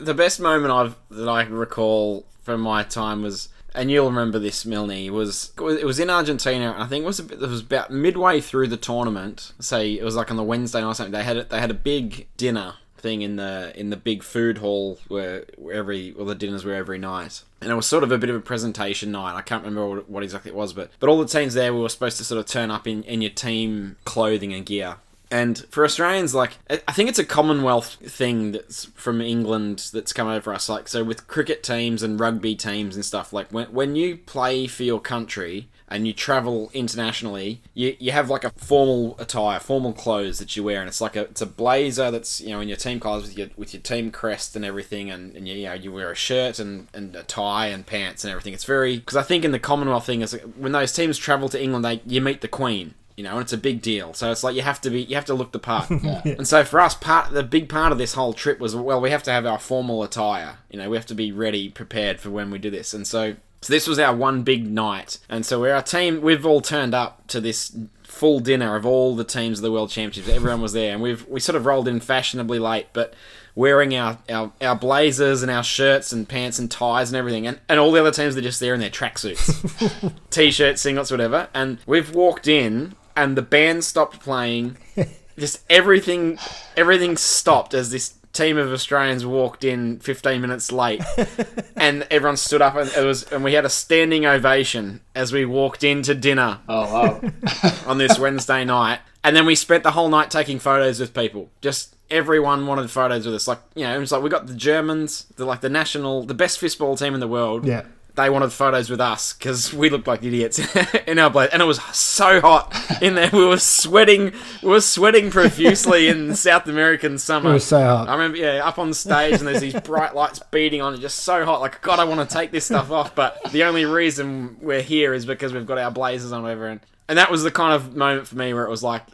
The 0.00 0.14
best 0.14 0.40
moment 0.40 0.72
I've 0.72 0.96
that 1.10 1.28
I 1.28 1.44
can 1.44 1.54
recall 1.54 2.26
from 2.42 2.60
my 2.60 2.82
time 2.82 3.22
was, 3.22 3.48
and 3.74 3.90
you'll 3.90 4.06
remember 4.06 4.38
this, 4.38 4.64
Milne, 4.64 5.12
was 5.12 5.52
it 5.58 5.86
was 5.86 5.98
in 5.98 6.10
Argentina. 6.10 6.74
I 6.76 6.86
think 6.86 7.04
it 7.04 7.06
was 7.06 7.20
bit, 7.20 7.42
it 7.42 7.48
was 7.48 7.60
about 7.60 7.90
midway 7.90 8.40
through 8.40 8.68
the 8.68 8.76
tournament. 8.76 9.52
Say 9.60 9.92
it 9.92 10.04
was 10.04 10.16
like 10.16 10.30
on 10.30 10.36
the 10.36 10.42
Wednesday 10.42 10.80
night 10.80 10.88
or 10.88 10.94
something. 10.94 11.12
They 11.12 11.24
had 11.24 11.36
a, 11.36 11.44
they 11.44 11.60
had 11.60 11.70
a 11.70 11.74
big 11.74 12.28
dinner 12.36 12.74
thing 13.02 13.22
in 13.22 13.36
the 13.36 13.72
in 13.74 13.90
the 13.90 13.96
big 13.96 14.22
food 14.22 14.58
hall 14.58 14.98
where, 15.08 15.44
where 15.58 15.74
every 15.74 16.12
well 16.12 16.24
the 16.24 16.34
dinners 16.34 16.64
were 16.64 16.74
every 16.74 16.98
night. 16.98 17.42
And 17.60 17.70
it 17.70 17.74
was 17.74 17.86
sort 17.86 18.04
of 18.04 18.12
a 18.12 18.18
bit 18.18 18.30
of 18.30 18.36
a 18.36 18.40
presentation 18.40 19.10
night. 19.12 19.36
I 19.36 19.42
can't 19.42 19.64
remember 19.64 19.88
what, 19.88 20.08
what 20.08 20.22
exactly 20.22 20.50
it 20.50 20.54
was, 20.54 20.72
but 20.72 20.90
but 21.00 21.10
all 21.10 21.18
the 21.18 21.26
teams 21.26 21.54
there 21.54 21.74
we 21.74 21.80
were 21.80 21.88
supposed 21.88 22.18
to 22.18 22.24
sort 22.24 22.38
of 22.38 22.46
turn 22.46 22.70
up 22.70 22.86
in, 22.86 23.02
in 23.02 23.20
your 23.20 23.30
team 23.30 23.96
clothing 24.04 24.52
and 24.52 24.64
gear. 24.64 24.96
And 25.32 25.64
for 25.70 25.82
Australians, 25.82 26.34
like 26.34 26.58
I 26.68 26.92
think 26.92 27.08
it's 27.08 27.18
a 27.18 27.24
Commonwealth 27.24 27.94
thing 27.94 28.52
that's 28.52 28.84
from 28.84 29.22
England 29.22 29.88
that's 29.90 30.12
come 30.12 30.28
over 30.28 30.52
us. 30.52 30.68
Like 30.68 30.88
so 30.88 31.02
with 31.02 31.26
cricket 31.26 31.62
teams 31.62 32.02
and 32.02 32.20
rugby 32.20 32.54
teams 32.54 32.96
and 32.96 33.04
stuff. 33.04 33.32
Like 33.32 33.50
when 33.50 33.72
when 33.72 33.96
you 33.96 34.18
play 34.18 34.66
for 34.66 34.82
your 34.82 35.00
country 35.00 35.70
and 35.88 36.06
you 36.06 36.12
travel 36.12 36.70
internationally, 36.74 37.62
you, 37.72 37.96
you 37.98 38.12
have 38.12 38.28
like 38.28 38.44
a 38.44 38.50
formal 38.50 39.16
attire, 39.18 39.58
formal 39.58 39.94
clothes 39.94 40.38
that 40.38 40.54
you 40.54 40.64
wear, 40.64 40.80
and 40.80 40.88
it's 40.88 41.00
like 41.00 41.16
a 41.16 41.22
it's 41.22 41.40
a 41.40 41.46
blazer 41.46 42.10
that's 42.10 42.42
you 42.42 42.50
know 42.50 42.60
in 42.60 42.68
your 42.68 42.76
team 42.76 43.00
colours 43.00 43.22
with 43.22 43.38
your 43.38 43.48
with 43.56 43.72
your 43.72 43.82
team 43.82 44.10
crest 44.10 44.54
and 44.54 44.66
everything, 44.66 45.10
and, 45.10 45.34
and 45.34 45.48
you, 45.48 45.54
you 45.54 45.66
know 45.66 45.72
you 45.72 45.90
wear 45.90 46.10
a 46.10 46.14
shirt 46.14 46.58
and, 46.58 46.88
and 46.92 47.16
a 47.16 47.22
tie 47.22 47.68
and 47.68 47.86
pants 47.86 48.22
and 48.22 48.30
everything. 48.30 48.52
It's 48.52 48.64
very 48.64 48.98
because 48.98 49.16
I 49.16 49.22
think 49.22 49.46
in 49.46 49.52
the 49.52 49.58
Commonwealth 49.58 50.04
thing 50.04 50.20
is 50.20 50.34
when 50.56 50.72
those 50.72 50.92
teams 50.92 51.16
travel 51.16 51.48
to 51.48 51.62
England, 51.62 51.86
they 51.86 52.02
you 52.04 52.20
meet 52.20 52.42
the 52.42 52.48
Queen. 52.48 52.92
You 53.16 53.24
know, 53.24 53.32
and 53.32 53.40
it's 53.42 53.52
a 53.52 53.58
big 53.58 53.82
deal. 53.82 54.14
So 54.14 54.30
it's 54.30 54.42
like 54.42 54.56
you 54.56 54.62
have 54.62 54.80
to 54.82 54.90
be, 54.90 55.02
you 55.02 55.14
have 55.16 55.26
to 55.26 55.34
look 55.34 55.52
the 55.52 55.58
part. 55.58 55.90
And 56.24 56.46
so 56.46 56.64
for 56.64 56.80
us, 56.80 56.94
part 56.94 57.32
the 57.32 57.42
big 57.42 57.68
part 57.68 57.92
of 57.92 57.98
this 57.98 58.14
whole 58.14 58.32
trip 58.32 58.58
was 58.58 58.74
well, 58.74 59.00
we 59.00 59.10
have 59.10 59.22
to 59.24 59.30
have 59.30 59.46
our 59.46 59.58
formal 59.58 60.02
attire. 60.02 60.58
You 60.70 60.78
know, 60.78 60.90
we 60.90 60.96
have 60.96 61.06
to 61.06 61.14
be 61.14 61.32
ready, 61.32 61.68
prepared 61.68 62.20
for 62.20 62.30
when 62.30 62.50
we 62.50 62.58
do 62.58 62.70
this. 62.70 62.94
And 62.94 63.06
so, 63.06 63.36
so 63.60 63.72
this 63.72 63.86
was 63.86 63.98
our 63.98 64.14
one 64.14 64.42
big 64.42 64.70
night. 64.70 65.18
And 65.28 65.44
so 65.44 65.60
we're 65.60 65.74
our 65.74 65.82
team. 65.82 66.20
We've 66.20 66.46
all 66.46 66.60
turned 66.60 66.94
up 66.94 67.26
to 67.28 67.40
this 67.40 67.76
full 68.02 68.40
dinner 68.40 68.76
of 68.76 68.84
all 68.86 69.16
the 69.16 69.24
teams 69.24 69.58
of 69.58 69.62
the 69.62 69.72
World 69.72 69.90
Championships. 69.90 70.34
Everyone 70.34 70.60
was 70.60 70.72
there, 70.72 70.92
and 70.92 71.02
we've 71.02 71.26
we 71.28 71.40
sort 71.40 71.56
of 71.56 71.66
rolled 71.66 71.88
in 71.88 72.00
fashionably 72.00 72.58
late, 72.58 72.88
but 72.92 73.14
wearing 73.54 73.94
our, 73.94 74.18
our, 74.28 74.52
our 74.60 74.76
blazers 74.76 75.42
and 75.42 75.50
our 75.50 75.62
shirts 75.62 76.12
and 76.12 76.28
pants 76.28 76.58
and 76.58 76.70
ties 76.70 77.10
and 77.10 77.16
everything, 77.16 77.46
and, 77.46 77.60
and 77.68 77.78
all 77.78 77.92
the 77.92 78.00
other 78.00 78.10
teams 78.10 78.36
are 78.36 78.40
just 78.40 78.60
there 78.60 78.74
in 78.74 78.80
their 78.80 78.90
tracksuits, 78.90 80.12
t-shirts, 80.30 80.84
singlets, 80.84 81.10
whatever. 81.10 81.48
And 81.52 81.78
we've 81.86 82.14
walked 82.14 82.46
in, 82.48 82.94
and 83.16 83.36
the 83.36 83.42
band 83.42 83.84
stopped 83.84 84.20
playing. 84.20 84.76
Just 85.38 85.62
everything, 85.70 86.38
everything 86.76 87.16
stopped 87.16 87.72
as 87.72 87.90
this 87.90 88.14
team 88.32 88.56
of 88.56 88.72
Australians 88.72 89.24
walked 89.26 89.64
in 89.64 89.98
15 90.00 90.40
minutes 90.40 90.72
late, 90.72 91.02
and 91.76 92.06
everyone 92.10 92.36
stood 92.36 92.62
up, 92.62 92.76
and 92.76 92.90
it 92.90 93.04
was, 93.04 93.24
and 93.32 93.44
we 93.44 93.54
had 93.54 93.64
a 93.64 93.68
standing 93.70 94.26
ovation 94.26 95.00
as 95.14 95.32
we 95.32 95.44
walked 95.44 95.84
into 95.84 96.14
dinner 96.14 96.60
Oh 96.68 96.92
wow. 96.92 97.30
on 97.86 97.98
this 97.98 98.18
Wednesday 98.18 98.64
night, 98.64 99.00
and 99.24 99.34
then 99.36 99.46
we 99.46 99.54
spent 99.54 99.82
the 99.82 99.92
whole 99.92 100.08
night 100.08 100.30
taking 100.30 100.58
photos 100.58 101.00
with 101.00 101.14
people. 101.14 101.50
Just 101.60 101.94
everyone 102.10 102.66
wanted 102.66 102.90
photos 102.90 103.24
with 103.26 103.34
us. 103.34 103.48
Like 103.48 103.60
you 103.74 103.84
know, 103.84 103.94
it 103.96 103.98
was 103.98 104.12
like 104.12 104.22
we 104.22 104.30
got 104.30 104.46
the 104.46 104.54
Germans, 104.54 105.26
the 105.36 105.44
like 105.44 105.60
the 105.60 105.70
national, 105.70 106.24
the 106.24 106.34
best 106.34 106.60
fistball 106.60 106.98
team 106.98 107.14
in 107.14 107.20
the 107.20 107.28
world. 107.28 107.66
Yeah. 107.66 107.84
They 108.14 108.28
wanted 108.28 108.52
photos 108.52 108.90
with 108.90 109.00
us 109.00 109.32
because 109.32 109.72
we 109.72 109.88
looked 109.88 110.06
like 110.06 110.22
idiots 110.22 110.58
in 111.06 111.18
our 111.18 111.30
blade, 111.30 111.48
and 111.52 111.62
it 111.62 111.64
was 111.64 111.80
so 111.96 112.42
hot 112.42 112.74
in 113.00 113.14
there. 113.14 113.30
We 113.32 113.46
were 113.46 113.56
sweating, 113.56 114.32
we 114.62 114.68
were 114.68 114.82
sweating 114.82 115.30
profusely 115.30 116.08
in 116.08 116.34
South 116.36 116.66
American 116.68 117.16
summer. 117.16 117.48
It 117.50 117.54
was 117.54 117.64
so 117.64 117.82
hot. 117.82 118.08
I 118.10 118.12
remember, 118.12 118.36
yeah, 118.36 118.66
up 118.68 118.78
on 118.78 118.92
stage 118.92 119.38
and 119.38 119.46
there's 119.48 119.62
these 119.62 119.80
bright 119.80 120.14
lights 120.14 120.40
beating 120.50 120.82
on 120.82 120.92
it, 120.92 120.98
just 121.00 121.20
so 121.20 121.44
hot. 121.46 121.62
Like, 121.62 121.80
God, 121.80 121.98
I 122.00 122.04
want 122.04 122.28
to 122.28 122.34
take 122.36 122.50
this 122.50 122.66
stuff 122.66 122.90
off, 122.90 123.14
but 123.14 123.42
the 123.50 123.64
only 123.64 123.86
reason 123.86 124.58
we're 124.60 124.82
here 124.82 125.14
is 125.14 125.24
because 125.24 125.54
we've 125.54 125.66
got 125.66 125.78
our 125.78 125.90
blazers 125.90 126.32
on, 126.32 126.42
whatever. 126.42 126.68
And, 126.68 126.80
and 127.08 127.16
that 127.16 127.30
was 127.30 127.42
the 127.42 127.50
kind 127.50 127.72
of 127.72 127.96
moment 127.96 128.26
for 128.28 128.36
me 128.36 128.52
where 128.52 128.64
it 128.64 128.70
was 128.70 128.82
like, 128.82 129.04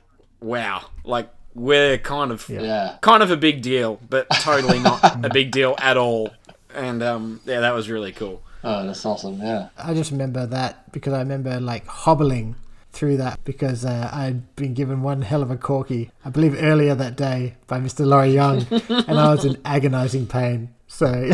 wow, 0.41 0.87
like 1.05 1.31
we're 1.55 1.99
kind 1.99 2.33
of, 2.33 2.49
Yeah. 2.49 2.97
kind 3.01 3.23
of 3.23 3.31
a 3.31 3.37
big 3.37 3.63
deal, 3.63 4.01
but 4.11 4.29
totally 4.41 4.81
not 4.81 5.01
a 5.25 5.31
big 5.31 5.53
deal 5.53 5.77
at 5.79 5.97
all. 5.97 6.31
And 6.75 7.01
um, 7.01 7.41
yeah, 7.45 7.61
that 7.61 7.75
was 7.75 7.89
really 7.89 8.11
cool. 8.11 8.43
Oh, 8.65 8.87
that's 8.87 9.05
awesome. 9.07 9.41
Yeah. 9.41 9.69
I 9.77 9.95
just 9.95 10.11
remember 10.11 10.47
that 10.47 10.93
because 10.93 11.13
I 11.13 11.21
remember 11.21 11.61
like 11.61 11.87
hobbling 11.87 12.57
through 12.91 13.19
that 13.19 13.39
because 13.45 13.85
uh, 13.85 14.11
I'd 14.13 14.57
been 14.57 14.75
given 14.75 15.03
one 15.03 15.23
hell 15.23 15.43
of 15.43 15.51
a 15.51 15.57
corky, 15.57 16.11
I 16.25 16.31
believe 16.31 16.61
earlier 16.61 16.95
that 16.95 17.17
day 17.17 17.55
by 17.67 17.79
Mr. 17.81 18.07
Laurie 18.07 18.33
Young, 18.33 18.67
and 18.89 19.19
I 19.19 19.33
was 19.33 19.45
in 19.45 19.59
agonizing 19.65 20.27
pain. 20.27 20.75
So 20.89 21.07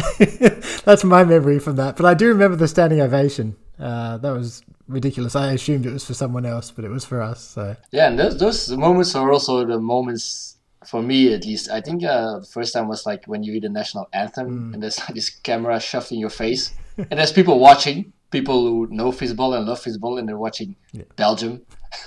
that's 0.84 1.04
my 1.04 1.24
memory 1.24 1.58
from 1.58 1.76
that. 1.76 1.96
But 1.96 2.06
I 2.06 2.14
do 2.14 2.28
remember 2.28 2.56
the 2.56 2.68
standing 2.68 3.00
ovation. 3.00 3.56
Uh, 3.78 4.18
that 4.18 4.30
was 4.30 4.62
ridiculous. 4.88 5.34
I 5.34 5.52
assumed 5.52 5.86
it 5.86 5.92
was 5.92 6.04
for 6.04 6.14
someone 6.14 6.44
else, 6.44 6.70
but 6.70 6.84
it 6.84 6.90
was 6.90 7.04
for 7.04 7.22
us. 7.22 7.42
So 7.42 7.76
Yeah, 7.90 8.08
and 8.08 8.18
those, 8.18 8.38
those 8.38 8.70
moments 8.70 9.14
are 9.14 9.32
also 9.32 9.64
the 9.64 9.80
moments 9.80 10.56
for 10.86 11.02
me 11.02 11.32
at 11.32 11.44
least. 11.44 11.70
I 11.70 11.80
think 11.80 12.04
uh, 12.04 12.40
the 12.40 12.46
first 12.46 12.74
time 12.74 12.88
was 12.88 13.06
like 13.06 13.24
when 13.26 13.42
you 13.42 13.52
hear 13.52 13.60
the 13.62 13.68
national 13.68 14.08
anthem 14.12 14.74
and 14.74 14.82
there's 14.82 14.98
like 15.00 15.14
this 15.14 15.30
camera 15.30 15.80
shoved 15.80 16.12
in 16.12 16.18
your 16.18 16.30
face, 16.30 16.72
and 16.96 17.18
there's 17.18 17.32
people 17.32 17.58
watching, 17.58 18.12
people 18.30 18.66
who 18.66 18.88
know 18.90 19.10
fistball 19.12 19.56
and 19.56 19.66
love 19.66 19.82
fistball, 19.82 20.18
and 20.18 20.28
they're 20.28 20.38
watching 20.38 20.76
Belgium 21.16 21.62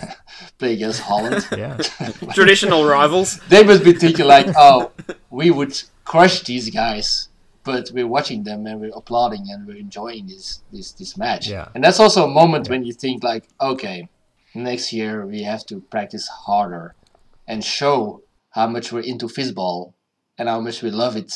play 0.58 0.74
against 0.74 1.02
Holland. 1.02 1.48
yeah, 1.58 1.78
Traditional 2.34 2.86
rivals. 2.86 3.40
They 3.50 3.64
must 3.64 3.84
be 3.84 3.94
thinking 3.94 4.26
like, 4.26 4.48
oh, 4.56 4.92
we 5.30 5.52
would 5.52 5.82
crush 6.06 6.44
these 6.44 6.70
guys. 6.70 7.30
But 7.64 7.92
we're 7.94 8.08
watching 8.08 8.44
them 8.44 8.66
and 8.66 8.80
we're 8.80 8.96
applauding 8.96 9.48
and 9.50 9.68
we're 9.68 9.76
enjoying 9.76 10.28
this 10.28 10.62
this 10.72 10.94
this 10.94 11.18
match. 11.18 11.50
Yeah. 11.50 11.68
And 11.76 11.84
that's 11.84 12.00
also 12.00 12.24
a 12.24 12.30
moment 12.30 12.70
when 12.70 12.86
you 12.86 12.94
think 12.94 13.26
like, 13.26 13.44
okay, 13.60 14.08
next 14.56 14.94
year 14.94 15.26
we 15.26 15.44
have 15.44 15.66
to 15.66 15.82
practice 15.82 16.30
harder 16.30 16.96
and 17.46 17.62
show 17.64 18.22
how 18.52 18.68
much 18.68 18.94
we're 18.94 19.02
into 19.02 19.28
fistball 19.28 19.94
and 20.38 20.48
how 20.48 20.62
much 20.62 20.82
we 20.82 20.92
love 20.92 21.18
it 21.18 21.34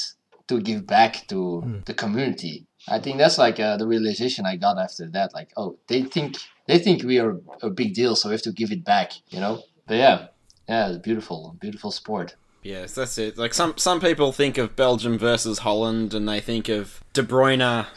to 0.48 0.62
give 0.62 0.88
back 0.88 1.28
to 1.28 1.62
hmm. 1.62 1.80
the 1.86 1.94
community. 1.94 2.66
I 2.88 3.00
think 3.00 3.18
that's 3.18 3.38
like 3.38 3.60
uh, 3.60 3.78
the 3.78 3.88
realization 3.88 4.46
I 4.46 4.56
got 4.56 4.80
after 4.80 5.08
that. 5.10 5.34
Like, 5.34 5.52
oh, 5.58 5.78
they 5.88 6.04
think 6.04 6.38
they 6.68 6.80
think 6.80 7.04
we 7.04 7.20
are 7.20 7.40
a 7.62 7.70
big 7.70 7.94
deal, 7.94 8.16
so 8.16 8.30
we 8.30 8.34
have 8.34 8.42
to 8.44 8.52
give 8.52 8.72
it 8.72 8.84
back. 8.84 9.14
You 9.30 9.40
know? 9.40 9.64
But 9.88 9.98
yeah, 9.98 10.28
yeah, 10.68 10.90
it's 10.90 10.98
beautiful, 10.98 11.56
beautiful 11.60 11.92
sport. 11.92 12.36
Yes, 12.64 12.94
that's 12.94 13.18
it. 13.18 13.40
Like 13.40 13.56
some 13.56 13.76
some 13.78 14.00
people 14.00 14.32
think 14.32 14.60
of 14.60 14.76
Belgium 14.76 15.18
versus 15.18 15.60
Holland, 15.60 16.14
and 16.14 16.30
they 16.30 16.40
think 16.40 16.70
of 16.70 17.04
De 17.14 17.24
Bruyne 17.24 17.88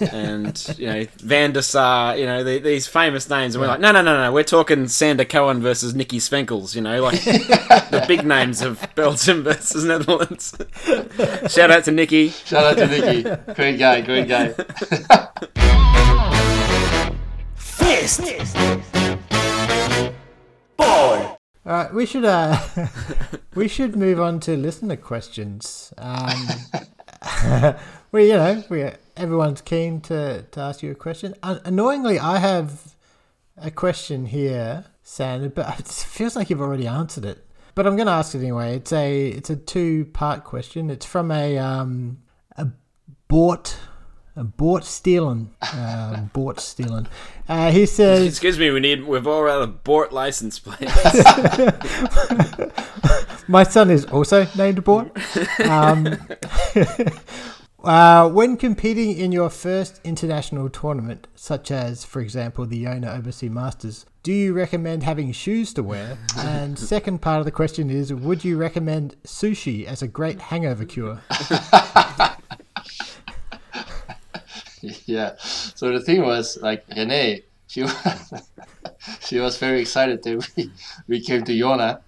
and 0.12 0.78
you 0.78 0.86
know 0.86 1.06
Van 1.18 1.52
der 1.52 1.60
Sar, 1.60 2.16
you 2.16 2.24
know 2.24 2.42
the, 2.42 2.58
these 2.58 2.86
famous 2.86 3.28
names, 3.28 3.54
and 3.54 3.60
we're 3.60 3.68
like, 3.68 3.80
no, 3.80 3.92
no, 3.92 4.00
no, 4.00 4.16
no, 4.16 4.32
we're 4.32 4.42
talking 4.42 4.88
Sander 4.88 5.26
Koyen 5.26 5.60
versus 5.60 5.94
Nicky 5.94 6.18
Svenkels, 6.18 6.74
you 6.74 6.80
know, 6.80 7.02
like 7.02 7.22
the 7.22 8.02
big 8.08 8.24
names 8.26 8.62
of 8.62 8.86
Belgium 8.94 9.42
versus 9.42 9.84
Netherlands. 9.84 10.56
Shout 11.52 11.70
out 11.70 11.84
to 11.84 11.90
Nicky. 11.92 12.30
Shout 12.30 12.64
out 12.64 12.78
to 12.78 12.86
Nicky, 12.86 13.52
great 13.54 13.78
guy, 13.78 14.00
great 14.00 14.26
guy. 14.26 14.54
Fist. 17.56 18.22
Ball. 20.78 21.33
Right, 21.64 21.94
we 21.94 22.04
should 22.04 22.26
uh, 22.26 22.60
we 23.54 23.68
should 23.68 23.96
move 23.96 24.20
on 24.20 24.38
to 24.40 24.54
listener 24.54 24.96
questions. 24.96 25.94
Um, 25.96 26.46
we, 28.12 28.28
you 28.28 28.34
know, 28.34 28.62
we 28.68 28.90
everyone's 29.16 29.62
keen 29.62 30.02
to, 30.02 30.42
to 30.42 30.60
ask 30.60 30.82
you 30.82 30.90
a 30.90 30.94
question. 30.94 31.34
Uh, 31.42 31.60
annoyingly, 31.64 32.18
I 32.18 32.36
have 32.36 32.94
a 33.56 33.70
question 33.70 34.26
here, 34.26 34.84
Sander, 35.02 35.48
but 35.48 35.78
it 35.80 35.86
feels 35.86 36.36
like 36.36 36.50
you've 36.50 36.60
already 36.60 36.86
answered 36.86 37.24
it. 37.24 37.46
But 37.74 37.86
I'm 37.86 37.96
going 37.96 38.08
to 38.08 38.12
ask 38.12 38.34
it 38.34 38.40
anyway. 38.40 38.76
It's 38.76 38.92
a 38.92 39.28
it's 39.28 39.48
a 39.48 39.56
two 39.56 40.04
part 40.06 40.44
question. 40.44 40.90
It's 40.90 41.06
from 41.06 41.30
a 41.30 41.56
um 41.56 42.18
a 42.58 42.68
bought 43.26 43.78
bought 44.42 44.84
stealing 44.84 45.50
uh, 45.62 46.20
bought 46.32 46.60
stealing. 46.60 47.06
Uh, 47.48 47.70
he 47.70 47.86
says. 47.86 48.26
Excuse 48.26 48.58
me, 48.58 48.70
we 48.70 48.80
need 48.80 49.04
we've 49.04 49.26
all 49.26 49.44
got 49.44 49.62
a 49.62 49.66
Bort 49.66 50.12
license 50.12 50.58
plate. 50.58 50.80
My 53.48 53.62
son 53.62 53.90
is 53.90 54.04
also 54.06 54.46
named 54.56 54.82
Bort. 54.84 55.10
Um, 55.60 56.16
uh, 57.84 58.28
when 58.30 58.56
competing 58.56 59.16
in 59.16 59.32
your 59.32 59.50
first 59.50 60.00
international 60.02 60.70
tournament, 60.70 61.26
such 61.34 61.70
as, 61.70 62.04
for 62.04 62.20
example, 62.20 62.64
the 62.64 62.84
Jona 62.84 63.08
Obersee 63.08 63.50
Masters, 63.50 64.06
do 64.22 64.32
you 64.32 64.54
recommend 64.54 65.02
having 65.02 65.30
shoes 65.32 65.74
to 65.74 65.82
wear? 65.82 66.16
And 66.38 66.78
second 66.90 67.20
part 67.20 67.40
of 67.40 67.44
the 67.44 67.50
question 67.50 67.90
is, 67.90 68.12
would 68.12 68.42
you 68.42 68.56
recommend 68.56 69.16
sushi 69.24 69.84
as 69.84 70.00
a 70.00 70.08
great 70.08 70.40
hangover 70.40 70.86
cure? 70.86 71.20
yeah. 75.06 75.36
So 75.38 75.92
the 75.92 76.00
thing 76.00 76.22
was 76.22 76.58
like 76.60 76.84
Renee, 76.94 77.42
she 77.66 77.82
was, 77.82 78.32
she 79.20 79.38
was 79.38 79.58
very 79.58 79.80
excited 79.80 80.22
that 80.22 80.48
we, 80.56 80.70
we 81.08 81.20
came 81.20 81.44
to 81.44 81.58
Jona, 81.58 82.00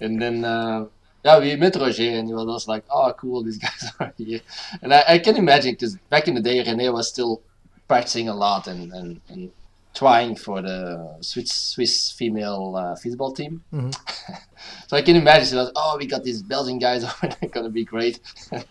and 0.00 0.20
then 0.20 0.44
uh, 0.44 0.86
yeah, 1.24 1.38
we 1.38 1.56
met 1.56 1.76
Roger 1.76 2.02
and 2.02 2.28
he 2.28 2.34
was 2.34 2.66
like, 2.66 2.84
oh, 2.90 3.12
cool, 3.18 3.42
these 3.42 3.58
guys 3.64 3.92
are 3.98 4.12
here. 4.16 4.40
And 4.82 4.94
I, 4.94 5.04
I 5.06 5.18
can 5.18 5.36
imagine 5.36 5.72
because 5.72 5.96
back 6.08 6.28
in 6.28 6.34
the 6.34 6.40
day, 6.40 6.62
Renee 6.62 6.88
was 6.90 7.08
still 7.08 7.42
practicing 7.88 8.28
a 8.28 8.34
lot 8.34 8.66
and, 8.68 8.92
and, 8.92 9.20
and 9.28 9.50
trying 9.94 10.36
for 10.36 10.62
the 10.62 11.16
Swiss 11.20 11.50
Swiss 11.52 12.12
female 12.12 12.74
uh, 12.76 12.94
fistball 12.94 13.34
team. 13.34 13.62
Mhm. 13.72 13.94
so 14.88 14.96
I 14.96 15.02
can 15.02 15.16
imagine 15.16 15.48
she 15.48 15.56
was, 15.56 15.72
oh, 15.74 15.96
we 15.98 16.06
got 16.06 16.22
these 16.22 16.42
Belgian 16.42 16.78
guys 16.78 17.04
over 17.10 17.34
there, 17.40 17.50
gonna 17.50 17.70
be 17.70 17.84
great. 17.84 18.20
and 18.52 18.64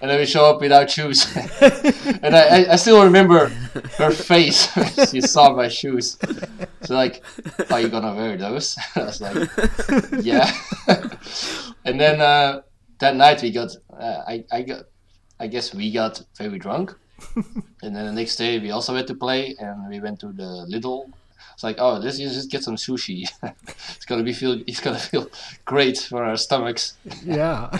then 0.00 0.18
we 0.18 0.26
show 0.26 0.46
up 0.46 0.60
without 0.60 0.90
shoes. 0.90 1.26
and 2.22 2.34
I, 2.34 2.42
I, 2.64 2.72
I 2.72 2.76
still 2.76 3.04
remember 3.04 3.48
her 3.98 4.10
face 4.10 4.74
when 4.74 5.06
she 5.06 5.20
saw 5.20 5.54
my 5.54 5.68
shoes. 5.68 6.18
So 6.82 6.94
like, 6.94 7.22
are 7.70 7.80
you 7.80 7.88
gonna 7.88 8.14
wear 8.14 8.36
those? 8.36 8.76
I 8.96 9.00
was 9.04 9.20
like, 9.20 9.48
yeah. 10.24 10.50
and 11.84 12.00
then 12.00 12.20
uh, 12.20 12.62
that 12.98 13.16
night 13.16 13.42
we 13.42 13.50
got, 13.50 13.76
uh, 13.98 14.22
I, 14.26 14.44
I 14.50 14.62
got, 14.62 14.84
I 15.38 15.46
guess 15.46 15.74
we 15.74 15.92
got 15.92 16.22
very 16.38 16.58
drunk. 16.58 16.94
and 17.82 17.94
then 17.96 18.06
the 18.06 18.12
next 18.12 18.36
day 18.36 18.58
we 18.58 18.70
also 18.70 18.94
had 18.94 19.06
to 19.08 19.14
play, 19.14 19.54
and 19.58 19.88
we 19.88 20.00
went 20.00 20.20
to 20.20 20.28
the 20.32 20.66
Lidl. 20.70 21.10
It's 21.54 21.62
like, 21.62 21.76
oh, 21.78 21.94
let's 21.98 22.18
just 22.18 22.50
get 22.50 22.64
some 22.64 22.76
sushi. 22.76 23.28
it's 23.94 24.04
gonna 24.06 24.24
be 24.24 24.32
feel, 24.32 24.60
it's 24.66 24.80
gonna 24.80 24.98
feel 25.10 25.28
great 25.64 25.98
for 25.98 26.24
our 26.24 26.36
stomachs, 26.36 26.96
Yeah. 27.24 27.70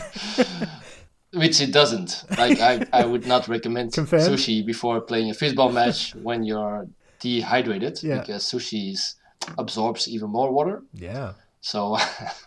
which 1.33 1.61
it 1.61 1.73
doesn't. 1.73 2.25
Like 2.39 2.61
I, 2.61 2.87
I 2.93 3.05
would 3.05 3.27
not 3.27 3.49
recommend 3.49 3.93
sushi 3.93 4.65
before 4.65 5.01
playing 5.01 5.31
a 5.31 5.35
fistball 5.35 5.73
match 5.73 6.15
when 6.15 6.45
you're 6.45 6.87
dehydrated 7.21 8.03
Yeah. 8.03 8.21
because 8.21 8.45
sushi 8.45 8.93
is, 8.93 9.17
absorbs 9.59 10.09
even 10.09 10.31
more 10.31 10.51
water. 10.53 10.83
yeah. 10.95 11.33
So 11.61 11.97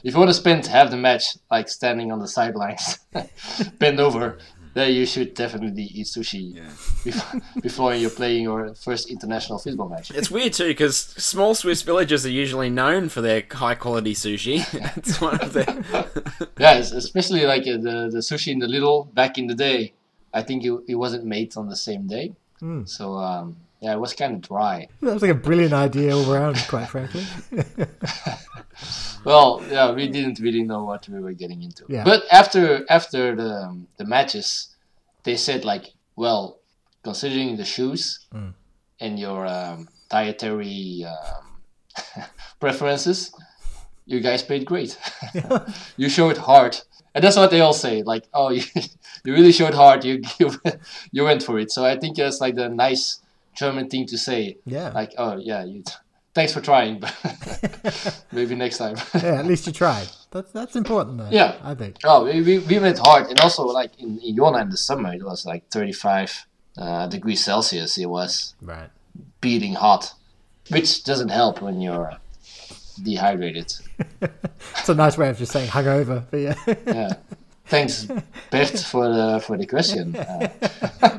if 0.04 0.14
you 0.14 0.18
want 0.20 0.30
to 0.30 0.34
spend 0.36 0.68
half 0.68 0.92
the 0.92 0.96
match 0.98 1.24
like 1.50 1.68
standing 1.70 2.12
on 2.12 2.20
the 2.20 2.28
sidelines, 2.28 3.00
bend 3.80 4.00
over, 4.00 4.38
then 4.78 4.94
you 4.94 5.06
should 5.06 5.34
definitely 5.34 5.84
eat 5.84 6.08
sushi 6.08 6.56
Yeah. 6.56 6.70
before, 7.04 7.42
before 7.68 7.96
you're 7.96 8.10
playing 8.22 8.44
your 8.44 8.74
first 8.76 9.10
international 9.10 9.60
fistball 9.60 9.90
match. 9.90 10.12
It's 10.12 10.30
weird 10.32 10.54
too 10.54 10.68
because 10.68 10.98
small 10.98 11.56
Swiss 11.56 11.82
villages 11.82 12.26
are 12.26 12.30
usually 12.44 12.70
known 12.70 13.10
for 13.10 13.22
their 13.22 13.44
high 13.52 13.76
quality 13.76 14.14
sushi. 14.14 14.58
it's 14.98 15.20
one 15.22 15.40
of 15.42 15.54
their. 15.54 15.66
Yeah, 16.60 16.78
especially 16.78 17.46
like 17.46 17.64
uh, 17.64 17.78
the 17.88 17.96
the 18.16 18.22
sushi 18.30 18.52
in 18.52 18.60
the 18.60 18.68
Lidl 18.68 19.14
back 19.14 19.38
in 19.38 19.48
the 19.48 19.56
day. 19.56 19.94
I 20.34 20.42
think 20.44 20.64
it, 20.66 20.74
it 20.88 20.96
wasn't 20.96 21.24
made 21.26 21.56
on 21.58 21.68
the 21.70 21.76
same 21.76 22.08
day, 22.08 22.34
Mm. 22.62 22.88
so 22.90 23.16
um, 23.18 23.56
yeah, 23.82 23.94
it 23.94 24.00
was 24.00 24.14
kind 24.14 24.34
of 24.36 24.42
dry. 24.42 24.88
That 25.02 25.14
was 25.14 25.22
like 25.22 25.32
a 25.32 25.36
brilliant 25.36 25.74
idea 25.74 26.16
all 26.16 26.32
around, 26.32 26.58
quite 26.68 26.88
frankly. 26.90 27.26
Well, 29.26 29.62
yeah, 29.70 29.92
we 29.92 30.08
didn't 30.08 30.40
really 30.40 30.64
know 30.64 30.84
what 30.86 31.08
we 31.10 31.20
were 31.20 31.34
getting 31.34 31.62
into. 31.64 31.84
Yeah. 31.90 32.04
But 32.04 32.24
after 32.32 32.86
after 32.90 33.36
the 33.36 33.78
the 33.98 34.06
matches, 34.06 34.70
they 35.24 35.36
said 35.36 35.66
like, 35.66 35.94
well, 36.16 36.60
considering 37.04 37.58
the 37.58 37.66
shoes 37.66 38.26
Mm. 38.34 38.54
and 39.00 39.20
your 39.20 39.46
um, 39.48 39.90
dietary 40.10 41.06
um, 41.06 42.24
preferences, 42.60 43.32
you 44.06 44.20
guys 44.22 44.44
played 44.44 44.66
great. 44.66 44.98
you 45.98 46.08
showed 46.10 46.38
heart, 46.38 46.84
and 47.14 47.24
that's 47.24 47.36
what 47.36 47.52
they 47.52 47.60
all 47.62 47.74
say. 47.74 48.04
Like, 48.04 48.26
oh, 48.34 48.50
you, 48.52 48.64
you 49.26 49.34
really 49.34 49.52
showed 49.52 49.74
heart. 49.74 50.06
You, 50.06 50.22
you 50.40 50.52
you 51.12 51.24
went 51.24 51.44
for 51.44 51.60
it. 51.60 51.72
So 51.72 51.84
I 51.84 51.98
think 51.98 52.16
that's 52.16 52.40
like 52.40 52.56
the 52.56 52.70
nice 52.70 53.20
German 53.58 53.90
thing 53.90 54.06
to 54.08 54.18
say. 54.18 54.58
Yeah. 54.66 54.90
Like, 54.90 55.14
oh 55.18 55.38
yeah, 55.38 55.66
you. 55.66 55.84
Thanks 56.34 56.54
for 56.54 56.62
trying, 56.62 57.00
but 57.00 57.16
maybe 58.32 58.54
next 58.54 58.78
time. 58.78 58.96
yeah, 59.16 59.40
at 59.40 59.46
least 59.48 59.66
you 59.66 59.74
tried. 59.74 60.08
That's 60.30 60.52
that's 60.52 60.76
important 60.76 61.18
though. 61.18 61.30
Yeah. 61.32 61.56
I 61.64 61.74
think. 61.74 61.96
Oh, 62.04 62.26
we, 62.26 62.42
we, 62.42 62.60
we 62.60 62.78
went 62.80 63.00
hard, 63.00 63.26
and 63.28 63.40
also 63.40 63.64
like 63.66 63.92
in, 64.00 64.20
in 64.20 64.36
Jona 64.36 64.60
in 64.60 64.70
the 64.70 64.78
summer, 64.78 65.14
it 65.14 65.24
was 65.24 65.46
like 65.48 65.68
35 65.72 66.46
uh, 66.78 67.08
degrees 67.08 67.44
Celsius. 67.44 67.98
It 67.98 68.06
was 68.06 68.54
Right. 68.62 68.90
beating 69.42 69.74
hot, 69.74 70.14
which 70.70 71.04
doesn't 71.04 71.30
help 71.30 71.62
when 71.62 71.82
you're 71.82 72.12
dehydrated. 73.02 73.74
It's 74.80 74.90
a 74.90 74.96
nice 74.96 75.18
way 75.18 75.30
of 75.30 75.38
just 75.40 75.52
saying 75.52 75.70
hungover, 75.70 76.24
but 76.30 76.38
yeah. 76.38 76.56
Yeah. 76.86 77.14
Thanks, 77.68 78.06
Bert, 78.52 78.80
for 78.80 79.08
the 79.10 79.40
for 79.46 79.58
the 79.58 79.66
question. 79.66 80.16
Uh, 80.16 80.48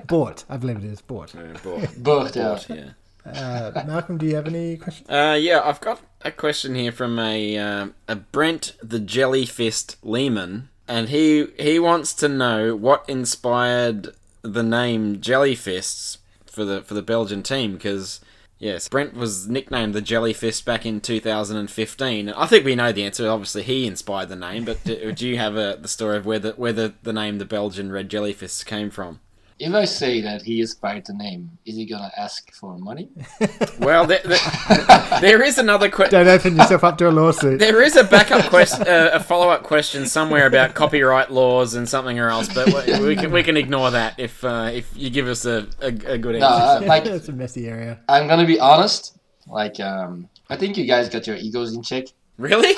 Bought. 0.07 0.44
I 0.49 0.57
believe 0.57 0.78
it 0.78 0.84
is 0.84 1.01
bought. 1.03 1.34
Yeah, 1.34 1.53
bought- 1.62 1.96
Bert, 1.99 2.36
yeah. 2.36 2.42
bought, 2.49 2.68
yeah. 2.70 2.90
Uh, 3.26 3.84
Malcolm, 3.86 4.16
do 4.16 4.24
you 4.26 4.34
have 4.36 4.46
any 4.46 4.78
questions? 4.78 5.09
Uh, 5.11 5.36
yeah, 5.38 5.61
I've 5.62 5.80
got 5.82 6.01
a 6.22 6.30
question 6.30 6.74
here 6.74 6.92
from 6.92 7.18
a 7.18 7.59
um, 7.59 7.94
a 8.09 8.16
Brent 8.16 8.72
the 8.82 8.99
Jellyfist 8.99 9.96
Lehman, 10.03 10.70
and 10.86 11.11
he 11.11 11.49
he 11.59 11.78
wants 11.78 12.14
to 12.14 12.28
know 12.28 12.74
what 12.74 13.05
inspired 13.09 14.14
the 14.42 14.62
name 14.62 15.20
Jellyfists 15.20 16.18
for 16.46 16.64
the 16.64 16.80
for 16.82 16.94
the 16.94 17.03
Belgian 17.03 17.42
team 17.42 17.74
because. 17.74 18.20
Yes, 18.59 18.88
Brent 18.88 19.14
was 19.14 19.48
nicknamed 19.48 19.94
the 19.94 20.02
Jellyfist 20.02 20.64
back 20.64 20.84
in 20.84 21.00
2015. 21.00 22.28
I 22.30 22.46
think 22.46 22.64
we 22.64 22.74
know 22.74 22.90
the 22.90 23.04
answer. 23.04 23.28
Obviously, 23.28 23.62
he 23.62 23.86
inspired 23.86 24.28
the 24.28 24.36
name. 24.36 24.64
But 24.64 24.82
do, 24.82 25.12
do 25.12 25.28
you 25.28 25.36
have 25.38 25.56
a, 25.56 25.78
the 25.80 25.86
story 25.86 26.16
of 26.16 26.26
where 26.26 26.40
the 26.40 26.52
where 26.52 26.72
the, 26.72 26.94
the 27.04 27.12
name 27.12 27.38
the 27.38 27.44
Belgian 27.44 27.92
Red 27.92 28.09
Jellyfists 28.09 28.64
came 28.64 28.90
from? 28.90 29.20
If 29.61 29.74
I 29.74 29.86
say 29.86 30.20
that 30.20 30.42
he 30.42 30.61
inspired 30.61 31.06
the 31.06 31.14
name, 31.14 31.50
is 31.66 31.74
he 31.76 31.84
gonna 31.84 32.12
ask 32.16 32.52
for 32.52 32.78
money? 32.78 33.09
Well, 33.80 34.06
there, 34.06 34.20
there, 34.24 34.38
there 35.20 35.42
is 35.42 35.56
another 35.59 35.88
question. 35.88 36.18
Don't 36.24 36.28
open 36.28 36.56
yourself 36.56 36.84
up 36.84 36.98
to 36.98 37.09
a 37.09 37.11
lawsuit. 37.12 37.59
There 37.59 37.80
is 37.82 37.96
a 37.96 38.04
backup 38.04 38.44
question, 38.50 38.82
uh, 38.86 39.11
a 39.14 39.20
follow-up 39.20 39.62
question 39.62 40.04
somewhere 40.06 40.46
about 40.46 40.74
copyright 40.74 41.30
laws 41.32 41.74
and 41.74 41.88
something 41.88 42.18
or 42.18 42.28
else, 42.28 42.52
but 42.52 42.66
we, 42.86 43.06
we 43.09 43.16
can 43.16 43.30
we 43.32 43.42
can 43.42 43.56
ignore 43.56 43.90
that 43.92 44.18
if 44.18 44.44
uh, 44.44 44.70
if 44.72 44.90
you 44.96 45.11
give 45.11 45.26
us 45.28 45.44
a, 45.44 45.66
a, 45.80 45.86
a 45.86 46.18
good 46.18 46.38
No, 46.40 46.48
answer. 46.48 46.84
uh, 46.84 46.88
like 46.88 47.06
it's 47.06 47.28
a 47.28 47.32
messy 47.32 47.66
area. 47.68 48.00
I'm 48.09 48.26
gonna 48.28 48.46
be 48.46 48.61
honest. 48.61 49.16
Like, 49.46 49.80
um, 49.80 50.28
I 50.50 50.56
think 50.56 50.76
you 50.76 50.84
guys 50.86 51.09
got 51.09 51.26
your 51.26 51.36
egos 51.36 51.72
in 51.74 51.82
check. 51.82 52.04
Really? 52.36 52.74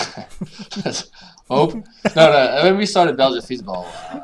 Hope. 1.49 1.75
No, 1.75 1.83
no. 2.17 2.61
When 2.63 2.77
we 2.77 2.87
started 2.87 3.17
Belgian 3.17 3.43
Fistball, 3.43 3.87
uh, 4.15 4.21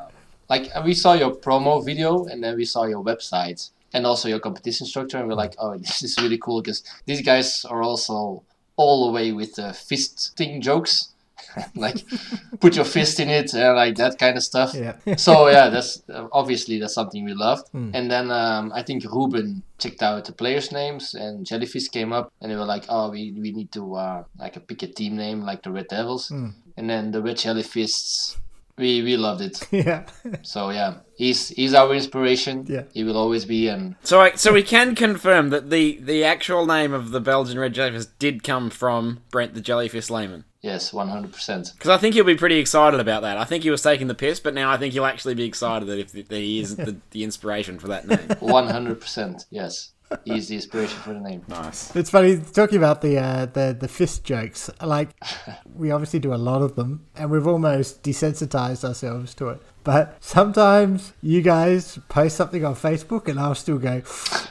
like 0.49 0.71
we 0.85 0.95
saw 0.95 1.15
your 1.15 1.35
promo 1.35 1.85
video 1.85 2.27
and 2.27 2.43
then 2.43 2.57
we 2.57 2.65
saw 2.65 2.85
your 2.85 3.03
website 3.05 3.71
and 3.93 4.07
also 4.07 4.29
your 4.29 4.41
competition 4.41 4.87
structure, 4.87 5.19
and 5.19 5.27
we're 5.27 5.35
like, 5.35 5.55
oh, 5.59 5.77
this 5.79 6.03
is 6.03 6.17
really 6.21 6.39
cool 6.39 6.61
because 6.63 6.83
these 7.07 7.23
guys 7.23 7.65
are 7.65 7.83
also 7.83 8.43
all 8.77 9.07
the 9.07 9.13
way 9.13 9.33
with 9.33 9.55
the 9.55 9.69
fisting 9.73 10.61
jokes, 10.61 11.15
like 11.75 12.05
put 12.61 12.77
your 12.77 12.85
fist 12.85 13.19
in 13.21 13.31
it 13.31 13.55
and 13.55 13.75
like 13.75 13.97
that 13.97 14.19
kind 14.19 14.37
of 14.37 14.43
stuff. 14.43 14.75
Yeah. 14.75 14.97
so 15.17 15.49
yeah, 15.49 15.71
that's 15.71 16.03
uh, 16.11 16.29
obviously 16.33 16.79
that's 16.79 16.95
something 16.95 17.25
we 17.25 17.33
loved. 17.33 17.69
Hmm. 17.71 17.91
And 17.95 18.11
then 18.11 18.31
um, 18.31 18.71
I 18.75 18.83
think 18.83 19.05
Ruben 19.05 19.63
checked 19.79 20.03
out 20.03 20.27
the 20.27 20.33
players' 20.33 20.73
names, 20.73 21.15
and 21.15 21.47
Jellyfist 21.47 21.91
came 21.91 22.13
up, 22.13 22.33
and 22.41 22.51
they 22.51 22.57
were 22.57 22.67
like, 22.67 22.85
"Oh, 22.89 23.11
we, 23.11 23.33
we 23.33 23.53
need 23.53 23.73
to 23.73 23.95
uh, 23.95 24.25
like 24.39 24.67
pick 24.67 24.83
a 24.83 24.89
team 24.89 25.17
name 25.17 25.41
like 25.41 25.63
the 25.63 25.73
Red 25.73 25.89
Devils." 25.89 26.29
Hmm. 26.29 26.49
And 26.77 26.91
then 26.91 27.11
the 27.11 27.23
Red 27.23 27.39
Jellyfists, 27.39 28.37
we 28.79 29.03
we 29.03 29.17
loved 29.17 29.41
it. 29.41 29.67
yeah. 29.73 30.07
So 30.43 30.71
yeah, 30.71 30.97
he's 31.17 31.49
he's 31.49 31.75
our 31.75 31.95
inspiration. 31.95 32.67
Yeah. 32.69 32.83
he 32.93 33.05
will 33.05 33.17
always 33.17 33.45
be. 33.45 33.69
And 33.69 33.97
so 34.03 34.21
I, 34.21 34.33
so 34.35 34.53
we 34.53 34.63
can 34.63 34.95
confirm 34.95 35.51
that 35.51 35.71
the 35.71 35.99
the 36.01 36.25
actual 36.25 36.67
name 36.67 36.93
of 36.93 37.11
the 37.11 37.21
Belgian 37.21 37.59
red 37.59 37.73
jellyfists 37.75 38.13
did 38.19 38.43
come 38.43 38.71
from 38.71 39.21
Brent 39.31 39.55
the 39.55 39.61
Jellyfist 39.63 40.11
Lehman. 40.11 40.45
yes, 40.61 40.93
one 40.93 41.09
hundred 41.09 41.33
percent. 41.33 41.73
Because 41.75 41.91
I 41.91 41.97
think 41.99 42.15
he'll 42.15 42.25
be 42.25 42.35
pretty 42.37 42.59
excited 42.59 43.01
about 43.01 43.23
that. 43.23 43.39
I 43.39 43.45
think 43.45 43.63
he 43.63 43.71
was 43.71 43.83
taking 43.83 44.09
the 44.09 44.15
piss, 44.15 44.41
but 44.41 44.55
now 44.55 44.71
I 44.71 44.77
think 44.77 44.93
he'll 44.93 45.05
actually 45.07 45.35
be 45.35 45.45
excited 45.45 45.87
that 45.89 45.99
if 45.99 46.13
that 46.13 46.31
he 46.31 46.61
is 46.61 46.77
the, 46.77 46.97
the 47.13 47.25
inspiration 47.25 47.79
for 47.79 47.89
that 47.89 48.07
name. 48.07 48.29
One 48.41 48.69
hundred 48.69 49.01
percent. 49.01 49.47
Yes, 49.51 49.93
he's 50.25 50.49
the 50.49 50.57
inspiration 50.57 50.99
for 50.99 51.13
the 51.15 51.21
name. 51.21 51.43
Nice. 51.49 51.95
It's 51.95 52.11
funny 52.11 52.39
talking 52.39 52.79
about 52.79 53.01
the 53.03 53.19
uh, 53.19 53.47
the 53.47 53.77
the 53.79 53.89
fist 53.89 54.25
jokes. 54.25 54.71
Like 54.83 55.11
we 55.75 55.91
obviously 55.91 56.21
do 56.21 56.35
a 56.35 56.37
lot 56.37 56.63
of 56.63 56.77
them, 56.77 57.07
and 57.17 57.31
we've 57.31 57.47
almost 57.47 58.03
desensitized 58.03 58.85
ourselves 58.85 59.35
to 59.35 59.49
it. 59.49 59.63
But 59.85 60.17
sometimes 60.21 61.13
you 61.23 61.43
guys 61.43 61.99
post 62.09 62.37
something 62.37 62.65
on 62.65 62.75
Facebook, 62.75 63.29
and 63.29 63.39
I'll 63.39 63.55
still 63.55 63.79
go, 63.79 64.03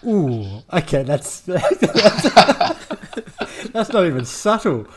"Ooh, 0.06 0.64
okay, 0.74 1.04
that's 1.04 1.42
that's, 1.42 1.80
that's 3.72 3.92
not 3.92 4.06
even 4.06 4.26
subtle." 4.26 4.88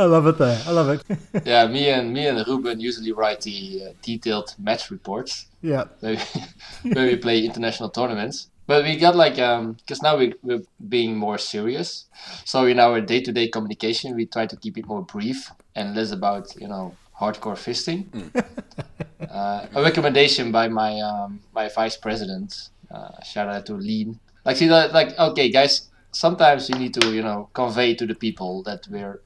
I 0.00 0.04
love 0.04 0.26
it 0.26 0.38
there. 0.38 0.62
I 0.66 0.70
love 0.70 0.88
it. 0.88 1.02
Yeah, 1.44 1.66
me 1.66 1.90
and 1.90 2.12
me 2.14 2.26
and 2.26 2.46
Ruben 2.46 2.80
usually 2.80 3.12
write 3.12 3.42
the 3.42 3.82
uh, 3.84 3.92
detailed 4.00 4.54
match 4.58 4.90
reports. 4.90 5.46
yeah. 5.60 5.84
where 6.00 7.06
we, 7.06 7.16
play 7.16 7.44
international 7.44 7.90
tournaments. 7.90 8.48
But 8.66 8.84
we 8.84 8.96
got 8.96 9.14
like 9.14 9.38
um 9.38 9.74
because 9.74 10.00
now 10.02 10.16
we 10.16 10.32
we're 10.42 10.64
being 10.88 11.16
more 11.16 11.36
serious. 11.36 12.06
So 12.44 12.64
in 12.64 12.78
our 12.78 13.00
day 13.02 13.20
to 13.20 13.32
day 13.32 13.48
communication, 13.48 14.16
we 14.16 14.24
try 14.24 14.46
to 14.46 14.56
keep 14.56 14.78
it 14.78 14.86
more 14.86 15.02
brief 15.02 15.50
and 15.74 15.94
less 15.94 16.12
about 16.12 16.44
you 16.62 16.68
know 16.68 16.94
hardcore 17.20 17.58
fisting. 17.66 18.00
uh, 19.30 19.66
a 19.74 19.82
recommendation 19.82 20.50
by 20.50 20.68
my 20.68 20.92
um, 21.00 21.40
my 21.52 21.68
vice 21.68 21.96
president. 21.96 22.70
Uh, 22.90 23.22
shout 23.22 23.48
out 23.48 23.66
to 23.66 23.74
Lean. 23.74 24.18
Like 24.46 24.56
see 24.56 24.68
that 24.68 24.94
like 24.94 25.18
okay 25.18 25.50
guys, 25.50 25.90
sometimes 26.12 26.70
you 26.70 26.76
need 26.76 26.94
to 26.94 27.12
you 27.12 27.22
know 27.22 27.50
convey 27.52 27.94
to 27.96 28.06
the 28.06 28.14
people 28.14 28.62
that 28.62 28.88
we're 28.88 29.20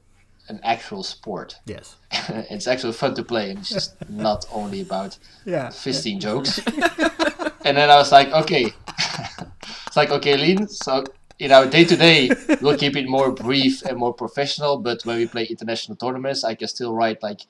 an 0.49 0.59
actual 0.63 1.03
sport. 1.03 1.55
Yes. 1.65 1.95
it's 2.49 2.67
actually 2.67 2.93
fun 2.93 3.15
to 3.15 3.23
play, 3.23 3.49
and 3.49 3.59
it's 3.59 3.69
just 3.69 3.95
not 4.09 4.45
only 4.51 4.81
about 4.81 5.17
Yeah. 5.45 5.67
fisting 5.67 6.19
jokes. 6.19 6.59
and 7.65 7.77
then 7.77 7.89
I 7.89 7.95
was 7.95 8.11
like, 8.11 8.31
okay, 8.31 8.73
it's 9.87 9.97
like 9.97 10.11
okay, 10.11 10.37
Lean. 10.37 10.67
So 10.67 11.03
in 11.39 11.51
our 11.51 11.65
day 11.65 11.83
to 11.85 11.95
day, 11.95 12.29
we'll 12.61 12.77
keep 12.77 12.95
it 12.95 13.07
more 13.07 13.31
brief 13.31 13.81
and 13.83 13.97
more 13.97 14.13
professional. 14.13 14.77
But 14.77 15.03
when 15.05 15.17
we 15.17 15.27
play 15.27 15.45
international 15.45 15.95
tournaments, 15.97 16.43
I 16.43 16.55
can 16.55 16.67
still 16.67 16.93
write 16.93 17.21
like 17.23 17.41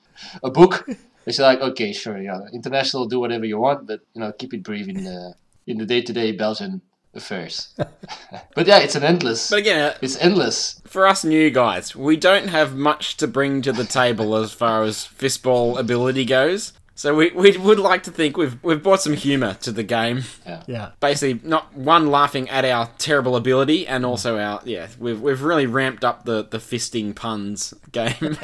a 0.42 0.50
book. 0.50 0.88
It's 1.26 1.38
like 1.38 1.60
okay, 1.60 1.92
sure, 1.92 2.18
yeah, 2.20 2.40
international, 2.52 3.06
do 3.06 3.18
whatever 3.20 3.44
you 3.44 3.58
want, 3.58 3.86
but 3.86 4.00
you 4.14 4.20
know, 4.20 4.32
keep 4.32 4.54
it 4.54 4.62
brief 4.62 4.88
in 4.88 5.04
the 5.04 5.34
in 5.66 5.78
the 5.78 5.86
day 5.86 6.00
to 6.02 6.12
day 6.12 6.32
Belgian 6.32 6.80
affairs. 7.16 7.74
but 8.54 8.66
yeah, 8.66 8.78
it's 8.78 8.94
an 8.94 9.02
endless. 9.02 9.50
But 9.50 9.58
again, 9.60 9.80
uh, 9.80 9.94
It's 10.02 10.16
endless. 10.18 10.80
for 10.86 11.06
us 11.06 11.24
new 11.24 11.50
guys, 11.50 11.94
we 11.96 12.16
don't 12.16 12.48
have 12.48 12.74
much 12.76 13.16
to 13.18 13.26
bring 13.26 13.62
to 13.62 13.72
the 13.72 13.84
table 13.84 14.36
as 14.36 14.52
far 14.52 14.82
as 14.82 14.98
fistball 14.98 15.78
ability 15.78 16.24
goes. 16.24 16.72
So 16.98 17.14
we, 17.14 17.30
we 17.32 17.54
would 17.58 17.78
like 17.78 18.04
to 18.04 18.10
think 18.10 18.38
we've 18.38 18.56
we've 18.64 18.82
brought 18.82 19.02
some 19.02 19.12
humour 19.12 19.52
to 19.60 19.70
the 19.70 19.82
game. 19.82 20.22
Yeah. 20.46 20.62
Yeah. 20.66 20.90
Basically, 21.00 21.46
not 21.46 21.74
one 21.76 22.10
laughing 22.10 22.48
at 22.48 22.64
our 22.64 22.88
terrible 22.96 23.36
ability, 23.36 23.86
and 23.86 24.06
also 24.06 24.38
our 24.38 24.62
yeah, 24.64 24.88
we've 24.98 25.20
we've 25.20 25.42
really 25.42 25.66
ramped 25.66 26.04
up 26.04 26.24
the 26.24 26.44
the 26.44 26.56
fisting 26.56 27.14
puns 27.14 27.74
game. 27.92 28.14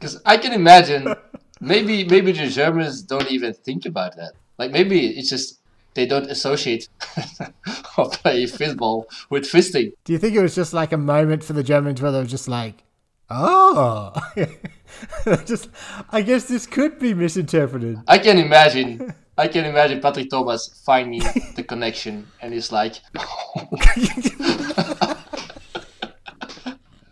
Because 0.00 0.18
I 0.24 0.38
can 0.38 0.54
imagine 0.54 1.14
maybe 1.60 2.04
maybe 2.04 2.32
the 2.32 2.46
Germans 2.48 3.02
don't 3.02 3.30
even 3.30 3.52
think 3.52 3.84
about 3.84 4.16
that. 4.16 4.32
Like 4.58 4.70
maybe 4.70 5.06
it's 5.06 5.28
just 5.28 5.57
they 5.94 6.06
don't 6.06 6.30
associate 6.30 6.88
or 7.98 8.08
play 8.10 8.44
fistball 8.44 9.06
with 9.30 9.44
fisting. 9.44 9.92
Do 10.04 10.12
you 10.12 10.18
think 10.18 10.34
it 10.36 10.42
was 10.42 10.54
just 10.54 10.72
like 10.72 10.92
a 10.92 10.96
moment 10.96 11.42
for 11.42 11.52
the 11.52 11.62
Germans 11.62 12.00
where 12.00 12.12
they 12.12 12.20
were 12.20 12.24
just 12.24 12.48
like, 12.48 12.84
oh, 13.30 14.14
just 15.44 15.70
I 16.10 16.22
guess 16.22 16.44
this 16.44 16.66
could 16.66 16.98
be 16.98 17.14
misinterpreted. 17.14 17.98
I 18.06 18.18
can 18.18 18.38
imagine. 18.38 19.14
I 19.36 19.46
can 19.46 19.64
imagine 19.64 20.00
Patrick 20.00 20.30
Thomas 20.30 20.82
finding 20.84 21.22
the 21.54 21.62
connection 21.62 22.26
and 22.42 22.52
he's 22.52 22.72
like, 22.72 22.96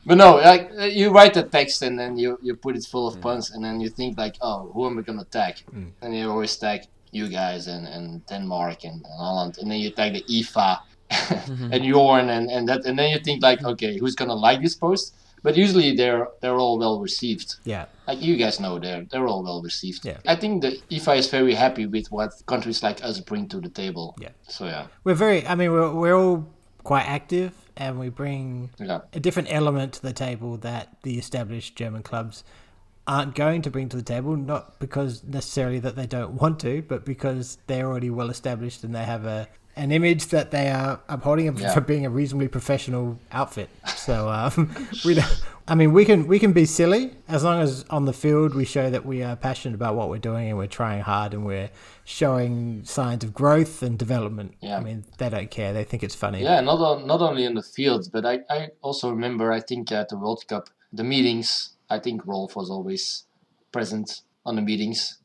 but 0.05 0.17
no, 0.17 0.35
like 0.37 0.71
uh, 0.77 0.85
you 0.85 1.11
write 1.11 1.35
the 1.35 1.45
text 1.45 1.83
and 1.83 1.97
then 1.97 2.17
you, 2.19 2.37
you 2.43 2.57
put 2.57 2.77
it 2.77 2.85
full 2.85 3.07
of 3.07 3.21
puns 3.21 3.53
and 3.53 3.65
then 3.65 3.81
you 3.81 3.89
think 3.89 4.19
like, 4.19 4.35
oh, 4.41 4.73
who 4.75 4.87
am 4.87 4.99
I 4.99 5.03
gonna 5.03 5.25
tag? 5.25 5.63
And 6.03 6.17
you 6.17 6.29
always 6.29 6.57
tag 6.57 6.89
you 7.13 7.29
guys 7.29 7.67
and, 7.67 7.87
and 7.87 8.25
Denmark 8.27 8.85
and, 8.85 8.95
and 8.95 9.19
Holland, 9.19 9.59
and 9.59 9.71
then 9.71 9.79
you 9.79 9.91
tag 9.91 10.15
the 10.15 10.23
IFA 10.23 10.79
mm-hmm. 11.11 11.73
and 11.73 11.85
Jorn 11.85 12.29
and, 12.29 12.51
and 12.51 12.69
that, 12.69 12.85
and 12.85 12.99
then 12.99 13.11
you 13.11 13.19
think 13.19 13.43
like, 13.43 13.63
okay, 13.65 13.99
who's 13.99 14.15
gonna 14.15 14.35
like 14.35 14.63
this 14.63 14.75
post? 14.75 15.15
But 15.43 15.57
usually 15.57 15.95
they're 15.95 16.29
they're 16.41 16.57
all 16.57 16.77
well 16.79 16.99
received. 17.01 17.57
Yeah. 17.65 17.87
Like 18.09 18.21
you 18.21 18.37
guys 18.37 18.59
know, 18.59 18.79
they're 18.81 19.07
they're 19.11 19.29
all 19.29 19.45
well 19.45 19.63
received. 19.63 20.05
Yeah. 20.05 20.19
I 20.27 20.35
think 20.35 20.63
the 20.63 20.81
IFA 20.91 21.19
is 21.19 21.31
very 21.31 21.55
happy 21.55 21.87
with 21.87 22.11
what 22.11 22.33
countries 22.47 22.83
like 22.83 23.05
us 23.05 23.21
bring 23.21 23.49
to 23.49 23.61
the 23.61 23.69
table. 23.69 24.17
Yeah. 24.19 24.31
So 24.49 24.65
yeah, 24.65 24.87
We're 25.05 25.15
very, 25.15 25.47
I 25.47 25.55
mean, 25.55 25.71
we're, 25.71 25.93
we're 25.93 26.17
all 26.17 26.49
quite 26.83 27.07
active 27.07 27.53
and 27.77 27.99
we 27.99 28.09
bring 28.09 28.71
yeah, 28.79 29.01
a 29.13 29.21
different 29.21 29.53
element 29.53 29.93
to 29.95 30.03
the 30.03 30.13
table 30.13 30.57
that 30.59 30.97
the 31.03 31.19
established 31.19 31.77
German 31.77 32.03
clubs 32.03 32.43
aren't 33.07 33.35
going 33.35 33.63
to 33.63 33.71
bring 33.71 33.89
to 33.91 33.97
the 33.97 34.03
table, 34.03 34.37
not 34.37 34.79
because 34.81 35.23
necessarily 35.25 35.79
that 35.81 35.95
they 35.97 36.07
don't 36.07 36.33
want 36.33 36.59
to, 36.61 36.83
but 36.83 37.05
because 37.05 37.59
they're 37.67 37.87
already 37.87 38.11
well 38.11 38.31
established 38.31 38.83
and 38.85 38.95
they 38.95 39.05
have 39.05 39.25
a 39.25 39.49
an 39.79 39.93
image 39.93 40.29
that 40.29 40.53
they 40.53 40.71
are 40.71 41.01
upholding 41.07 41.55
Yeah. 41.55 41.75
for 41.75 41.83
being 41.83 42.07
a 42.07 42.11
reasonably 42.11 42.49
professional 42.49 43.19
outfit. 43.31 43.69
So 43.95 44.27
um, 44.31 44.75
we 45.05 45.13
don't, 45.13 45.43
I 45.69 45.75
mean, 45.75 45.93
we 45.93 46.07
can 46.07 46.27
we 46.27 46.39
can 46.39 46.55
be 46.55 46.65
silly 46.65 47.13
as 47.29 47.45
long 47.45 47.61
as 47.61 47.85
on 47.91 48.07
the 48.07 48.15
field 48.15 48.55
we 48.55 48.65
show 48.65 48.89
that 48.89 49.05
we 49.05 49.23
are 49.23 49.37
passionate 49.37 49.75
about 49.75 49.95
what 49.95 50.09
we're 50.09 50.17
doing 50.19 50.49
and 50.49 50.57
we're 50.57 50.67
trying 50.67 51.03
hard 51.03 51.35
and 51.35 51.45
we're 51.45 51.69
showing 52.07 52.85
signs 52.85 53.23
of 53.23 53.35
growth 53.35 53.83
and 53.83 53.99
development. 53.99 54.55
Yeah. 54.63 54.79
I 54.79 54.81
mean, 54.81 55.05
they 55.19 55.29
don't 55.29 55.51
care; 55.51 55.75
they 55.75 55.85
think 55.85 56.03
it's 56.03 56.15
funny. 56.15 56.43
yeah. 56.43 56.61
Not 56.63 56.79
on, 56.81 57.07
not 57.07 57.21
only 57.21 57.45
in 57.45 57.53
the 57.55 57.63
field, 57.63 58.09
but 58.13 58.25
I, 58.25 58.41
I 58.49 58.69
also 58.81 59.11
remember 59.11 59.53
I 59.53 59.61
think 59.61 59.93
at 59.93 60.09
the 60.09 60.17
World 60.17 60.43
Cup 60.49 60.71
the 60.93 61.05
meetings. 61.05 61.76
I 61.89 61.99
think 61.99 62.27
Rolf 62.27 62.57
was 62.57 62.71
always 62.71 63.25
present 63.73 64.23
on 64.45 64.57
the 64.57 64.63
meetings, 64.63 65.19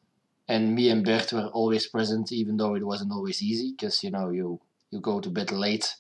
and 0.48 0.76
me 0.76 0.90
and 0.90 1.06
Bert 1.06 1.34
were 1.34 1.48
always 1.48 1.88
present, 1.88 2.32
even 2.32 2.58
though 2.58 2.76
it 2.76 2.86
wasn't 2.86 3.12
always 3.12 3.42
easy 3.42 3.72
because 3.72 4.04
you 4.04 4.12
know 4.12 4.30
you 4.30 4.60
you 4.92 5.00
go 5.00 5.20
to 5.20 5.30
bed 5.30 5.52
late. 5.52 5.96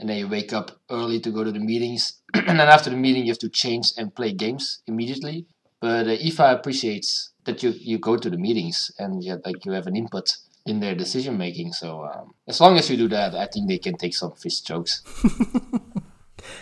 And 0.00 0.08
then 0.08 0.18
you 0.18 0.26
wake 0.28 0.52
up 0.52 0.72
early 0.90 1.20
to 1.20 1.30
go 1.30 1.44
to 1.44 1.52
the 1.52 1.60
meetings, 1.60 2.20
and 2.34 2.58
then 2.58 2.68
after 2.68 2.90
the 2.90 2.96
meeting 2.96 3.24
you 3.24 3.30
have 3.30 3.38
to 3.38 3.48
change 3.48 3.92
and 3.96 4.14
play 4.14 4.32
games 4.32 4.82
immediately. 4.88 5.46
But 5.80 6.08
uh, 6.08 6.16
IFA 6.16 6.54
appreciates 6.54 7.30
that 7.44 7.62
you, 7.62 7.74
you 7.78 7.98
go 7.98 8.16
to 8.16 8.28
the 8.28 8.36
meetings 8.36 8.90
and 8.98 9.22
you, 9.22 9.40
like 9.44 9.64
you 9.64 9.72
have 9.72 9.86
an 9.86 9.94
input 9.94 10.36
in 10.66 10.80
their 10.80 10.94
decision 10.94 11.38
making. 11.38 11.72
So 11.72 12.06
um, 12.06 12.34
as 12.48 12.60
long 12.60 12.78
as 12.78 12.90
you 12.90 12.96
do 12.96 13.08
that, 13.08 13.34
I 13.34 13.46
think 13.46 13.68
they 13.68 13.78
can 13.78 13.96
take 13.96 14.14
some 14.14 14.32
fist 14.32 14.66
jokes. 14.66 15.02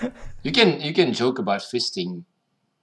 you 0.43 0.53
can 0.53 0.81
you 0.81 0.93
can 0.93 1.13
joke 1.13 1.39
about 1.39 1.61
fisting 1.61 2.25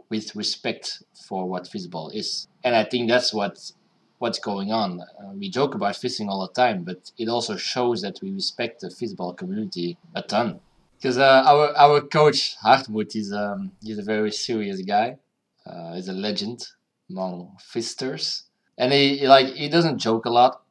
with 0.09 0.35
respect 0.35 1.03
for 1.27 1.47
what 1.47 1.63
fistball 1.65 2.13
is, 2.13 2.47
and 2.63 2.75
I 2.75 2.83
think 2.83 3.09
that's 3.09 3.33
what 3.33 3.71
what's 4.19 4.39
going 4.39 4.71
on. 4.71 5.01
Uh, 5.01 5.31
we 5.33 5.49
joke 5.49 5.75
about 5.75 5.95
fisting 5.95 6.27
all 6.27 6.45
the 6.45 6.53
time, 6.53 6.83
but 6.83 7.11
it 7.17 7.29
also 7.29 7.55
shows 7.55 8.01
that 8.01 8.19
we 8.21 8.31
respect 8.31 8.81
the 8.81 8.87
fistball 8.87 9.35
community 9.35 9.97
a 10.13 10.21
ton. 10.21 10.59
Because 10.97 11.17
uh, 11.17 11.43
our 11.45 11.75
our 11.77 12.01
coach 12.01 12.57
Hartmut 12.63 13.15
is 13.15 13.31
um, 13.33 13.71
he's 13.81 13.97
a 13.97 14.03
very 14.03 14.31
serious 14.31 14.81
guy. 14.81 15.17
Uh, 15.65 15.93
he's 15.95 16.09
a 16.09 16.13
legend 16.13 16.67
among 17.09 17.55
fisters, 17.59 18.43
and 18.77 18.91
he, 18.91 19.17
he 19.19 19.27
like 19.27 19.47
he 19.47 19.69
doesn't 19.69 19.99
joke 19.99 20.25
a 20.25 20.29
lot. 20.29 20.61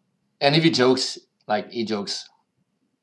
And 0.41 0.55
if 0.55 0.63
he 0.63 0.71
jokes, 0.71 1.19
like 1.47 1.71
he 1.71 1.85
jokes 1.85 2.29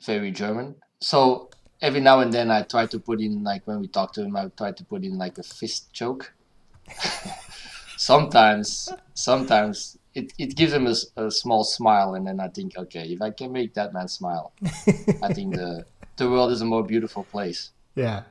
very 0.06 0.32
German. 0.32 0.76
So 1.00 1.50
every 1.82 1.99
now 1.99 2.19
and 2.19 2.32
then 2.34 2.51
I 2.51 2.63
try 2.63 2.86
to 2.88 2.99
put 2.99 3.21
in 3.21 3.43
like 3.43 3.65
when 3.65 3.80
we 3.80 3.88
talk 3.88 4.13
to 4.13 4.23
him, 4.23 4.36
I 4.36 4.47
try 4.57 4.71
to 4.71 4.84
put 4.84 5.03
in 5.03 5.17
like 5.17 5.38
a 5.38 5.43
fist 5.43 5.91
choke. 5.93 6.34
sometimes, 7.97 8.89
sometimes 9.13 9.97
it, 10.13 10.34
it 10.38 10.55
gives 10.55 10.73
him 10.73 10.88
a, 10.88 10.95
a, 11.17 11.32
small 11.32 11.63
smile, 11.63 12.15
and 12.15 12.28
then 12.28 12.39
I 12.39 12.47
think, 12.47 12.78
okay, 12.78 13.03
if 13.03 13.21
I 13.21 13.32
can 13.32 13.51
make 13.51 13.73
that 13.73 13.93
man 13.93 14.07
smile, 14.07 14.53
I 15.21 15.34
think 15.34 15.55
the 15.55 15.86
the 16.17 16.30
world 16.30 16.51
is 16.51 16.61
a 16.61 16.65
more 16.65 16.84
beautiful 16.84 17.23
place. 17.23 17.71
yeah. 17.95 18.23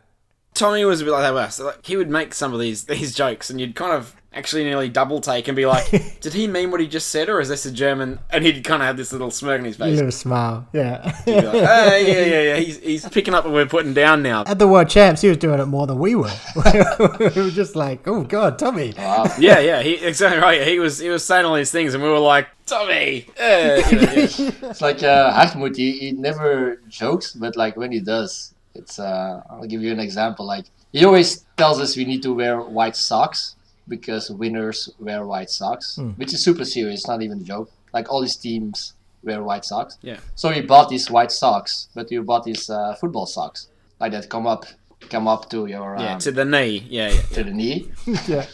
Tommy 0.55 0.85
was 0.85 1.01
a 1.01 1.05
bit 1.05 1.11
like 1.11 1.23
that 1.23 1.35
with 1.35 1.43
us. 1.43 1.59
Like, 1.59 1.85
he 1.85 1.97
would 1.97 2.09
make 2.09 2.33
some 2.33 2.55
of 2.55 2.61
these 2.61 2.85
these 2.85 3.15
jokes, 3.15 3.51
and 3.51 3.61
you'd 3.61 3.75
kind 3.75 3.93
of 3.93 4.15
actually 4.35 4.65
nearly 4.65 4.89
double 4.89 5.21
take 5.21 5.49
and 5.49 5.57
be 5.57 5.67
like, 5.67 5.89
"Did 6.21 6.33
he 6.35 6.47
mean 6.47 6.71
what 6.71 6.81
he 6.81 6.87
just 6.87 7.09
said, 7.09 7.29
or 7.29 7.41
is 7.41 7.49
this 7.49 7.65
a 7.67 7.73
German?" 7.73 8.19
And 8.31 8.45
he'd 8.45 8.63
kind 8.65 8.83
of 8.83 8.87
have 8.87 8.97
this 8.97 9.13
little 9.13 9.31
smirk 9.31 9.59
on 9.61 9.65
his 9.65 9.77
A 9.77 9.79
face. 9.79 9.97
little 9.97 10.11
smile. 10.13 10.67
Yeah. 10.73 11.13
He'd 11.25 11.41
be 11.41 11.47
like, 11.47 11.55
"Oh, 11.55 11.97
yeah, 11.97 11.97
yeah, 11.97 12.41
yeah. 12.43 12.57
He's, 12.57 12.79
he's 12.81 13.09
picking 13.09 13.35
up 13.35 13.45
what 13.45 13.53
we're 13.55 13.67
putting 13.67 13.95
down 13.95 14.23
now. 14.23 14.45
At 14.47 14.59
the 14.59 14.69
World 14.69 14.89
Champs, 14.89 15.21
he 15.21 15.29
was 15.29 15.37
doing 15.39 15.61
it 15.61 15.67
more 15.67 15.87
than 15.87 15.99
we 15.99 16.15
were. 16.15 16.31
we 16.57 17.43
were 17.43 17.51
just 17.51 17.77
like, 17.77 18.07
oh 18.07 18.23
god, 18.25 18.59
Tommy. 18.59 18.93
Wow. 18.97 19.27
Yeah, 19.39 19.61
yeah. 19.61 19.83
He 19.83 19.95
exactly 19.95 20.41
right. 20.41 20.67
He 20.67 20.79
was 20.79 20.99
he 20.99 21.09
was 21.09 21.25
saying 21.25 21.45
all 21.45 21.55
these 21.55 21.71
things, 21.73 21.95
and 21.95 22.03
we 22.03 22.09
were 22.09 22.19
like, 22.19 22.49
"Tommy." 22.67 23.27
Uh, 23.41 23.83
you 23.91 23.97
know, 23.97 24.13
yeah. 24.13 24.51
It's 24.71 24.81
like 24.81 25.03
uh, 25.03 25.33
Hartmut, 25.33 25.77
he, 25.77 25.99
he 25.99 26.13
never 26.13 26.81
jokes, 26.89 27.33
but 27.33 27.57
like 27.57 27.77
when 27.77 27.93
he 27.93 28.01
does, 28.01 28.55
it's. 28.75 28.99
Uh, 28.99 29.43
I'll 29.51 29.67
give 29.67 29.83
you 29.83 29.93
an 29.93 30.01
example. 30.01 30.47
Like 30.47 30.65
he 30.93 31.05
always 31.05 31.45
tells 31.57 31.81
us 31.81 31.97
we 31.97 32.05
need 32.05 32.23
to 32.23 32.33
wear 32.35 32.61
white 32.61 32.97
socks 32.97 33.57
because 33.89 34.31
winners 34.31 34.91
wear 34.99 35.27
white 35.27 35.51
socks, 35.51 35.99
which 36.17 36.33
is 36.33 36.43
super 36.43 36.65
serious. 36.65 37.01
It's 37.01 37.09
not 37.09 37.23
even 37.23 37.41
a 37.41 37.45
joke. 37.45 37.71
Like 37.93 38.11
all 38.11 38.21
these 38.21 38.37
teams 38.37 38.95
wear 39.23 39.43
white 39.43 39.65
socks. 39.65 39.99
Yeah. 40.03 40.19
So 40.35 40.51
he 40.51 40.61
bought 40.61 40.89
these 40.89 41.11
white 41.11 41.33
socks, 41.33 41.89
but 41.95 42.11
you 42.11 42.23
bought 42.23 42.45
these 42.45 42.71
uh, 42.71 42.95
football 42.95 43.27
socks 43.27 43.69
like 44.01 44.13
that 44.13 44.29
come 44.29 44.47
up, 44.47 44.67
come 45.09 45.27
up 45.29 45.51
to 45.51 45.67
your 45.67 45.97
um, 45.97 46.03
yeah, 46.03 46.19
to 46.19 46.33
the 46.33 46.45
knee. 46.45 46.87
Yeah, 46.89 47.09
yeah. 47.11 47.23
to 47.23 47.45
the 47.45 47.53
knee. 47.53 47.91
Yeah. 48.29 48.47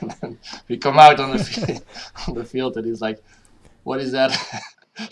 we 0.68 0.76
come 0.76 0.98
out 0.98 1.18
on 1.20 1.36
the 1.36 1.44
field, 1.44 1.84
on 2.28 2.34
the 2.34 2.44
field 2.44 2.76
and 2.76 2.86
he's 2.86 3.00
like, 3.00 3.22
"What 3.82 4.00
is 4.00 4.12
that?" 4.12 4.30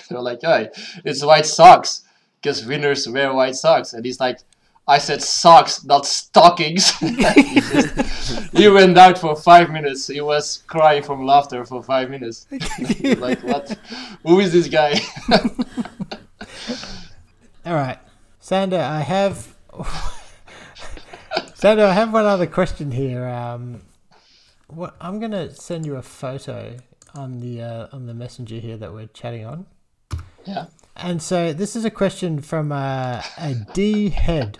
They're 0.09 0.21
like, 0.21 0.41
"Hey, 0.43 0.71
it's 1.05 1.25
white 1.25 1.47
socks 1.47 2.03
because 2.41 2.65
winners 2.65 3.09
wear 3.09 3.33
white 3.33 3.57
socks." 3.57 3.93
And 3.93 4.05
he's 4.05 4.21
like, 4.21 4.39
"I 4.93 4.99
said 4.99 5.23
socks, 5.23 5.85
not 5.85 6.05
stockings." 6.05 6.91
he, 8.53 8.69
went 8.69 8.99
out 8.99 9.19
for 9.19 9.35
five 9.35 9.71
minutes. 9.71 10.07
He 10.09 10.21
was 10.21 10.63
crying 10.67 11.03
from 11.03 11.25
laughter 11.25 11.65
for 11.65 11.83
five 11.83 12.11
minutes. 12.11 12.47
like, 13.17 13.43
what? 13.43 13.79
Who 14.23 14.41
is 14.41 14.53
this 14.53 14.69
guy? 14.69 15.01
All 17.65 17.75
right, 17.75 17.99
Sander, 18.41 18.81
I 18.81 19.01
have. 19.01 19.55
Sander, 21.55 21.85
I 21.85 21.93
have 21.93 22.13
one 22.13 22.27
other 22.27 22.47
question 22.47 22.91
here. 22.91 23.27
Um, 23.27 23.81
what 24.67 24.95
I'm 25.01 25.21
gonna 25.21 25.55
send 25.55 25.87
you 25.87 25.97
a 25.97 26.03
photo 26.03 26.77
on 27.15 27.41
the 27.41 27.63
uh, 27.63 27.87
on 27.93 28.07
the 28.07 28.15
messenger 28.15 28.57
here 28.57 28.77
that 28.77 28.93
we're 28.93 29.07
chatting 29.07 29.47
on. 29.47 29.67
yeah. 30.45 30.67
And 30.97 31.23
so 31.23 31.53
this 31.53 31.75
is 31.75 31.85
a 31.85 31.91
question 31.91 32.41
from 32.41 32.71
uh, 32.71 33.23
a 33.39 33.55
D 33.73 34.11
head. 34.11 34.59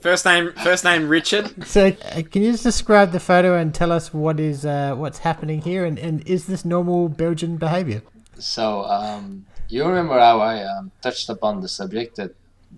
First 0.00 0.24
name, 0.24 0.52
first 0.64 0.84
name 0.84 1.08
Richard. 1.08 1.66
So, 1.66 1.88
uh, 1.88 2.22
can 2.30 2.42
you 2.42 2.52
just 2.52 2.64
describe 2.64 3.12
the 3.12 3.20
photo 3.20 3.56
and 3.56 3.74
tell 3.74 3.92
us 3.92 4.14
what 4.14 4.40
is 4.40 4.64
uh, 4.64 4.94
what's 4.94 5.18
happening 5.18 5.60
here, 5.60 5.84
and, 5.84 5.98
and 5.98 6.26
is 6.26 6.46
this 6.46 6.64
normal 6.64 7.08
Belgian 7.08 7.56
behavior? 7.58 8.02
So 8.38 8.84
um, 8.84 9.46
you 9.68 9.84
remember 9.84 10.18
how 10.18 10.40
I 10.40 10.64
um, 10.64 10.92
touched 11.02 11.28
upon 11.28 11.60
the 11.60 11.68
subject 11.68 12.16
that 12.16 12.34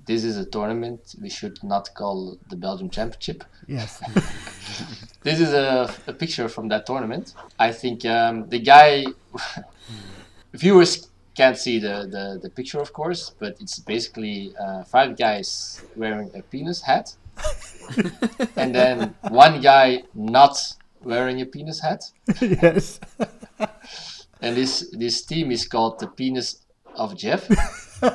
this 0.06 0.24
is 0.24 0.36
a 0.36 0.44
tournament 0.44 1.14
we 1.20 1.30
should 1.30 1.62
not 1.62 1.94
call 1.94 2.38
the 2.48 2.56
Belgium 2.56 2.90
Championship. 2.90 3.44
Yes. 3.66 4.02
This 5.22 5.40
is 5.40 5.52
a, 5.52 5.92
a 6.06 6.12
picture 6.12 6.48
from 6.48 6.68
that 6.68 6.86
tournament. 6.86 7.34
I 7.58 7.72
think 7.72 8.04
um, 8.06 8.48
the 8.48 8.60
guy, 8.60 9.04
viewers 10.54 11.08
can't 11.38 11.56
see 11.56 11.78
the, 11.78 11.96
the, 12.14 12.24
the 12.42 12.50
picture, 12.50 12.80
of 12.80 12.92
course, 12.92 13.30
but 13.38 13.52
it's 13.60 13.78
basically 13.78 14.52
uh, 14.60 14.82
five 14.82 15.16
guys 15.16 15.80
wearing 15.94 16.30
a 16.34 16.42
penis 16.42 16.82
hat, 16.82 17.14
and 18.56 18.74
then 18.74 19.14
one 19.30 19.60
guy 19.60 20.02
not 20.14 20.56
wearing 21.02 21.40
a 21.40 21.46
penis 21.46 21.80
hat. 21.80 22.02
yes. 22.40 23.00
And 24.40 24.56
this 24.56 24.88
this 24.92 25.26
team 25.26 25.50
is 25.50 25.66
called 25.66 25.98
the 25.98 26.06
Penis 26.06 26.62
of 26.94 27.16
Jeff, 27.16 27.42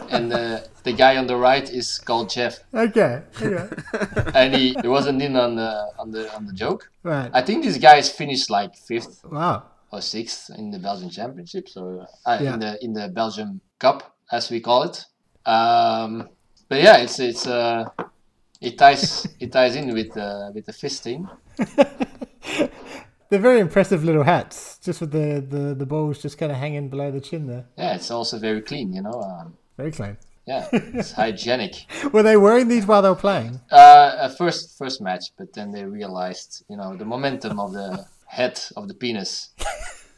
and 0.10 0.32
the 0.32 0.66
the 0.84 0.94
guy 0.94 1.18
on 1.18 1.28
the 1.28 1.36
right 1.36 1.70
is 1.70 2.00
called 2.00 2.30
Jeff. 2.30 2.64
Okay. 2.74 3.22
Okay. 3.41 3.68
And 4.40 4.56
he, 4.56 4.74
he 4.82 4.88
wasn't 4.88 5.22
in 5.22 5.36
on 5.36 5.56
the 5.56 5.72
on 6.00 6.12
the 6.12 6.34
on 6.34 6.45
the 6.45 6.54
joke. 6.54 6.90
Right. 7.04 7.30
I 7.34 7.41
think 7.41 7.64
these 7.64 7.78
guys 7.78 8.10
finished 8.10 8.50
like 8.50 8.72
fifth 8.78 9.26
Wow. 9.30 9.64
Or 9.94 10.02
sixth 10.02 10.49
in 10.57 10.72
the 10.72 10.80
Belgian 10.80 11.10
Championship, 11.10 11.70
so 11.70 11.82
uh, 12.26 12.38
Yeah. 12.41 12.53
in 12.53 12.60
the 12.60 12.72
in 12.86 12.94
the 12.94 13.07
Belgium 13.10 13.61
Cup 13.80 13.99
as 14.32 14.49
we 14.49 14.60
call 14.60 14.82
it. 14.90 14.98
Um, 15.45 16.30
but 16.70 16.80
yeah, 16.82 16.98
it's 17.03 17.20
it's 17.20 17.45
uh, 17.48 17.86
it 18.61 18.78
ties 18.78 19.28
it 19.44 19.52
ties 19.52 19.76
in 19.76 19.94
with 19.94 20.18
uh, 20.18 20.52
with 20.56 20.65
the 20.65 20.74
fisting. 20.74 21.22
They're 23.30 23.40
very 23.41 23.60
impressive 23.61 24.03
little 24.03 24.24
hats, 24.24 24.78
just 24.78 25.02
with 25.02 25.11
the, 25.11 25.41
the, 25.41 25.74
the 25.74 25.86
balls 25.88 26.22
just 26.22 26.38
kind 26.38 26.52
of 26.52 26.57
hanging 26.60 26.88
below 26.90 27.10
the 27.10 27.20
chin 27.20 27.48
there. 27.48 27.65
Yeah, 27.78 27.95
it's 27.95 28.11
also 28.11 28.38
very 28.38 28.61
clean, 28.61 28.94
you 28.94 29.02
know. 29.02 29.18
Um, 29.24 29.57
Very 29.76 29.91
clean. 29.91 30.18
yeah, 30.45 30.68
it's 30.72 31.11
hygienic. 31.24 31.74
Were 32.11 32.22
they 32.22 32.38
wearing 32.38 32.68
these 32.68 32.86
while 32.86 33.02
they 33.02 33.10
were 33.10 33.15
playing? 33.15 33.60
Uh, 33.72 34.11
a 34.20 34.30
first 34.30 34.78
first 34.78 35.02
match, 35.02 35.26
but 35.36 35.52
then 35.53 35.72
they 35.72 35.84
realized, 35.84 36.64
you 36.70 36.78
know, 36.78 36.95
the 36.95 37.06
momentum 37.06 37.60
of 37.60 37.74
the 37.74 38.06
head 38.39 38.60
of 38.76 38.88
the 38.88 38.93
penis 38.93 39.49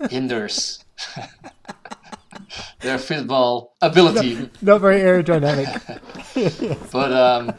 hinders 0.09 0.83
their 2.81 2.97
fistball 2.97 3.69
ability. 3.81 4.49
Not 4.61 4.81
very 4.81 4.99
aerodynamic. 4.99 5.71
But 6.91 7.11
um, 7.13 7.53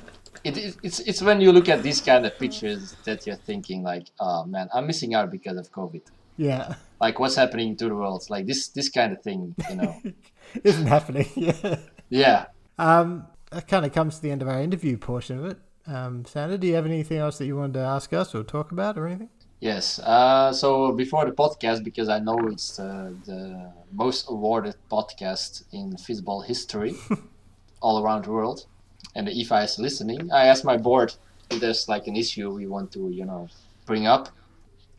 it, 0.44 0.56
it, 0.56 0.76
it's 0.82 1.00
it's 1.00 1.22
when 1.22 1.40
you 1.40 1.50
look 1.52 1.68
at 1.68 1.82
these 1.82 2.00
kind 2.00 2.26
of 2.26 2.38
pictures 2.38 2.94
that 3.04 3.26
you're 3.26 3.36
thinking 3.50 3.82
like, 3.82 4.06
oh 4.20 4.44
man, 4.44 4.68
I'm 4.74 4.86
missing 4.86 5.14
out 5.14 5.30
because 5.30 5.56
of 5.56 5.70
COVID. 5.72 6.02
yeah. 6.36 6.74
Like 7.00 7.18
what's 7.20 7.36
happening 7.36 7.76
to 7.76 7.88
the 7.88 7.94
world? 7.94 8.24
Like 8.30 8.46
this 8.46 8.68
this 8.68 8.88
kind 8.88 9.12
of 9.12 9.22
thing, 9.22 9.54
you 9.70 9.76
know? 9.76 9.92
Isn't 10.64 10.86
happening. 10.86 11.28
Yeah. 11.34 11.76
yeah. 12.08 12.46
Um, 12.78 13.26
that 13.50 13.68
kind 13.68 13.84
of 13.84 13.92
comes 13.92 14.16
to 14.16 14.22
the 14.22 14.30
end 14.30 14.42
of 14.42 14.48
our 14.48 14.60
interview 14.60 14.96
portion 14.96 15.38
of 15.38 15.44
it. 15.46 15.58
Um, 15.86 16.24
Sander, 16.24 16.58
do 16.58 16.66
you 16.66 16.74
have 16.74 16.86
anything 16.86 17.18
else 17.18 17.38
that 17.38 17.46
you 17.46 17.56
wanted 17.56 17.74
to 17.74 17.80
ask 17.80 18.12
us 18.12 18.34
or 18.34 18.42
talk 18.42 18.72
about 18.72 18.98
or 18.98 19.06
anything? 19.06 19.30
Yes. 19.60 19.98
Uh, 19.98 20.52
so 20.52 20.92
before 20.92 21.24
the 21.24 21.32
podcast, 21.32 21.82
because 21.82 22.08
I 22.08 22.18
know 22.18 22.38
it's 22.48 22.78
uh, 22.78 23.12
the 23.24 23.72
most 23.92 24.26
awarded 24.28 24.76
podcast 24.90 25.64
in 25.72 25.92
fistball 25.96 26.44
history, 26.44 26.94
all 27.80 28.02
around 28.02 28.24
the 28.24 28.32
world, 28.32 28.66
and 29.14 29.26
the 29.26 29.32
IFA 29.32 29.64
is 29.64 29.78
listening, 29.78 30.30
I 30.32 30.46
asked 30.46 30.64
my 30.64 30.76
board 30.76 31.14
if 31.50 31.60
there's 31.60 31.88
like 31.88 32.06
an 32.06 32.16
issue 32.16 32.50
we 32.52 32.66
want 32.66 32.92
to, 32.92 33.08
you 33.10 33.24
know, 33.24 33.48
bring 33.86 34.06
up, 34.06 34.28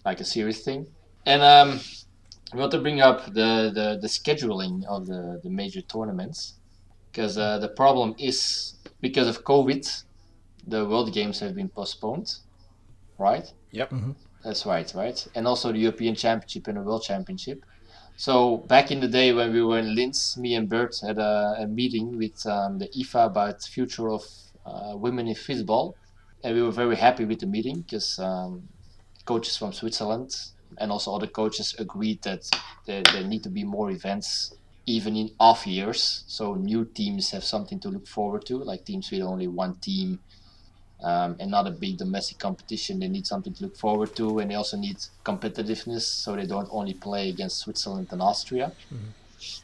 like 0.06 0.20
a 0.22 0.26
serious 0.26 0.64
thing, 0.64 0.88
and 1.26 1.42
um, 1.44 1.80
we 2.54 2.60
want 2.60 2.72
to 2.72 2.80
bring 2.80 3.02
up 3.02 3.26
the 3.26 3.72
the, 3.74 4.00
the 4.02 4.08
scheduling 4.08 4.86
of 4.86 5.06
the 5.06 5.40
the 5.44 5.50
major 5.50 5.82
tournaments, 5.82 6.56
because 7.12 7.38
uh, 7.38 7.60
the 7.60 7.68
problem 7.68 8.16
is 8.18 8.76
because 9.02 9.28
of 9.28 9.44
COVID, 9.44 10.04
the 10.66 10.86
World 10.86 11.14
Games 11.14 11.40
have 11.42 11.54
been 11.54 11.70
postponed, 11.70 12.36
right? 13.20 13.52
Yep. 13.72 13.94
That's 14.48 14.66
right, 14.66 14.90
right? 14.96 15.28
And 15.36 15.46
also 15.46 15.74
the 15.74 15.80
European 15.80 16.16
Championship 16.16 16.68
and 16.68 16.78
the 16.78 16.82
World 16.82 17.04
Championship. 17.04 17.66
So 18.16 18.60
back 18.60 18.92
in 18.92 19.02
the 19.02 19.08
day 19.10 19.34
when 19.34 19.52
we 19.52 19.62
were 19.62 19.80
in 19.80 19.94
Linz, 19.94 20.38
me 20.38 20.56
and 20.56 20.70
Bert 20.70 20.96
had 21.06 21.18
a, 21.20 21.58
a 21.60 21.68
meeting 21.68 22.18
with 22.18 22.46
um, 22.46 22.78
the 22.80 22.88
IFA 22.98 23.28
about 23.28 23.62
future 23.64 24.10
of 24.10 24.24
uh, 24.66 24.94
women 24.96 25.28
in 25.28 25.36
fistball, 25.36 25.96
and 26.44 26.56
we 26.56 26.62
were 26.64 26.72
very 26.72 26.96
happy 26.96 27.26
with 27.26 27.40
the 27.42 27.46
meeting 27.46 27.82
because 27.82 28.20
um, 28.20 28.70
coaches 29.26 29.58
from 29.58 29.74
Switzerland 29.74 30.32
and 30.80 30.92
also 30.92 31.14
other 31.14 31.28
coaches 31.28 31.76
agreed 31.78 32.24
that 32.24 32.44
there, 32.86 33.04
there 33.12 33.26
need 33.26 33.44
to 33.44 33.50
be 33.50 33.66
more 33.66 33.92
events 33.92 34.54
even 34.88 35.18
in 35.18 35.30
off 35.42 35.68
years, 35.68 36.24
so 36.28 36.56
new 36.56 36.86
teams 36.86 37.32
have 37.32 37.44
something 37.44 37.82
to 37.82 37.90
look 37.90 38.08
forward 38.08 38.46
to, 38.48 38.58
like 38.64 38.86
teams 38.86 39.12
with 39.12 39.22
only 39.22 39.48
one 39.48 39.78
team 39.82 40.22
um, 41.04 41.36
and 41.40 41.52
not 41.52 41.68
a 41.68 41.72
big 41.72 41.98
domestic 41.98 42.40
competition. 42.40 43.00
They 43.00 43.08
need 43.08 43.28
something 43.28 43.54
to 43.54 43.64
look 43.64 43.78
forward 43.78 44.16
to, 44.16 44.40
and 44.40 44.52
they 44.52 44.56
also 44.56 44.78
need 44.78 44.98
competitiveness, 45.24 46.02
so 46.02 46.36
they 46.36 46.46
don't 46.46 46.70
only 46.72 46.94
play 46.94 47.30
against 47.30 47.60
Switzerland 47.60 48.08
and 48.12 48.22
Austria. 48.22 48.72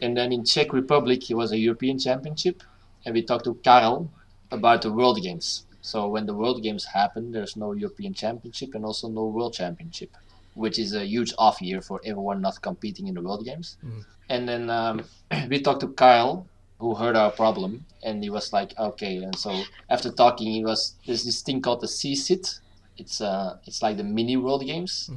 And 0.02 0.16
then 0.16 0.32
in 0.32 0.46
Czech 0.46 0.72
Republic, 0.74 1.30
it 1.30 1.34
was 1.34 1.52
a 1.52 1.58
European 1.58 1.98
Championship, 1.98 2.62
and 3.06 3.16
we 3.16 3.24
talked 3.24 3.46
to 3.46 3.56
Karel 3.56 4.12
about 4.52 4.84
the 4.84 4.92
World 4.92 5.22
Games. 5.22 5.66
So 5.82 6.08
when 6.08 6.26
the 6.26 6.34
World 6.34 6.64
Games 6.64 6.86
happen, 6.86 7.32
there's 7.32 7.58
no 7.58 7.74
European 7.74 8.14
Championship 8.14 8.76
and 8.76 8.86
also 8.86 9.10
no 9.10 9.26
World 9.26 9.54
Championship, 9.54 10.16
which 10.54 10.80
is 10.80 10.94
a 10.94 11.06
huge 11.06 11.34
off 11.38 11.62
year 11.62 11.82
for 11.82 12.00
everyone 12.06 12.42
not 12.42 12.62
competing 12.62 13.08
in 13.08 13.16
the 13.16 13.22
World 13.22 13.44
Games. 13.44 13.78
And 14.30 14.48
then 14.48 14.70
um, 14.70 15.04
we 15.50 15.62
talked 15.62 15.82
to 15.82 15.90
Kyle, 15.90 16.48
who 16.84 16.96
heard 16.96 17.16
our 17.16 17.32
problem, 17.32 17.86
and 18.04 18.24
he 18.24 18.30
was 18.30 18.52
like, 18.58 18.72
"Okay." 18.78 19.16
And 19.26 19.36
so 19.44 19.52
after 19.90 20.12
talking, 20.12 20.52
he 20.52 20.64
was 20.72 20.96
there's 21.06 21.24
this 21.24 21.42
thing 21.42 21.62
called 21.62 21.82
the 21.82 21.92
CSIT. 22.00 22.60
It's 22.98 23.22
uh, 23.22 23.58
it's 23.68 23.82
like 23.82 23.96
the 23.98 24.04
mini 24.18 24.36
World 24.38 24.64
Games. 24.66 25.10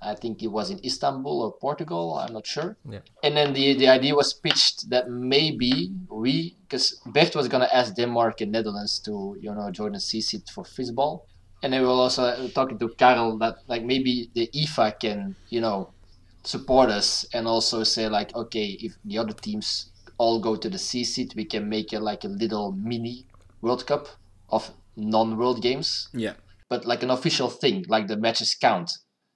I 0.00 0.14
think 0.14 0.42
it 0.42 0.48
was 0.58 0.70
in 0.70 0.78
Istanbul 0.84 1.36
or 1.44 1.52
Portugal. 1.66 2.14
I'm 2.20 2.32
not 2.32 2.46
sure. 2.46 2.76
Yeah. 2.88 3.00
And 3.22 3.36
then 3.36 3.52
the 3.52 3.74
the 3.82 3.88
idea 3.88 4.14
was 4.14 4.32
pitched 4.32 4.90
that 4.90 5.08
maybe 5.08 5.72
we, 6.10 6.56
because 6.62 7.00
Bert 7.06 7.34
was 7.36 7.48
gonna 7.48 7.70
ask 7.80 7.94
Denmark 7.94 8.40
and 8.40 8.52
Netherlands 8.52 8.98
to 9.06 9.36
you 9.44 9.52
know 9.54 9.70
join 9.70 9.92
the 9.92 10.02
CSIT 10.08 10.50
for 10.54 10.64
fistball, 10.64 11.14
and 11.62 11.72
they 11.72 11.80
were 11.80 11.98
also 12.04 12.48
talking 12.48 12.78
to 12.78 12.88
Karel 13.00 13.38
that 13.38 13.56
like 13.68 13.84
maybe 13.92 14.30
the 14.34 14.48
IFA 14.54 14.88
can 15.04 15.36
you 15.48 15.60
know 15.60 15.90
support 16.44 16.88
us 16.90 17.24
and 17.32 17.46
also 17.48 17.84
say 17.84 18.08
like 18.08 18.34
okay 18.36 18.68
if 18.86 18.92
the 19.04 19.16
other 19.16 19.32
teams 19.32 19.90
all 20.18 20.40
go 20.40 20.56
to 20.56 20.68
the 20.68 20.78
CSIT, 20.78 21.34
we 21.34 21.44
can 21.44 21.68
make 21.68 21.92
it 21.92 22.00
like 22.00 22.24
a 22.24 22.28
little 22.28 22.72
mini 22.72 23.26
World 23.60 23.86
Cup 23.86 24.08
of 24.50 24.70
non-World 24.96 25.60
Games 25.62 26.08
Yeah. 26.12 26.34
but 26.68 26.84
like 26.86 27.02
an 27.02 27.10
official 27.10 27.48
thing, 27.50 27.84
like 27.88 28.06
the 28.08 28.16
matches 28.16 28.54
count. 28.54 28.90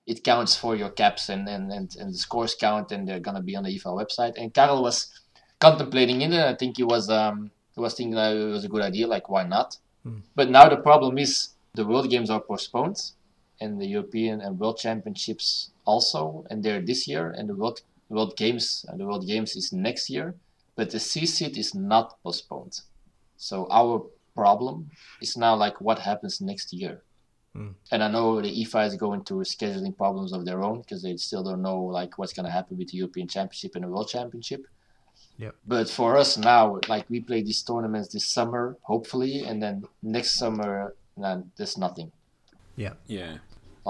It 0.07 0.25
counts 0.25 0.57
for 0.57 0.75
your 0.77 0.91
caps 0.91 1.29
and, 1.29 1.49
and, 1.49 1.71
and, 1.73 1.95
and 2.01 2.15
the 2.15 2.19
scores 2.19 2.55
count 2.55 2.93
and 2.93 3.07
they're 3.07 3.21
gonna 3.21 3.43
be 3.43 3.57
on 3.57 3.65
the 3.65 3.75
IFA 3.79 3.93
website. 4.03 4.35
And 4.39 4.55
Karel 4.55 4.83
was 4.83 5.09
contemplating 5.61 6.23
it 6.23 6.27
and 6.33 6.35
I 6.35 6.55
think 6.55 6.77
he 6.77 6.85
was 6.85 7.09
um 7.11 7.51
he 7.75 7.81
was 7.81 7.95
thinking 7.95 8.15
that 8.17 8.35
it 8.37 8.45
was 8.45 8.65
a 8.65 8.69
good 8.69 8.83
idea, 8.83 9.07
like 9.07 9.29
why 9.29 9.45
not? 9.45 9.77
But 10.35 10.49
now 10.51 10.69
the 10.69 10.79
problem 10.79 11.19
is 11.19 11.51
the 11.75 11.85
World 11.85 12.09
Games 12.09 12.31
are 12.31 12.41
postponed 12.41 12.99
and 13.61 13.79
the 13.81 13.87
European 13.87 14.41
and 14.41 14.59
World 14.59 14.79
Championships 14.79 15.71
also, 15.85 16.47
and 16.49 16.63
they're 16.63 16.81
this 16.81 17.07
year 17.07 17.31
and 17.37 17.49
the 17.49 17.55
World 17.55 17.81
World 18.09 18.37
Games 18.37 18.87
and 18.89 18.99
the 19.01 19.05
World 19.05 19.27
Games 19.27 19.55
is 19.57 19.73
next 19.73 20.09
year, 20.09 20.35
but 20.79 20.91
the 20.91 20.99
CSIT 20.99 21.59
is 21.59 21.75
not 21.75 22.23
postponed. 22.23 22.83
So 23.37 23.67
our 23.69 24.07
problem 24.37 24.91
is 25.21 25.37
now 25.37 25.57
like 25.57 25.81
what 25.81 25.99
happens 25.99 26.41
next 26.41 26.73
year. 26.73 27.03
Hmm. 27.53 27.71
And 27.91 28.01
I 28.05 28.09
know 28.09 28.41
the 28.41 28.65
IFA 28.65 28.87
is 28.87 28.95
going 28.95 29.25
through 29.25 29.43
scheduling 29.43 29.97
problems 29.97 30.33
of 30.33 30.45
their 30.45 30.63
own 30.63 30.83
because 30.83 31.03
they 31.03 31.17
still 31.17 31.43
don't 31.43 31.63
know 31.63 31.81
like 31.83 32.17
what's 32.17 32.33
going 32.33 32.47
to 32.47 32.53
happen 32.53 32.79
with 32.79 32.91
the 32.91 32.99
European 32.99 33.27
Championship 33.27 33.75
and 33.75 33.83
the 33.83 33.89
World 33.89 34.09
Championship. 34.09 34.67
Yep. 35.39 35.57
But 35.67 35.91
for 35.91 36.17
us 36.17 36.39
now, 36.39 36.79
like 36.87 37.07
we 37.11 37.19
play 37.23 37.43
these 37.43 37.63
tournaments 37.63 38.13
this 38.13 38.27
summer, 38.27 38.77
hopefully, 38.83 39.43
and 39.49 39.61
then 39.61 39.83
next 40.05 40.39
summer, 40.39 40.95
then 41.17 41.51
there's 41.57 41.77
nothing, 41.77 42.13
Yeah. 42.77 42.95
Yeah. 43.09 43.39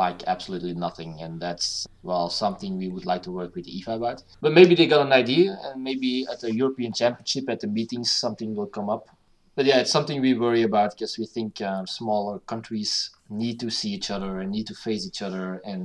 Like 0.05 0.21
absolutely 0.35 0.75
nothing, 0.87 1.13
and 1.25 1.33
that's 1.45 1.87
well 2.09 2.29
something 2.31 2.71
we 2.79 2.89
would 2.95 3.07
like 3.13 3.23
to 3.25 3.33
work 3.41 3.53
with 3.57 3.67
IFA 3.67 3.95
about. 4.01 4.19
But 4.45 4.53
maybe 4.59 4.75
they 4.75 4.87
got 4.95 5.07
an 5.09 5.13
idea, 5.25 5.59
and 5.65 5.83
maybe 5.89 6.11
at 6.33 6.41
the 6.41 6.51
European 6.63 6.93
Championship, 7.01 7.45
at 7.55 7.61
the 7.61 7.71
meetings, 7.79 8.09
something 8.25 8.51
will 8.57 8.73
come 8.79 8.89
up. 8.97 9.05
But 9.57 9.67
yeah, 9.67 9.81
it's 9.83 9.91
something 9.97 10.21
we 10.21 10.35
worry 10.47 10.63
about 10.71 10.91
because 10.95 11.19
we 11.19 11.27
think 11.27 11.61
um, 11.71 11.85
smaller 11.87 12.39
countries 12.53 13.11
need 13.29 13.57
to 13.65 13.69
see 13.79 13.91
each 13.99 14.11
other 14.17 14.31
and 14.41 14.49
need 14.57 14.69
to 14.73 14.75
face 14.87 15.05
each 15.11 15.21
other 15.29 15.45
and 15.71 15.81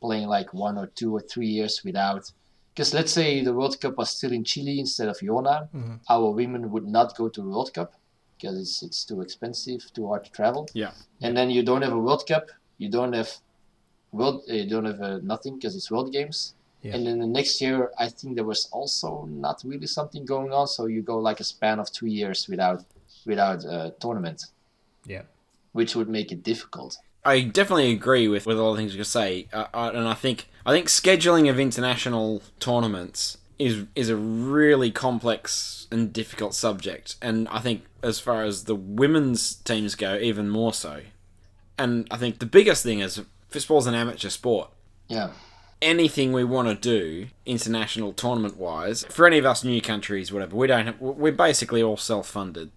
playing 0.00 0.28
like 0.28 0.50
one 0.54 0.76
or 0.82 0.86
two 0.98 1.10
or 1.16 1.20
three 1.20 1.50
years 1.58 1.74
without. 1.84 2.24
Because 2.72 2.94
let's 2.98 3.12
say 3.12 3.28
the 3.48 3.52
World 3.58 3.76
Cup 3.82 3.94
was 4.00 4.08
still 4.16 4.32
in 4.38 4.44
Chile 4.44 4.76
instead 4.84 5.08
of 5.12 5.16
Jona, 5.20 5.56
our 6.08 6.28
women 6.40 6.62
would 6.72 6.86
not 6.98 7.16
go 7.20 7.28
to 7.34 7.40
the 7.42 7.50
World 7.54 7.72
Cup. 7.74 7.90
because 8.38 8.56
it's 8.64 8.82
it's 8.86 9.04
too 9.04 9.20
expensive, 9.26 9.80
too 9.96 10.06
hard 10.10 10.22
to 10.24 10.30
travel. 10.40 10.62
Yeah. 10.82 10.92
And 11.24 11.32
then 11.36 11.48
you 11.50 11.62
don't 11.68 11.82
have 11.86 11.92
a 12.00 12.02
World 12.06 12.24
Cup. 12.32 12.46
You 12.82 12.88
don't 12.98 13.14
have 13.20 13.30
world. 14.12 14.42
uh, 14.48 14.54
You 14.54 14.68
don't 14.68 14.84
have 14.84 15.00
uh, 15.00 15.18
nothing 15.22 15.56
because 15.56 15.76
it's 15.76 15.90
World 15.90 16.12
Games. 16.12 16.54
Yeah. 16.82 16.94
And 16.94 17.06
then 17.06 17.18
the 17.18 17.26
next 17.26 17.60
year, 17.60 17.90
I 17.98 18.08
think 18.08 18.36
there 18.36 18.44
was 18.44 18.68
also 18.70 19.26
not 19.28 19.62
really 19.64 19.86
something 19.88 20.24
going 20.24 20.52
on. 20.52 20.66
So 20.68 20.86
you 20.86 21.02
go 21.02 21.18
like 21.18 21.40
a 21.40 21.44
span 21.44 21.78
of 21.80 21.90
two 21.90 22.06
years 22.06 22.48
without 22.48 22.84
without 23.26 23.64
a 23.64 23.92
tournament, 24.00 24.46
Yeah. 25.06 25.22
which 25.72 25.94
would 25.96 26.08
make 26.08 26.30
it 26.32 26.42
difficult. 26.42 26.96
I 27.24 27.40
definitely 27.40 27.92
agree 27.92 28.28
with, 28.28 28.46
with 28.46 28.58
all 28.58 28.72
the 28.72 28.78
things 28.78 28.94
you 28.94 29.04
say, 29.04 29.48
uh, 29.52 29.66
uh, 29.74 29.90
and 29.92 30.06
I 30.08 30.14
think 30.14 30.48
I 30.64 30.72
think 30.72 30.86
scheduling 30.86 31.50
of 31.50 31.58
international 31.58 32.42
tournaments 32.60 33.38
is 33.58 33.84
is 33.96 34.08
a 34.08 34.16
really 34.16 34.90
complex 34.92 35.88
and 35.90 36.12
difficult 36.12 36.54
subject, 36.54 37.16
and 37.20 37.48
I 37.48 37.58
think 37.58 37.82
as 38.02 38.20
far 38.20 38.44
as 38.44 38.64
the 38.64 38.76
women's 38.76 39.56
teams 39.56 39.96
go, 39.96 40.16
even 40.16 40.48
more 40.48 40.72
so. 40.72 41.00
And 41.76 42.06
I 42.10 42.16
think 42.16 42.38
the 42.38 42.46
biggest 42.46 42.82
thing 42.84 43.00
is 43.00 43.20
fistball's 43.50 43.86
an 43.86 43.94
amateur 43.94 44.28
sport. 44.30 44.70
Yeah. 45.08 45.30
anything 45.80 46.32
we 46.32 46.44
want 46.44 46.68
to 46.68 46.74
do 46.74 47.28
international 47.46 48.12
tournament 48.12 48.56
wise 48.56 49.04
for 49.08 49.26
any 49.26 49.38
of 49.38 49.46
us 49.46 49.62
new 49.64 49.80
countries 49.80 50.32
whatever 50.32 50.54
we 50.56 50.66
don't 50.66 50.86
have, 50.86 51.00
we're 51.00 51.32
basically 51.32 51.82
all 51.82 51.96
self-funded 51.96 52.70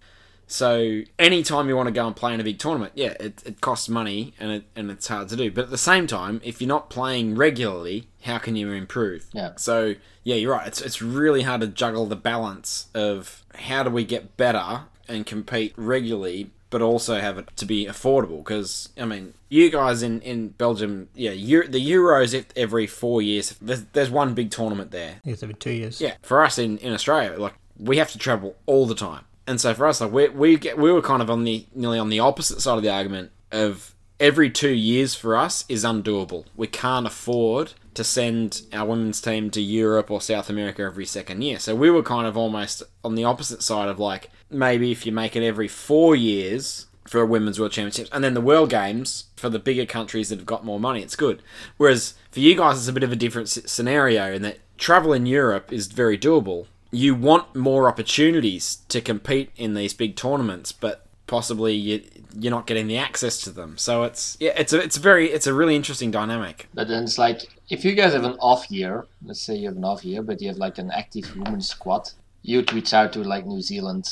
so 0.46 1.02
anytime 1.18 1.68
you 1.68 1.76
want 1.76 1.88
to 1.88 1.92
go 1.92 2.06
and 2.06 2.14
play 2.16 2.32
in 2.32 2.40
a 2.40 2.44
big 2.44 2.58
tournament 2.58 2.92
yeah 2.94 3.14
it, 3.20 3.42
it 3.44 3.60
costs 3.60 3.88
money 3.88 4.34
and 4.38 4.50
it, 4.52 4.64
and 4.76 4.90
it's 4.90 5.08
hard 5.08 5.28
to 5.28 5.36
do 5.36 5.50
but 5.50 5.64
at 5.64 5.70
the 5.70 5.78
same 5.78 6.06
time 6.06 6.40
if 6.44 6.60
you're 6.60 6.68
not 6.68 6.88
playing 6.90 7.34
regularly 7.34 8.08
how 8.22 8.38
can 8.38 8.54
you 8.56 8.70
improve 8.70 9.26
Yeah. 9.32 9.52
so 9.56 9.94
yeah 10.22 10.36
you're 10.36 10.52
right 10.52 10.66
it's, 10.66 10.80
it's 10.80 11.02
really 11.02 11.42
hard 11.42 11.60
to 11.62 11.66
juggle 11.66 12.06
the 12.06 12.16
balance 12.16 12.86
of 12.94 13.42
how 13.56 13.82
do 13.82 13.90
we 13.90 14.04
get 14.04 14.36
better 14.36 14.82
and 15.08 15.26
compete 15.26 15.74
regularly 15.76 16.50
but 16.72 16.82
also 16.82 17.20
have 17.20 17.38
it 17.38 17.48
to 17.56 17.64
be 17.64 17.86
affordable 17.86 18.38
because 18.38 18.88
I 18.98 19.04
mean 19.04 19.34
you 19.48 19.70
guys 19.70 20.02
in, 20.02 20.20
in 20.22 20.48
Belgium 20.48 21.08
yeah 21.14 21.30
Euro, 21.30 21.68
the 21.68 21.78
Euros 21.92 22.34
if- 22.34 22.46
every 22.56 22.88
four 22.88 23.22
years 23.22 23.54
there's, 23.62 23.84
there's 23.92 24.10
one 24.10 24.34
big 24.34 24.50
tournament 24.50 24.90
there. 24.90 25.20
Guess 25.24 25.44
every 25.44 25.54
two 25.54 25.70
years. 25.72 26.00
yeah 26.00 26.14
for 26.22 26.42
us 26.42 26.58
in, 26.58 26.78
in 26.78 26.92
Australia 26.92 27.38
like 27.38 27.54
we 27.78 27.98
have 27.98 28.10
to 28.12 28.18
travel 28.18 28.56
all 28.66 28.86
the 28.86 28.94
time. 28.96 29.24
And 29.46 29.60
so 29.60 29.74
for 29.74 29.86
us 29.86 30.00
like 30.00 30.12
we, 30.12 30.28
we 30.28 30.56
get 30.56 30.76
we 30.78 30.90
were 30.90 31.02
kind 31.02 31.22
of 31.22 31.30
on 31.30 31.44
the 31.44 31.66
nearly 31.74 31.98
on 31.98 32.08
the 32.08 32.18
opposite 32.20 32.60
side 32.60 32.76
of 32.76 32.82
the 32.82 32.90
argument 32.90 33.30
of 33.52 33.94
every 34.20 34.48
two 34.50 34.70
years 34.72 35.14
for 35.16 35.36
us 35.36 35.64
is 35.68 35.84
undoable. 35.84 36.44
We 36.56 36.68
can't 36.68 37.06
afford 37.06 37.72
to 37.94 38.04
send 38.04 38.62
our 38.72 38.86
women's 38.86 39.20
team 39.20 39.50
to 39.50 39.60
Europe 39.60 40.10
or 40.10 40.20
South 40.20 40.48
America 40.48 40.82
every 40.82 41.04
second 41.04 41.42
year. 41.42 41.58
So 41.58 41.74
we 41.74 41.90
were 41.90 42.02
kind 42.04 42.26
of 42.26 42.36
almost 42.36 42.82
on 43.04 43.16
the 43.16 43.24
opposite 43.24 43.62
side 43.62 43.88
of 43.88 43.98
like 43.98 44.30
maybe 44.52 44.92
if 44.92 45.06
you 45.06 45.12
make 45.12 45.36
it 45.36 45.44
every 45.44 45.68
four 45.68 46.14
years 46.14 46.86
for 47.06 47.20
a 47.20 47.26
women's 47.26 47.58
world 47.58 47.72
championships 47.72 48.10
and 48.12 48.22
then 48.22 48.34
the 48.34 48.40
world 48.40 48.70
games 48.70 49.24
for 49.36 49.48
the 49.48 49.58
bigger 49.58 49.84
countries 49.84 50.28
that 50.28 50.38
have 50.38 50.46
got 50.46 50.64
more 50.64 50.80
money 50.80 51.02
it's 51.02 51.16
good. 51.16 51.42
Whereas 51.76 52.14
for 52.30 52.40
you 52.40 52.56
guys 52.56 52.78
it's 52.78 52.88
a 52.88 52.92
bit 52.92 53.02
of 53.02 53.12
a 53.12 53.16
different 53.16 53.48
scenario 53.48 54.32
in 54.32 54.42
that 54.42 54.58
travel 54.78 55.12
in 55.12 55.26
europe 55.26 55.72
is 55.72 55.86
very 55.88 56.18
doable. 56.18 56.66
You 56.90 57.14
want 57.14 57.54
more 57.56 57.88
opportunities 57.88 58.78
to 58.88 59.00
compete 59.00 59.50
in 59.56 59.74
these 59.74 59.94
big 59.94 60.16
tournaments 60.16 60.72
but 60.72 61.06
possibly 61.26 61.74
you, 61.74 62.02
you're 62.38 62.50
not 62.50 62.66
getting 62.66 62.86
the 62.86 62.98
access 62.98 63.40
to 63.42 63.50
them. 63.50 63.78
So 63.78 64.04
it's 64.04 64.36
yeah 64.38 64.52
it's 64.56 64.72
a 64.72 64.80
it's 64.80 64.96
a 64.96 65.00
very 65.00 65.30
it's 65.30 65.46
a 65.46 65.54
really 65.54 65.76
interesting 65.76 66.10
dynamic. 66.10 66.68
But 66.74 66.88
then 66.88 67.04
it's 67.04 67.18
like 67.18 67.40
if 67.68 67.84
you 67.84 67.94
guys 67.94 68.12
have 68.12 68.24
an 68.24 68.36
off 68.38 68.70
year, 68.70 69.06
let's 69.24 69.40
say 69.40 69.54
you 69.56 69.68
have 69.68 69.76
an 69.76 69.84
off 69.84 70.04
year, 70.04 70.22
but 70.22 70.40
you 70.40 70.48
have 70.48 70.58
like 70.58 70.78
an 70.78 70.90
active 70.90 71.34
women's 71.36 71.68
squad, 71.68 72.10
you'd 72.42 72.72
reach 72.72 72.92
out 72.92 73.12
to 73.14 73.22
like 73.22 73.46
New 73.46 73.62
Zealand 73.62 74.08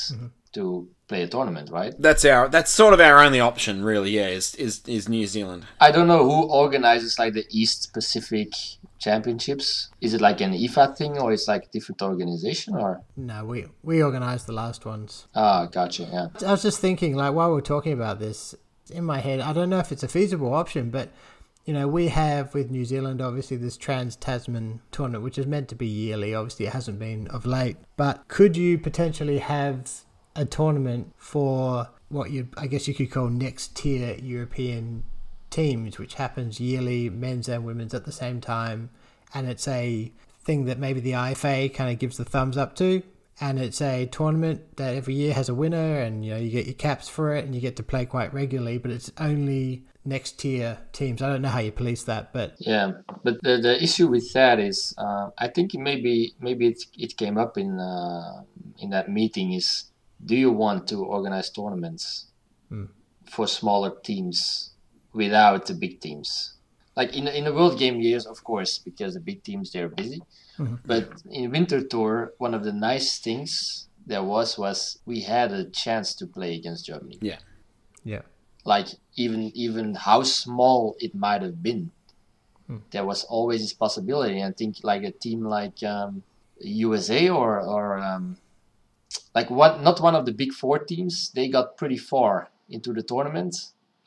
to 0.53 0.89
play 1.07 1.23
a 1.23 1.27
tournament, 1.27 1.69
right? 1.69 1.93
that's 1.99 2.25
our 2.25 2.47
that's 2.49 2.71
sort 2.71 2.93
of 2.93 2.99
our 2.99 3.19
only 3.19 3.39
option 3.39 3.83
really 3.83 4.11
yeah 4.11 4.27
is 4.27 4.55
is, 4.55 4.81
is 4.87 5.09
new 5.09 5.27
zealand 5.27 5.65
I 5.79 5.91
don't 5.91 6.07
know 6.07 6.23
who 6.23 6.49
organizes 6.49 7.19
like 7.19 7.33
the 7.33 7.45
East 7.49 7.91
Pacific 7.93 8.49
Championships. 9.01 9.89
Is 9.99 10.13
it 10.13 10.21
like 10.21 10.41
an 10.41 10.53
IFA 10.53 10.95
thing 10.95 11.17
or 11.17 11.33
it's 11.33 11.47
like 11.47 11.65
a 11.65 11.69
different 11.69 12.01
organization 12.01 12.75
or? 12.75 13.01
No, 13.17 13.43
we 13.45 13.65
we 13.83 14.03
organised 14.03 14.45
the 14.45 14.53
last 14.53 14.85
ones. 14.85 15.27
Ah, 15.35 15.65
gotcha. 15.65 16.03
Yeah. 16.03 16.27
I 16.47 16.51
was 16.51 16.61
just 16.61 16.79
thinking, 16.79 17.15
like, 17.15 17.33
while 17.33 17.51
we're 17.51 17.61
talking 17.61 17.93
about 17.93 18.19
this, 18.19 18.53
in 18.91 19.03
my 19.03 19.19
head, 19.19 19.39
I 19.39 19.53
don't 19.53 19.69
know 19.71 19.79
if 19.79 19.91
it's 19.91 20.03
a 20.03 20.07
feasible 20.07 20.53
option, 20.53 20.91
but 20.91 21.09
you 21.65 21.73
know, 21.73 21.87
we 21.87 22.07
have 22.07 22.53
with 22.53 22.71
New 22.71 22.85
Zealand 22.85 23.21
obviously 23.21 23.57
this 23.57 23.77
Trans 23.77 24.15
Tasman 24.15 24.81
tournament, 24.91 25.23
which 25.23 25.37
is 25.37 25.45
meant 25.45 25.69
to 25.69 25.75
be 25.75 25.87
yearly. 25.87 26.33
Obviously, 26.33 26.65
it 26.65 26.73
hasn't 26.73 26.99
been 26.99 27.27
of 27.27 27.45
late. 27.45 27.77
But 27.97 28.27
could 28.27 28.57
you 28.57 28.77
potentially 28.77 29.39
have 29.39 29.89
a 30.35 30.45
tournament 30.45 31.13
for 31.17 31.89
what 32.09 32.31
you, 32.31 32.49
I 32.57 32.67
guess, 32.67 32.87
you 32.87 32.93
could 32.93 33.11
call 33.11 33.29
next 33.29 33.75
tier 33.75 34.17
European 34.21 35.03
teams, 35.49 35.99
which 35.99 36.15
happens 36.15 36.59
yearly, 36.59 37.09
men's 37.09 37.47
and 37.47 37.63
women's 37.63 37.93
at 37.93 38.05
the 38.05 38.11
same 38.11 38.41
time, 38.41 38.89
and 39.33 39.47
it's 39.47 39.67
a 39.67 40.11
thing 40.43 40.65
that 40.65 40.79
maybe 40.79 40.99
the 40.99 41.11
IFA 41.11 41.73
kind 41.73 41.91
of 41.91 41.99
gives 41.99 42.17
the 42.17 42.25
thumbs 42.25 42.57
up 42.57 42.75
to, 42.77 43.03
and 43.41 43.59
it's 43.59 43.81
a 43.81 44.05
tournament 44.05 44.77
that 44.77 44.95
every 44.95 45.15
year 45.15 45.33
has 45.33 45.49
a 45.49 45.55
winner, 45.55 45.99
and 45.99 46.23
you 46.23 46.31
know 46.31 46.37
you 46.39 46.51
get 46.51 46.65
your 46.65 46.75
caps 46.75 47.09
for 47.09 47.35
it, 47.35 47.43
and 47.45 47.53
you 47.55 47.61
get 47.61 47.75
to 47.77 47.83
play 47.83 48.05
quite 48.05 48.33
regularly, 48.33 48.77
but 48.77 48.91
it's 48.91 49.11
only 49.17 49.85
next 50.05 50.39
tier 50.39 50.77
teams. 50.93 51.21
I 51.21 51.27
don't 51.29 51.41
know 51.41 51.49
how 51.49 51.59
you 51.59 51.71
police 51.71 52.03
that, 52.05 52.31
but 52.33 52.55
Yeah, 52.59 52.91
but 53.23 53.41
the, 53.43 53.57
the 53.57 53.81
issue 53.83 54.07
with 54.07 54.31
that 54.33 54.59
is, 54.59 54.93
uh, 54.97 55.29
I 55.37 55.47
think 55.47 55.73
maybe 55.73 56.33
maybe 56.39 56.67
it, 56.67 56.83
it 56.97 57.17
came 57.17 57.37
up 57.37 57.57
in 57.57 57.79
uh, 57.79 58.43
in 58.79 58.89
that 58.91 59.09
meeting 59.09 59.53
is, 59.53 59.85
do 60.23 60.35
you 60.35 60.51
want 60.51 60.87
to 60.89 61.03
organize 61.03 61.49
tournaments 61.49 62.27
Hmm. 62.69 62.85
for 63.29 63.47
smaller 63.47 63.91
teams 64.03 64.71
without 65.13 65.65
the 65.65 65.73
big 65.73 65.99
teams? 65.99 66.53
Like 66.95 67.15
in 67.15 67.27
in 67.27 67.45
the 67.45 67.53
World 67.53 67.79
Game 67.79 67.99
years, 68.01 68.25
of 68.25 68.43
course, 68.43 68.77
because 68.79 69.13
the 69.13 69.19
big 69.21 69.43
teams 69.43 69.71
they're 69.71 69.89
busy. 69.89 70.21
Mhm. 70.61 70.79
But 70.85 71.23
in 71.29 71.51
Winterthur, 71.51 72.33
one 72.37 72.53
of 72.53 72.63
the 72.63 72.73
nice 72.73 73.17
things 73.19 73.87
there 74.05 74.23
was 74.23 74.57
was 74.57 74.99
we 75.05 75.21
had 75.21 75.51
a 75.51 75.65
chance 75.65 76.13
to 76.15 76.25
play 76.27 76.55
against 76.55 76.85
Germany. 76.85 77.17
yeah, 77.21 77.39
yeah. 78.03 78.21
Like 78.63 78.89
even 79.15 79.51
even 79.55 79.95
how 79.95 80.21
small 80.23 80.95
it 80.99 81.13
might 81.15 81.41
have 81.41 81.63
been, 81.63 81.91
there 82.91 83.05
was 83.05 83.23
always 83.25 83.61
this 83.61 83.73
possibility. 83.73 84.43
I 84.43 84.51
think 84.51 84.77
like 84.83 85.03
a 85.03 85.11
team 85.11 85.39
like 85.43 85.81
um, 85.83 86.23
USA 86.59 87.29
or 87.29 87.59
or 87.59 87.97
um, 87.97 88.37
like 89.33 89.49
what 89.49 89.81
not 89.81 89.99
one 89.99 90.15
of 90.15 90.25
the 90.25 90.31
big 90.31 90.53
four 90.53 90.77
teams, 90.79 91.31
they 91.33 91.47
got 91.49 91.75
pretty 91.77 91.97
far 91.97 92.49
into 92.69 92.93
the 92.93 93.03
tournament 93.03 93.55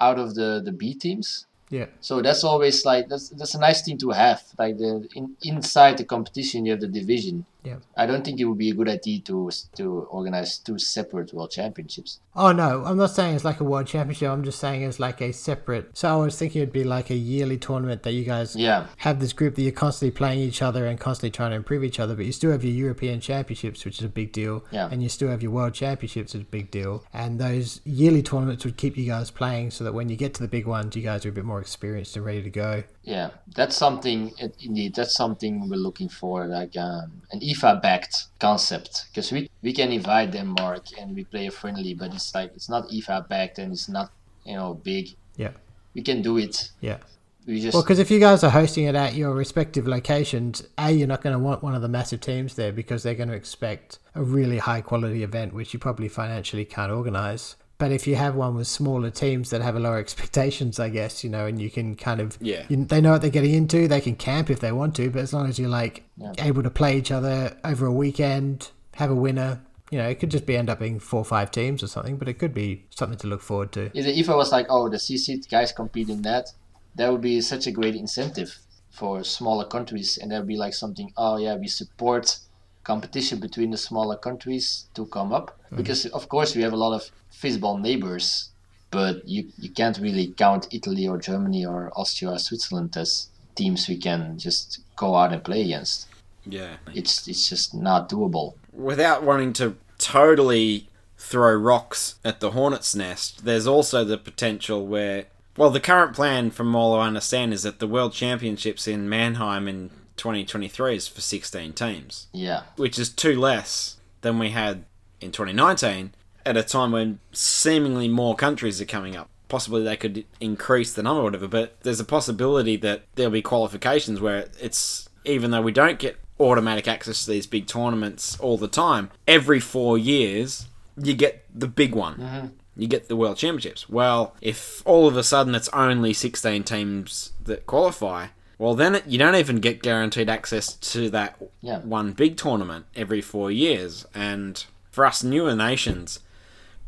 out 0.01 0.19
of 0.19 0.35
the 0.35 0.63
the 0.65 0.73
B 0.73 0.95
teams. 0.95 1.47
Yeah, 1.71 1.87
So 2.01 2.23
that's 2.23 2.45
always 2.45 2.85
like 2.85 3.09
that's 3.09 3.31
that's 3.31 3.55
a 3.55 3.59
nice 3.59 3.83
thing 3.83 3.99
to 3.99 4.11
have. 4.11 4.43
Like 4.59 4.79
the 4.79 5.09
in, 5.15 5.37
inside 5.43 5.99
the 5.99 6.05
competition, 6.05 6.67
you 6.67 6.73
have 6.73 6.81
the 6.81 6.89
division. 6.89 7.47
Yeah. 7.65 7.77
I 7.97 8.05
don't 8.07 8.23
think 8.25 8.39
it 8.41 8.45
would 8.45 8.59
be 8.59 8.71
a 8.71 8.75
good 8.75 8.89
idea 8.91 9.21
to 9.23 9.51
to 9.77 9.85
organize 10.11 10.59
two 10.59 10.79
separate 10.79 11.33
world 11.33 11.51
championships. 11.51 12.21
Oh 12.37 12.53
no, 12.53 12.85
I'm 12.85 12.99
not 12.99 13.11
saying 13.11 13.37
it's 13.37 13.45
like 13.45 13.61
a 13.61 13.65
world 13.65 13.87
championship. 13.87 14.29
I'm 14.31 14.45
just 14.45 14.59
saying 14.59 14.83
it's 14.83 15.01
like 15.01 15.21
a 15.23 15.33
separate. 15.33 15.97
So 15.97 16.09
I 16.09 16.17
was 16.25 16.39
thinking 16.39 16.61
it'd 16.63 16.73
be 16.75 16.85
like 16.85 17.09
a 17.11 17.15
yearly 17.15 17.57
tournament 17.57 18.03
that 18.03 18.13
you 18.13 18.25
guys 18.25 18.55
Yeah, 18.55 18.87
have 18.99 19.19
this 19.19 19.33
group 19.33 19.55
that 19.55 19.63
you're 19.63 19.73
constantly 19.73 20.15
playing 20.15 20.41
each 20.41 20.61
other 20.61 20.87
and 20.87 21.01
constantly 21.01 21.31
trying 21.31 21.51
to 21.51 21.57
improve 21.57 21.85
each 21.85 21.99
other. 21.99 22.15
But 22.15 22.27
you 22.27 22.33
still 22.33 22.51
have 22.53 22.65
your 22.65 22.75
European 22.75 23.21
championships, 23.21 23.85
which 23.85 23.99
is 23.99 24.05
a 24.05 24.09
big 24.11 24.33
deal, 24.33 24.65
Yeah. 24.71 24.89
and 24.93 25.03
you 25.03 25.09
still 25.09 25.29
have 25.29 25.43
your 25.43 25.53
world 25.53 25.73
championships, 25.75 26.35
which 26.35 26.43
is 26.43 26.47
a 26.47 26.51
big 26.51 26.71
deal. 26.71 27.03
And 27.15 27.39
those 27.39 27.81
yearly 27.85 28.23
tournaments 28.23 28.65
would 28.67 28.77
keep 28.77 28.97
you 28.99 29.07
guys 29.07 29.31
playing, 29.31 29.71
so 29.71 29.85
that 29.85 29.95
when 29.95 30.09
you 30.11 30.17
get 30.17 30.35
to 30.35 30.43
the 30.43 30.49
big 30.49 30.67
ones, 30.67 30.95
you 30.97 31.03
guys 31.03 31.25
are 31.25 31.31
a 31.31 31.33
bit 31.33 31.45
more 31.47 31.61
experienced 31.61 32.15
and 32.17 32.25
ready 32.27 32.43
to 32.43 32.51
go. 32.51 32.83
Yeah. 33.05 33.31
That's 33.55 33.77
something. 33.77 34.33
Indeed, 34.61 34.95
that's 34.95 35.15
something 35.15 35.69
we're 35.69 35.77
looking 35.77 36.09
for, 36.09 36.47
like 36.47 36.77
um, 36.77 37.23
an 37.31 37.41
IFA-backed 37.41 38.39
concept, 38.41 39.07
because 39.11 39.31
we 39.31 39.51
we 39.63 39.73
can 39.73 39.93
invite 39.93 40.33
Denmark 40.33 40.99
and 40.99 41.15
we 41.15 41.25
play 41.25 41.47
a 41.47 41.51
friendly, 41.51 41.95
but 41.95 42.15
it's 42.15 42.35
like 42.35 42.53
it's 42.55 42.69
not 42.69 42.89
IFA-backed 42.89 43.59
and 43.59 43.73
it's 43.73 43.89
not 43.89 44.11
you 44.45 44.57
know 44.57 44.75
big. 44.75 45.15
Yeah. 45.37 45.53
We 45.95 46.03
can 46.03 46.23
do 46.23 46.39
it. 46.39 46.71
Yeah. 46.81 46.99
We 47.47 47.61
just 47.61 47.75
Well, 47.75 47.83
because 47.83 47.99
if 47.99 48.11
you 48.11 48.21
guys 48.21 48.43
are 48.43 48.51
hosting 48.51 48.85
it 48.85 48.95
at 48.95 49.15
your 49.15 49.33
respective 49.35 49.87
locations, 49.87 50.63
A, 50.79 50.91
you're 50.91 51.07
not 51.07 51.21
going 51.21 51.35
to 51.35 51.39
want 51.39 51.63
one 51.63 51.75
of 51.75 51.83
the 51.83 51.89
massive 51.89 52.21
teams 52.21 52.55
there 52.55 52.73
because 52.73 53.03
they're 53.03 53.15
going 53.15 53.29
to 53.29 53.35
expect 53.35 53.99
a 54.15 54.23
really 54.23 54.59
high 54.59 54.81
quality 54.81 55.23
event, 55.23 55.53
which 55.53 55.75
you 55.75 55.79
probably 55.79 56.09
financially 56.09 56.65
can't 56.65 56.91
organize. 56.91 57.57
But 57.77 57.91
if 57.91 58.07
you 58.07 58.15
have 58.17 58.35
one 58.37 58.55
with 58.55 58.67
smaller 58.69 59.11
teams 59.11 59.51
that 59.51 59.61
have 59.61 59.75
a 59.77 59.81
lower 59.81 59.99
expectations, 60.05 60.79
I 60.79 60.89
guess, 60.89 61.25
you 61.25 61.31
know, 61.31 61.47
and 61.47 61.61
you 61.61 61.71
can 61.71 61.97
kind 61.97 62.21
of, 62.21 62.39
Yeah. 62.41 62.65
you, 62.69 62.85
they 62.85 63.01
know 63.01 63.13
what 63.13 63.21
they're 63.21 63.31
getting 63.31 63.55
into, 63.55 63.89
they 63.89 64.01
can 64.01 64.17
camp 64.17 64.49
if 64.51 64.61
they 64.61 64.73
want 64.73 64.95
to, 64.97 65.11
but 65.11 65.21
as 65.23 65.33
long 65.33 65.49
as 65.49 65.59
you're 65.59 65.69
like 65.69 66.05
Yeah. 66.17 66.33
able 66.39 66.63
to 66.63 66.71
play 66.71 66.97
each 66.97 67.11
other 67.11 67.57
over 67.65 67.87
a 67.87 67.93
weekend, 67.93 68.71
have 68.95 69.11
a 69.11 69.15
winner, 69.15 69.61
you 69.91 69.99
know, 69.99 70.09
it 70.09 70.21
could 70.21 70.31
just 70.31 70.47
be 70.47 70.57
end 70.57 70.71
up 70.71 70.79
being 70.79 70.99
four 70.99 71.21
or 71.21 71.25
five 71.25 71.51
teams 71.51 71.83
or 71.83 71.87
something, 71.89 72.17
but 72.17 72.29
it 72.29 72.35
could 72.35 72.55
be 72.55 72.85
something 72.91 73.19
to 73.19 73.27
look 73.27 73.43
forward 73.43 73.73
to. 73.73 73.91
If 73.95 74.07
IFA 74.07 74.37
was 74.37 74.53
like, 74.53 74.67
oh, 74.71 74.89
the 74.89 74.97
CC 74.97 75.49
guys 75.51 75.73
compete 75.73 76.09
in 76.09 76.23
that, 76.23 76.53
that 76.95 77.11
would 77.11 77.21
be 77.21 77.41
such 77.41 77.67
a 77.67 77.73
great 77.73 77.97
incentive 77.97 78.59
for 78.91 79.25
smaller 79.25 79.65
countries, 79.65 80.17
and 80.17 80.31
that 80.31 80.39
would 80.39 80.49
be 80.49 80.57
like 80.57 80.75
something. 80.75 81.13
Oh 81.17 81.37
yeah, 81.37 81.57
we 81.57 81.67
support 81.67 82.39
competition 82.85 83.41
between 83.41 83.71
the 83.71 83.77
smaller 83.77 84.17
countries 84.17 84.87
to 84.95 85.07
come 85.07 85.33
up. 85.33 85.59
Mm-hmm. 85.67 85.77
Because 85.77 86.07
of 86.07 86.29
course 86.29 86.55
we 86.55 86.63
have 86.63 86.73
a 86.73 86.77
lot 86.77 86.95
of 86.95 87.11
fistball 87.33 87.81
neighbors, 87.81 88.51
but 88.91 89.27
you, 89.29 89.49
you 89.59 89.71
can't 89.71 89.99
really 89.99 90.29
count 90.29 90.69
Italy 90.73 91.09
or 91.09 91.19
Germany 91.19 91.67
or 91.67 91.91
Austria 91.97 92.33
or 92.33 92.39
Switzerland 92.39 92.97
as 92.97 93.29
teams 93.55 93.89
we 93.89 93.97
can 93.97 94.39
just 94.39 94.81
go 94.97 95.17
out 95.17 95.33
and 95.33 95.43
play 95.43 95.63
against. 95.63 96.07
Yeah. 96.47 96.77
It's 96.95 97.27
it's 97.27 97.49
just 97.49 97.75
not 97.75 98.09
doable. 98.09 98.55
Without 98.73 99.23
wanting 99.23 99.53
to 99.55 99.77
totally 99.99 100.89
throw 101.17 101.55
rocks 101.55 102.17
at 102.25 102.41
the 102.41 102.51
hornet's 102.51 102.95
nest, 102.95 103.45
there's 103.45 103.67
also 103.67 104.05
the 104.05 104.19
potential 104.19 104.87
where, 104.87 105.27
well, 105.57 105.71
the 105.71 105.81
current 105.81 106.15
plan, 106.15 106.51
from 106.51 106.75
all 106.77 106.95
I 106.95 107.07
understand, 107.07 107.55
is 107.55 107.63
that 107.63 107.79
the 107.79 107.87
World 107.87 108.13
Championships 108.13 108.87
in 108.87 109.09
Mannheim 109.09 109.67
in 109.69 109.91
2023 110.17 110.97
is 110.97 111.09
for 111.09 111.21
16 111.21 111.73
teams, 111.73 112.27
Yeah. 112.33 112.63
which 112.77 112.99
is 112.99 113.09
two 113.09 113.39
less 113.39 113.97
than 114.23 114.39
we 114.39 114.51
had 114.51 114.85
in 115.21 115.33
2019 115.33 116.13
at 116.47 116.57
a 116.57 116.63
time 116.63 116.93
when 116.93 117.19
seemingly 117.33 118.09
more 118.09 118.35
countries 118.37 118.81
are 118.81 118.85
coming 118.87 119.17
up. 119.17 119.29
Possibly 119.49 119.83
they 119.83 119.97
could 119.97 120.25
increase 120.41 120.93
the 120.93 121.03
number 121.03 121.21
or 121.21 121.25
whatever, 121.25 121.49
but 121.49 121.77
there's 121.83 122.01
a 122.01 122.05
possibility 122.05 122.77
that 122.79 123.03
there'll 123.15 123.31
be 123.33 123.43
qualifications 123.43 124.21
where 124.21 124.49
it's, 124.61 125.09
even 125.25 125.51
though 125.51 125.63
we 125.63 125.73
don't 125.73 125.99
get 125.99 126.19
automatic 126.41 126.89
access 126.89 127.25
to 127.25 127.31
these 127.31 127.47
big 127.47 127.67
tournaments 127.67 128.39
all 128.41 128.59
the 128.59 128.69
time, 128.69 129.11
every 129.29 129.61
four 129.61 129.97
years 129.97 130.67
you 131.01 131.15
get 131.15 131.45
the 131.55 131.67
big 131.69 131.95
one. 131.95 132.17
Mm-hmm. 132.17 132.47
You 132.77 132.89
get 132.89 133.07
the 133.09 133.15
World 133.17 133.37
Championships. 133.37 133.89
Well, 133.89 134.35
if 134.41 134.83
all 134.85 135.07
of 135.07 135.17
a 135.17 135.23
sudden 135.23 135.55
it's 135.55 135.69
only 135.69 136.13
16 136.13 136.65
teams 136.65 137.33
that 137.45 137.67
qualify, 137.67 138.29
well, 138.59 138.75
then 138.75 139.03
you 139.07 139.19
don't 139.19 139.35
even 139.35 139.57
get 139.61 139.83
guaranteed 139.83 140.29
access 140.29 140.73
to 140.75 141.11
that 141.11 141.37
Yeah. 141.61 141.79
one 141.81 142.13
big 142.13 142.37
tournament 142.37 142.87
every 142.95 143.21
four 143.21 143.51
years. 143.51 144.07
And 144.15 144.65
for 144.91 145.05
us 145.05 145.23
newer 145.25 145.55
nations, 145.55 146.21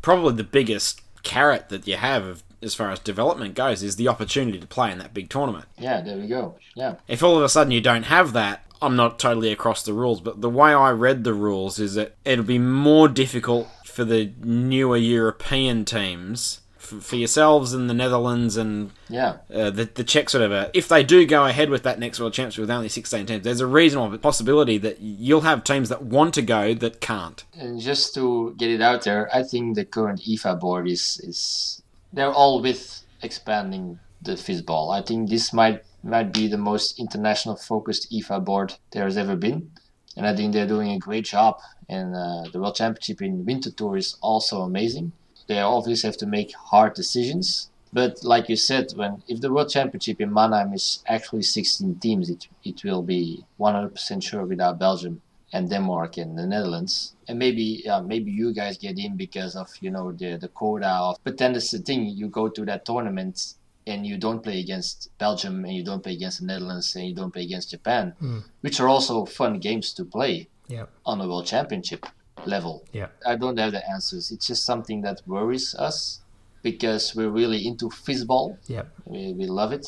probably 0.01 0.33
the 0.35 0.43
biggest 0.43 1.01
carrot 1.23 1.69
that 1.69 1.87
you 1.87 1.97
have 1.97 2.25
of, 2.25 2.43
as 2.61 2.73
far 2.73 2.89
as 2.91 2.99
development 2.99 3.53
goes 3.53 3.83
is 3.83 3.97
the 3.97 4.07
opportunity 4.07 4.59
to 4.59 4.65
play 4.67 4.91
in 4.91 4.97
that 4.99 5.13
big 5.13 5.29
tournament. 5.29 5.65
Yeah, 5.77 6.01
there 6.01 6.17
we 6.17 6.27
go. 6.27 6.55
Yeah. 6.75 6.95
If 7.07 7.21
all 7.21 7.37
of 7.37 7.43
a 7.43 7.49
sudden 7.49 7.71
you 7.71 7.81
don't 7.81 8.03
have 8.03 8.33
that, 8.33 8.63
I'm 8.81 8.95
not 8.95 9.19
totally 9.19 9.51
across 9.51 9.83
the 9.83 9.93
rules, 9.93 10.21
but 10.21 10.41
the 10.41 10.49
way 10.49 10.71
I 10.73 10.91
read 10.91 11.23
the 11.23 11.33
rules 11.33 11.79
is 11.79 11.95
that 11.95 12.15
it'll 12.23 12.45
be 12.45 12.59
more 12.59 13.07
difficult 13.07 13.67
for 13.85 14.05
the 14.05 14.31
newer 14.43 14.97
European 14.97 15.83
teams, 15.83 16.61
for, 16.87 17.01
for 17.01 17.15
yourselves 17.17 17.73
and 17.73 17.89
the 17.89 17.93
Netherlands 17.93 18.57
and 18.57 18.91
Yeah. 19.09 19.37
uh, 19.53 19.69
the, 19.69 19.85
the 19.93 20.03
Czechs, 20.03 20.33
whatever, 20.33 20.69
if 20.73 20.87
they 20.87 21.03
do 21.03 21.25
go 21.25 21.45
ahead 21.45 21.69
with 21.69 21.83
that 21.83 21.99
next 21.99 22.19
World 22.19 22.33
Championship 22.33 22.61
with 22.61 22.71
only 22.71 22.89
16 22.89 23.25
teams, 23.25 23.43
there's 23.43 23.59
a 23.59 23.67
reasonable 23.67 24.17
possibility 24.17 24.77
that 24.79 24.99
you'll 25.01 25.41
have 25.41 25.63
teams 25.63 25.89
that 25.89 26.03
want 26.03 26.33
to 26.35 26.41
go 26.41 26.73
that 26.73 27.01
can't. 27.01 27.43
And 27.53 27.79
just 27.79 28.13
to 28.15 28.55
get 28.57 28.69
it 28.69 28.81
out 28.81 29.03
there, 29.03 29.29
I 29.35 29.43
think 29.43 29.75
the 29.75 29.85
current 29.85 30.21
IFA 30.21 30.59
board 30.59 30.87
is 30.87 31.19
is 31.23 31.81
they're 32.13 32.31
all 32.31 32.61
with 32.61 33.01
expanding 33.21 33.99
the 34.21 34.33
FISBall. 34.33 34.93
I 34.97 35.01
think 35.01 35.29
this 35.29 35.51
might 35.53 35.83
might 36.03 36.31
be 36.33 36.47
the 36.47 36.57
most 36.57 36.99
international 36.99 37.55
focused 37.57 38.11
IFA 38.11 38.43
board 38.45 38.73
there 38.91 39.03
has 39.03 39.17
ever 39.17 39.35
been, 39.35 39.71
and 40.15 40.25
I 40.25 40.35
think 40.35 40.53
they're 40.53 40.67
doing 40.67 40.91
a 40.91 40.99
great 40.99 41.25
job. 41.25 41.59
And 41.89 42.15
uh, 42.15 42.43
the 42.51 42.59
World 42.59 42.75
Championship 42.75 43.21
in 43.21 43.45
Winterthur 43.45 43.97
is 43.97 44.17
also 44.21 44.61
amazing. 44.61 45.11
They 45.47 45.59
obviously 45.59 46.07
have 46.07 46.17
to 46.17 46.25
make 46.25 46.53
hard 46.55 46.93
decisions, 46.93 47.69
but 47.93 48.23
like 48.23 48.49
you 48.49 48.55
said, 48.55 48.91
when 48.95 49.23
if 49.27 49.39
the 49.41 49.51
World 49.51 49.69
Championship 49.69 50.19
in 50.21 50.33
Mannheim 50.33 50.73
is 50.73 51.03
actually 51.07 51.43
16 51.43 51.95
teams, 51.99 52.29
it 52.29 52.47
it 52.63 52.83
will 52.83 53.01
be 53.01 53.45
100% 53.59 54.23
sure 54.23 54.45
without 54.45 54.79
Belgium 54.79 55.21
and 55.53 55.69
Denmark 55.69 56.17
and 56.17 56.37
the 56.37 56.45
Netherlands. 56.45 57.13
And 57.27 57.39
maybe 57.39 57.81
yeah, 57.85 58.01
maybe 58.01 58.31
you 58.31 58.53
guys 58.53 58.77
get 58.77 58.99
in 58.99 59.15
because 59.15 59.55
of 59.55 59.69
you 59.81 59.89
know 59.91 60.11
the 60.11 60.37
the 60.37 60.49
quota 60.49 60.89
of. 60.89 61.17
But 61.23 61.37
then 61.37 61.53
that's 61.53 61.71
the 61.71 61.79
thing: 61.79 62.05
you 62.19 62.27
go 62.27 62.49
to 62.49 62.65
that 62.65 62.85
tournament 62.85 63.53
and 63.87 64.05
you 64.05 64.17
don't 64.17 64.43
play 64.43 64.59
against 64.59 65.09
Belgium 65.17 65.63
and 65.63 65.73
you 65.73 65.83
don't 65.83 66.03
play 66.03 66.13
against 66.13 66.39
the 66.41 66.45
Netherlands 66.45 66.93
and 66.95 67.07
you 67.07 67.15
don't 67.15 67.31
play 67.31 67.43
against 67.43 67.71
Japan, 67.71 68.13
hmm. 68.19 68.39
which 68.59 68.81
are 68.81 68.89
also 68.89 69.25
fun 69.25 69.59
games 69.59 69.93
to 69.93 70.03
play 70.03 70.47
Yeah. 70.67 70.85
on 71.05 71.21
a 71.21 71.27
World 71.27 71.45
Championship 71.45 72.05
level. 72.47 72.85
Yeah. 72.91 73.07
I 73.25 73.35
don't 73.35 73.57
have 73.57 73.71
the 73.71 73.87
answers. 73.89 74.31
It's 74.31 74.47
just 74.47 74.65
something 74.65 75.01
that 75.01 75.21
worries 75.27 75.75
us 75.75 76.21
because 76.63 77.15
we're 77.15 77.29
really 77.29 77.67
into 77.67 77.89
fizzball. 77.89 78.57
Yeah. 78.67 78.83
We, 79.05 79.33
we 79.33 79.45
love 79.45 79.71
it, 79.73 79.87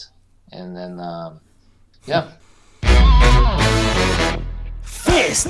and 0.52 0.76
then 0.76 1.00
um, 1.00 1.40
yeah. 2.06 2.32
Fist. 4.82 5.48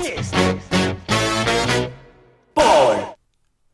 Ball. 2.54 3.16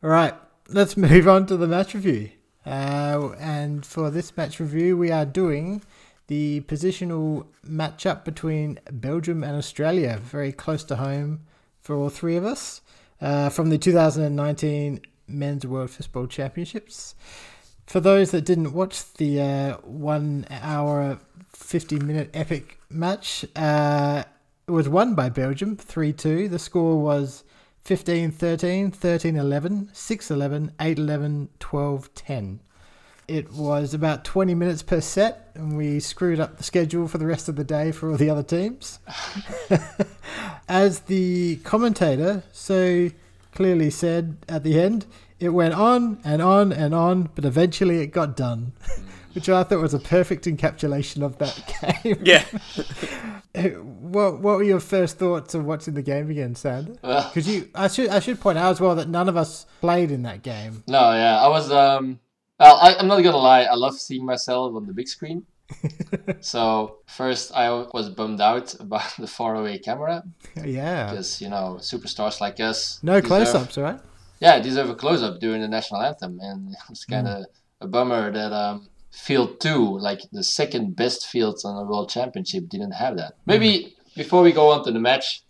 All 0.03 0.09
right, 0.09 0.35
let's 0.69 0.95
move 1.09 1.27
on 1.27 1.45
to 1.47 1.57
the 1.57 1.67
match 1.67 1.93
review. 1.93 2.31
Uh, 2.65 3.29
and 3.39 3.85
for 3.85 4.11
this 4.11 4.35
match 4.35 4.59
review, 4.59 4.97
we 4.97 5.09
are 5.09 5.25
doing 5.25 5.81
the 6.27 6.61
positional 6.61 7.45
matchup 7.65 8.25
between 8.25 8.79
Belgium 8.91 9.43
and 9.43 9.55
Australia, 9.55 10.19
very 10.21 10.51
close 10.51 10.83
to 10.83 10.97
home 10.97 11.41
for 11.81 11.95
all 11.95 12.09
three 12.09 12.35
of 12.35 12.43
us, 12.43 12.81
uh, 13.21 13.49
from 13.49 13.69
the 13.69 13.77
2019 13.77 15.01
Men's 15.27 15.65
World 15.65 15.89
Fistball 15.89 16.29
Championships. 16.29 17.15
For 17.85 17.99
those 17.99 18.31
that 18.31 18.45
didn't 18.45 18.73
watch 18.73 19.13
the 19.13 19.41
uh, 19.41 19.77
one 19.83 20.45
hour, 20.49 21.19
50 21.53 21.99
minute 21.99 22.29
epic 22.33 22.79
match, 22.89 23.45
uh, 23.55 24.23
it 24.67 24.71
was 24.71 24.89
won 24.89 25.15
by 25.15 25.29
Belgium 25.29 25.77
3 25.77 26.13
2. 26.13 26.49
The 26.49 26.59
score 26.59 27.01
was 27.01 27.43
15 27.83 28.31
13, 28.31 28.91
13 28.91 29.35
11, 29.37 29.89
6 29.93 30.31
11, 30.31 30.71
8 30.79 30.99
11, 30.99 31.49
12 31.59 32.13
10. 32.13 32.59
It 33.27 33.51
was 33.51 33.93
about 33.93 34.23
20 34.23 34.55
minutes 34.55 34.81
per 34.83 35.01
set, 35.01 35.51
and 35.53 35.75
we 35.77 35.99
screwed 35.99 36.39
up 36.39 36.57
the 36.57 36.63
schedule 36.63 37.09
for 37.09 37.17
the 37.17 37.25
rest 37.25 37.49
of 37.49 37.57
the 37.57 37.63
day 37.65 37.91
for 37.91 38.09
all 38.09 38.15
the 38.17 38.29
other 38.29 38.43
teams. 38.43 38.99
As 40.69 41.01
the 41.01 41.57
commentator 41.57 42.43
so 42.53 43.09
clearly 43.53 43.89
said 43.89 44.37
at 44.47 44.63
the 44.63 44.79
end, 44.79 45.05
it 45.39 45.49
went 45.49 45.73
on 45.73 46.19
and 46.23 46.41
on 46.41 46.71
and 46.71 46.93
on, 46.95 47.29
but 47.35 47.43
eventually 47.43 47.99
it 47.99 48.07
got 48.07 48.37
done. 48.37 48.71
Which 49.33 49.49
I 49.49 49.63
thought 49.63 49.81
was 49.81 49.93
a 49.93 49.99
perfect 49.99 50.45
encapsulation 50.45 51.21
of 51.21 51.37
that 51.37 52.01
game. 52.03 52.21
Yeah. 52.23 52.43
What 53.77 54.39
What 54.39 54.57
were 54.57 54.63
your 54.63 54.79
first 54.79 55.19
thoughts 55.19 55.53
of 55.53 55.63
watching 55.65 55.93
the 55.93 56.01
game 56.01 56.29
again, 56.31 56.55
Sander? 56.55 56.95
Well, 57.03 57.29
Because 57.29 57.47
you, 57.47 57.69
I 57.75 57.87
should, 57.87 58.09
I 58.09 58.19
should 58.19 58.39
point 58.39 58.57
out 58.57 58.71
as 58.71 58.81
well 58.81 58.95
that 58.95 59.09
none 59.09 59.29
of 59.29 59.37
us 59.37 59.65
played 59.79 60.09
in 60.11 60.23
that 60.23 60.41
game. 60.43 60.83
No, 60.87 61.11
yeah, 61.13 61.39
I 61.39 61.47
was. 61.49 61.71
Um, 61.71 62.19
well, 62.59 62.77
I, 62.81 62.95
I'm 62.95 63.07
not 63.07 63.21
gonna 63.21 63.37
lie. 63.37 63.63
I 63.63 63.75
love 63.75 63.95
seeing 63.99 64.25
myself 64.25 64.75
on 64.75 64.85
the 64.87 64.93
big 64.93 65.07
screen. 65.07 65.45
so 66.39 66.97
first, 67.07 67.51
I 67.53 67.69
was 67.93 68.09
bummed 68.09 68.41
out 68.41 68.73
about 68.79 69.13
the 69.19 69.27
faraway 69.27 69.77
camera 69.79 70.23
Yeah, 70.63 71.09
because 71.09 71.41
you 71.41 71.49
know 71.49 71.77
superstars 71.79 72.39
like 72.41 72.59
us 72.59 72.99
no 73.03 73.19
deserve- 73.19 73.27
close-ups, 73.27 73.77
right? 73.77 73.99
Yeah, 74.39 74.59
deserve 74.59 74.89
a 74.91 74.95
close 74.95 75.23
up 75.23 75.39
during 75.39 75.61
the 75.61 75.67
national 75.67 76.01
anthem, 76.01 76.39
and 76.41 76.75
it's 76.89 77.05
kind 77.05 77.27
of 77.27 77.45
a 77.81 77.87
bummer 77.87 78.31
that 78.31 78.53
um, 78.53 78.87
field 79.11 79.59
two, 79.59 79.97
like 79.99 80.21
the 80.31 80.43
second 80.43 80.95
best 80.95 81.27
fields 81.27 81.65
on 81.65 81.75
the 81.75 81.83
world 81.83 82.09
championship, 82.09 82.69
didn't 82.69 82.91
have 82.91 83.17
that. 83.17 83.33
Maybe 83.45 83.95
before 84.15 84.41
we 84.43 84.51
go 84.51 84.69
on 84.71 84.83
to 84.85 84.91
the 84.91 84.99
match, 84.99 85.41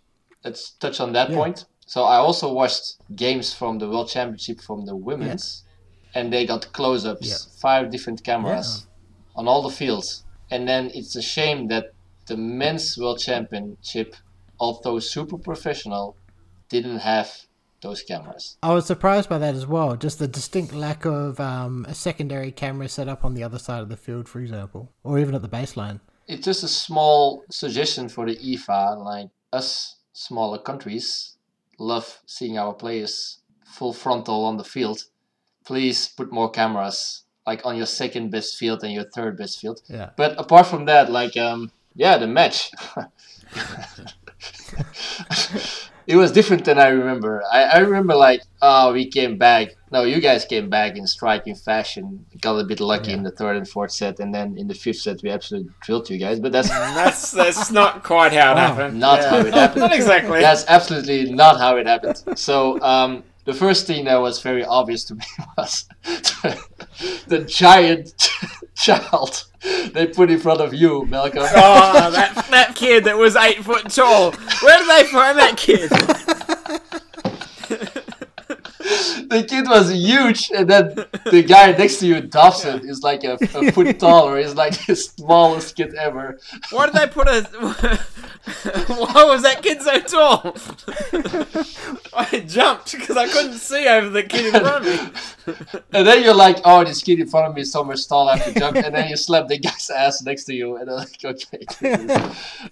let's 0.44 0.70
touch 0.72 1.00
on 1.00 1.12
that 1.12 1.30
Yeah. 1.30 1.36
point. 1.36 1.64
So 1.86 2.04
I 2.04 2.16
also 2.16 2.52
watched 2.52 2.96
games 3.16 3.54
from 3.54 3.78
the 3.78 3.88
world 3.88 4.08
championship 4.10 4.60
from 4.60 4.84
the 4.84 4.94
women's, 4.96 5.64
and 6.14 6.32
they 6.32 6.46
got 6.46 6.72
close 6.72 7.04
ups, 7.04 7.28
Yeah. 7.28 7.36
five 7.60 7.90
different 7.90 8.22
cameras 8.24 8.86
on 9.36 9.46
all 9.48 9.62
the 9.62 9.70
fields. 9.70 10.24
And 10.50 10.66
then 10.68 10.90
it's 10.94 11.14
a 11.16 11.22
shame 11.22 11.68
that 11.68 11.92
the 12.26 12.36
men's 12.36 12.96
world 12.98 13.18
championship, 13.18 14.16
although 14.58 14.98
super 14.98 15.38
professional, 15.38 16.16
didn't 16.68 16.98
have 16.98 17.46
those 17.80 18.02
cameras. 18.02 18.56
I 18.62 18.74
was 18.74 18.86
surprised 18.86 19.28
by 19.28 19.38
that 19.38 19.54
as 19.54 19.66
well. 19.66 19.96
Just 19.96 20.18
the 20.18 20.26
distinct 20.28 20.74
lack 20.74 21.04
of 21.04 21.38
um, 21.38 21.86
a 21.88 21.94
secondary 21.94 22.50
camera 22.50 22.88
set 22.88 23.08
up 23.08 23.24
on 23.24 23.34
the 23.34 23.44
other 23.44 23.58
side 23.58 23.80
of 23.82 23.88
the 23.88 23.96
field, 23.96 24.28
for 24.28 24.40
example, 24.40 24.90
or 25.04 25.18
even 25.18 25.34
at 25.34 25.42
the 25.42 25.48
baseline. 25.48 26.00
It's 26.26 26.44
just 26.44 26.62
a 26.64 26.68
small 26.68 27.44
suggestion 27.50 28.08
for 28.08 28.26
the 28.26 28.36
IFA. 28.36 29.02
Like 29.04 29.30
us 29.52 29.96
smaller 30.12 30.58
countries 30.58 31.36
love 31.78 32.18
seeing 32.26 32.58
our 32.58 32.74
players 32.74 33.38
full 33.64 33.92
frontal 33.92 34.44
on 34.44 34.56
the 34.56 34.64
field. 34.64 35.04
Please 35.68 36.08
put 36.18 36.32
more 36.32 36.50
cameras 36.50 37.24
like 37.46 37.60
on 37.68 37.76
your 37.76 37.86
second 37.86 38.30
best 38.30 38.56
field 38.56 38.82
and 38.84 38.92
your 38.92 39.04
third 39.14 39.36
best 39.36 39.60
field. 39.60 39.80
Yeah. 39.88 40.10
But 40.16 40.30
apart 40.44 40.66
from 40.66 40.86
that, 40.86 41.10
like 41.20 41.36
um 41.36 41.70
yeah, 41.94 42.16
the 42.16 42.26
match. 42.26 42.70
it 46.06 46.16
was 46.16 46.32
different 46.32 46.64
than 46.64 46.78
I 46.78 46.88
remember. 46.88 47.42
I, 47.52 47.62
I 47.64 47.78
remember 47.78 48.14
like, 48.14 48.42
oh, 48.62 48.92
we 48.92 49.06
came 49.10 49.36
back. 49.36 49.68
No, 49.90 50.04
you 50.04 50.20
guys 50.20 50.44
came 50.44 50.68
back 50.70 50.96
in 50.96 51.06
striking 51.06 51.54
fashion. 51.54 52.24
Got 52.40 52.58
a 52.58 52.64
bit 52.64 52.80
lucky 52.80 53.12
in 53.12 53.22
the 53.22 53.30
third 53.30 53.56
and 53.56 53.68
fourth 53.68 53.90
set, 53.92 54.20
and 54.20 54.34
then 54.34 54.56
in 54.58 54.68
the 54.68 54.74
fifth 54.74 54.98
set 55.00 55.22
we 55.22 55.30
absolutely 55.30 55.70
drilled 55.82 56.08
you 56.10 56.18
guys. 56.18 56.40
But 56.40 56.52
that's 56.52 56.68
That's 57.00 57.30
that's 57.32 57.70
not 57.70 58.02
quite 58.04 58.32
how 58.32 58.52
it 58.52 58.56
Wow. 58.56 58.74
happened. 58.74 59.00
Not 59.00 59.24
how 59.24 59.38
it 59.38 59.54
happened. 59.54 59.80
Not 59.82 59.94
exactly. 59.94 60.40
that's 60.40 60.64
absolutely 60.68 61.32
not 61.32 61.58
how 61.58 61.76
it 61.76 61.86
happened. 61.86 62.22
So 62.36 62.80
um, 62.82 63.22
the 63.48 63.54
first 63.54 63.86
thing 63.86 64.04
that 64.04 64.16
was 64.16 64.42
very 64.42 64.62
obvious 64.62 65.04
to 65.04 65.14
me 65.14 65.24
was 65.56 65.88
the 67.26 67.44
giant 67.48 68.30
child 68.76 69.46
they 69.94 70.06
put 70.06 70.30
in 70.30 70.38
front 70.38 70.60
of 70.60 70.74
you, 70.74 71.06
Malcolm. 71.06 71.42
Oh, 71.56 72.10
that 72.10 72.46
that 72.50 72.74
kid 72.74 73.04
that 73.04 73.16
was 73.16 73.36
eight 73.36 73.64
foot 73.64 73.88
tall. 73.88 74.32
Where 74.32 74.78
did 74.78 74.88
they 74.88 75.04
find 75.10 75.38
that 75.38 75.56
kid? 75.56 75.90
the 79.28 79.44
kid 79.48 79.66
was 79.68 79.92
huge, 79.92 80.50
and 80.54 80.68
then 80.68 80.94
the 81.30 81.42
guy 81.42 81.72
next 81.72 81.98
to 81.98 82.06
you, 82.06 82.20
Dobson, 82.20 82.88
is 82.88 83.02
like 83.02 83.24
a, 83.24 83.38
a 83.40 83.72
foot 83.72 83.98
taller. 83.98 84.38
He's 84.38 84.54
like 84.54 84.86
the 84.86 84.96
smallest 84.96 85.76
kid 85.76 85.94
ever. 85.94 86.38
Why 86.70 86.86
did 86.86 86.96
I 86.96 87.06
put 87.06 87.28
a? 87.28 87.42
Why 88.88 89.24
was 89.24 89.42
that 89.42 89.62
kid 89.62 89.82
so 89.82 90.00
tall? 90.00 90.56
I 92.14 92.40
jumped 92.40 92.92
because 92.92 93.16
I 93.16 93.28
couldn't 93.28 93.58
see 93.58 93.86
over 93.86 94.08
the 94.08 94.22
kid 94.22 94.54
in 94.54 94.60
front 94.60 94.86
of 94.86 95.04
me. 95.04 95.54
And 95.92 96.06
then 96.06 96.22
you're 96.22 96.34
like, 96.34 96.58
oh, 96.64 96.84
this 96.84 97.02
kid 97.02 97.20
in 97.20 97.28
front 97.28 97.48
of 97.48 97.54
me 97.54 97.62
is 97.62 97.72
so 97.72 97.84
much 97.84 98.08
tall, 98.08 98.28
I 98.28 98.36
have 98.36 98.52
to 98.52 98.58
jump. 98.58 98.76
And 98.76 98.94
then 98.94 99.08
you 99.08 99.16
slap 99.16 99.48
the 99.48 99.58
guy's 99.58 99.90
ass 99.90 100.22
next 100.22 100.44
to 100.44 100.54
you, 100.54 100.76
and 100.76 100.90
I'm 100.90 100.96
like, 100.96 101.24
okay, 101.24 101.66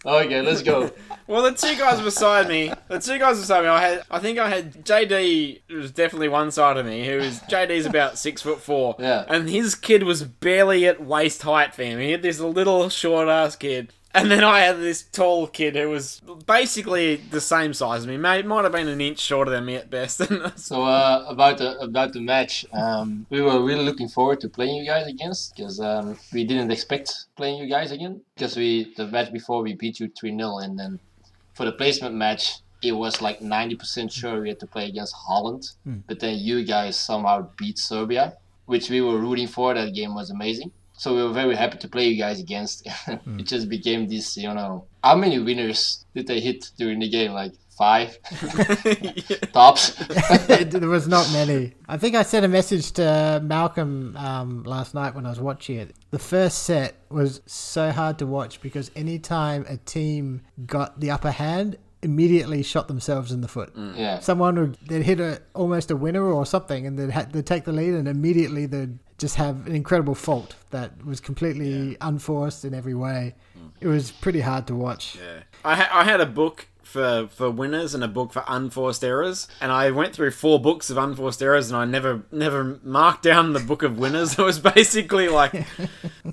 okay, 0.04 0.40
let's 0.42 0.62
go. 0.62 0.90
Well, 1.26 1.42
the 1.42 1.52
two 1.52 1.76
guys 1.76 2.00
beside 2.00 2.48
me, 2.48 2.72
the 2.88 2.98
two 2.98 3.18
guys 3.18 3.38
beside 3.38 3.62
me, 3.62 3.68
I 3.68 3.80
had, 3.80 4.02
I 4.10 4.18
think 4.18 4.38
I 4.38 4.48
had 4.48 4.84
JD 4.84 5.60
was 5.70 5.92
definitely 5.92 6.25
one 6.28 6.50
side 6.50 6.76
of 6.76 6.86
me. 6.86 7.06
who's 7.06 7.40
JD's 7.50 7.86
about 7.86 8.18
six 8.18 8.42
foot 8.42 8.60
four, 8.60 8.96
Yeah. 8.98 9.24
and 9.28 9.48
his 9.48 9.74
kid 9.74 10.02
was 10.02 10.22
barely 10.24 10.86
at 10.86 11.02
waist 11.04 11.42
height 11.42 11.74
for 11.74 11.82
him. 11.82 11.98
He 12.00 12.12
had 12.12 12.22
this 12.22 12.40
little 12.40 12.88
short 12.88 13.28
ass 13.28 13.56
kid. 13.56 13.92
And 14.14 14.30
then 14.30 14.42
I 14.42 14.60
had 14.60 14.78
this 14.78 15.02
tall 15.02 15.46
kid 15.46 15.76
who 15.76 15.90
was 15.90 16.22
basically 16.46 17.16
the 17.16 17.40
same 17.40 17.74
size 17.74 18.00
as 18.00 18.06
me. 18.06 18.16
May 18.16 18.40
might 18.40 18.62
have 18.62 18.72
been 18.72 18.88
an 18.88 18.98
inch 19.02 19.18
shorter 19.18 19.50
than 19.50 19.66
me 19.66 19.74
at 19.76 19.90
best. 19.90 20.22
So 20.56 20.84
uh, 20.84 21.26
about 21.28 21.58
the 21.58 21.78
about 21.80 22.14
the 22.14 22.20
match, 22.22 22.64
um, 22.72 23.26
we 23.28 23.42
were 23.42 23.62
really 23.62 23.84
looking 23.84 24.08
forward 24.08 24.40
to 24.40 24.48
playing 24.48 24.76
you 24.76 24.86
guys 24.86 25.06
against 25.06 25.54
because 25.54 25.80
um, 25.80 26.18
we 26.32 26.44
didn't 26.44 26.70
expect 26.70 27.12
playing 27.36 27.58
you 27.58 27.68
guys 27.68 27.92
again 27.92 28.22
because 28.34 28.56
we 28.56 28.94
the 28.96 29.06
match 29.08 29.30
before 29.34 29.62
we 29.62 29.74
beat 29.74 30.00
you 30.00 30.08
three 30.18 30.34
0 30.34 30.58
and 30.60 30.78
then 30.78 30.98
for 31.52 31.66
the 31.66 31.72
placement 31.72 32.14
match 32.14 32.60
it 32.82 32.92
was 32.92 33.22
like 33.22 33.40
ninety 33.40 33.76
percent 33.76 34.12
sure 34.12 34.40
we 34.40 34.48
had 34.48 34.60
to 34.60 34.66
play 34.66 34.88
against 34.88 35.14
Holland, 35.14 35.70
hmm. 35.84 35.98
but 36.06 36.20
then 36.20 36.38
you 36.38 36.64
guys 36.64 36.98
somehow 36.98 37.48
beat 37.56 37.78
Serbia, 37.78 38.34
which 38.66 38.90
we 38.90 39.00
were 39.00 39.18
rooting 39.18 39.48
for. 39.48 39.74
That 39.74 39.94
game 39.94 40.14
was 40.14 40.30
amazing. 40.30 40.72
So 40.98 41.14
we 41.14 41.22
were 41.22 41.32
very 41.32 41.54
happy 41.54 41.76
to 41.78 41.88
play 41.88 42.08
you 42.08 42.16
guys 42.16 42.40
against. 42.40 42.86
Hmm. 43.06 43.38
it 43.38 43.46
just 43.46 43.68
became 43.68 44.08
this, 44.08 44.36
you 44.36 44.52
know. 44.52 44.84
How 45.02 45.14
many 45.14 45.38
winners 45.38 46.04
did 46.14 46.26
they 46.26 46.40
hit 46.40 46.70
during 46.76 46.98
the 46.98 47.08
game? 47.08 47.32
Like 47.32 47.52
five 47.76 48.18
tops. 49.52 49.90
there 50.46 50.88
was 50.88 51.06
not 51.06 51.30
many. 51.32 51.74
I 51.88 51.98
think 51.98 52.14
I 52.14 52.22
sent 52.22 52.44
a 52.44 52.48
message 52.48 52.92
to 52.92 53.04
uh, 53.04 53.40
Malcolm 53.42 54.16
um, 54.16 54.64
last 54.64 54.94
night 54.94 55.14
when 55.14 55.26
I 55.26 55.30
was 55.30 55.40
watching 55.40 55.76
it. 55.76 55.94
The 56.10 56.18
first 56.18 56.64
set 56.64 56.96
was 57.10 57.42
so 57.46 57.92
hard 57.92 58.18
to 58.18 58.26
watch 58.26 58.60
because 58.60 58.90
anytime 58.96 59.66
a 59.68 59.76
team 59.76 60.42
got 60.64 61.00
the 61.00 61.10
upper 61.10 61.30
hand, 61.30 61.76
immediately 62.06 62.62
shot 62.62 62.88
themselves 62.88 63.32
in 63.32 63.40
the 63.42 63.48
foot. 63.48 63.74
Mm. 63.74 63.98
yeah. 63.98 64.20
Someone 64.20 64.54
would 64.58 64.76
they'd 64.86 65.02
hit 65.02 65.20
a 65.20 65.42
almost 65.54 65.90
a 65.90 65.96
winner 65.96 66.24
or 66.24 66.46
something, 66.46 66.86
and 66.86 66.98
they'd, 66.98 67.10
ha- 67.10 67.26
they'd 67.30 67.44
take 67.44 67.64
the 67.64 67.72
lead, 67.72 67.94
and 67.94 68.06
immediately 68.08 68.64
they'd 68.66 68.98
just 69.18 69.34
have 69.36 69.66
an 69.66 69.74
incredible 69.74 70.14
fault 70.14 70.54
that 70.70 71.04
was 71.04 71.20
completely 71.20 71.96
unforced 72.00 72.64
in 72.64 72.72
every 72.74 72.94
way. 72.94 73.34
Mm. 73.58 73.70
It 73.80 73.88
was 73.88 74.10
pretty 74.10 74.40
hard 74.40 74.66
to 74.68 74.74
watch. 74.74 75.16
Yeah. 75.16 75.40
I, 75.64 75.74
ha- 75.74 75.90
I 75.92 76.04
had 76.04 76.20
a 76.20 76.26
book 76.26 76.68
for, 76.86 77.28
for 77.30 77.50
winners 77.50 77.94
and 77.94 78.04
a 78.04 78.08
book 78.08 78.32
for 78.32 78.44
unforced 78.46 79.04
errors, 79.04 79.48
and 79.60 79.72
I 79.72 79.90
went 79.90 80.14
through 80.14 80.30
four 80.30 80.60
books 80.60 80.88
of 80.88 80.96
unforced 80.96 81.42
errors, 81.42 81.68
and 81.70 81.76
I 81.76 81.84
never 81.84 82.22
never 82.30 82.78
marked 82.82 83.22
down 83.22 83.52
the 83.52 83.60
book 83.60 83.82
of 83.82 83.98
winners. 83.98 84.36
It 84.36 84.42
was 84.44 84.58
basically 84.58 85.28
like 85.28 85.66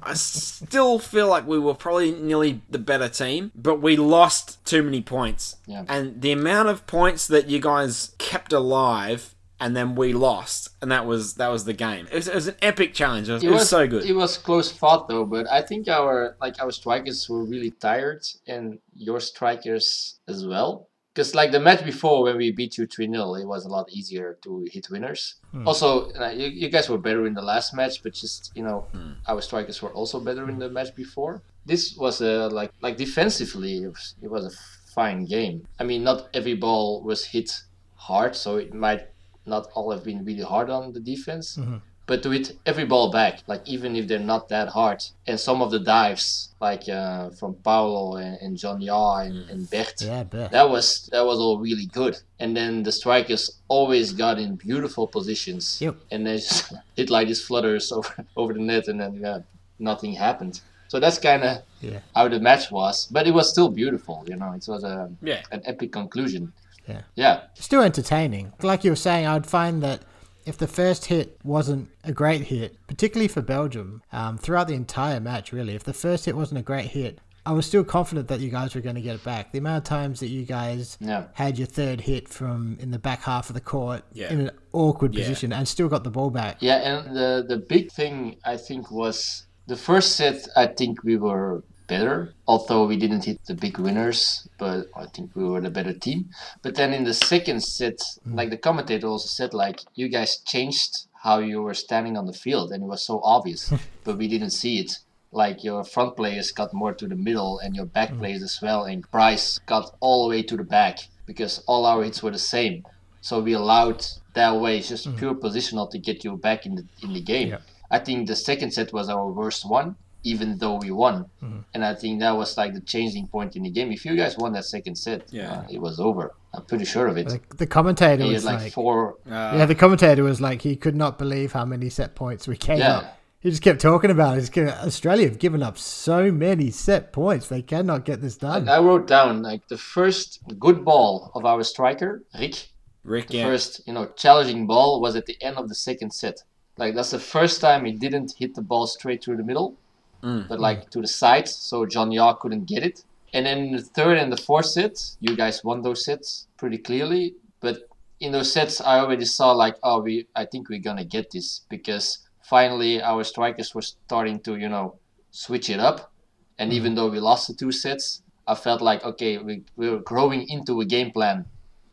I 0.04 0.14
still 0.14 1.00
feel 1.00 1.28
like 1.28 1.48
we 1.48 1.58
were 1.58 1.74
probably 1.74 2.12
nearly 2.12 2.62
the 2.70 2.78
better 2.78 3.10
team, 3.10 3.52
but 3.56 3.82
we 3.82 3.96
lost 3.96 4.64
too 4.66 4.84
many 4.84 5.02
points. 5.02 5.56
Yeah. 5.66 5.86
And 5.88 6.22
the 6.22 6.32
amount 6.32 6.70
of 6.70 6.86
points 6.86 7.28
that 7.28 7.50
you 7.50 7.60
guys 7.60 8.14
kept 8.18 8.54
alive. 8.54 9.34
And 9.64 9.78
then 9.78 9.96
we 9.96 10.12
lost, 10.12 10.60
and 10.82 10.92
that 10.92 11.06
was 11.06 11.36
that 11.36 11.48
was 11.48 11.64
the 11.64 11.72
game. 11.72 12.06
It 12.12 12.16
was, 12.16 12.28
it 12.28 12.36
was 12.36 12.48
an 12.50 12.58
epic 12.62 12.94
challenge. 12.94 13.30
It 13.30 13.36
was, 13.36 13.44
it 13.46 13.50
was 13.50 13.70
so 13.70 13.88
good. 13.88 14.04
It 14.04 14.14
was 14.24 14.38
close 14.38 14.70
fought 14.70 15.08
though, 15.08 15.24
but 15.24 15.46
I 15.50 15.62
think 15.62 15.88
our 15.88 16.36
like 16.42 16.62
our 16.62 16.72
strikers 16.72 17.30
were 17.30 17.46
really 17.46 17.72
tired, 17.72 18.24
and 18.46 18.80
your 18.94 19.22
strikers 19.22 20.20
as 20.28 20.46
well. 20.46 20.90
Because 21.14 21.34
like 21.34 21.52
the 21.54 21.62
match 21.62 21.86
before 21.86 22.24
when 22.24 22.36
we 22.38 22.52
beat 22.52 22.78
you 22.78 22.86
three 22.88 23.08
0 23.08 23.36
it 23.36 23.48
was 23.48 23.64
a 23.64 23.70
lot 23.70 23.88
easier 23.90 24.38
to 24.44 24.68
hit 24.70 24.90
winners. 24.90 25.36
Also, 25.66 26.12
uh, 26.20 26.32
you, 26.32 26.48
you 26.48 26.68
guys 26.70 26.90
were 26.90 26.98
better 26.98 27.26
in 27.26 27.34
the 27.34 27.42
last 27.54 27.74
match, 27.74 28.04
but 28.04 28.14
just 28.14 28.52
you 28.56 28.64
know, 28.64 28.88
our 29.30 29.42
strikers 29.42 29.82
were 29.82 29.94
also 29.94 30.20
better 30.20 30.50
in 30.50 30.60
the 30.60 30.70
match 30.70 30.94
before. 30.94 31.42
This 31.66 31.96
was 31.96 32.20
a 32.20 32.50
like 32.50 32.72
like 32.82 32.98
defensively, 32.98 33.84
it 33.84 33.92
was, 33.96 34.16
it 34.22 34.30
was 34.30 34.44
a 34.46 34.58
fine 34.94 35.24
game. 35.24 35.68
I 35.80 35.84
mean, 35.86 36.04
not 36.04 36.28
every 36.34 36.56
ball 36.56 37.02
was 37.02 37.24
hit 37.28 37.50
hard, 37.96 38.36
so 38.36 38.58
it 38.58 38.74
might 38.74 39.08
not 39.46 39.68
all 39.76 39.92
have 39.92 40.04
been 40.04 40.24
really 40.26 40.44
hard 40.44 40.70
on 40.70 40.94
the 40.94 41.00
defense 41.00 41.58
mm-hmm. 41.58 41.78
but 42.06 42.22
to 42.24 42.30
hit 42.32 42.58
every 42.66 42.84
ball 42.86 43.10
back, 43.12 43.40
like 43.48 43.62
even 43.66 43.96
if 43.96 44.08
they're 44.10 44.20
not 44.34 44.50
that 44.50 44.68
hard, 44.68 45.00
and 45.26 45.40
some 45.40 45.62
of 45.62 45.72
the 45.72 45.80
dives, 45.80 46.50
like 46.60 46.90
uh, 46.90 47.30
from 47.40 47.54
Paolo 47.64 48.18
and, 48.18 48.36
and 48.42 48.58
John 48.58 48.82
Yaw 48.82 49.20
and, 49.20 49.50
and 49.50 49.62
mm. 49.62 49.72
Bert, 49.72 50.02
Yeah, 50.02 50.24
bet. 50.24 50.52
that 50.52 50.70
was 50.70 51.08
that 51.14 51.26
was 51.26 51.40
all 51.40 51.60
really 51.60 51.86
good. 51.86 52.18
And 52.40 52.56
then 52.58 52.84
the 52.84 52.92
strikers 52.92 53.44
always 53.70 54.12
got 54.12 54.38
in 54.38 54.56
beautiful 54.58 55.08
positions, 55.08 55.80
Yep. 55.82 55.96
and 56.12 56.28
they 56.28 56.38
just 56.38 56.74
hit 56.98 57.10
like 57.10 57.28
these 57.30 57.42
flutters 57.48 57.92
over 57.98 58.14
over 58.36 58.52
the 58.54 58.60
net, 58.60 58.88
and 58.90 59.00
then 59.00 59.14
yeah, 59.26 59.40
nothing 59.80 60.14
happened. 60.14 60.60
So 60.90 61.00
that's 61.00 61.18
kind 61.20 61.44
of 61.44 61.54
Yeah. 61.82 62.00
how 62.16 62.28
the 62.28 62.40
match 62.40 62.70
was, 62.70 63.08
but 63.16 63.28
it 63.28 63.34
was 63.34 63.50
still 63.50 63.70
beautiful. 63.70 64.24
You 64.28 64.36
know, 64.36 64.52
it 64.60 64.66
was 64.68 64.84
a 64.84 65.10
Yeah. 65.22 65.42
an 65.52 65.62
epic 65.66 65.92
conclusion. 65.92 66.52
Yeah. 66.88 67.02
Yeah. 67.16 67.42
still 67.56 67.82
entertaining. 67.82 68.54
Like 68.62 68.84
you 68.84 68.92
were 68.92 68.96
saying, 68.96 69.26
I'd 69.28 69.46
find 69.48 69.82
that 69.84 70.02
if 70.46 70.58
the 70.58 70.68
first 70.68 71.06
hit 71.06 71.38
wasn't 71.44 71.90
a 72.04 72.12
great 72.12 72.42
hit, 72.42 72.76
particularly 72.88 73.28
for 73.30 73.42
Belgium, 73.42 74.02
um, 74.12 74.38
throughout 74.38 74.68
the 74.68 74.74
entire 74.74 75.20
match, 75.20 75.54
really, 75.54 75.76
if 75.76 75.84
the 75.84 75.94
first 75.94 76.26
hit 76.26 76.36
wasn't 76.36 76.60
a 76.60 76.64
great 76.64 76.88
hit, 76.88 77.20
I 77.46 77.52
was 77.52 77.66
still 77.66 77.84
confident 77.84 78.28
that 78.30 78.40
you 78.40 78.50
guys 78.50 78.74
were 78.74 78.80
going 78.82 78.96
to 78.96 79.02
get 79.02 79.16
it 79.16 79.24
back. 79.24 79.52
The 79.52 79.58
amount 79.60 79.78
of 79.80 79.84
times 79.84 80.20
that 80.22 80.28
you 80.28 80.46
guys 80.46 80.98
Yeah. 81.02 81.26
had 81.34 81.58
your 81.58 81.68
third 81.68 82.02
hit 82.02 82.28
from 82.30 82.78
in 82.80 82.92
the 82.92 83.00
back 83.00 83.22
half 83.24 83.50
of 83.50 83.54
the 83.54 83.62
court 83.62 84.04
Yeah. 84.14 84.32
in 84.32 84.40
an 84.42 84.52
awkward 84.72 85.14
Yeah. 85.14 85.22
position 85.24 85.52
and 85.54 85.68
still 85.68 85.90
got 85.90 86.04
the 86.06 86.10
ball 86.12 86.30
back. 86.30 86.58
Yeah, 86.62 86.78
and 86.78 87.16
the 87.16 87.46
the 87.48 87.58
big 87.58 87.92
thing 87.92 88.38
I 88.46 88.56
think 88.58 88.92
was 88.92 89.46
the 89.68 89.76
first 89.78 90.16
set. 90.18 90.48
I 90.56 90.68
think 90.68 91.04
we 91.04 91.16
were 91.18 91.64
better, 91.96 92.34
although 92.48 92.86
we 92.88 92.98
didn't 93.04 93.26
hit 93.26 93.40
the 93.46 93.54
big 93.66 93.78
winners. 93.78 94.48
But 94.58 94.80
I 94.96 95.06
think 95.14 95.36
we 95.36 95.44
were 95.44 95.62
the 95.62 95.78
better 95.80 95.96
team. 96.06 96.20
But 96.64 96.76
then 96.76 96.92
in 96.98 97.04
the 97.04 97.14
second 97.14 97.60
set, 97.64 98.00
hmm. 98.24 98.36
like 98.40 98.50
the 98.50 98.64
commentator 98.68 99.08
also 99.08 99.28
said, 99.40 99.54
like 99.54 99.80
you 100.00 100.08
guys 100.18 100.32
changed 100.54 100.92
how 101.26 101.38
you 101.50 101.62
were 101.62 101.78
standing 101.86 102.18
on 102.18 102.26
the 102.26 102.40
field, 102.46 102.72
and 102.72 102.84
it 102.84 102.88
was 102.94 103.04
so 103.06 103.22
obvious, 103.36 103.72
but 104.06 104.18
we 104.18 104.28
didn't 104.28 104.60
see 104.62 104.76
it. 104.84 104.92
Like 105.32 105.64
your 105.64 105.84
front 105.84 106.16
players 106.16 106.52
got 106.52 106.74
more 106.74 106.94
to 106.94 107.08
the 107.08 107.20
middle, 107.28 107.60
and 107.60 107.76
your 107.76 107.90
back 107.98 108.10
hmm. 108.10 108.20
players 108.20 108.44
as 108.50 108.56
well, 108.62 108.82
and 108.90 109.10
Price 109.12 109.60
got 109.74 109.86
all 110.00 110.24
the 110.24 110.30
way 110.34 110.42
to 110.50 110.58
the 110.58 110.70
back 110.78 110.96
because 111.30 111.64
all 111.68 111.86
our 111.86 112.04
hits 112.04 112.24
were 112.24 112.36
the 112.40 112.48
same. 112.56 112.76
So 113.22 113.40
we 113.40 113.54
allowed 113.54 114.02
that 114.34 114.54
way 114.64 114.82
just 114.82 115.06
hmm. 115.06 115.16
pure 115.20 115.36
positional 115.46 115.88
to 115.92 115.98
get 116.08 116.24
you 116.24 116.32
back 116.38 116.66
in 116.66 116.74
the 116.78 116.86
in 117.04 117.14
the 117.14 117.22
game. 117.34 117.50
Yeah. 117.50 117.62
I 117.98 118.00
think 118.00 118.28
the 118.28 118.36
second 118.36 118.72
set 118.72 118.92
was 118.92 119.08
our 119.08 119.28
worst 119.40 119.70
one, 119.70 119.96
even 120.24 120.58
though 120.58 120.76
we 120.76 120.92
won. 120.92 121.26
And 121.74 121.84
I 121.84 121.94
think 121.96 122.20
that 122.22 122.32
was 122.32 122.58
like 122.58 122.74
the 122.74 122.82
changing 122.82 123.28
point 123.28 123.56
in 123.56 123.64
the 123.64 123.70
game. 123.70 123.92
If 123.92 124.06
you 124.06 124.16
guys 124.16 124.38
won 124.38 124.54
that 124.54 124.66
second 124.66 124.96
set, 124.96 125.22
Yeah. 125.32 125.52
uh, 125.52 125.64
it 125.70 125.80
was 125.80 126.00
over. 126.00 126.34
I'm 126.54 126.64
pretty 126.66 126.86
sure 126.86 127.08
of 127.08 127.18
it. 127.18 127.28
The, 127.30 127.42
the 127.58 127.68
commentator 127.68 128.24
he 128.24 128.32
was 128.34 128.46
like, 128.46 128.60
like, 128.62 128.74
four. 128.74 129.16
Uh, 129.26 129.56
yeah, 129.58 129.66
the 129.66 129.76
commentator 129.76 130.24
was 130.24 130.40
like, 130.40 130.62
he 130.62 130.76
could 130.76 130.96
not 130.96 131.18
believe 131.18 131.52
how 131.54 131.66
many 131.66 131.90
set 131.90 132.16
points 132.16 132.48
we 132.48 132.56
came 132.58 132.78
Yeah. 132.80 132.98
up. 132.98 133.20
He 133.40 133.50
just 133.50 133.62
kept 133.62 133.82
talking 133.82 134.10
about 134.12 134.38
it. 134.38 134.40
He's 134.40 134.50
gonna- 134.50 134.80
Australia 134.86 135.28
have 135.28 135.38
given 135.40 135.62
up 135.62 135.78
so 135.78 136.32
many 136.32 136.72
set 136.72 137.12
points. 137.12 137.48
They 137.50 137.62
cannot 137.62 138.06
get 138.06 138.22
this 138.22 138.38
done. 138.38 138.70
I 138.70 138.80
wrote 138.80 139.06
down 139.08 139.42
like 139.42 139.68
the 139.68 139.78
first 139.78 140.40
good 140.60 140.86
ball 140.86 141.32
of 141.36 141.44
our 141.46 141.64
striker, 141.64 142.24
Rick. 142.40 142.70
Rick, 143.04 143.28
The 143.28 143.38
yeah. 143.40 143.46
first, 143.48 143.82
you 143.86 143.92
know, 143.92 144.06
challenging 144.16 144.66
ball 144.66 145.02
was 145.02 145.18
at 145.18 145.26
the 145.26 145.36
end 145.42 145.58
of 145.58 145.68
the 145.68 145.76
second 145.76 146.12
set. 146.14 146.42
Like 146.78 146.96
that's 146.96 147.12
the 147.12 147.20
first 147.20 147.60
time 147.60 147.84
he 147.84 147.92
didn't 147.92 148.34
hit 148.38 148.56
the 148.56 148.62
ball 148.62 148.88
straight 148.88 149.22
through 149.22 149.38
the 149.38 149.44
middle, 149.44 149.76
Mm. 150.24 150.48
but 150.48 150.60
like 150.60 150.90
to 150.92 151.02
the 151.02 151.08
side, 151.08 151.50
so 151.50 151.86
John 151.86 152.12
Yaw 152.12 152.34
couldn't 152.36 152.66
get 152.66 152.84
it. 152.84 153.04
And 153.34 153.46
then 153.46 153.72
the 153.72 153.82
third 153.82 154.18
and 154.18 154.32
the 154.32 154.38
fourth 154.38 154.68
set, 154.68 154.98
you 155.20 155.36
guys 155.36 155.64
won 155.64 155.82
those 155.82 156.06
sets 156.06 156.48
pretty 156.58 156.78
clearly. 156.78 157.36
But 157.60 157.90
in 158.22 158.32
those 158.32 158.54
sets, 158.54 158.80
I 158.80 159.00
already 159.00 159.26
saw 159.26 159.52
like, 159.52 159.76
oh, 159.84 160.02
we, 160.02 160.28
I 160.36 160.46
think 160.46 160.70
we're 160.70 160.80
gonna 160.80 161.04
get 161.04 161.32
this 161.32 161.62
because 161.68 162.20
finally 162.42 163.02
our 163.02 163.24
strikers 163.24 163.76
were 163.76 163.82
starting 163.82 164.40
to, 164.42 164.56
you 164.56 164.70
know, 164.70 164.96
switch 165.32 165.70
it 165.70 165.80
up. 165.80 166.14
And 166.58 166.72
even 166.72 166.96
though 166.96 167.10
we 167.10 167.20
lost 167.20 167.48
the 167.48 167.54
two 167.54 167.72
sets, 167.72 168.22
I 168.48 168.56
felt 168.56 168.82
like, 168.82 169.04
okay, 169.04 169.40
we 169.40 169.64
we're 169.76 170.00
growing 170.00 170.48
into 170.48 170.80
a 170.80 170.86
game 170.86 171.12
plan 171.12 171.46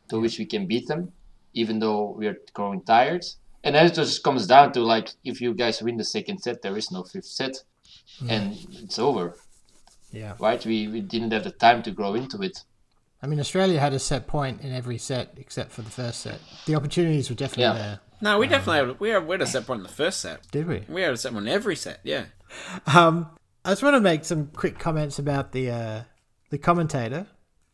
to 0.08 0.20
which 0.20 0.38
we 0.38 0.44
can 0.44 0.66
beat 0.66 0.86
them, 0.86 1.12
even 1.54 1.78
though 1.78 2.14
we're 2.16 2.38
growing 2.52 2.82
tired. 2.82 3.24
And 3.62 3.74
then 3.74 3.86
it 3.86 3.94
just 3.94 4.22
comes 4.22 4.46
down 4.46 4.72
to 4.72 4.80
like, 4.80 5.10
if 5.24 5.40
you 5.40 5.52
guys 5.54 5.82
win 5.82 5.96
the 5.98 6.04
second 6.04 6.38
set, 6.38 6.62
there 6.62 6.76
is 6.76 6.90
no 6.90 7.02
fifth 7.02 7.26
set, 7.26 7.56
and 8.28 8.56
it's 8.72 8.98
over 8.98 9.36
Yeah. 10.12 10.34
right? 10.38 10.64
We, 10.64 10.88
we 10.88 11.00
didn't 11.00 11.32
have 11.32 11.44
the 11.44 11.50
time 11.50 11.82
to 11.82 11.90
grow 11.90 12.14
into 12.14 12.40
it. 12.42 12.64
I 13.22 13.26
mean, 13.26 13.38
Australia 13.38 13.78
had 13.78 13.92
a 13.92 13.98
set 13.98 14.26
point 14.26 14.62
in 14.62 14.72
every 14.72 14.96
set 14.96 15.34
except 15.36 15.72
for 15.72 15.82
the 15.82 15.90
first 15.90 16.20
set. 16.20 16.40
The 16.66 16.74
opportunities 16.74 17.28
were 17.28 17.36
definitely 17.36 17.64
Yeah. 17.64 17.72
there. 17.86 18.00
No, 18.22 18.38
we 18.38 18.46
definitely 18.48 18.86
had, 18.88 19.00
we 19.00 19.08
had, 19.10 19.26
we 19.26 19.34
had 19.34 19.42
a 19.42 19.46
set 19.46 19.66
point 19.66 19.78
in 19.78 19.82
the 19.82 19.88
first 19.92 20.20
set. 20.20 20.50
Did 20.50 20.66
we? 20.66 20.84
We 20.88 21.02
had 21.02 21.12
a 21.12 21.16
set 21.16 21.32
point 21.32 21.46
in 21.46 21.52
every 21.52 21.76
set. 21.76 22.00
Yeah. 22.02 22.24
Um, 22.86 23.28
I 23.64 23.70
just 23.70 23.82
want 23.82 23.94
to 23.94 24.00
make 24.00 24.24
some 24.24 24.46
quick 24.48 24.78
comments 24.78 25.18
about 25.18 25.52
the 25.52 25.70
uh, 25.70 26.02
the 26.50 26.58
commentator. 26.58 27.26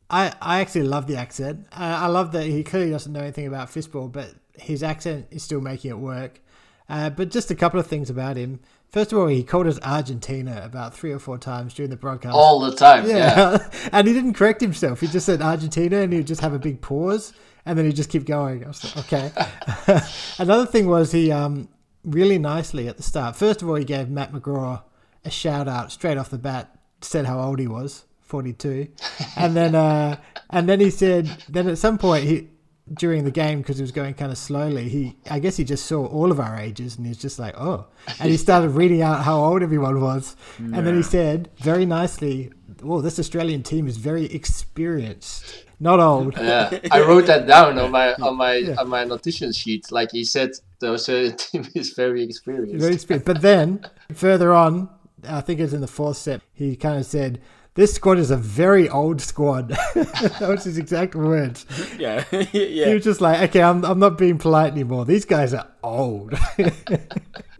I, 0.09 0.35
I 0.41 0.61
actually 0.61 0.85
love 0.85 1.07
the 1.07 1.17
accent. 1.17 1.67
I, 1.73 2.05
I 2.05 2.07
love 2.07 2.33
that 2.33 2.45
he 2.45 2.63
clearly 2.63 2.91
doesn't 2.91 3.13
know 3.13 3.21
anything 3.21 3.47
about 3.47 3.69
fistball, 3.69 4.11
but 4.11 4.35
his 4.55 4.83
accent 4.83 5.27
is 5.31 5.43
still 5.43 5.61
making 5.61 5.91
it 5.91 5.99
work. 5.99 6.41
Uh, 6.89 7.11
but 7.11 7.31
just 7.31 7.51
a 7.51 7.55
couple 7.55 7.81
of 7.81 7.87
things 7.87 8.11
about 8.11 8.37
him. 8.37 8.61
First 8.91 9.13
of 9.13 9.19
all, 9.19 9.27
he 9.27 9.43
called 9.43 9.67
us 9.67 9.81
Argentina 9.83 10.63
about 10.65 10.95
three 10.95 11.11
or 11.11 11.19
four 11.19 11.39
times 11.39 11.75
during 11.75 11.91
the 11.91 11.97
broadcast. 11.97 12.35
All 12.35 12.61
the 12.61 12.75
time. 12.75 13.07
Yeah. 13.09 13.17
yeah, 13.17 13.71
and 13.93 14.07
he 14.07 14.15
didn't 14.15 14.35
correct 14.35 14.61
himself. 14.61 15.01
He 15.01 15.09
just 15.09 15.27
said 15.27 15.43
Argentina, 15.43 15.99
and 15.99 16.13
he'd 16.13 16.27
just 16.27 16.41
have 16.41 16.53
a 16.53 16.59
big 16.59 16.81
pause, 16.81 17.33
and 17.65 17.77
then 17.77 17.87
he'd 17.87 17.97
just 17.97 18.11
keep 18.11 18.25
going. 18.25 18.65
I 18.65 18.69
was 18.69 18.85
like, 18.85 19.13
okay. 19.13 20.01
Another 20.39 20.67
thing 20.67 20.87
was 20.87 21.11
he 21.11 21.33
um, 21.33 21.69
really 22.05 22.39
nicely 22.39 22.87
at 22.87 22.97
the 22.97 23.03
start. 23.03 23.35
First 23.35 23.61
of 23.61 23.69
all, 23.69 23.75
he 23.75 23.85
gave 23.85 24.09
Matt 24.09 24.33
McGraw 24.33 24.83
a 25.25 25.31
shout 25.31 25.67
out 25.67 25.91
straight 25.91 26.17
off 26.17 26.31
the 26.31 26.39
bat. 26.39 26.73
Said 27.03 27.27
how 27.27 27.41
old 27.41 27.59
he 27.59 27.67
was, 27.67 28.05
forty 28.27 28.53
two, 28.53 28.89
and 29.37 29.57
then 29.57 29.75
uh, 29.75 30.17
and 30.51 30.69
then 30.69 30.81
he 30.81 30.91
said 30.91 31.27
then 31.49 31.69
at 31.69 31.79
some 31.79 31.99
point 31.99 32.25
he 32.25 32.49
during 32.93 33.25
the 33.25 33.31
game 33.33 33.59
because 33.59 33.79
he 33.79 33.83
was 33.83 33.91
going 33.93 34.15
kind 34.15 34.31
of 34.31 34.39
slowly. 34.39 34.89
He 34.89 35.17
I 35.31 35.39
guess 35.39 35.57
he 35.57 35.65
just 35.65 35.87
saw 35.87 36.07
all 36.07 36.31
of 36.31 36.39
our 36.39 36.59
ages 36.59 36.97
and 36.97 37.07
he 37.07 37.11
was 37.11 37.19
just 37.19 37.39
like 37.39 37.55
oh, 37.59 37.87
and 38.21 38.31
he 38.31 38.37
started 38.37 38.71
reading 38.71 39.03
out 39.03 39.25
how 39.25 39.43
old 39.43 39.63
everyone 39.63 40.01
was, 40.01 40.37
and 40.59 40.87
then 40.87 40.97
he 40.97 41.03
said 41.03 41.51
very 41.59 41.87
nicely, 41.87 42.53
"Oh, 42.83 43.01
this 43.01 43.19
Australian 43.19 43.63
team 43.63 43.89
is 43.89 43.97
very 43.97 44.27
experienced, 44.27 45.65
not 45.81 46.01
old." 46.01 46.37
Yeah. 46.37 46.79
I 46.91 47.01
wrote 47.01 47.27
that 47.27 47.47
down 47.47 47.79
on 47.79 47.91
my 47.91 48.15
on 48.15 48.37
my 48.37 48.75
on 48.79 48.89
my 48.89 49.05
notation 49.05 49.53
sheet. 49.53 49.91
Like 49.91 50.13
he 50.13 50.25
said, 50.25 50.51
the 50.79 50.93
Australian 50.93 51.37
team 51.37 51.67
is 51.75 51.91
very 51.91 52.23
experienced. 52.23 52.81
Very 52.81 52.95
experienced. 52.95 53.27
But 53.27 53.43
then 53.43 53.85
further 54.13 54.53
on, 54.53 54.89
I 55.29 55.41
think 55.41 55.61
it 55.61 55.65
was 55.65 55.75
in 55.75 55.81
the 55.81 55.87
fourth 55.87 56.17
set, 56.17 56.43
he 56.53 56.77
kind 56.77 56.99
of 56.99 57.07
said, 57.07 57.41
"This 57.77 57.95
squad 57.95 58.19
is 58.19 58.31
a 58.31 58.37
very 58.37 58.89
old 58.89 59.21
squad." 59.21 59.69
that 59.95 60.47
was 60.49 60.65
his 60.65 60.79
exact 60.79 61.15
words. 61.15 61.65
Yeah. 61.99 62.25
yeah. 62.33 62.87
He 62.89 62.95
was 62.95 63.05
just 63.05 63.21
like, 63.21 63.41
"Okay, 63.51 63.63
I'm 63.63 63.85
I'm 63.85 63.99
not 63.99 64.19
being 64.19 64.39
polite 64.39 64.73
anymore. 64.73 65.05
These 65.05 65.25
guys 65.25 65.55
are 65.55 65.69
old." 65.83 66.35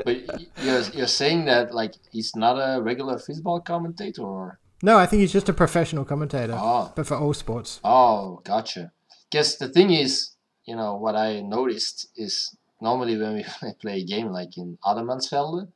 But 0.05 0.17
you're 0.63 0.83
you're 0.95 1.07
saying 1.09 1.47
that 1.47 1.75
like 1.75 1.95
he's 2.13 2.37
not 2.37 2.55
a 2.59 2.81
regular 2.81 3.19
football 3.19 3.61
commentator 3.61 4.23
or 4.23 4.59
no, 4.83 4.99
I 4.99 5.07
think 5.07 5.21
he's 5.21 5.33
just 5.33 5.49
a 5.49 5.53
professional 5.55 6.05
commentator, 6.05 6.55
Oh. 6.57 6.93
but 6.95 7.07
for 7.07 7.17
all 7.17 7.35
sports. 7.35 7.81
Oh, 7.83 8.41
gotcha. 8.45 8.93
Guess 9.31 9.57
the 9.57 9.69
thing 9.69 9.91
is, 9.91 10.37
you 10.67 10.77
know, 10.77 10.95
what 10.97 11.17
I 11.17 11.41
noticed 11.41 12.09
is 12.15 12.55
normally 12.81 13.17
when 13.17 13.35
we 13.37 13.45
play 13.81 14.01
a 14.01 14.05
game 14.05 14.29
like 14.29 14.57
in 14.59 14.79
Adelmannsfelden, 14.85 15.73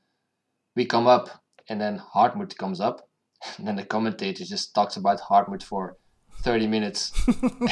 we 0.77 0.85
come 0.85 1.07
up 1.09 1.43
and 1.69 1.81
then 1.81 2.01
Hartmut 2.15 2.57
comes 2.59 2.79
up, 2.81 3.09
and 3.59 3.67
then 3.67 3.77
the 3.77 3.85
commentator 3.85 4.45
just 4.45 4.75
talks 4.75 4.97
about 4.97 5.21
Hartmut 5.21 5.63
for 5.63 5.97
thirty 6.43 6.67
minutes, 6.67 7.13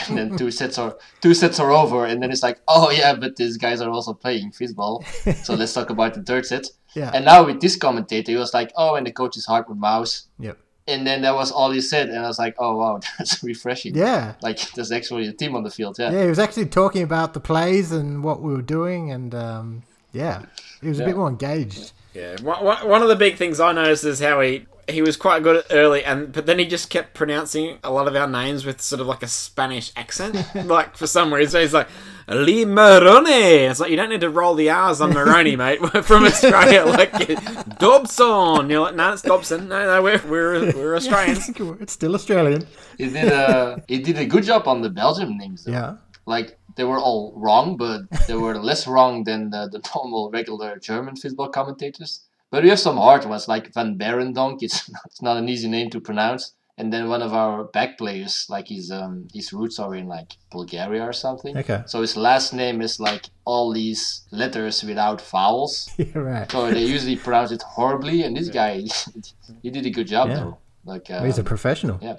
and 0.08 0.18
then 0.18 0.36
two 0.36 0.50
sets 0.50 0.78
are 0.78 0.96
two 1.20 1.34
sets 1.34 1.58
are 1.58 1.70
over, 1.72 2.04
and 2.04 2.22
then 2.22 2.30
it's 2.30 2.42
like, 2.42 2.60
oh 2.68 2.90
yeah, 2.90 3.14
but 3.14 3.36
these 3.36 3.56
guys 3.56 3.80
are 3.80 3.90
also 3.90 4.12
playing 4.14 4.52
football, 4.52 5.02
so 5.42 5.54
let's 5.54 5.72
talk 5.72 5.90
about 5.90 6.14
the 6.14 6.22
third 6.22 6.46
set. 6.46 6.66
Yeah. 6.94 7.10
And 7.14 7.24
now 7.24 7.44
with 7.44 7.60
this 7.60 7.76
commentator, 7.76 8.32
he 8.32 8.38
was 8.38 8.54
like, 8.54 8.72
oh, 8.76 8.94
and 8.94 9.06
the 9.06 9.12
coach 9.12 9.36
is 9.36 9.46
Hartmut 9.46 9.76
Mouse. 9.76 10.26
Yep. 10.38 10.58
And 10.86 11.06
then 11.06 11.20
that 11.20 11.34
was 11.34 11.52
all 11.52 11.70
he 11.70 11.82
said, 11.82 12.08
and 12.08 12.18
I 12.18 12.28
was 12.28 12.38
like, 12.38 12.54
"Oh 12.58 12.78
wow, 12.78 13.00
that's 13.18 13.44
refreshing." 13.44 13.94
Yeah. 13.94 14.34
Like 14.40 14.72
there's 14.72 14.90
actually 14.90 15.26
a 15.28 15.34
team 15.34 15.54
on 15.54 15.62
the 15.62 15.70
field. 15.70 15.98
Yeah. 15.98 16.10
Yeah, 16.10 16.22
he 16.22 16.28
was 16.28 16.38
actually 16.38 16.66
talking 16.66 17.02
about 17.02 17.34
the 17.34 17.40
plays 17.40 17.92
and 17.92 18.24
what 18.24 18.40
we 18.40 18.54
were 18.54 18.62
doing, 18.62 19.12
and 19.12 19.34
um, 19.34 19.82
yeah, 20.12 20.46
he 20.80 20.88
was 20.88 20.98
a 20.98 21.04
bit 21.04 21.14
more 21.14 21.28
engaged. 21.28 21.92
Yeah, 22.14 22.36
one, 22.40 22.64
one 22.64 22.88
one 22.88 23.02
of 23.02 23.08
the 23.08 23.16
big 23.16 23.36
things 23.36 23.60
I 23.60 23.72
noticed 23.72 24.04
is 24.04 24.20
how 24.20 24.40
he 24.40 24.66
he 24.88 25.02
was 25.02 25.16
quite 25.16 25.42
good 25.42 25.64
early, 25.70 26.04
and 26.04 26.32
but 26.32 26.46
then 26.46 26.58
he 26.58 26.66
just 26.66 26.90
kept 26.90 27.14
pronouncing 27.14 27.78
a 27.84 27.90
lot 27.90 28.08
of 28.08 28.16
our 28.16 28.26
names 28.26 28.64
with 28.64 28.80
sort 28.80 29.00
of 29.00 29.06
like 29.06 29.22
a 29.22 29.28
Spanish 29.28 29.92
accent, 29.96 30.36
like 30.66 30.96
for 30.96 31.06
some 31.06 31.32
reason 31.32 31.60
he's 31.60 31.74
like 31.74 31.88
Lee 32.28 32.64
Maroni. 32.64 33.66
It's 33.66 33.80
like 33.80 33.90
you 33.90 33.96
don't 33.96 34.08
need 34.08 34.22
to 34.22 34.30
roll 34.30 34.54
the 34.54 34.70
R's 34.70 35.00
on 35.00 35.12
Maroni, 35.12 35.56
mate. 35.64 35.80
We're 35.80 36.02
from 36.02 36.24
Australia, 36.24 36.84
like 36.84 37.12
Dobson. 37.78 38.70
You're 38.70 38.80
like, 38.80 38.94
no, 38.94 39.12
it's 39.12 39.22
Dobson. 39.22 39.68
No, 39.68 39.84
no, 39.86 40.02
we're 40.02 40.22
we're 40.26 40.72
we're 40.72 40.96
Australians. 40.96 41.48
it's 41.80 41.92
still 41.92 42.14
Australian. 42.14 42.66
He 42.96 43.08
did 43.08 43.32
a 43.32 43.82
he 43.88 43.98
did 43.98 44.18
a 44.18 44.26
good 44.26 44.44
job 44.44 44.66
on 44.66 44.82
the 44.82 44.90
Belgium 44.90 45.36
names. 45.36 45.64
Though. 45.64 45.72
Yeah. 45.72 45.96
Like 46.26 46.58
they 46.76 46.84
were 46.84 46.98
all 46.98 47.32
wrong, 47.36 47.76
but 47.76 48.02
they 48.26 48.34
were 48.34 48.56
less 48.58 48.86
wrong 48.86 49.24
than 49.24 49.50
the, 49.50 49.68
the 49.70 49.82
normal 49.94 50.30
regular 50.30 50.78
German 50.78 51.16
football 51.16 51.48
commentators. 51.48 52.27
But 52.50 52.62
we 52.62 52.70
have 52.70 52.78
some 52.80 52.96
hard 52.96 53.24
ones 53.24 53.46
like 53.48 53.72
Van 53.74 53.98
Berendonk. 53.98 54.58
It's 54.62 54.88
not, 54.92 55.02
it's 55.06 55.22
not 55.22 55.36
an 55.36 55.48
easy 55.48 55.68
name 55.68 55.90
to 55.90 56.00
pronounce. 56.00 56.54
And 56.80 56.92
then 56.92 57.08
one 57.08 57.22
of 57.22 57.34
our 57.34 57.64
back 57.64 57.98
players, 57.98 58.46
like 58.48 58.68
his 58.68 58.90
um 58.92 59.26
his 59.34 59.52
roots 59.52 59.80
are 59.80 59.94
in 59.96 60.06
like 60.06 60.30
Bulgaria 60.52 61.02
or 61.02 61.12
something. 61.12 61.56
Okay. 61.58 61.82
So 61.86 62.02
his 62.02 62.16
last 62.16 62.52
name 62.54 62.80
is 62.80 63.00
like 63.00 63.24
all 63.44 63.72
these 63.72 64.22
letters 64.30 64.84
without 64.84 65.20
vowels. 65.20 65.90
Yeah, 65.98 66.18
right. 66.18 66.50
So 66.52 66.70
they 66.70 66.84
usually 66.84 67.16
pronounce 67.16 67.50
it 67.50 67.62
horribly. 67.62 68.22
And 68.22 68.36
this 68.36 68.48
guy, 68.48 68.84
he 69.62 69.70
did 69.70 69.86
a 69.86 69.90
good 69.90 70.06
job 70.06 70.28
Yeah. 70.28 70.36
though. 70.36 70.58
Like 70.84 71.10
uh, 71.10 71.24
He's 71.24 71.38
a 71.38 71.44
professional. 71.44 71.98
yeah. 72.00 72.18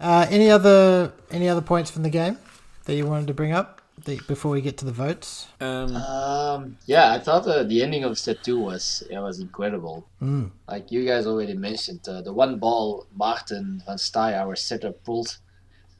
Uh, 0.00 0.26
any 0.30 0.50
other 0.50 1.12
any 1.30 1.48
other 1.48 1.62
points 1.62 1.88
from 1.88 2.02
the 2.02 2.10
game 2.10 2.36
that 2.86 2.96
you 2.96 3.06
wanted 3.06 3.28
to 3.28 3.34
bring 3.34 3.52
up 3.52 3.80
that, 4.04 4.26
before 4.26 4.50
we 4.52 4.60
get 4.60 4.76
to 4.78 4.84
the 4.84 4.92
votes? 4.92 5.48
Um, 5.60 5.96
Um, 5.96 6.76
yeah, 6.86 7.12
I 7.12 7.18
thought 7.18 7.46
uh, 7.46 7.62
the 7.62 7.82
ending 7.82 8.04
of 8.04 8.18
set 8.18 8.42
two 8.42 8.58
was 8.58 9.02
it 9.10 9.18
was 9.18 9.40
incredible. 9.40 10.06
Mm. 10.20 10.50
Like 10.68 10.90
you 10.92 11.04
guys 11.06 11.26
already 11.26 11.54
mentioned, 11.54 12.00
uh, 12.08 12.20
the 12.22 12.32
one 12.32 12.58
ball 12.58 13.06
Martin 13.14 13.82
van 13.86 13.96
Staaij, 13.98 14.34
our 14.38 14.56
setter, 14.56 14.92
pulled 14.92 15.38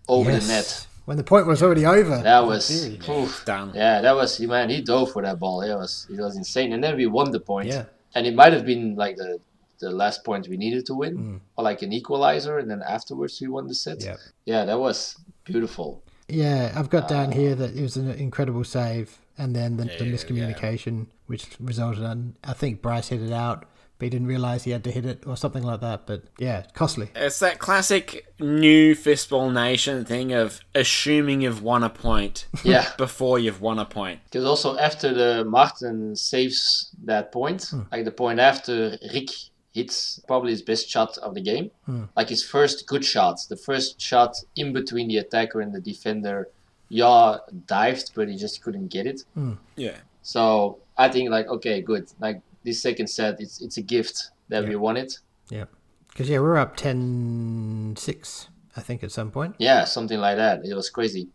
over 0.09 0.31
the 0.33 0.47
net. 0.47 0.87
when 1.05 1.17
the 1.17 1.25
point 1.25 1.47
was 1.47 1.63
already 1.63 1.87
over. 1.87 2.19
That 2.23 2.47
was, 2.47 2.69
theory. 2.69 2.99
oof. 3.09 3.45
done. 3.45 3.73
yeah, 3.75 4.01
that 4.01 4.15
was 4.15 4.39
man. 4.41 4.69
He 4.71 4.81
dove 4.83 5.11
for 5.13 5.23
that 5.23 5.39
ball. 5.39 5.63
It 5.63 5.75
was 5.75 6.07
it 6.11 6.21
was 6.21 6.37
insane. 6.37 6.73
And 6.73 6.83
then 6.83 6.97
we 6.97 7.07
won 7.07 7.31
the 7.31 7.41
point. 7.41 7.69
Yeah. 7.69 7.85
and 8.15 8.27
it 8.27 8.35
might 8.35 8.53
have 8.53 8.65
been 8.67 8.95
like 8.97 9.17
the 9.17 9.41
the 9.81 9.91
last 9.91 10.23
point 10.25 10.47
we 10.49 10.57
needed 10.57 10.87
to 10.87 10.95
win, 10.95 11.15
Mm. 11.19 11.41
or 11.57 11.65
like 11.65 11.83
an 11.83 11.93
equalizer, 11.93 12.59
and 12.59 12.69
then 12.71 12.83
afterwards 12.97 13.41
we 13.41 13.49
won 13.49 13.67
the 13.67 13.75
set. 13.75 13.99
Yep. 14.05 14.19
Yeah, 14.45 14.65
that 14.65 14.79
was 14.79 15.17
beautiful. 15.45 16.03
Yeah, 16.33 16.73
I've 16.75 16.91
got 16.91 17.09
down 17.09 17.29
uh, 17.29 17.33
here 17.33 17.55
that 17.55 17.77
it 17.77 17.83
was 17.83 17.97
an 17.97 18.11
incredible 18.11 18.65
save, 18.65 19.19
and 19.37 19.55
then 19.55 19.77
the, 19.77 19.85
the 19.85 20.07
yeah, 20.07 20.13
miscommunication, 20.13 21.07
which 21.27 21.47
resulted 21.61 22.05
in 22.05 22.37
I 22.43 22.55
think 22.55 22.81
Bryce 22.81 23.09
hit 23.09 23.23
it 23.23 23.33
out, 23.33 23.67
but 23.99 24.07
he 24.07 24.11
didn't 24.11 24.27
realize 24.27 24.65
he 24.65 24.71
had 24.71 24.83
to 24.85 24.91
hit 24.91 25.05
it 25.05 25.27
or 25.27 25.37
something 25.37 25.63
like 25.63 25.81
that. 25.81 26.07
But 26.07 26.25
yeah, 26.39 26.65
costly. 26.73 27.11
It's 27.15 27.39
that 27.41 27.59
classic 27.59 28.27
new 28.41 28.95
fistball 28.95 29.53
nation 29.53 30.05
thing 30.05 30.33
of 30.33 30.61
assuming 30.75 31.43
you've 31.43 31.63
won 31.63 31.85
a 31.85 31.91
point 31.91 32.47
Yeah. 32.65 32.91
before 32.97 33.39
you've 33.39 33.61
won 33.61 33.79
a 33.79 33.85
point. 33.85 34.21
Because 34.25 34.45
also 34.45 34.77
after 34.79 35.13
the 35.13 35.45
Martin 35.45 36.17
saves 36.17 36.91
that 37.05 37.31
point, 37.31 37.69
hmm. 37.69 37.83
like 37.93 38.05
the 38.05 38.11
point 38.11 38.41
after 38.41 38.99
Rick 39.13 39.31
hits 39.73 40.21
probably 40.27 40.51
his 40.51 40.63
best 40.63 40.89
shot 40.89 41.19
of 41.19 41.35
the 41.35 41.41
game, 41.41 41.71
hmm. 41.87 42.05
like 42.17 42.29
his 42.29 42.45
first 42.45 42.87
good 42.87 43.05
shot, 43.05 43.41
the 43.49 43.57
first 43.57 44.01
shot 44.01 44.37
in 44.57 44.73
between 44.73 45.09
the 45.09 45.19
attacker 45.19 45.61
and 45.61 45.75
the 45.75 45.81
defender. 45.81 46.49
Yeah, 46.89 47.39
dived, 47.67 48.13
but 48.15 48.29
he 48.29 48.37
just 48.37 48.63
couldn't 48.63 48.89
get 48.89 49.07
it. 49.07 49.25
Hmm. 49.35 49.55
Yeah. 49.77 49.97
So 50.23 50.79
I 50.97 51.09
think 51.09 51.31
like 51.31 51.47
okay, 51.49 51.81
good. 51.81 52.11
Like 52.21 52.43
this 52.65 52.83
second 52.83 53.09
set, 53.09 53.41
it's 53.41 53.61
it's 53.61 53.79
a 53.79 53.83
gift 53.83 54.31
that 54.49 54.69
we 54.69 54.77
won 54.77 54.97
it. 54.97 55.19
Yeah, 55.49 55.65
because 56.09 56.29
yeah, 56.29 56.39
we 56.39 56.47
were 56.47 56.59
up 56.59 56.77
10-6, 56.77 58.49
I 58.77 58.81
think, 58.81 59.03
at 59.03 59.11
some 59.11 59.31
point. 59.31 59.57
Yeah, 59.59 59.85
something 59.85 60.19
like 60.19 60.37
that. 60.37 60.65
It 60.65 60.75
was 60.75 60.91
crazy. 60.91 61.29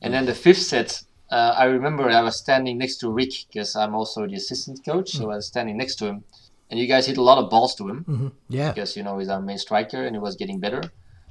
And 0.00 0.14
then 0.14 0.26
the 0.26 0.34
fifth 0.34 0.62
set, 0.62 1.02
uh, 1.30 1.54
I 1.56 1.64
remember 1.64 2.08
I 2.08 2.22
was 2.22 2.36
standing 2.36 2.78
next 2.78 2.96
to 2.98 3.10
Rick 3.10 3.32
because 3.48 3.76
I'm 3.76 3.94
also 3.94 4.26
the 4.26 4.34
assistant 4.34 4.84
coach, 4.84 5.10
so 5.10 5.24
hmm. 5.24 5.30
I 5.32 5.36
was 5.36 5.46
standing 5.46 5.76
next 5.76 5.96
to 5.96 6.06
him. 6.06 6.24
And 6.72 6.80
you 6.80 6.86
guys 6.86 7.06
hit 7.06 7.18
a 7.18 7.22
lot 7.22 7.36
of 7.36 7.50
balls 7.50 7.74
to 7.74 7.86
him 7.86 8.32
Yeah, 8.48 8.72
because 8.72 8.96
you 8.96 9.02
know 9.02 9.18
he's 9.18 9.28
our 9.28 9.42
main 9.42 9.58
striker 9.58 10.06
and 10.06 10.16
he 10.16 10.18
was 10.18 10.36
getting 10.36 10.58
better. 10.58 10.82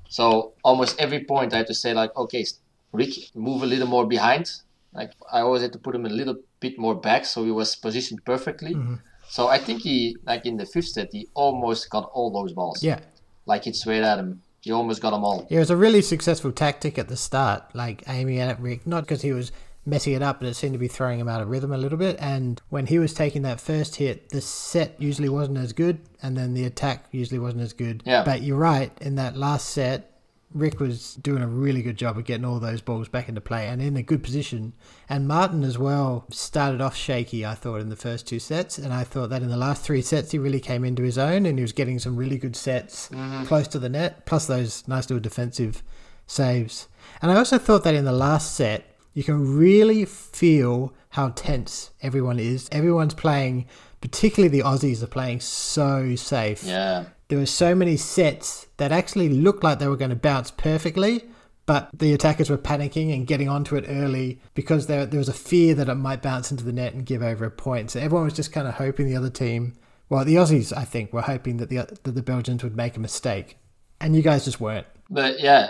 So 0.07 0.53
almost 0.63 0.99
every 0.99 1.23
point 1.23 1.51
I 1.51 1.57
had 1.57 1.67
to 1.67 1.73
say 1.73 1.95
like, 1.95 2.15
okay, 2.15 2.45
Rick, 2.91 3.13
move 3.33 3.63
a 3.63 3.65
little 3.65 3.87
more 3.87 4.05
behind. 4.05 4.51
Like 4.93 5.13
I 5.31 5.41
always 5.41 5.63
had 5.63 5.73
to 5.73 5.79
put 5.79 5.95
him 5.95 6.05
a 6.05 6.09
little 6.09 6.37
bit 6.59 6.77
more 6.77 6.93
back 6.93 7.25
so 7.25 7.43
he 7.43 7.49
was 7.49 7.75
positioned 7.75 8.23
perfectly. 8.23 8.75
Mm-hmm. 8.75 8.95
So 9.29 9.47
I 9.47 9.57
think 9.57 9.81
he, 9.81 10.15
like 10.27 10.45
in 10.45 10.57
the 10.57 10.65
fifth 10.67 10.89
set, 10.89 11.09
he 11.11 11.27
almost 11.33 11.89
got 11.89 12.11
all 12.13 12.29
those 12.29 12.53
balls. 12.53 12.83
Yeah. 12.83 12.99
Like 13.47 13.63
hit 13.63 13.75
straight 13.75 14.03
at 14.03 14.19
him. 14.19 14.43
He 14.59 14.71
almost 14.71 15.01
got 15.01 15.09
them 15.09 15.23
all. 15.23 15.47
It 15.49 15.57
was 15.57 15.71
a 15.71 15.75
really 15.75 16.03
successful 16.03 16.51
tactic 16.51 16.99
at 16.99 17.07
the 17.07 17.17
start, 17.17 17.73
like 17.73 18.03
aiming 18.07 18.37
at 18.39 18.59
Rick, 18.59 18.85
not 18.85 19.05
because 19.05 19.23
he 19.23 19.33
was 19.33 19.51
messing 19.85 20.13
it 20.13 20.21
up, 20.21 20.39
but 20.39 20.47
it 20.47 20.53
seemed 20.53 20.73
to 20.73 20.79
be 20.79 20.87
throwing 20.87 21.19
him 21.19 21.27
out 21.27 21.41
of 21.41 21.49
rhythm 21.49 21.71
a 21.71 21.77
little 21.77 21.97
bit. 21.97 22.15
And 22.19 22.61
when 22.69 22.85
he 22.85 22.99
was 22.99 23.13
taking 23.13 23.41
that 23.43 23.59
first 23.59 23.95
hit, 23.95 24.29
the 24.29 24.41
set 24.41 24.95
usually 24.99 25.29
wasn't 25.29 25.57
as 25.57 25.73
good, 25.73 25.99
and 26.21 26.37
then 26.37 26.53
the 26.53 26.65
attack 26.65 27.05
usually 27.11 27.39
wasn't 27.39 27.63
as 27.63 27.73
good. 27.73 28.03
Yeah. 28.05 28.23
But 28.23 28.41
you're 28.41 28.57
right, 28.57 28.91
in 29.01 29.15
that 29.15 29.35
last 29.35 29.69
set, 29.69 30.11
Rick 30.53 30.79
was 30.79 31.15
doing 31.15 31.41
a 31.41 31.47
really 31.47 31.81
good 31.81 31.97
job 31.97 32.17
of 32.17 32.25
getting 32.25 32.45
all 32.45 32.59
those 32.59 32.81
balls 32.81 33.07
back 33.07 33.29
into 33.29 33.41
play 33.41 33.67
and 33.67 33.81
in 33.81 33.95
a 33.95 34.03
good 34.03 34.23
position. 34.23 34.73
And 35.09 35.27
Martin 35.27 35.63
as 35.63 35.77
well 35.77 36.25
started 36.29 36.81
off 36.81 36.95
shaky, 36.95 37.45
I 37.45 37.55
thought, 37.55 37.79
in 37.79 37.89
the 37.89 37.95
first 37.95 38.27
two 38.27 38.39
sets. 38.39 38.77
And 38.77 38.93
I 38.93 39.03
thought 39.03 39.29
that 39.29 39.41
in 39.41 39.49
the 39.49 39.57
last 39.57 39.83
three 39.83 40.01
sets, 40.01 40.31
he 40.31 40.37
really 40.37 40.59
came 40.59 40.83
into 40.83 41.03
his 41.03 41.17
own 41.17 41.45
and 41.45 41.57
he 41.57 41.61
was 41.61 41.71
getting 41.71 41.99
some 41.99 42.17
really 42.17 42.37
good 42.37 42.55
sets 42.55 43.07
mm-hmm. 43.09 43.45
close 43.45 43.67
to 43.69 43.79
the 43.79 43.89
net, 43.89 44.25
plus 44.25 44.47
those 44.47 44.85
nice 44.87 45.09
little 45.09 45.21
defensive 45.21 45.83
saves. 46.27 46.87
And 47.21 47.31
I 47.31 47.37
also 47.37 47.57
thought 47.57 47.83
that 47.85 47.95
in 47.95 48.05
the 48.05 48.11
last 48.11 48.55
set, 48.55 48.90
you 49.13 49.23
can 49.23 49.57
really 49.57 50.05
feel 50.05 50.93
how 51.09 51.29
tense 51.29 51.91
everyone 52.01 52.39
is. 52.39 52.69
Everyone's 52.71 53.13
playing, 53.13 53.67
particularly 53.99 54.49
the 54.49 54.63
Aussies, 54.63 55.03
are 55.03 55.07
playing 55.07 55.39
so 55.41 56.15
safe 56.15 56.63
Yeah. 56.63 57.05
there 57.27 57.39
were 57.39 57.45
so 57.45 57.75
many 57.75 57.97
sets 57.97 58.67
that 58.77 58.91
actually 58.91 59.29
looked 59.29 59.63
like 59.63 59.79
they 59.79 59.87
were 59.87 59.97
going 59.97 60.09
to 60.09 60.15
bounce 60.15 60.51
perfectly, 60.51 61.23
but 61.65 61.89
the 61.93 62.13
attackers 62.13 62.49
were 62.49 62.57
panicking 62.57 63.13
and 63.13 63.27
getting 63.27 63.47
onto 63.47 63.75
it 63.75 63.85
early 63.87 64.39
because 64.55 64.87
there, 64.87 65.05
there 65.05 65.19
was 65.19 65.29
a 65.29 65.33
fear 65.33 65.75
that 65.75 65.87
it 65.89 65.95
might 65.95 66.21
bounce 66.21 66.51
into 66.51 66.63
the 66.63 66.73
net 66.73 66.93
and 66.93 67.05
give 67.05 67.21
over 67.21 67.45
a 67.45 67.51
point. 67.51 67.91
So 67.91 67.99
everyone 67.99 68.25
was 68.25 68.33
just 68.33 68.51
kind 68.51 68.67
of 68.67 68.73
hoping 68.75 69.05
the 69.07 69.15
other 69.15 69.29
team, 69.29 69.73
well, 70.09 70.25
the 70.25 70.35
Aussies, 70.35 70.75
I 70.75 70.83
think, 70.83 71.13
were 71.13 71.21
hoping 71.21 71.57
that 71.57 71.69
the 71.69 71.77
that 72.03 72.15
the 72.15 72.21
Belgians 72.23 72.63
would 72.63 72.75
make 72.75 72.97
a 72.97 72.99
mistake, 72.99 73.57
and 74.01 74.13
you 74.15 74.21
guys 74.21 74.43
just 74.43 74.59
weren't. 74.59 74.87
But 75.09 75.39
yeah, 75.39 75.69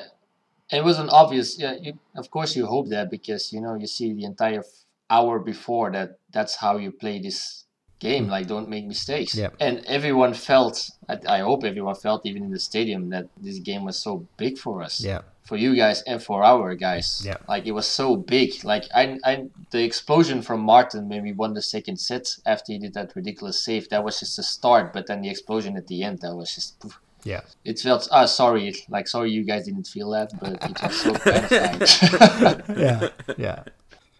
it 0.71 0.83
was 0.83 0.99
an 0.99 1.09
obvious. 1.09 1.59
Yeah, 1.59 1.75
you, 1.81 1.93
of 2.15 2.31
course 2.31 2.55
you 2.55 2.65
hope 2.65 2.89
that 2.89 3.09
because 3.11 3.51
you 3.53 3.61
know 3.61 3.75
you 3.75 3.87
see 3.87 4.13
the 4.13 4.25
entire 4.25 4.63
hour 5.09 5.39
before 5.39 5.91
that 5.91 6.17
that's 6.31 6.55
how 6.55 6.77
you 6.77 6.91
play 6.91 7.19
this 7.19 7.65
game. 7.99 8.25
Hmm. 8.25 8.31
Like 8.31 8.47
don't 8.47 8.69
make 8.69 8.85
mistakes. 8.85 9.35
Yep. 9.35 9.55
And 9.59 9.85
everyone 9.85 10.33
felt. 10.33 10.89
I, 11.09 11.19
I 11.27 11.39
hope 11.39 11.63
everyone 11.63 11.95
felt 11.95 12.25
even 12.25 12.43
in 12.43 12.51
the 12.51 12.59
stadium 12.59 13.09
that 13.09 13.27
this 13.37 13.59
game 13.59 13.83
was 13.85 13.97
so 13.97 14.27
big 14.37 14.57
for 14.57 14.81
us. 14.81 15.03
Yeah, 15.03 15.21
For 15.43 15.57
you 15.57 15.75
guys 15.75 16.01
and 16.03 16.21
for 16.21 16.43
our 16.43 16.73
guys. 16.75 17.23
Yep. 17.25 17.45
Like 17.47 17.65
it 17.65 17.73
was 17.73 17.87
so 17.87 18.15
big. 18.15 18.63
Like 18.63 18.85
I, 18.95 19.19
I, 19.23 19.45
the 19.71 19.83
explosion 19.83 20.41
from 20.41 20.61
Martin 20.61 21.09
when 21.09 21.23
we 21.23 21.33
won 21.33 21.53
the 21.53 21.61
second 21.61 21.97
set 21.97 22.37
after 22.45 22.73
he 22.73 22.79
did 22.79 22.93
that 22.93 23.15
ridiculous 23.15 23.63
save. 23.63 23.89
That 23.89 24.03
was 24.03 24.19
just 24.19 24.39
a 24.39 24.43
start. 24.43 24.93
But 24.93 25.07
then 25.07 25.21
the 25.21 25.29
explosion 25.29 25.77
at 25.77 25.87
the 25.87 26.03
end. 26.03 26.19
That 26.19 26.35
was 26.35 26.55
just. 26.55 26.79
poof. 26.79 26.99
Yeah. 27.23 27.41
It 27.65 27.79
felt 27.79 28.07
ah 28.11 28.25
sorry, 28.25 28.73
like 28.89 29.07
sorry 29.07 29.31
you 29.31 29.43
guys 29.43 29.65
didn't 29.65 29.87
feel 29.87 30.09
that, 30.11 30.31
but 30.39 30.53
it 30.61 30.81
was 30.81 31.01
so 31.01 31.13
gratifying. 31.79 32.77
yeah, 32.79 33.09
yeah. 33.37 33.63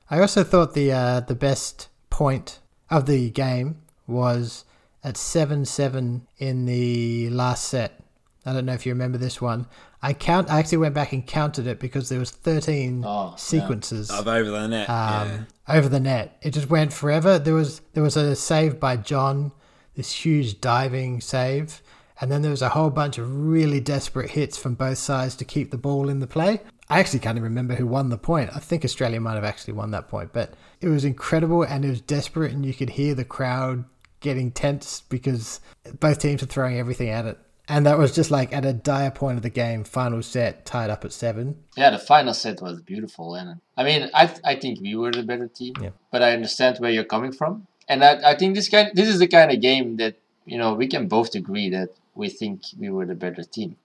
I 0.10 0.20
also 0.20 0.44
thought 0.44 0.74
the 0.74 0.92
uh, 0.92 1.20
the 1.22 1.36
best 1.36 1.88
point 2.10 2.60
of 2.90 3.06
the 3.06 3.30
game 3.30 3.82
was 4.08 4.66
at 5.04 5.18
seven 5.18 5.66
seven 5.66 6.28
in 6.38 6.66
the 6.66 7.30
last 7.30 7.66
set. 7.66 8.00
I 8.46 8.54
don't 8.54 8.66
know 8.66 8.74
if 8.74 8.86
you 8.86 8.92
remember 8.92 9.18
this 9.18 9.40
one. 9.42 9.68
I 10.04 10.14
count. 10.14 10.50
I 10.50 10.58
actually 10.60 10.80
went 10.80 10.96
back 10.96 11.14
and 11.14 11.26
counted 11.26 11.68
it 11.68 11.80
because 11.80 12.10
there 12.10 12.20
was 12.20 12.32
thirteen 12.32 13.04
Oh, 13.06 13.30
yeah. 13.30 13.36
sequences 13.36 14.10
Of 14.10 14.28
over 14.28 14.50
the 14.50 14.68
net. 14.68 14.88
yeah. 14.90 15.22
um, 15.22 15.48
over 15.68 15.88
the 15.88 16.00
net. 16.00 16.38
It 16.42 16.52
just 16.52 16.70
went 16.70 16.92
forever. 16.92 17.38
There 17.38 17.54
was 17.54 17.82
there 17.94 18.02
was 18.04 18.18
a 18.18 18.36
save 18.36 18.80
by 18.80 18.98
John, 18.98 19.52
this 19.96 20.12
huge 20.26 20.60
diving 20.60 21.22
save, 21.22 21.82
and 22.22 22.32
then 22.32 22.42
there 22.44 22.52
was 22.52 22.62
a 22.62 22.70
whole 22.70 22.90
bunch 22.92 23.18
of 23.18 23.46
really 23.46 23.80
desperate 23.80 24.32
hits 24.32 24.58
from 24.58 24.76
both 24.76 25.00
sides 25.00 25.36
to 25.36 25.46
keep 25.46 25.72
the 25.72 25.78
ball 25.78 26.08
in 26.08 26.20
the 26.20 26.28
play. 26.28 26.62
I 26.90 27.00
actually 27.00 27.20
can't 27.20 27.36
even 27.38 27.44
remember 27.50 27.76
who 27.76 27.88
won 27.88 28.10
the 28.10 28.18
point. 28.18 28.50
I 28.56 28.60
think 28.60 28.86
Australia 28.86 29.20
might 29.20 29.36
have 29.36 29.44
actually 29.44 29.74
won 29.74 29.92
that 29.92 30.08
point, 30.08 30.32
but 30.34 30.54
it 30.82 30.88
was 30.90 31.04
incredible 31.06 31.64
and 31.64 31.84
it 31.84 31.90
was 31.90 32.02
desperate, 32.02 32.52
and 32.52 32.66
you 32.66 32.74
could 32.74 32.92
hear 32.92 33.16
the 33.16 33.26
crowd 33.26 33.86
getting 34.20 34.52
tense 34.52 35.02
because 35.10 35.60
both 36.00 36.20
teams 36.20 36.42
were 36.42 36.48
throwing 36.48 36.78
everything 36.78 37.10
at 37.10 37.26
it. 37.26 37.40
And 37.68 37.86
that 37.86 37.98
was 37.98 38.14
just 38.14 38.30
like 38.32 38.52
at 38.52 38.66
a 38.66 38.74
dire 38.74 39.12
point 39.12 39.38
of 39.38 39.44
the 39.44 39.50
game, 39.50 39.84
final 39.86 40.22
set, 40.22 40.66
tied 40.66 40.90
up 40.90 41.06
at 41.06 41.14
seven. 41.14 41.56
yeah, 41.78 41.90
the 41.92 42.00
final 42.00 42.34
set 42.34 42.62
was 42.62 42.82
beautiful, 42.82 43.36
and 43.36 43.62
I 43.78 43.84
mean, 43.84 44.10
I 44.14 44.30
I 44.44 44.56
think 44.56 44.82
we 44.82 44.96
were 44.96 45.12
the 45.12 45.24
better 45.24 45.48
team, 45.48 45.76
Yeah. 45.82 45.92
but 46.12 46.22
I 46.22 46.34
understand 46.34 46.78
where 46.80 46.92
you're 46.92 47.06
coming 47.06 47.32
from, 47.32 47.68
and 47.88 48.04
I, 48.04 48.32
I 48.32 48.36
think 48.36 48.56
this 48.56 48.68
kind 48.68 48.92
this 48.94 49.08
is 49.08 49.20
the 49.20 49.28
kind 49.28 49.52
of 49.52 49.62
game 49.62 49.96
that 49.98 50.16
you 50.46 50.58
know 50.58 50.74
we 50.74 50.88
can 50.88 51.08
both 51.08 51.34
agree 51.36 51.70
that 51.70 51.90
we 52.16 52.30
think 52.30 52.62
we 52.78 52.90
were 52.90 53.06
the 53.06 53.16
better 53.16 53.44
team. 53.44 53.76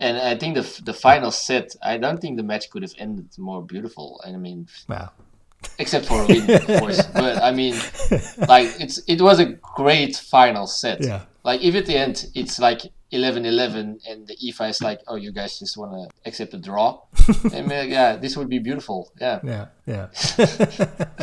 And 0.00 0.16
I 0.18 0.36
think 0.36 0.54
the 0.56 0.82
the 0.84 0.92
final 0.92 1.30
set, 1.30 1.74
I 1.82 1.98
don't 1.98 2.20
think 2.20 2.36
the 2.36 2.42
match 2.42 2.70
could 2.70 2.82
have 2.82 2.94
ended 2.98 3.28
more 3.38 3.62
beautiful. 3.62 4.20
I 4.24 4.32
mean, 4.32 4.68
Wow. 4.88 5.10
except 5.78 6.06
for 6.06 6.22
a 6.22 6.26
win, 6.26 6.50
of 6.50 6.66
course. 6.80 7.02
But 7.06 7.42
I 7.42 7.52
mean, 7.52 7.74
like 8.48 8.68
it's 8.80 8.98
it 9.06 9.20
was 9.20 9.38
a 9.40 9.46
great 9.76 10.16
final 10.16 10.66
set. 10.66 11.02
Yeah. 11.02 11.22
Like 11.44 11.62
if 11.62 11.74
at 11.74 11.86
the 11.86 11.96
end 11.96 12.26
it's 12.34 12.58
like 12.58 12.82
11-11 13.12 14.00
and 14.06 14.26
the 14.26 14.36
IFA 14.36 14.68
is 14.68 14.82
like, 14.82 15.00
oh, 15.08 15.16
you 15.16 15.32
guys 15.32 15.58
just 15.58 15.76
want 15.78 15.92
to 15.92 16.28
accept 16.28 16.52
a 16.54 16.58
draw. 16.58 17.00
I 17.54 17.62
mean, 17.62 17.72
uh, 17.72 17.82
yeah, 17.88 18.16
this 18.16 18.36
would 18.36 18.50
be 18.50 18.58
beautiful. 18.58 19.10
Yeah. 19.18 19.40
Yeah, 19.42 19.66
yeah. 19.86 20.08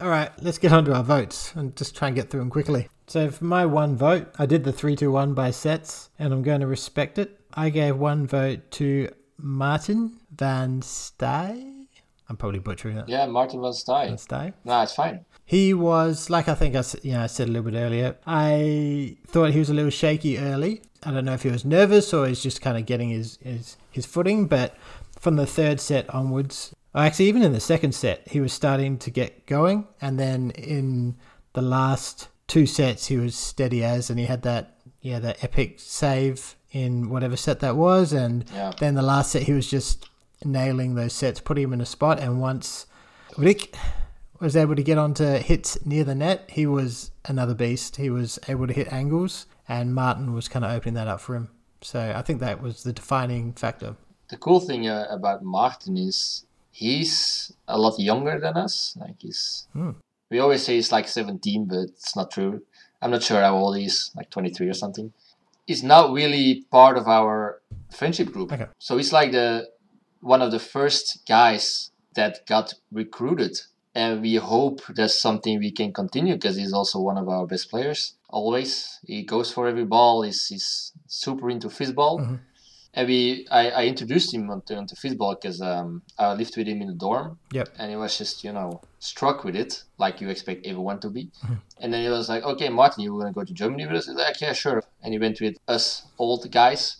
All 0.00 0.08
right, 0.08 0.30
let's 0.42 0.58
get 0.58 0.72
on 0.72 0.84
to 0.86 0.94
our 0.94 1.04
votes 1.04 1.52
and 1.54 1.76
just 1.76 1.94
try 1.94 2.08
and 2.08 2.16
get 2.16 2.30
through 2.30 2.40
them 2.40 2.50
quickly. 2.50 2.88
So, 3.12 3.30
for 3.30 3.44
my 3.44 3.66
one 3.66 3.94
vote, 3.94 4.28
I 4.38 4.46
did 4.46 4.64
the 4.64 4.72
3 4.72 4.96
2 4.96 5.12
1 5.12 5.34
by 5.34 5.50
sets, 5.50 6.08
and 6.18 6.32
I'm 6.32 6.42
going 6.42 6.62
to 6.62 6.66
respect 6.66 7.18
it. 7.18 7.38
I 7.52 7.68
gave 7.68 7.98
one 7.98 8.26
vote 8.26 8.70
to 8.70 9.10
Martin 9.36 10.18
Van 10.34 10.80
Stay. 10.80 11.88
I'm 12.30 12.38
probably 12.38 12.60
butchering 12.60 12.96
that. 12.96 13.10
Yeah, 13.10 13.26
Martin 13.26 13.60
van 13.60 13.72
Staaij. 13.72 14.06
Van 14.06 14.16
Stay. 14.16 14.52
No, 14.64 14.80
it's 14.80 14.94
fine. 14.94 15.26
He 15.44 15.74
was 15.74 16.30
like 16.30 16.48
I 16.48 16.54
think 16.54 16.74
I 16.74 16.82
you 17.02 17.12
know 17.12 17.20
I 17.20 17.26
said 17.26 17.50
a 17.50 17.52
little 17.52 17.70
bit 17.70 17.78
earlier. 17.78 18.16
I 18.26 19.18
thought 19.26 19.50
he 19.50 19.58
was 19.58 19.68
a 19.68 19.74
little 19.74 19.90
shaky 19.90 20.38
early. 20.38 20.80
I 21.02 21.10
don't 21.10 21.26
know 21.26 21.34
if 21.34 21.42
he 21.42 21.50
was 21.50 21.66
nervous 21.66 22.14
or 22.14 22.26
he's 22.26 22.42
just 22.42 22.62
kind 22.62 22.78
of 22.78 22.86
getting 22.86 23.10
his 23.10 23.38
his, 23.42 23.76
his 23.90 24.06
footing. 24.06 24.46
But 24.46 24.74
from 25.20 25.36
the 25.36 25.44
third 25.44 25.80
set 25.80 26.08
onwards, 26.14 26.74
actually 26.94 27.26
even 27.26 27.42
in 27.42 27.52
the 27.52 27.60
second 27.60 27.94
set, 27.94 28.26
he 28.28 28.40
was 28.40 28.54
starting 28.54 28.96
to 29.00 29.10
get 29.10 29.44
going. 29.44 29.86
And 30.00 30.18
then 30.18 30.52
in 30.52 31.16
the 31.52 31.60
last 31.60 32.28
two 32.52 32.66
sets, 32.66 33.06
he 33.06 33.16
was 33.16 33.34
steady 33.34 33.82
as, 33.82 34.10
and 34.10 34.18
he 34.18 34.26
had 34.26 34.42
that 34.42 34.64
yeah 35.00 35.18
that 35.26 35.42
epic 35.42 35.80
save 35.80 36.54
in 36.70 37.08
whatever 37.10 37.36
set 37.36 37.60
that 37.60 37.76
was. 37.76 38.12
And 38.12 38.44
Yeah. 38.54 38.72
then 38.78 38.94
the 38.94 39.02
last 39.12 39.32
set, 39.32 39.42
he 39.42 39.52
was 39.52 39.68
just 39.70 40.08
nailing 40.44 40.94
those 40.94 41.12
sets, 41.12 41.40
putting 41.40 41.64
him 41.64 41.72
in 41.72 41.80
a 41.80 41.86
spot. 41.86 42.18
And 42.20 42.40
once 42.40 42.86
Rick 43.36 43.74
was 44.40 44.54
able 44.56 44.74
to 44.76 44.82
get 44.82 44.98
onto 44.98 45.24
hits 45.50 45.78
near 45.86 46.04
the 46.04 46.14
net, 46.14 46.38
he 46.58 46.66
was 46.66 47.10
another 47.24 47.54
beast. 47.54 47.96
He 47.96 48.10
was 48.10 48.38
able 48.48 48.66
to 48.66 48.72
hit 48.72 48.92
angles, 48.92 49.46
and 49.68 49.94
Martin 49.94 50.34
was 50.34 50.48
kind 50.48 50.64
of 50.64 50.70
opening 50.72 50.94
that 50.94 51.08
up 51.08 51.20
for 51.20 51.34
him. 51.36 51.48
So 51.80 52.12
I 52.16 52.22
think 52.22 52.40
that 52.40 52.60
was 52.62 52.82
the 52.82 52.92
defining 52.92 53.52
factor. 53.54 53.96
The 54.28 54.36
cool 54.36 54.60
thing 54.60 54.86
uh, 54.88 55.06
about 55.10 55.42
Martin 55.42 55.96
is 55.96 56.44
he's 56.70 57.52
a 57.68 57.76
lot 57.78 57.98
younger 57.98 58.38
than 58.40 58.56
us. 58.56 58.96
Like 59.00 59.16
he's, 59.20 59.66
Hmm. 59.72 59.90
We 60.32 60.38
always 60.38 60.64
say 60.64 60.74
he's 60.76 60.90
like 60.90 61.06
17, 61.06 61.66
but 61.68 61.78
it's 61.78 62.16
not 62.16 62.30
true. 62.30 62.62
I'm 63.02 63.10
not 63.10 63.22
sure 63.22 63.40
how 63.40 63.54
old 63.54 63.76
he 63.76 63.84
is, 63.84 64.10
like 64.16 64.30
23 64.30 64.68
or 64.68 64.74
something. 64.74 65.12
He's 65.66 65.82
not 65.82 66.12
really 66.12 66.64
part 66.70 66.96
of 66.96 67.06
our 67.06 67.60
friendship 67.90 68.32
group. 68.32 68.50
Okay. 68.52 68.66
So 68.78 68.96
he's 68.96 69.12
like 69.12 69.32
the 69.32 69.68
one 70.20 70.40
of 70.40 70.50
the 70.50 70.58
first 70.58 71.20
guys 71.28 71.90
that 72.14 72.46
got 72.46 72.74
recruited. 72.90 73.60
And 73.94 74.22
we 74.22 74.36
hope 74.36 74.80
that's 74.96 75.20
something 75.20 75.58
we 75.58 75.70
can 75.70 75.92
continue 75.92 76.34
because 76.34 76.56
he's 76.56 76.72
also 76.72 76.98
one 76.98 77.18
of 77.18 77.28
our 77.28 77.46
best 77.46 77.68
players. 77.68 78.14
Always, 78.30 78.98
he 79.04 79.22
goes 79.22 79.52
for 79.52 79.68
every 79.68 79.84
ball. 79.84 80.22
He's, 80.22 80.46
he's 80.48 80.92
super 81.06 81.50
into 81.50 81.68
fistball. 81.68 82.20
Mhm. 82.20 82.38
And 82.94 83.08
we, 83.08 83.46
I, 83.50 83.70
I 83.70 83.86
introduced 83.86 84.34
him 84.34 84.50
onto, 84.50 84.74
onto 84.74 84.94
fistball 84.94 85.40
because 85.40 85.62
um, 85.62 86.02
I 86.18 86.34
lived 86.34 86.56
with 86.56 86.66
him 86.66 86.82
in 86.82 86.88
the 86.88 86.94
dorm. 86.94 87.38
Yep. 87.52 87.70
And 87.78 87.90
he 87.90 87.96
was 87.96 88.18
just, 88.18 88.44
you 88.44 88.52
know, 88.52 88.82
struck 88.98 89.44
with 89.44 89.56
it, 89.56 89.82
like 89.96 90.20
you 90.20 90.28
expect 90.28 90.66
everyone 90.66 91.00
to 91.00 91.08
be. 91.08 91.30
Mm-hmm. 91.42 91.54
And 91.80 91.92
then 91.92 92.02
he 92.04 92.10
was 92.10 92.28
like, 92.28 92.42
okay, 92.42 92.68
Martin, 92.68 93.02
you 93.02 93.14
want 93.14 93.28
to 93.28 93.32
go 93.32 93.44
to 93.44 93.52
Germany 93.52 93.86
with 93.86 93.96
us? 93.96 94.08
Was 94.08 94.16
like, 94.16 94.40
yeah, 94.42 94.52
sure. 94.52 94.82
And 95.02 95.14
he 95.14 95.18
went 95.18 95.40
with 95.40 95.56
us 95.68 96.06
old 96.18 96.50
guys, 96.50 96.98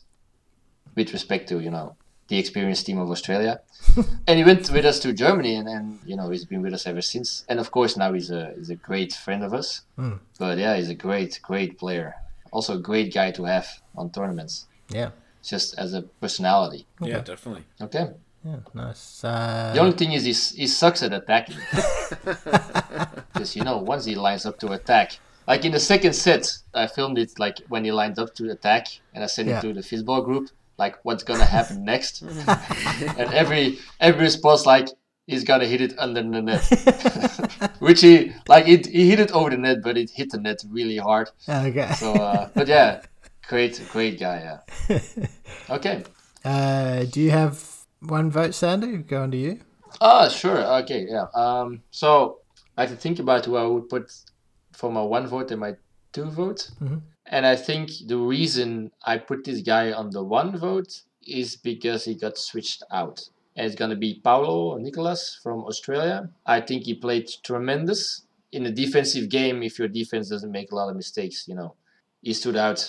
with 0.94 1.12
respect 1.12 1.48
to, 1.48 1.60
you 1.60 1.70
know, 1.70 1.96
the 2.28 2.38
experienced 2.38 2.86
team 2.86 2.98
of 2.98 3.10
Australia. 3.10 3.60
and 4.26 4.38
he 4.38 4.44
went 4.44 4.70
with 4.70 4.84
us 4.86 4.98
to 5.00 5.12
Germany, 5.12 5.54
and, 5.56 5.68
and 5.68 5.98
you 6.06 6.16
know 6.16 6.30
he's 6.30 6.46
been 6.46 6.62
with 6.62 6.72
us 6.72 6.86
ever 6.86 7.02
since. 7.02 7.44
And 7.48 7.60
of 7.60 7.70
course 7.70 7.96
now 7.96 8.12
he's 8.12 8.30
a 8.30 8.54
he's 8.56 8.70
a 8.70 8.76
great 8.76 9.12
friend 9.12 9.42
of 9.44 9.52
us. 9.52 9.82
Mm. 9.98 10.18
But 10.38 10.56
yeah, 10.58 10.76
he's 10.76 10.88
a 10.88 10.94
great 10.94 11.40
great 11.42 11.78
player. 11.78 12.14
Also 12.50 12.76
a 12.76 12.78
great 12.78 13.12
guy 13.12 13.30
to 13.32 13.44
have 13.44 13.66
on 13.96 14.10
tournaments. 14.10 14.66
Yeah. 14.88 15.10
Just 15.42 15.78
as 15.78 15.94
a 15.94 16.02
personality. 16.02 16.86
Yeah, 17.00 17.20
definitely. 17.20 17.64
Okay. 17.80 18.10
Yeah, 18.44 18.56
nice. 18.74 19.22
Uh, 19.24 19.70
The 19.74 19.80
only 19.80 19.96
thing 19.96 20.12
is, 20.12 20.24
he's, 20.24 20.50
he 20.52 20.66
sucks 20.66 21.02
at 21.02 21.12
attacking. 21.12 21.56
Because 23.32 23.56
you 23.56 23.64
know, 23.64 23.78
once 23.78 24.04
he 24.04 24.14
lines 24.14 24.46
up 24.46 24.58
to 24.60 24.72
attack, 24.72 25.18
like 25.46 25.64
in 25.64 25.72
the 25.72 25.80
second 25.80 26.12
set, 26.14 26.58
I 26.74 26.86
filmed 26.86 27.18
it 27.18 27.38
like 27.38 27.58
when 27.68 27.84
he 27.84 27.92
lined 27.92 28.18
up 28.18 28.34
to 28.36 28.50
attack, 28.50 28.86
and 29.14 29.24
I 29.24 29.26
sent 29.26 29.48
Yeah. 29.48 29.58
it 29.58 29.62
to 29.62 29.72
the 29.72 29.80
fistball 29.80 30.24
group, 30.24 30.50
like 30.78 30.96
what's 31.04 31.22
gonna 31.24 31.44
happen 31.44 31.84
next, 31.92 32.22
and 33.18 33.32
every 33.32 33.78
every 34.00 34.22
response 34.22 34.66
like 34.66 34.88
he's 35.26 35.44
gonna 35.44 35.66
hit 35.66 35.80
it 35.80 35.94
under 35.98 36.22
the 36.22 36.42
net, 36.42 36.62
which 37.80 38.00
he 38.02 38.32
like 38.48 38.68
it 38.68 38.86
he 38.86 39.08
hit 39.08 39.20
it 39.20 39.30
over 39.32 39.50
the 39.50 39.56
net, 39.56 39.82
but 39.82 39.96
it 39.96 40.10
hit 40.10 40.30
the 40.30 40.38
net 40.38 40.62
really 40.68 40.98
hard. 40.98 41.30
okay. 41.48 41.90
So, 41.96 42.12
uh, 42.14 42.48
but 42.54 42.68
yeah, 42.68 43.00
great 43.52 43.74
great 43.92 44.16
guy. 44.18 44.38
Yeah. 44.48 44.98
Okay. 45.76 45.96
Uh, 46.44 47.04
do 47.12 47.20
you 47.20 47.30
have 47.30 47.54
one 48.00 48.30
vote, 48.30 48.54
Sander? 48.54 48.96
Going 49.14 49.30
to 49.30 49.36
you. 49.36 49.60
Ah, 50.00 50.28
sure. 50.28 50.60
Okay, 50.82 51.06
yeah. 51.08 51.26
Um, 51.34 51.82
so 51.90 52.10
I 52.76 52.82
had 52.82 52.90
to 52.90 52.96
think 52.96 53.18
about 53.20 53.44
who 53.46 53.54
I 53.56 53.64
would 53.72 53.88
put 53.88 54.06
for 54.72 54.90
my 54.90 55.02
one 55.16 55.26
vote 55.26 55.50
and 55.52 55.60
my 55.60 55.72
two 56.14 56.28
vote. 56.30 56.70
Mhm. 56.80 57.00
And 57.26 57.46
I 57.46 57.56
think 57.68 57.86
the 58.12 58.18
reason 58.36 58.90
I 59.12 59.14
put 59.30 59.44
this 59.44 59.60
guy 59.72 59.92
on 60.00 60.10
the 60.10 60.24
one 60.40 60.50
vote 60.68 60.92
is 61.42 61.48
because 61.70 62.00
he 62.08 62.14
got 62.24 62.36
switched 62.48 62.82
out. 62.90 63.18
And 63.56 63.66
it's 63.66 63.76
gonna 63.80 64.00
be 64.06 64.20
Paulo 64.28 64.78
Nicolas 64.78 65.38
from 65.42 65.58
Australia. 65.70 66.18
I 66.56 66.58
think 66.66 66.80
he 66.88 66.94
played 67.06 67.26
tremendous 67.50 68.26
in 68.56 68.66
a 68.66 68.72
defensive 68.82 69.26
game. 69.38 69.62
If 69.62 69.78
your 69.78 69.88
defense 70.00 70.26
doesn't 70.32 70.50
make 70.58 70.72
a 70.72 70.74
lot 70.80 70.88
of 70.90 70.96
mistakes, 70.96 71.38
you 71.48 71.54
know, 71.58 71.70
he 72.26 72.32
stood 72.32 72.56
out. 72.56 72.80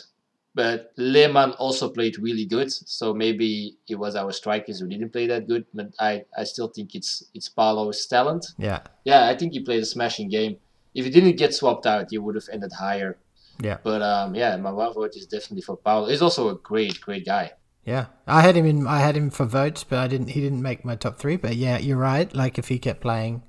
But 0.55 0.91
Lehman 0.97 1.51
also 1.53 1.89
played 1.89 2.19
really 2.19 2.45
good, 2.45 2.71
so 2.71 3.11
maybe 3.13 3.77
it 3.89 3.95
was 3.95 4.15
our 4.15 4.31
strikers 4.31 4.80
who 4.80 4.88
didn't 4.88 5.09
play 5.09 5.25
that 5.27 5.47
good. 5.47 5.65
But 5.73 5.93
I, 5.99 6.25
I 6.38 6.43
still 6.43 6.67
think 6.67 6.93
it's 6.93 7.23
it's 7.34 7.49
Paulo's 7.49 8.05
talent. 8.05 8.45
Yeah. 8.57 8.81
Yeah, 9.03 9.27
I 9.27 9.35
think 9.35 9.53
he 9.53 9.61
played 9.61 9.81
a 9.81 9.85
smashing 9.85 10.30
game. 10.30 10.57
If 10.93 11.05
he 11.05 11.11
didn't 11.11 11.38
get 11.38 11.55
swapped 11.55 11.88
out, 11.88 12.11
he 12.11 12.19
would 12.19 12.35
have 12.35 12.47
ended 12.51 12.71
higher. 12.71 13.17
Yeah. 13.59 13.77
But 13.84 14.03
um, 14.03 14.35
yeah, 14.35 14.55
my 14.57 14.71
one 14.71 14.93
vote 14.93 15.15
is 15.15 15.25
definitely 15.25 15.61
for 15.61 15.77
Paulo. 15.77 16.07
He's 16.07 16.21
also 16.21 16.49
a 16.49 16.55
great, 16.55 17.01
great 17.01 17.25
guy. 17.25 17.53
Yeah, 17.85 18.05
I 18.27 18.41
had 18.41 18.55
him 18.55 18.65
in. 18.65 18.88
I 18.88 18.99
had 18.99 19.17
him 19.17 19.30
for 19.30 19.45
votes, 19.45 19.84
but 19.84 19.99
I 19.99 20.07
didn't. 20.07 20.30
He 20.30 20.41
didn't 20.41 20.61
make 20.61 20.85
my 20.85 20.95
top 20.95 21.17
three. 21.17 21.35
But 21.35 21.55
yeah, 21.55 21.80
you're 21.80 21.97
right. 21.97 22.34
Like 22.34 22.57
if 22.57 22.69
he 22.69 22.80
kept 22.80 23.01
playing, 23.01 23.43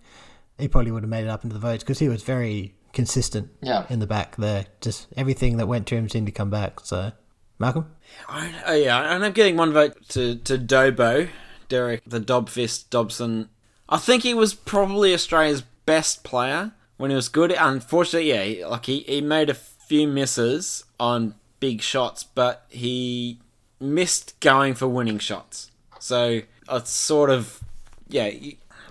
he 0.59 0.69
probably 0.69 0.91
would 0.91 1.03
have 1.03 1.11
made 1.11 1.25
it 1.25 1.31
up 1.31 1.45
into 1.45 1.55
the 1.55 1.61
votes 1.61 1.85
because 1.85 1.99
he 1.99 2.09
was 2.09 2.23
very 2.23 2.75
consistent 2.95 3.51
Yeah. 3.61 3.85
in 3.91 3.99
the 3.99 4.07
back 4.07 4.37
there. 4.37 4.67
Just 4.81 5.09
everything 5.17 5.57
that 5.59 5.67
went 5.69 5.87
to 5.89 5.97
him 5.97 6.09
seemed 6.09 6.27
to 6.27 6.33
come 6.33 6.51
back. 6.51 6.81
So, 6.81 7.13
Malcolm. 7.59 7.91
I, 8.29 8.53
oh 8.67 8.75
yeah, 8.75 8.97
I'm 8.99 9.33
getting 9.33 9.57
one 9.57 9.73
vote 9.73 9.97
to, 10.11 10.37
to 10.37 10.57
Dobo, 10.59 11.29
Derek 11.69 12.03
the 12.07 12.21
Dobfist 12.21 12.91
Dobson. 12.91 13.49
I 13.89 13.99
think 13.99 14.23
he 14.23 14.33
was 14.35 14.55
probably 14.55 15.13
Australia's 15.13 15.63
best 15.85 16.25
player 16.25 16.73
when 16.97 17.11
he 17.11 17.17
was 17.17 17.29
good. 17.29 17.53
Unfortunately, 17.59 18.29
yeah, 18.31 18.43
he- 18.45 18.65
like 18.65 18.87
he, 18.87 19.01
he 19.01 19.21
made 19.21 19.51
a 19.51 19.55
few 19.55 20.07
misses 20.09 20.85
on 20.99 21.35
big 21.61 21.83
shots, 21.83 22.25
but 22.25 22.65
he 22.69 23.41
missed 23.81 24.39
going 24.41 24.75
for 24.75 24.87
winning 24.89 25.19
shots. 25.19 25.71
So 25.99 26.41
it's 26.71 26.91
sort 26.91 27.31
of 27.31 27.61
yeah, 28.09 28.31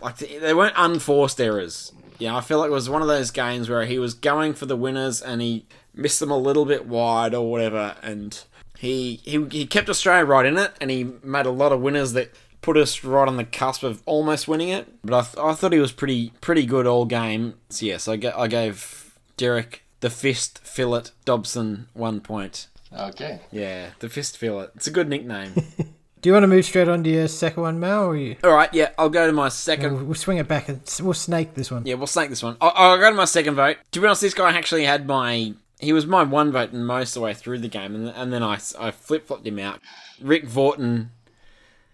like 0.02 0.18
they 0.18 0.54
weren't 0.54 0.74
unforced 0.78 1.40
errors. 1.42 1.92
Yeah, 2.24 2.38
I 2.38 2.42
feel 2.42 2.60
like 2.60 2.70
it 2.70 2.72
was 2.72 2.90
one 2.90 3.02
of 3.02 3.10
those 3.10 3.32
games 3.32 3.70
where 3.70 3.86
he 3.86 4.00
was 4.00 4.14
going 4.14 4.54
for 4.54 4.66
the 4.66 4.78
winners 4.78 5.22
and 5.22 5.42
he 5.42 5.66
missed 5.94 6.22
them 6.22 6.32
a 6.32 6.38
little 6.38 6.64
bit 6.64 6.86
wide 6.88 7.34
or 7.36 7.52
whatever, 7.52 7.98
and 8.02 8.42
he 8.78 9.20
he 9.26 9.46
he 9.52 9.66
kept 9.66 9.90
Australia 9.90 10.24
right 10.24 10.46
in 10.46 10.58
it, 10.58 10.72
and 10.80 10.90
he 10.90 11.04
made 11.22 11.46
a 11.46 11.52
lot 11.52 11.74
of 11.74 11.82
winners 11.82 12.14
that 12.14 12.32
put 12.62 12.78
us 12.78 13.04
right 13.04 13.28
on 13.28 13.36
the 13.36 13.44
cusp 13.44 13.84
of 13.84 14.02
almost 14.06 14.48
winning 14.48 14.70
it. 14.70 14.88
But 15.04 15.14
I, 15.14 15.22
th- 15.24 15.38
I 15.38 15.54
thought 15.54 15.74
he 15.74 15.80
was 15.80 15.92
pretty 15.92 16.32
pretty 16.40 16.66
good 16.66 16.88
all 16.88 17.04
game. 17.04 17.56
So 17.68 17.86
yes, 17.86 18.08
I, 18.08 18.16
ga- 18.16 18.38
I 18.40 18.48
gave 18.48 19.18
Derek 19.36 19.84
the 20.00 20.10
fist 20.10 20.60
fillet 20.64 21.04
Dobson 21.26 21.88
one 21.94 22.22
point. 22.22 22.68
Okay. 22.98 23.42
Yeah, 23.52 23.90
the 24.00 24.08
fist 24.08 24.38
fillet. 24.38 24.68
It's 24.76 24.88
a 24.88 24.92
good 24.92 25.10
nickname. 25.10 25.54
Do 26.24 26.30
you 26.30 26.34
want 26.36 26.44
to 26.44 26.48
move 26.48 26.64
straight 26.64 26.88
on 26.88 27.04
to 27.04 27.10
your 27.10 27.28
second 27.28 27.64
one, 27.64 27.82
Mal, 27.82 28.06
or 28.06 28.16
you? 28.16 28.38
all 28.46 28.54
right, 28.54 28.74
yeah, 28.74 28.92
I'll 28.98 29.10
go 29.10 29.28
to 29.28 29.34
my 29.34 29.50
second. 29.50 29.94
We'll, 29.94 30.06
we'll 30.06 30.16
swing 30.16 30.38
it 30.38 30.48
back 30.48 30.70
and 30.70 30.80
we'll 31.02 31.14
snake 31.14 31.54
this 31.54 31.70
one. 31.70 31.86
Yeah, 31.86 31.96
we'll 31.96 32.08
snake 32.08 32.30
this 32.30 32.42
one. 32.42 32.56
I'll, 32.62 32.72
I'll 32.76 32.98
go 32.98 33.10
to 33.10 33.16
my 33.16 33.26
second 33.26 33.56
vote. 33.56 33.76
To 33.92 34.00
be 34.00 34.08
honest, 34.08 34.22
this 34.22 34.34
guy 34.34 34.58
actually 34.58 34.86
had 34.86 35.06
my. 35.06 35.54
He 35.82 35.92
was 35.92 36.06
my 36.06 36.24
one 36.24 36.54
vote 36.54 36.72
most 36.72 37.10
of 37.10 37.16
the 37.16 37.26
way 37.26 37.34
through 37.34 37.60
the 37.60 37.68
game, 37.68 37.94
and, 37.94 38.08
and 38.08 38.32
then 38.32 38.42
I, 38.42 38.58
I 38.80 38.92
flip 38.92 39.28
flopped 39.28 39.46
him 39.46 39.60
out. 39.60 39.82
Rick 40.22 40.48
Vorton. 40.48 41.10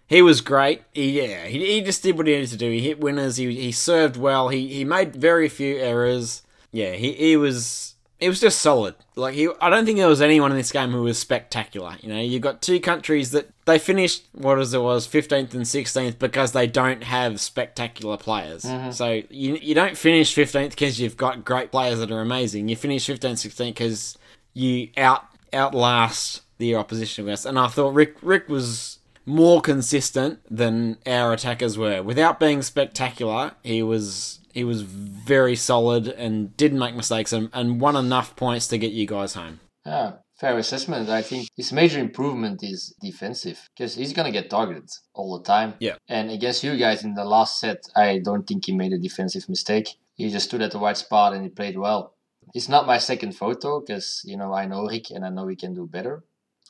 He 0.06 0.22
was 0.22 0.40
great. 0.40 0.82
He, 0.92 1.20
yeah, 1.20 1.46
he, 1.46 1.66
he 1.66 1.80
just 1.80 2.04
did 2.04 2.16
what 2.16 2.28
he 2.28 2.34
needed 2.34 2.50
to 2.50 2.56
do. 2.56 2.70
He 2.70 2.82
hit 2.82 3.00
winners. 3.00 3.36
He, 3.36 3.52
he 3.56 3.72
served 3.72 4.16
well. 4.16 4.48
He, 4.50 4.68
he 4.68 4.84
made 4.84 5.16
very 5.16 5.48
few 5.48 5.76
errors. 5.76 6.42
Yeah, 6.70 6.92
he, 6.92 7.14
he 7.14 7.36
was 7.36 7.96
it 8.20 8.28
was 8.28 8.40
just 8.40 8.60
solid. 8.60 8.94
Like 9.16 9.34
he, 9.34 9.48
I 9.60 9.70
don't 9.70 9.86
think 9.86 9.98
there 9.98 10.08
was 10.08 10.20
anyone 10.20 10.50
in 10.50 10.56
this 10.56 10.72
game 10.72 10.90
who 10.90 11.02
was 11.02 11.18
spectacular. 11.18 11.96
You 12.00 12.10
know, 12.10 12.20
you've 12.20 12.42
got 12.42 12.60
two 12.60 12.78
countries 12.78 13.30
that 13.30 13.50
they 13.64 13.78
finished 13.78 14.26
what 14.32 14.58
as 14.58 14.74
it 14.74 14.80
was 14.80 15.06
fifteenth 15.06 15.54
and 15.54 15.66
sixteenth 15.66 16.18
because 16.18 16.52
they 16.52 16.66
don't 16.66 17.02
have 17.04 17.40
spectacular 17.40 18.16
players. 18.16 18.64
Mm-hmm. 18.64 18.90
So 18.90 19.22
you 19.30 19.56
you 19.56 19.74
don't 19.74 19.96
finish 19.96 20.34
fifteenth 20.34 20.72
because 20.72 21.00
you've 21.00 21.16
got 21.16 21.44
great 21.44 21.70
players 21.70 21.98
that 22.00 22.10
are 22.10 22.20
amazing. 22.20 22.68
You 22.68 22.76
finish 22.76 23.06
15th, 23.06 23.48
16th 23.48 23.66
because 23.66 24.18
you 24.52 24.90
out 24.96 25.24
outlast 25.52 26.42
the 26.58 26.74
opposition 26.74 27.24
against. 27.24 27.46
And 27.46 27.58
I 27.58 27.68
thought 27.68 27.94
Rick 27.94 28.16
Rick 28.22 28.48
was 28.48 28.98
more 29.26 29.60
consistent 29.60 30.40
than 30.50 30.98
our 31.06 31.32
attackers 31.32 31.78
were. 31.78 32.02
Without 32.02 32.40
being 32.40 32.62
spectacular, 32.62 33.52
he 33.62 33.82
was 33.82 34.39
he 34.52 34.64
was 34.64 34.82
very 34.82 35.56
solid 35.56 36.08
and 36.08 36.56
didn't 36.56 36.78
make 36.78 36.94
mistakes 36.94 37.32
and, 37.32 37.50
and 37.52 37.80
won 37.80 37.96
enough 37.96 38.36
points 38.36 38.66
to 38.68 38.78
get 38.78 38.92
you 38.92 39.06
guys 39.06 39.34
home. 39.34 39.60
Yeah, 39.86 40.12
fair 40.38 40.58
assessment. 40.58 41.08
I 41.08 41.22
think 41.22 41.48
his 41.56 41.72
major 41.72 41.98
improvement 41.98 42.62
is 42.62 42.94
defensive 43.00 43.68
because 43.74 43.94
he's 43.94 44.12
gonna 44.12 44.32
get 44.32 44.50
targeted 44.50 44.90
all 45.14 45.38
the 45.38 45.44
time. 45.44 45.74
Yeah. 45.78 45.96
And 46.08 46.30
against 46.30 46.64
you 46.64 46.76
guys 46.76 47.04
in 47.04 47.14
the 47.14 47.24
last 47.24 47.60
set, 47.60 47.84
I 47.96 48.18
don't 48.18 48.46
think 48.46 48.66
he 48.66 48.72
made 48.72 48.92
a 48.92 48.98
defensive 48.98 49.48
mistake. 49.48 49.88
He 50.14 50.30
just 50.30 50.48
stood 50.48 50.62
at 50.62 50.72
the 50.72 50.78
right 50.78 50.96
spot 50.96 51.32
and 51.32 51.42
he 51.42 51.48
played 51.48 51.78
well. 51.78 52.14
It's 52.54 52.68
not 52.68 52.86
my 52.86 52.98
second 52.98 53.32
photo 53.36 53.80
because 53.80 54.22
you 54.24 54.36
know 54.36 54.52
I 54.52 54.66
know 54.66 54.86
Rick 54.86 55.10
and 55.10 55.24
I 55.24 55.30
know 55.30 55.46
he 55.46 55.56
can 55.56 55.74
do 55.74 55.86
better, 55.86 56.24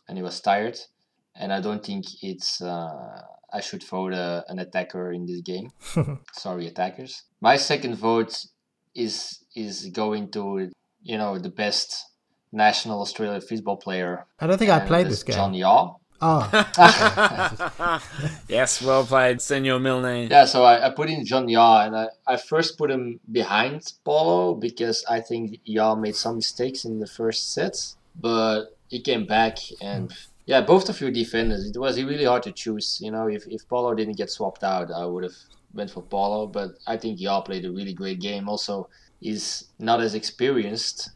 and 0.07 0.19
he 0.19 0.23
was 0.23 0.41
tired, 0.41 0.79
and 1.35 1.53
I 1.53 1.61
don't 1.61 1.85
think 1.85 2.05
it's. 2.23 2.61
Uh, 2.61 3.23
I 3.53 3.61
should 3.61 3.83
vote 3.83 4.13
uh, 4.13 4.43
an 4.49 4.59
attacker 4.59 5.13
in 5.13 5.27
this 5.27 5.41
game. 5.41 5.71
Sorry, 6.33 6.67
attackers. 6.67 7.23
My 7.41 7.57
second 7.57 7.97
vote 7.97 8.37
is 8.95 9.45
is 9.55 9.87
going 9.93 10.31
to 10.33 10.71
you 11.03 11.19
know 11.19 11.39
the 11.39 11.51
best 11.51 12.07
national 12.53 13.01
Australian 13.01 13.41
fistball 13.41 13.81
player. 13.81 14.27
I 14.41 14.47
don't 14.47 14.59
think 14.59 14.71
I 14.71 14.81
played 14.81 15.07
this 15.07 15.23
game. 15.23 15.37
John 15.37 15.55
Yaw. 15.55 15.95
Oh, 16.23 16.43
Yes, 18.49 18.83
well 18.83 19.05
played, 19.07 19.41
Senor 19.41 19.79
Milne. 19.79 20.29
Yeah, 20.31 20.45
so 20.45 20.65
I, 20.65 20.89
I 20.89 20.91
put 20.91 21.09
in 21.09 21.25
John 21.25 21.49
Yaw, 21.49 21.87
and 21.87 21.97
I, 21.97 22.09
I 22.27 22.37
first 22.37 22.77
put 22.77 22.91
him 22.91 23.21
behind 23.31 23.93
Paulo 24.05 24.55
because 24.55 25.05
I 25.09 25.21
think 25.21 25.61
Yaw 25.65 25.95
made 25.95 26.17
some 26.17 26.37
mistakes 26.37 26.85
in 26.85 27.01
the 27.01 27.07
first 27.07 27.55
sets, 27.55 27.97
but 28.15 28.77
he 28.89 29.01
came 29.01 29.25
back 29.25 29.59
and 29.81 30.13
yeah, 30.51 30.61
both 30.61 30.89
of 30.89 31.01
your 31.01 31.13
defenders. 31.13 31.65
It 31.65 31.79
was 31.79 32.03
really 32.03 32.25
hard 32.25 32.43
to 32.43 32.51
choose. 32.51 32.99
You 33.01 33.13
know, 33.13 33.29
if 33.29 33.47
if 33.47 33.69
Paulo 33.69 33.95
didn't 33.95 34.17
get 34.17 34.31
swapped 34.31 34.65
out, 34.65 34.91
I 34.91 35.07
would 35.07 35.23
have 35.23 35.39
went 35.73 35.91
for 35.93 36.03
Paulo, 36.03 36.49
but 36.49 36.71
I 36.89 36.97
think 36.97 37.21
Yaw 37.21 37.43
played 37.43 37.65
a 37.65 37.71
really 37.71 37.95
great 37.95 38.21
game. 38.21 38.49
Also, 38.49 38.89
he's 39.21 39.69
not 39.79 40.01
as 40.01 40.17
experienced 40.17 41.11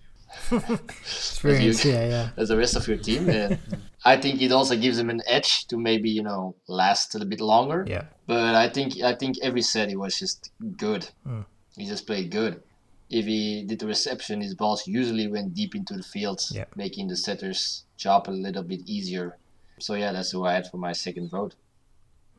experience. 0.52 1.84
Yeah, 1.84 2.06
yeah. 2.06 2.28
as 2.36 2.48
the 2.50 2.56
rest 2.56 2.76
of 2.76 2.86
your 2.86 2.96
team, 2.96 3.28
and 3.28 3.58
I 4.04 4.16
think 4.16 4.40
it 4.40 4.52
also 4.52 4.76
gives 4.76 4.98
him 5.00 5.10
an 5.10 5.20
edge 5.26 5.66
to 5.66 5.76
maybe 5.76 6.10
you 6.10 6.22
know 6.22 6.54
last 6.68 7.14
a 7.14 7.18
little 7.18 7.30
bit 7.30 7.40
longer. 7.40 7.84
Yeah. 7.88 8.04
But 8.28 8.54
I 8.54 8.68
think 8.68 9.02
I 9.02 9.16
think 9.16 9.38
every 9.42 9.62
set 9.62 9.88
he 9.88 9.96
was 9.96 10.16
just 10.16 10.52
good. 10.76 11.08
Mm. 11.26 11.44
He 11.76 11.86
just 11.86 12.06
played 12.06 12.30
good. 12.30 12.62
If 13.10 13.26
he 13.26 13.64
did 13.64 13.80
the 13.80 13.88
reception, 13.88 14.40
his 14.40 14.54
balls 14.54 14.86
usually 14.86 15.26
went 15.26 15.54
deep 15.54 15.74
into 15.74 15.94
the 15.94 16.04
field, 16.04 16.40
Yeah. 16.50 16.66
making 16.76 17.08
the 17.08 17.16
setter's 17.16 17.83
job 17.96 18.28
a 18.28 18.30
little 18.30 18.62
bit 18.62 18.80
easier. 18.86 19.38
So 19.78 19.94
yeah, 19.94 20.12
that's 20.12 20.30
who 20.30 20.44
I 20.44 20.54
had 20.54 20.70
for 20.70 20.76
my 20.76 20.92
second 20.92 21.30
vote. 21.30 21.54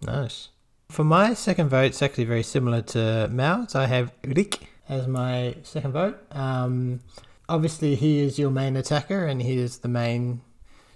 Nice. 0.02 0.50
For 0.90 1.04
my 1.04 1.34
second 1.34 1.70
vote, 1.70 1.86
it's 1.86 2.02
actually 2.02 2.26
very 2.26 2.44
similar 2.44 2.82
to 2.82 3.28
Mal's. 3.32 3.76
I 3.76 3.88
have 3.88 4.12
Rick 4.24 4.68
as 4.88 5.08
my 5.08 5.56
second 5.64 5.94
vote. 5.94 6.20
Um, 6.32 7.02
obviously, 7.50 7.96
he 7.96 8.20
is 8.20 8.38
your 8.38 8.52
main 8.52 8.78
attacker, 8.78 9.26
and 9.26 9.42
he 9.42 9.58
is 9.58 9.80
the 9.80 9.88
main 9.88 10.42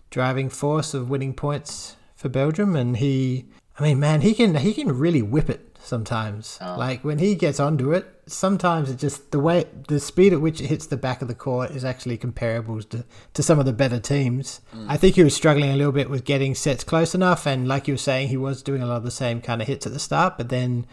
driving 0.10 0.50
force 0.50 0.94
of 0.94 1.10
winning 1.10 1.34
points 1.34 1.96
for 2.16 2.30
Belgium. 2.30 2.76
And 2.76 2.98
he, 2.98 3.46
I 3.80 3.84
mean, 3.84 4.00
man, 4.00 4.22
he 4.22 4.34
can 4.34 4.56
he 4.56 4.74
can 4.74 4.92
really 4.92 5.22
whip 5.22 5.50
it 5.50 5.69
sometimes. 5.90 6.58
Oh. 6.62 6.76
Like 6.78 7.04
when 7.04 7.20
he 7.20 7.36
gets 7.36 7.60
onto 7.60 7.92
it, 7.92 8.06
sometimes 8.28 8.90
it 8.90 8.98
just 8.98 9.32
the 9.32 9.40
way 9.40 9.66
the 9.88 10.00
speed 10.00 10.32
at 10.34 10.40
which 10.40 10.62
it 10.62 10.68
hits 10.68 10.86
the 10.86 10.96
back 10.98 11.22
of 11.22 11.28
the 11.28 11.36
court 11.36 11.72
is 11.72 11.84
actually 11.84 12.16
comparable 12.18 12.82
to, 12.84 13.04
to 13.34 13.44
some 13.44 13.60
of 13.60 13.66
the 13.66 13.74
better 13.74 14.00
teams. 14.00 14.62
I 14.88 14.96
think 14.98 15.16
he 15.16 15.24
was 15.24 15.36
struggling 15.36 15.72
a 15.72 15.76
little 15.76 15.92
bit 15.92 16.10
with 16.10 16.24
getting 16.24 16.56
sets 16.56 16.84
close 16.84 17.14
enough, 17.14 17.46
and 17.46 17.68
like 17.68 17.88
you 17.88 17.96
were 17.96 17.98
saying, 18.10 18.30
he 18.30 18.38
was 18.38 18.62
doing 18.64 18.82
a 18.82 18.86
lot 18.86 18.98
of 18.98 19.04
the 19.04 19.12
same 19.12 19.42
kind 19.42 19.62
of 19.62 19.68
hits 19.68 19.86
at 19.86 19.92
the 19.94 20.00
start, 20.00 20.38
but 20.38 20.48
then. 20.50 20.86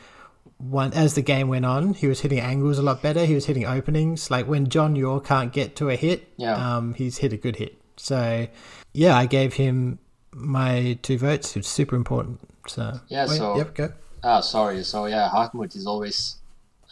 One, 0.58 0.94
as 0.94 1.12
the 1.14 1.20
game 1.22 1.48
went 1.48 1.66
on, 1.66 1.92
he 1.92 2.06
was 2.06 2.20
hitting 2.20 2.40
angles 2.40 2.78
a 2.78 2.82
lot 2.82 3.02
better. 3.02 3.26
He 3.26 3.34
was 3.34 3.44
hitting 3.44 3.66
openings. 3.66 4.30
Like 4.30 4.46
when 4.48 4.70
John 4.70 4.96
Yor 4.96 5.20
can't 5.20 5.52
get 5.52 5.76
to 5.76 5.90
a 5.90 5.96
hit, 5.96 6.32
Yeah. 6.38 6.54
um, 6.76 6.94
he's 6.94 7.18
hit 7.18 7.34
a 7.34 7.36
good 7.36 7.56
hit. 7.56 7.76
So, 7.98 8.46
yeah, 8.94 9.14
I 9.18 9.26
gave 9.26 9.54
him 9.54 9.98
my 10.32 10.98
two 11.02 11.18
votes. 11.18 11.56
It's 11.58 11.68
super 11.68 11.94
important. 11.94 12.40
So, 12.68 13.00
Yeah, 13.08 13.26
Wait, 13.28 13.36
so- 13.36 13.56
yep, 13.58 13.74
go. 13.74 13.92
Ah, 14.22 14.40
sorry. 14.40 14.82
So 14.84 15.06
yeah, 15.06 15.28
Hartmut 15.32 15.76
is 15.76 15.86
always 15.86 16.36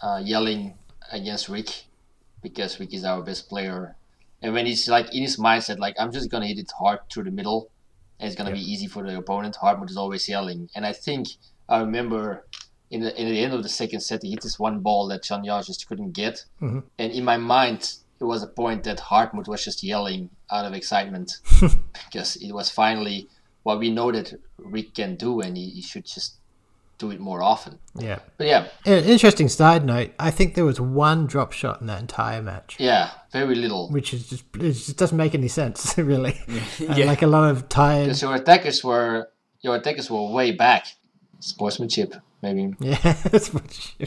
uh, 0.02 0.20
yelling 0.24 0.74
against 1.12 1.48
Rick 1.48 1.84
because 2.42 2.78
Rick 2.78 2.94
is 2.94 3.04
our 3.04 3.22
best 3.22 3.48
player, 3.48 3.96
and 4.42 4.52
when 4.54 4.66
he's 4.66 4.88
like 4.88 5.14
in 5.14 5.22
his 5.22 5.36
mindset, 5.38 5.78
like 5.78 5.94
I'm 5.98 6.12
just 6.12 6.30
gonna 6.30 6.46
hit 6.46 6.58
it 6.58 6.70
hard 6.78 7.00
through 7.10 7.24
the 7.24 7.30
middle, 7.30 7.70
and 8.20 8.26
it's 8.26 8.36
gonna 8.36 8.52
be 8.52 8.60
easy 8.60 8.86
for 8.86 9.02
the 9.02 9.16
opponent. 9.16 9.56
Hartmut 9.60 9.90
is 9.90 9.96
always 9.96 10.28
yelling, 10.28 10.68
and 10.74 10.84
I 10.86 10.92
think 10.92 11.28
I 11.68 11.80
remember 11.80 12.46
in 12.90 13.00
the 13.00 13.18
in 13.20 13.28
the 13.28 13.40
end 13.40 13.54
of 13.54 13.62
the 13.62 13.68
second 13.68 14.00
set, 14.00 14.22
he 14.22 14.30
hit 14.30 14.42
this 14.42 14.58
one 14.58 14.80
ball 14.80 15.08
that 15.08 15.22
Chan 15.22 15.44
Yao 15.44 15.62
just 15.62 15.88
couldn't 15.88 16.12
get, 16.12 16.44
Mhm. 16.60 16.84
and 16.98 17.12
in 17.12 17.24
my 17.24 17.36
mind. 17.36 17.94
It 18.20 18.24
was 18.26 18.44
a 18.44 18.46
point 18.46 18.84
that 18.84 18.98
Hartmut 19.00 19.48
was 19.48 19.64
just 19.64 19.82
yelling 19.82 20.30
out 20.48 20.64
of 20.64 20.72
excitement 20.72 21.40
because 21.92 22.36
it 22.36 22.52
was 22.52 22.70
finally 22.70 23.28
what 23.64 23.80
we 23.80 23.90
know 23.90 24.12
that 24.12 24.40
Rick 24.56 24.94
can 24.94 25.16
do, 25.16 25.40
and 25.40 25.56
he, 25.56 25.68
he 25.70 25.82
should 25.82 26.06
just 26.06 26.36
do 26.98 27.10
it 27.10 27.20
more 27.20 27.42
often. 27.42 27.78
Yeah. 27.98 28.18
But 28.38 28.46
yeah, 28.46 28.68
An 28.86 29.04
interesting 29.04 29.48
side 29.48 29.84
note: 29.84 30.12
I 30.18 30.30
think 30.30 30.54
there 30.54 30.64
was 30.64 30.80
one 30.80 31.26
drop 31.26 31.52
shot 31.52 31.80
in 31.80 31.86
that 31.88 32.00
entire 32.00 32.42
match, 32.42 32.76
yeah, 32.78 33.10
very 33.32 33.54
little. 33.54 33.90
which 33.90 34.14
is 34.14 34.28
just 34.28 34.44
it 34.56 34.72
just 34.72 34.96
doesn't 34.96 35.16
make 35.18 35.34
any 35.34 35.48
sense, 35.48 35.96
really. 36.12 36.40
Uh, 36.48 36.94
Yeah. 36.94 37.06
like 37.06 37.22
a 37.22 37.26
lot 37.26 37.50
of 37.50 37.68
tired. 37.68 38.04
Because 38.06 38.22
your 38.22 38.34
attackers 38.34 38.82
were 38.84 39.28
your 39.60 39.76
attackers 39.76 40.10
were 40.10 40.30
way 40.30 40.52
back. 40.52 40.86
Sportsmanship, 41.40 42.14
maybe. 42.44 42.74
Yeah, 42.78 42.96
that's 43.30 43.52
what. 43.52 43.64
you- 43.98 44.06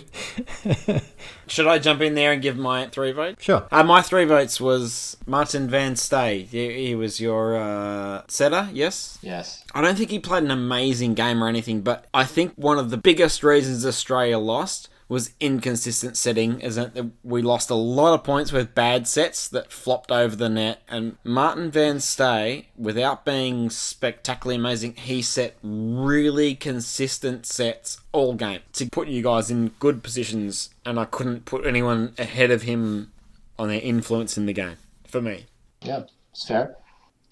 Should 1.47 1.67
I 1.67 1.79
jump 1.79 2.01
in 2.01 2.13
there 2.15 2.31
and 2.33 2.41
give 2.41 2.57
my 2.57 2.87
three 2.87 3.11
votes? 3.11 3.43
sure. 3.43 3.67
Uh, 3.71 3.83
my 3.83 4.01
three 4.01 4.25
votes 4.25 4.59
was 4.61 5.17
Martin 5.25 5.69
Van 5.69 5.95
Stay. 5.95 6.43
He, 6.43 6.87
he 6.87 6.95
was 6.95 7.19
your 7.21 7.55
uh, 7.57 8.23
setter, 8.27 8.69
yes? 8.73 9.17
Yes. 9.21 9.63
I 9.73 9.81
don't 9.81 9.97
think 9.97 10.09
he 10.09 10.19
played 10.19 10.43
an 10.43 10.51
amazing 10.51 11.13
game 11.13 11.43
or 11.43 11.47
anything, 11.47 11.81
but 11.81 12.05
I 12.13 12.25
think 12.25 12.53
one 12.55 12.77
of 12.77 12.89
the 12.89 12.97
biggest 12.97 13.43
reasons 13.43 13.85
Australia 13.85 14.37
lost 14.37 14.89
was 15.09 15.31
inconsistent 15.39 16.17
setting, 16.17 16.59
is 16.59 16.75
that 16.75 17.11
we 17.23 17.41
lost 17.41 17.69
a 17.69 17.75
lot 17.75 18.13
of 18.13 18.23
points 18.23 18.51
with 18.51 18.75
bad 18.75 19.07
sets 19.07 19.47
that 19.47 19.71
flopped 19.71 20.11
over 20.11 20.35
the 20.35 20.49
net. 20.49 20.81
And 20.89 21.17
Martin 21.23 21.71
Van 21.71 21.99
Stay, 21.99 22.67
without 22.77 23.23
being 23.23 23.69
spectacularly 23.69 24.59
amazing, 24.59 24.95
he 24.95 25.21
set 25.21 25.55
really 25.63 26.55
consistent 26.55 27.45
sets 27.45 28.01
all 28.11 28.33
game 28.33 28.61
to 28.73 28.89
put 28.89 29.07
you 29.07 29.23
guys 29.23 29.49
in 29.49 29.69
good 29.79 30.03
positions, 30.03 30.69
and 30.85 30.99
I 30.99 31.05
couldn't 31.05 31.45
put 31.45 31.65
anyone 31.65 32.13
ahead 32.17 32.51
of 32.51 32.63
him 32.63 33.13
on 33.57 33.69
their 33.69 33.81
influence 33.81 34.37
in 34.37 34.45
the 34.45 34.53
game 34.53 34.77
for 35.07 35.21
me. 35.21 35.45
Yeah, 35.81 36.03
it's 36.31 36.47
fair. 36.47 36.75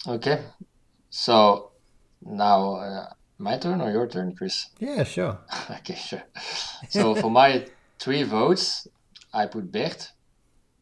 Okay. 0.06 0.42
So 1.10 1.72
now 2.22 2.76
uh, 2.76 3.06
my 3.38 3.58
turn 3.58 3.80
or 3.80 3.90
your 3.90 4.06
turn, 4.06 4.34
Chris? 4.34 4.68
Yeah, 4.78 5.04
sure. 5.04 5.38
okay, 5.70 5.94
sure. 5.94 6.22
So 6.90 7.14
for 7.14 7.30
my 7.30 7.66
three 7.98 8.22
votes, 8.22 8.88
I 9.32 9.46
put 9.46 9.70
Bert, 9.70 10.12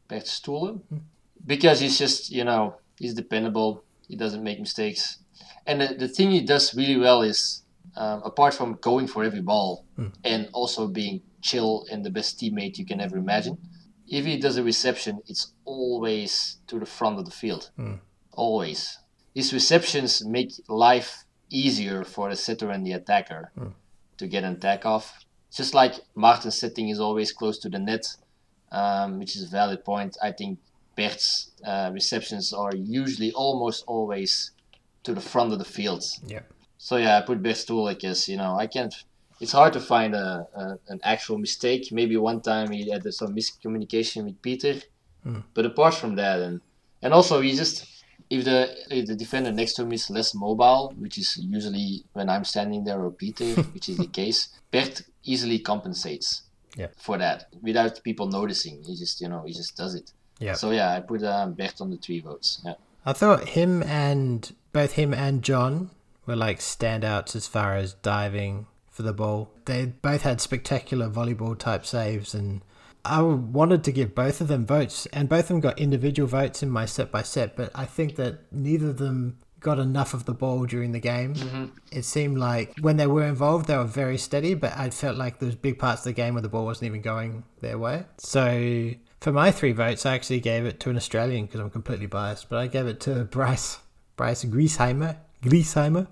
Bert 0.08 0.24
Stoelen, 0.24 0.80
hmm. 0.88 0.98
because 1.44 1.80
he's 1.80 1.98
just 1.98 2.30
you 2.30 2.44
know 2.44 2.76
he's 2.98 3.14
dependable. 3.14 3.84
He 4.08 4.16
doesn't 4.16 4.42
make 4.42 4.60
mistakes, 4.60 5.18
and 5.66 5.80
the, 5.80 5.94
the 5.98 6.08
thing 6.08 6.30
he 6.30 6.42
does 6.42 6.74
really 6.74 6.96
well 6.96 7.22
is 7.22 7.62
um, 7.96 8.22
apart 8.24 8.54
from 8.54 8.78
going 8.80 9.06
for 9.06 9.24
every 9.24 9.40
ball 9.40 9.84
hmm. 9.96 10.08
and 10.24 10.48
also 10.52 10.86
being 10.86 11.22
chill 11.42 11.86
and 11.90 12.04
the 12.04 12.10
best 12.10 12.38
teammate 12.38 12.78
you 12.78 12.86
can 12.86 13.00
ever 13.00 13.16
imagine. 13.16 13.58
If 14.06 14.24
he 14.24 14.38
does 14.38 14.56
a 14.56 14.62
reception, 14.62 15.20
it's 15.26 15.52
always 15.64 16.58
to 16.66 16.78
the 16.78 16.86
front 16.86 17.18
of 17.18 17.24
the 17.24 17.30
field. 17.30 17.70
Hmm. 17.76 17.94
Always. 18.32 18.98
His 19.34 19.52
receptions 19.52 20.24
make 20.24 20.52
life 20.68 21.23
easier 21.54 22.04
for 22.04 22.28
the 22.30 22.36
sitter 22.36 22.70
and 22.70 22.86
the 22.86 22.92
attacker 22.92 23.50
to 24.18 24.26
get 24.26 24.44
an 24.44 24.54
attack 24.54 24.84
off. 24.84 25.24
Just 25.52 25.72
like 25.72 25.94
Martin's 26.14 26.58
sitting 26.58 26.88
is 26.88 26.98
always 26.98 27.32
close 27.32 27.58
to 27.60 27.68
the 27.68 27.78
net, 27.78 28.04
um, 28.72 29.18
which 29.20 29.36
is 29.36 29.44
a 29.44 29.50
valid 29.50 29.84
point. 29.84 30.16
I 30.22 30.32
think 30.32 30.58
Bert's 30.96 31.52
uh, 31.64 31.90
receptions 31.92 32.52
are 32.52 32.74
usually 32.74 33.32
almost 33.32 33.84
always 33.86 34.50
to 35.04 35.14
the 35.14 35.20
front 35.20 35.52
of 35.52 35.58
the 35.58 35.64
field. 35.64 36.02
Yeah. 36.26 36.40
So 36.78 36.96
yeah, 36.96 37.18
I 37.18 37.20
put 37.20 37.42
Bert 37.42 37.70
I 37.70 37.94
guess 37.94 38.28
you 38.28 38.36
know 38.36 38.56
I 38.58 38.66
can't. 38.66 38.94
It's 39.40 39.52
hard 39.52 39.72
to 39.72 39.80
find 39.80 40.14
a, 40.14 40.46
a 40.54 40.78
an 40.88 41.00
actual 41.02 41.38
mistake. 41.38 41.92
Maybe 41.92 42.16
one 42.16 42.40
time 42.40 42.70
he 42.70 42.90
had 42.90 43.02
some 43.14 43.34
miscommunication 43.34 44.24
with 44.24 44.40
Peter, 44.42 44.74
but 45.54 45.64
apart 45.66 45.94
from 45.94 46.16
that, 46.16 46.40
and 46.40 46.60
and 47.02 47.12
also 47.12 47.40
he 47.40 47.54
just 47.54 47.93
if 48.30 48.44
the 48.44 48.74
if 48.90 49.06
the 49.06 49.14
defender 49.14 49.52
next 49.52 49.74
to 49.74 49.82
him 49.82 49.92
is 49.92 50.10
less 50.10 50.34
mobile, 50.34 50.94
which 50.98 51.18
is 51.18 51.36
usually 51.38 52.04
when 52.12 52.28
I'm 52.28 52.44
standing 52.44 52.84
there 52.84 53.00
or 53.00 53.10
Peter, 53.10 53.44
which 53.74 53.88
is 53.88 53.96
the 53.98 54.06
case, 54.06 54.48
Bert 54.70 55.02
easily 55.24 55.58
compensates 55.58 56.42
Yeah. 56.76 56.88
for 56.96 57.18
that 57.18 57.46
without 57.62 58.02
people 58.02 58.26
noticing. 58.28 58.82
He 58.84 58.96
just 58.96 59.20
you 59.20 59.28
know 59.28 59.42
he 59.46 59.52
just 59.52 59.76
does 59.76 59.94
it. 59.94 60.12
Yeah. 60.40 60.54
So 60.54 60.70
yeah, 60.72 60.92
I 60.94 61.00
put 61.00 61.22
um, 61.22 61.52
Bert 61.54 61.80
on 61.80 61.90
the 61.90 61.96
three 61.96 62.20
votes. 62.20 62.60
Yeah. 62.64 62.74
I 63.06 63.12
thought 63.12 63.50
him 63.50 63.82
and 63.82 64.54
both 64.72 64.92
him 64.92 65.12
and 65.14 65.42
John 65.42 65.90
were 66.26 66.36
like 66.36 66.58
standouts 66.58 67.36
as 67.36 67.46
far 67.46 67.76
as 67.76 67.94
diving 67.94 68.66
for 68.90 69.02
the 69.02 69.12
ball. 69.12 69.50
They 69.66 69.86
both 69.86 70.22
had 70.22 70.40
spectacular 70.40 71.08
volleyball 71.10 71.58
type 71.58 71.84
saves, 71.84 72.34
and 72.34 72.62
I 73.04 73.20
wanted 73.22 73.84
to 73.84 73.92
give 73.92 74.14
both 74.14 74.40
of 74.40 74.48
them 74.48 74.66
votes, 74.66 75.06
and 75.06 75.28
both 75.28 75.44
of 75.44 75.48
them 75.48 75.60
got 75.60 75.78
individual 75.78 76.26
votes 76.28 76.62
in 76.62 76.70
my 76.70 76.86
set 76.86 77.10
by 77.10 77.22
set. 77.22 77.56
But 77.56 77.70
I 77.74 77.84
think 77.84 78.16
that 78.16 78.52
neither 78.52 78.90
of 78.90 78.98
them 78.98 79.38
got 79.60 79.78
enough 79.78 80.14
of 80.14 80.26
the 80.26 80.34
ball 80.34 80.66
during 80.66 80.92
the 80.92 81.00
game. 81.00 81.34
It 81.90 82.04
seemed 82.04 82.38
like 82.38 82.74
when 82.80 82.96
they 82.98 83.06
were 83.06 83.24
involved, 83.24 83.66
they 83.66 83.76
were 83.76 83.84
very 83.84 84.18
steady, 84.18 84.54
but 84.54 84.76
I 84.76 84.90
felt 84.90 85.16
like 85.16 85.38
there 85.38 85.46
was 85.46 85.56
big 85.56 85.78
parts 85.78 86.02
of 86.02 86.04
the 86.04 86.12
game 86.12 86.34
where 86.34 86.42
the 86.42 86.48
ball 86.48 86.66
wasn't 86.66 86.86
even 86.88 87.00
going 87.00 87.44
their 87.60 87.78
way. 87.78 88.04
So 88.18 88.90
for 89.20 89.32
my 89.32 89.50
three 89.50 89.72
votes, 89.72 90.04
I 90.04 90.14
actually 90.14 90.40
gave 90.40 90.66
it 90.66 90.80
to 90.80 90.90
an 90.90 90.96
Australian 90.96 91.46
because 91.46 91.60
I'm 91.60 91.70
completely 91.70 92.06
biased, 92.06 92.50
but 92.50 92.58
I 92.58 92.66
gave 92.66 92.86
it 92.86 93.00
to 93.00 93.24
Bryce 93.30 93.78
Bryce 94.16 94.44
Griesheimer. 94.44 95.16
Griesheimer, 95.42 96.06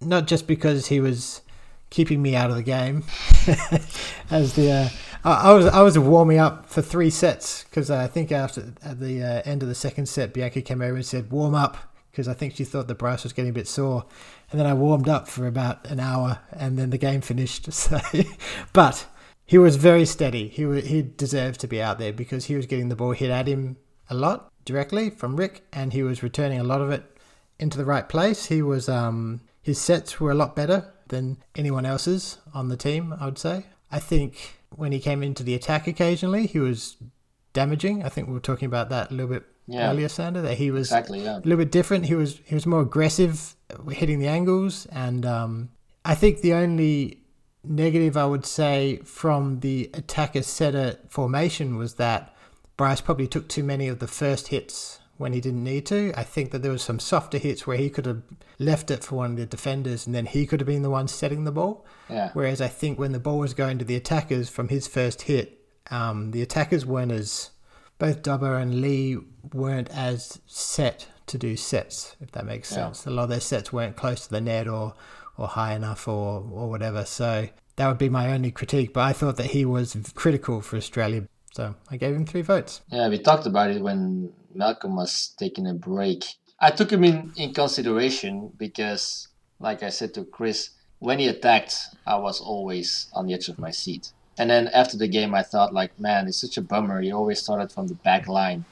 not 0.00 0.26
just 0.26 0.46
because 0.46 0.88
he 0.88 1.00
was 1.00 1.42
keeping 1.90 2.22
me 2.22 2.36
out 2.36 2.50
of 2.50 2.56
the 2.56 2.62
game, 2.62 3.04
as 4.30 4.54
the 4.54 4.70
uh, 4.70 4.88
I, 5.24 5.52
was 5.52 5.66
I 5.66 5.82
was 5.82 5.98
warming 5.98 6.38
up 6.38 6.66
for 6.66 6.82
three 6.82 7.10
sets 7.10 7.64
because 7.64 7.90
I 7.90 8.06
think 8.06 8.32
after 8.32 8.72
at 8.82 9.00
the 9.00 9.22
uh, 9.22 9.42
end 9.44 9.62
of 9.62 9.68
the 9.68 9.74
second 9.74 10.06
set, 10.06 10.32
Bianca 10.32 10.62
came 10.62 10.80
over 10.80 10.96
and 10.96 11.04
said 11.04 11.30
warm 11.30 11.54
up 11.54 11.76
because 12.10 12.26
I 12.26 12.34
think 12.34 12.56
she 12.56 12.64
thought 12.64 12.88
the 12.88 12.94
Bryce 12.94 13.22
was 13.22 13.32
getting 13.32 13.50
a 13.50 13.54
bit 13.54 13.68
sore, 13.68 14.04
and 14.50 14.58
then 14.58 14.66
I 14.66 14.74
warmed 14.74 15.08
up 15.08 15.28
for 15.28 15.46
about 15.46 15.86
an 15.90 16.00
hour, 16.00 16.40
and 16.52 16.78
then 16.78 16.90
the 16.90 16.98
game 16.98 17.20
finished. 17.20 17.68
So, 17.72 18.00
but 18.72 19.06
he 19.46 19.58
was 19.58 19.76
very 19.76 20.04
steady. 20.04 20.48
He 20.48 20.80
he 20.80 21.02
deserved 21.02 21.60
to 21.60 21.66
be 21.66 21.82
out 21.82 21.98
there 21.98 22.12
because 22.12 22.46
he 22.46 22.56
was 22.56 22.66
getting 22.66 22.88
the 22.88 22.96
ball 22.96 23.12
hit 23.12 23.30
at 23.30 23.46
him 23.46 23.76
a 24.08 24.14
lot 24.14 24.50
directly 24.64 25.10
from 25.10 25.36
Rick, 25.36 25.62
and 25.72 25.92
he 25.92 26.02
was 26.02 26.22
returning 26.22 26.60
a 26.60 26.64
lot 26.64 26.80
of 26.80 26.90
it 26.90 27.04
into 27.58 27.76
the 27.76 27.84
right 27.84 28.08
place. 28.08 28.46
He 28.46 28.62
was 28.62 28.88
um 28.88 29.40
his 29.62 29.78
sets 29.78 30.18
were 30.18 30.30
a 30.30 30.34
lot 30.34 30.56
better 30.56 30.92
than 31.08 31.38
anyone 31.54 31.84
else's 31.84 32.38
on 32.54 32.68
the 32.68 32.76
team. 32.76 33.14
I 33.18 33.26
would 33.26 33.38
say. 33.38 33.66
I 33.92 33.98
think 33.98 34.59
when 34.76 34.92
he 34.92 35.00
came 35.00 35.22
into 35.22 35.42
the 35.42 35.54
attack 35.54 35.86
occasionally, 35.86 36.46
he 36.46 36.58
was 36.58 36.96
damaging. 37.52 38.04
I 38.04 38.08
think 38.08 38.28
we 38.28 38.34
were 38.34 38.40
talking 38.40 38.66
about 38.66 38.88
that 38.90 39.10
a 39.10 39.14
little 39.14 39.32
bit 39.32 39.44
Yeah. 39.66 39.90
earlier, 39.90 40.08
Sander. 40.08 40.40
That 40.42 40.58
he 40.58 40.70
was 40.70 40.88
Exactly. 40.88 41.24
Yeah. 41.24 41.36
a 41.38 41.40
little 41.40 41.56
bit 41.56 41.72
different. 41.72 42.06
He 42.06 42.14
was 42.14 42.40
he 42.44 42.54
was 42.54 42.66
more 42.66 42.80
aggressive, 42.80 43.56
hitting 43.90 44.18
the 44.20 44.28
angles, 44.28 44.86
and 44.92 45.26
um, 45.26 45.70
I 46.04 46.14
think 46.14 46.40
the 46.40 46.54
only 46.54 47.18
negative 47.64 48.16
I 48.16 48.24
would 48.26 48.46
say 48.46 49.00
from 49.04 49.60
the 49.60 49.90
attacker 49.94 50.42
setter 50.42 50.96
formation 51.08 51.76
was 51.76 51.94
that 51.94 52.34
Bryce 52.78 53.00
probably 53.02 53.26
took 53.26 53.48
too 53.48 53.62
many 53.64 53.88
of 53.88 53.98
the 53.98 54.06
first 54.08 54.48
hits 54.48 54.99
when 55.20 55.32
he 55.34 55.40
didn't 55.40 55.62
need 55.62 55.84
to. 55.86 56.12
I 56.16 56.24
think 56.24 56.50
that 56.50 56.62
there 56.62 56.72
was 56.72 56.82
some 56.82 56.98
softer 56.98 57.36
hits 57.38 57.66
where 57.66 57.76
he 57.76 57.90
could 57.90 58.06
have 58.06 58.22
left 58.58 58.90
it 58.90 59.04
for 59.04 59.16
one 59.16 59.32
of 59.32 59.36
the 59.36 59.46
defenders, 59.46 60.06
and 60.06 60.14
then 60.14 60.26
he 60.26 60.46
could 60.46 60.60
have 60.60 60.66
been 60.66 60.82
the 60.82 60.90
one 60.90 61.08
setting 61.08 61.44
the 61.44 61.52
ball. 61.52 61.84
Yeah. 62.08 62.30
Whereas 62.32 62.60
I 62.60 62.68
think 62.68 62.98
when 62.98 63.12
the 63.12 63.20
ball 63.20 63.38
was 63.38 63.52
going 63.54 63.78
to 63.78 63.84
the 63.84 63.96
attackers 63.96 64.48
from 64.48 64.68
his 64.68 64.88
first 64.88 65.22
hit, 65.22 65.60
um, 65.90 66.30
the 66.30 66.40
attackers 66.42 66.86
weren't 66.86 67.12
as 67.12 67.50
both 67.98 68.22
Dubber 68.22 68.60
and 68.60 68.80
Lee 68.80 69.18
weren't 69.52 69.90
as 69.90 70.40
set 70.46 71.06
to 71.26 71.36
do 71.36 71.54
sets, 71.56 72.16
if 72.20 72.32
that 72.32 72.46
makes 72.46 72.70
Yeah. 72.72 72.86
sense. 72.86 73.06
A 73.06 73.10
lot 73.10 73.24
of 73.24 73.28
their 73.28 73.40
sets 73.40 73.72
weren't 73.72 73.96
close 73.96 74.24
to 74.26 74.30
the 74.30 74.40
net 74.40 74.66
or 74.66 74.94
or 75.36 75.48
high 75.48 75.74
enough 75.74 76.08
or 76.08 76.44
or 76.50 76.68
whatever. 76.70 77.04
So 77.04 77.48
that 77.76 77.88
would 77.88 77.98
be 77.98 78.08
my 78.08 78.32
only 78.32 78.50
critique. 78.50 78.92
But 78.94 79.02
I 79.02 79.12
thought 79.12 79.36
that 79.36 79.46
he 79.56 79.64
was 79.64 79.96
critical 80.14 80.60
for 80.62 80.76
Australia, 80.76 81.24
so 81.54 81.74
I 81.90 81.96
gave 81.98 82.14
him 82.14 82.24
three 82.26 82.42
votes. 82.42 82.80
Yeah, 82.90 83.08
we 83.08 83.18
talked 83.18 83.46
about 83.46 83.70
it 83.70 83.80
when 83.82 84.32
Malcolm 84.54 84.96
was 84.96 85.34
taking 85.38 85.66
a 85.66 85.74
break. 85.74 86.24
I 86.60 86.70
took 86.70 86.92
him 86.92 87.04
in, 87.04 87.32
in 87.36 87.54
consideration 87.54 88.52
because, 88.56 89.28
like 89.58 89.82
I 89.82 89.88
said 89.90 90.14
to 90.14 90.24
Chris, 90.24 90.70
when 90.98 91.18
he 91.18 91.28
attacked, 91.28 91.76
I 92.06 92.16
was 92.16 92.40
always 92.40 93.08
on 93.14 93.26
the 93.26 93.34
edge 93.34 93.48
of 93.48 93.58
my 93.58 93.70
seat. 93.70 94.12
And 94.38 94.50
then 94.50 94.68
after 94.68 94.96
the 94.96 95.08
game, 95.08 95.34
I 95.34 95.42
thought, 95.42 95.72
like, 95.74 95.98
man, 95.98 96.26
it's 96.28 96.38
such 96.38 96.56
a 96.56 96.62
bummer. 96.62 97.00
He 97.00 97.12
always 97.12 97.40
started 97.40 97.72
from 97.72 97.86
the 97.86 97.94
back 97.94 98.28
line, 98.28 98.64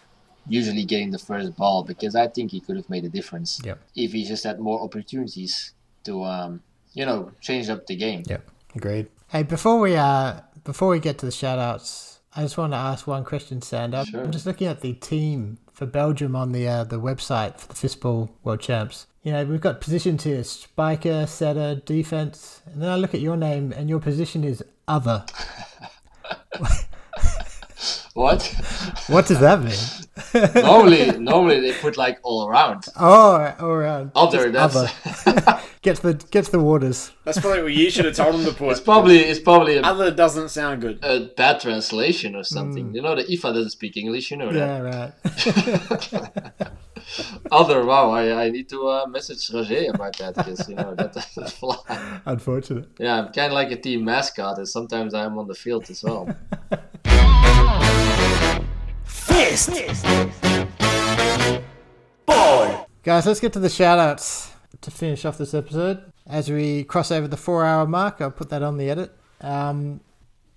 usually 0.47 0.85
getting 0.85 1.11
the 1.11 1.19
first 1.19 1.57
ball, 1.57 1.83
because 1.83 2.15
I 2.15 2.29
think 2.29 2.51
he 2.51 2.61
could 2.61 2.77
have 2.77 2.89
made 2.89 3.05
a 3.05 3.09
difference 3.09 3.61
Yep. 3.65 3.79
if 3.95 4.13
he 4.13 4.25
just 4.25 4.45
had 4.45 4.61
more 4.61 4.81
opportunities 4.83 5.73
to, 6.05 6.25
um, 6.25 6.63
you 6.93 7.05
know, 7.05 7.33
change 7.41 7.69
up 7.69 7.87
the 7.87 7.97
game. 7.97 8.23
Yep, 8.27 8.51
agreed. 8.75 9.09
Hey, 9.29 9.43
before 9.43 9.79
we 9.79 9.95
uh 9.97 10.41
before 10.65 10.89
we 10.89 11.01
get 11.01 11.19
to 11.19 11.27
the 11.27 11.33
shout 11.33 11.59
outs, 11.59 12.21
I 12.35 12.43
just 12.43 12.57
want 12.57 12.73
to 12.73 12.79
ask 12.79 13.07
one 13.07 13.25
question, 13.25 13.61
Sander. 13.61 14.05
Sure. 14.07 14.23
I'm 14.25 14.31
just 14.33 14.47
looking 14.47 14.67
at 14.69 14.81
the 14.81 14.95
team 14.95 15.59
for 15.79 15.87
Belgium 15.87 16.35
on 16.35 16.51
the 16.51 16.67
uh, 16.67 16.83
the 16.83 17.01
website 17.01 17.57
for 17.57 17.69
the 17.69 17.75
Fistball 17.75 18.31
World 18.43 18.59
Champs. 18.59 19.07
You 19.23 19.31
know, 19.31 19.45
we've 19.45 19.61
got 19.61 19.81
positions 19.81 20.25
here: 20.25 20.43
spiker, 20.43 21.25
setter, 21.25 21.77
defense, 21.77 22.63
and 22.67 22.83
then 22.83 22.91
I 22.91 22.97
look 22.97 23.15
at 23.15 23.21
your 23.21 23.37
name, 23.37 23.71
and 23.71 23.89
your 23.89 24.01
position 24.01 24.43
is 24.43 24.65
other. 24.89 25.25
What? 28.19 28.43
What 29.07 29.29
does 29.29 29.39
that 29.39 29.63
mean? 29.63 29.79
normally, 30.65 31.17
normally 31.21 31.61
they 31.61 31.73
put 31.73 31.97
like 31.97 32.19
all 32.25 32.49
around. 32.49 32.87
Oh, 32.97 33.55
all 33.61 33.69
around. 33.69 34.11
Other, 34.17 34.51
that's 34.59 34.75
Other. 34.75 35.61
get 35.83 35.99
to 35.99 36.03
the 36.13 36.27
get 36.33 36.47
to 36.47 36.51
the 36.51 36.59
waters. 36.59 37.13
That's 37.25 37.39
probably 37.39 37.63
what 37.63 37.75
you 37.75 37.89
should 37.93 38.07
have 38.07 38.17
told 38.17 38.35
them 38.35 38.45
to 38.45 38.53
put. 38.53 38.73
it's 38.73 38.81
probably 38.81 39.19
it's 39.19 39.39
probably 39.39 39.77
a, 39.77 39.83
Other 39.83 40.11
doesn't 40.11 40.49
sound 40.49 40.81
good. 40.81 40.99
a 41.05 41.33
bad 41.37 41.61
translation 41.61 42.35
or 42.35 42.43
something. 42.43 42.93
You 42.93 43.03
know, 43.03 43.15
the 43.15 43.23
IFA 43.23 43.55
doesn't 43.55 43.71
speak 43.71 43.97
English. 43.97 44.33
You 44.33 44.39
know 44.39 44.51
that. 44.51 44.67
Yeah, 44.67 44.81
right. 44.91 46.73
Other, 47.53 47.85
wow, 47.85 48.11
I, 48.11 48.47
I 48.47 48.51
need 48.51 48.69
to 48.71 48.89
uh, 48.89 49.07
message 49.07 49.49
Roger 49.55 49.93
about 49.95 50.19
that 50.19 50.35
because 50.35 50.69
you 50.69 50.75
know 50.75 50.93
that 50.97 51.13
doesn't 51.13 51.51
fly. 51.53 52.21
Unfortunate. 52.27 52.89
Yeah, 52.99 53.21
I'm 53.21 53.33
kind 53.33 53.47
of 53.47 53.53
like 53.53 53.71
a 53.71 53.77
team 53.77 54.05
mascot, 54.05 54.59
and 54.59 54.69
sometimes 54.69 55.15
I'm 55.15 55.39
on 55.39 55.47
the 55.47 55.55
field 55.55 55.89
as 55.89 56.03
well. 56.03 56.29
Fist. 59.29 59.71
Ball. 62.27 62.89
Guys, 63.03 63.27
let's 63.27 63.41
get 63.41 63.53
to 63.53 63.61
the 63.61 63.69
shout 63.69 63.99
outs 63.99 64.53
to 64.81 64.91
finish 64.91 65.25
off 65.25 65.39
this 65.39 65.55
episode. 65.55 66.13
As 66.27 66.51
we 66.51 66.85
cross 66.85 67.11
over 67.11 67.29
the 67.29 67.37
four 67.37 67.65
hour 67.65 67.87
mark, 67.87 68.21
I'll 68.21 68.31
put 68.31 68.51
that 68.51 68.63
on 68.63 68.77
the 68.77 68.91
edit. 68.91 69.17
Um, 69.41 70.01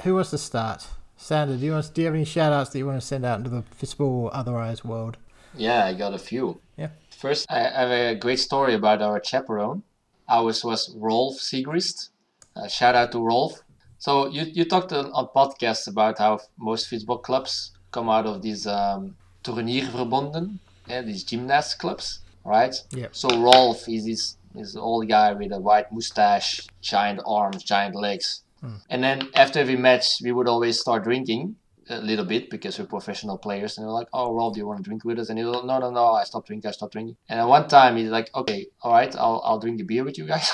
who 0.04 0.16
wants 0.16 0.32
to 0.32 0.38
start? 0.38 0.88
Sander, 1.18 1.56
do 1.56 1.66
you, 1.66 1.72
want, 1.74 1.94
do 1.94 2.02
you 2.02 2.08
have 2.08 2.16
any 2.16 2.26
shout 2.26 2.52
outs 2.52 2.72
that 2.72 2.80
you 2.80 2.86
want 2.88 3.00
to 3.00 3.06
send 3.06 3.26
out 3.26 3.38
into 3.38 3.50
the 3.50 3.64
fistball 3.80 4.24
or 4.24 4.36
otherwise 4.36 4.84
world? 4.84 5.18
Yeah, 5.56 5.86
I 5.86 5.94
got 5.94 6.14
a 6.14 6.18
few. 6.18 6.60
Yeah. 6.78 6.90
First, 7.18 7.46
I 7.52 7.60
I 7.60 7.82
have 7.82 7.92
a 7.92 8.16
great 8.16 8.40
story 8.40 8.74
about 8.74 9.02
our 9.02 9.22
chaperone. 9.24 9.84
Ours 10.30 10.64
was 10.64 10.96
Rolf 10.96 11.38
Siegrist. 11.38 12.10
Uh, 12.56 12.68
shout 12.68 12.96
out 12.96 13.12
to 13.12 13.20
Rolf. 13.20 13.62
So 14.00 14.28
you, 14.28 14.44
you 14.44 14.66
talked 14.66 14.92
on, 14.94 15.12
on 15.12 15.28
podcasts 15.36 15.88
about 15.88 16.18
how 16.18 16.40
most 16.58 16.90
fistball 16.90 17.22
clubs 17.22 17.72
come 17.92 18.10
out 18.10 18.26
of 18.26 18.42
these 18.42 18.66
um, 18.68 19.16
turnierverbonden, 19.44 20.60
yeah, 20.88 21.02
these 21.02 21.24
gymnast 21.24 21.80
clubs, 21.80 22.20
right? 22.46 22.76
Yeah. 22.92 23.08
So 23.12 23.28
Rolf 23.40 23.88
is 23.88 24.06
this 24.06 24.38
is 24.56 24.74
the 24.74 24.82
old 24.82 25.08
guy 25.08 25.34
with 25.34 25.52
a 25.52 25.60
white 25.60 25.92
mustache, 25.92 26.68
giant 26.82 27.22
arms, 27.26 27.64
giant 27.64 27.96
legs. 27.96 28.44
And 28.90 29.04
then 29.04 29.28
after 29.34 29.60
every 29.60 29.76
match, 29.76 30.22
we 30.24 30.32
would 30.32 30.48
always 30.48 30.80
start 30.80 31.04
drinking 31.04 31.56
a 31.90 32.00
little 32.00 32.26
bit 32.26 32.50
because 32.50 32.80
we're 32.80 32.86
professional 32.86 33.38
players. 33.38 33.78
And 33.78 33.86
they're 33.86 33.92
like, 33.92 34.08
"Oh, 34.14 34.34
Rolf, 34.34 34.54
do 34.54 34.60
you 34.60 34.68
want 34.68 34.80
to 34.80 34.84
drink 34.84 35.04
with 35.04 35.20
us?" 35.20 35.30
And 35.30 35.40
he's 35.40 35.48
like, 35.48 35.66
"No, 35.66 35.80
no, 35.80 35.90
no, 35.90 36.06
I 36.14 36.24
stopped 36.24 36.48
drinking. 36.48 36.70
I 36.70 36.72
stopped 36.72 36.94
drinking." 36.94 37.18
And 37.30 37.40
at 37.40 37.48
one 37.48 37.68
time, 37.68 37.98
he's 37.98 38.10
like, 38.10 38.30
"Okay, 38.36 38.68
all 38.82 38.94
right, 38.94 39.16
I'll 39.16 39.42
I'll 39.44 39.60
drink 39.60 39.82
a 39.82 39.84
beer 39.84 40.04
with 40.04 40.18
you 40.18 40.26
guys." 40.26 40.52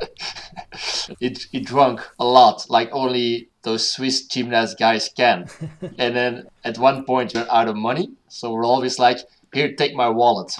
it 1.20 1.46
he 1.50 1.60
drunk 1.60 2.00
a 2.18 2.24
lot, 2.24 2.66
like 2.68 2.88
only 2.92 3.48
those 3.62 3.88
Swiss 3.88 4.26
gymnast 4.26 4.78
guys 4.78 5.08
can. 5.08 5.48
and 5.98 6.16
then 6.16 6.46
at 6.64 6.78
one 6.78 7.04
point, 7.04 7.34
we're 7.34 7.46
out 7.50 7.68
of 7.68 7.76
money, 7.76 8.12
so 8.28 8.54
Rolf 8.54 8.84
is 8.84 8.98
like, 8.98 9.18
"Here, 9.52 9.74
take 9.74 9.94
my 9.94 10.08
wallet." 10.08 10.54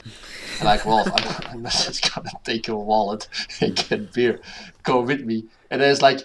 And 0.58 0.64
like, 0.64 0.84
Rolf, 0.84 1.06
I'm, 1.06 1.50
I'm 1.50 1.62
not 1.62 1.72
just 1.72 2.14
gonna 2.14 2.30
take 2.44 2.66
your 2.66 2.84
wallet 2.84 3.28
and 3.60 3.76
get 3.76 4.12
beer. 4.12 4.40
Go 4.82 5.02
with 5.02 5.22
me. 5.24 5.46
And 5.70 5.80
then 5.80 5.90
it's 5.90 6.02
like, 6.02 6.20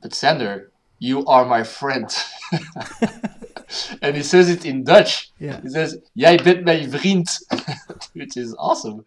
but 0.00 0.14
Sander, 0.14 0.70
you 1.00 1.24
are 1.26 1.44
my 1.44 1.64
friend. 1.64 2.08
and 4.02 4.16
he 4.16 4.22
says 4.22 4.48
it 4.48 4.64
in 4.64 4.84
Dutch. 4.84 5.32
Yeah. 5.38 5.60
He 5.60 5.68
says, 5.70 5.98
Jij 6.14 6.36
bent 6.44 6.64
mijn 6.64 6.90
vriend, 6.90 7.46
which 8.14 8.36
is 8.36 8.54
awesome. 8.56 9.02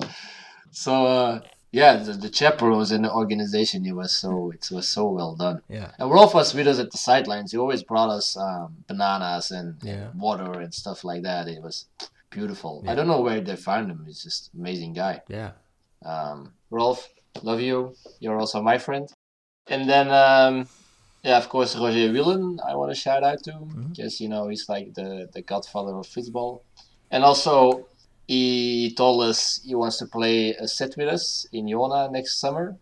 So 0.72 1.06
uh, 1.06 1.40
yeah, 1.72 1.98
the, 2.04 2.14
the 2.14 2.30
chaperones 2.32 2.92
and 2.92 3.06
the 3.06 3.12
organization, 3.12 3.86
it 3.86 3.94
was 3.94 4.12
so 4.12 4.52
it 4.52 4.68
was 4.72 4.88
so 4.88 5.08
well 5.10 5.36
done. 5.36 5.62
Yeah. 5.70 5.92
And 6.00 6.10
Rolf 6.12 6.34
was 6.34 6.54
with 6.54 6.68
us 6.68 6.80
at 6.80 6.92
the 6.92 6.98
sidelines. 6.98 7.52
He 7.52 7.58
always 7.58 7.84
brought 7.84 8.10
us 8.10 8.36
um, 8.38 8.76
bananas 8.88 9.52
and 9.52 9.76
Yeah. 9.84 10.10
water 10.16 10.60
and 10.60 10.74
stuff 10.74 11.04
like 11.04 11.24
that. 11.24 11.48
It 11.48 11.62
was 11.62 11.86
beautiful. 12.30 12.82
Yeah. 12.84 12.92
I 12.92 12.96
don't 12.96 13.08
know 13.08 13.22
where 13.22 13.42
they 13.42 13.56
found 13.56 13.92
him. 13.92 14.04
He's 14.06 14.24
just 14.24 14.50
amazing 14.58 14.94
guy. 14.94 15.22
Yeah. 15.28 15.52
Um, 16.06 16.54
Rolf, 16.70 17.08
love 17.44 17.62
you. 17.62 17.96
You're 18.20 18.40
also 18.40 18.62
my 18.62 18.78
friend. 18.78 19.08
And 19.68 19.88
then, 19.90 20.10
um, 20.10 20.68
yeah, 21.24 21.38
of 21.38 21.48
course, 21.50 21.76
Roger 21.76 22.12
Willen, 22.12 22.60
I 22.68 22.76
want 22.76 22.92
to 22.92 22.96
shout 22.96 23.24
out 23.24 23.44
to 23.46 23.52
mm-hmm. 23.52 23.90
because 23.90 24.20
you 24.20 24.28
know 24.28 24.50
he's 24.50 24.68
like 24.68 24.94
the 24.94 25.30
the 25.34 25.42
godfather 25.42 25.96
of 25.96 26.06
fistball. 26.06 26.62
And 27.12 27.24
also, 27.24 27.88
he 28.28 28.94
told 28.96 29.24
us 29.24 29.62
he 29.64 29.76
wants 29.76 29.98
to 29.98 30.06
play 30.06 30.54
a 30.56 30.68
set 30.68 30.98
with 30.98 31.08
us 31.08 31.46
in 31.54 31.70
Jona 31.70 32.12
next 32.12 32.40
summer. 32.40 32.76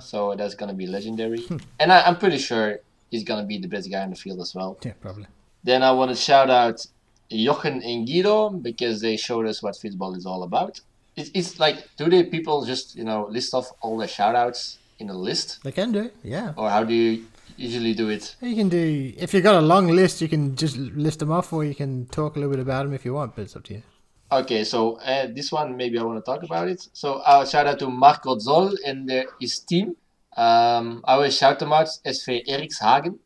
So 0.00 0.34
that's 0.34 0.54
gonna 0.54 0.74
be 0.74 0.86
legendary. 0.86 1.42
Hmm. 1.42 1.58
and 1.78 1.92
I, 1.92 2.02
I'm 2.02 2.16
pretty 2.16 2.38
sure 2.38 2.80
he's 3.10 3.24
gonna 3.24 3.46
be 3.46 3.58
the 3.58 3.68
best 3.68 3.90
guy 3.90 4.02
on 4.02 4.10
the 4.10 4.16
field 4.16 4.40
as 4.40 4.54
well. 4.54 4.78
Yeah, 4.82 4.94
probably. 5.00 5.26
Then 5.64 5.82
I 5.82 5.92
want 5.92 6.10
to 6.10 6.16
shout 6.16 6.50
out 6.50 6.86
Jochen 7.30 7.82
and 7.82 8.06
Guido 8.06 8.50
because 8.50 9.00
they 9.00 9.16
showed 9.16 9.46
us 9.46 9.62
what 9.62 9.74
fistball 9.74 10.16
is 10.16 10.26
all 10.26 10.42
about. 10.42 10.80
It's, 11.16 11.30
it's 11.34 11.58
like, 11.58 11.88
do 11.96 12.08
they 12.08 12.24
people 12.24 12.64
just, 12.64 12.94
you 12.94 13.04
know, 13.04 13.26
list 13.30 13.54
off 13.54 13.70
all 13.80 13.96
the 13.98 14.06
shout 14.06 14.34
outs 14.36 14.78
in 14.98 15.08
a 15.10 15.14
list? 15.14 15.62
They 15.64 15.72
can 15.72 15.92
do. 15.92 16.10
Yeah. 16.22 16.52
Or 16.56 16.70
how 16.70 16.84
do 16.84 16.94
you 16.94 17.26
usually 17.56 17.94
do 17.94 18.08
it? 18.08 18.36
You 18.40 18.54
can 18.54 18.68
do, 18.68 19.12
if 19.16 19.32
you've 19.34 19.42
got 19.42 19.56
a 19.56 19.60
long 19.66 19.88
list, 19.88 20.20
you 20.20 20.28
can 20.28 20.54
just 20.56 20.76
list 20.76 21.18
them 21.20 21.30
off 21.30 21.52
or 21.52 21.64
you 21.64 21.74
can 21.74 22.06
talk 22.06 22.36
a 22.36 22.38
little 22.38 22.50
bit 22.54 22.60
about 22.60 22.84
them 22.84 22.94
if 22.94 23.04
you 23.04 23.14
want, 23.14 23.34
but 23.34 23.42
it's 23.42 23.56
up 23.56 23.64
to 23.64 23.74
you. 23.74 23.82
Okay, 24.30 24.64
so 24.64 24.96
uh, 25.00 25.28
this 25.32 25.52
one, 25.52 25.76
maybe 25.76 25.98
I 25.98 26.02
want 26.02 26.18
to 26.24 26.30
talk 26.30 26.42
about 26.42 26.68
it. 26.68 26.88
So 26.92 27.22
I'll 27.24 27.46
shout 27.46 27.66
out 27.66 27.78
to 27.78 27.88
Marco 27.88 28.38
Zoll 28.38 28.72
and 28.84 29.08
their, 29.08 29.26
his 29.40 29.58
team. 29.60 29.96
Um, 30.36 31.02
I 31.04 31.16
will 31.16 31.30
shout 31.30 31.58
them 31.60 31.72
out, 31.72 31.86
SV 32.04 32.46
Erikshagen. 32.48 33.18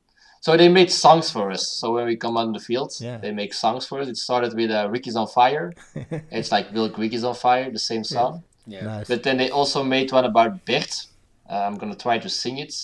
So 0.43 0.57
they 0.57 0.69
made 0.69 0.90
songs 0.90 1.31
for 1.31 1.51
us. 1.51 1.66
So 1.69 1.94
when 1.94 2.07
we 2.07 2.16
come 2.16 2.36
on 2.36 2.52
the 2.52 2.59
field, 2.61 2.93
Yeah. 3.01 3.19
they 3.19 3.31
make 3.32 3.52
songs 3.52 3.86
for 3.86 4.01
us. 4.01 4.09
It 4.09 4.16
started 4.16 4.55
with 4.55 4.70
uh, 4.70 4.89
Ricky's 4.90 5.16
on 5.16 5.27
Fire. 5.27 5.73
it's 6.31 6.51
like 6.52 6.70
Will 6.73 6.90
Ricky's 6.90 7.24
on 7.24 7.35
Fire, 7.35 7.70
the 7.70 7.78
same 7.78 8.05
song. 8.05 8.43
Yeah. 8.66 8.85
Nice. 8.85 9.09
But 9.09 9.23
then 9.23 9.36
they 9.39 9.51
also 9.51 9.82
made 9.82 10.12
one 10.12 10.24
about 10.24 10.65
Bert. 10.65 11.07
Uh, 11.48 11.55
I'm 11.66 11.77
gonna 11.77 11.97
try 11.97 12.19
to 12.19 12.28
sing 12.28 12.59
it. 12.59 12.74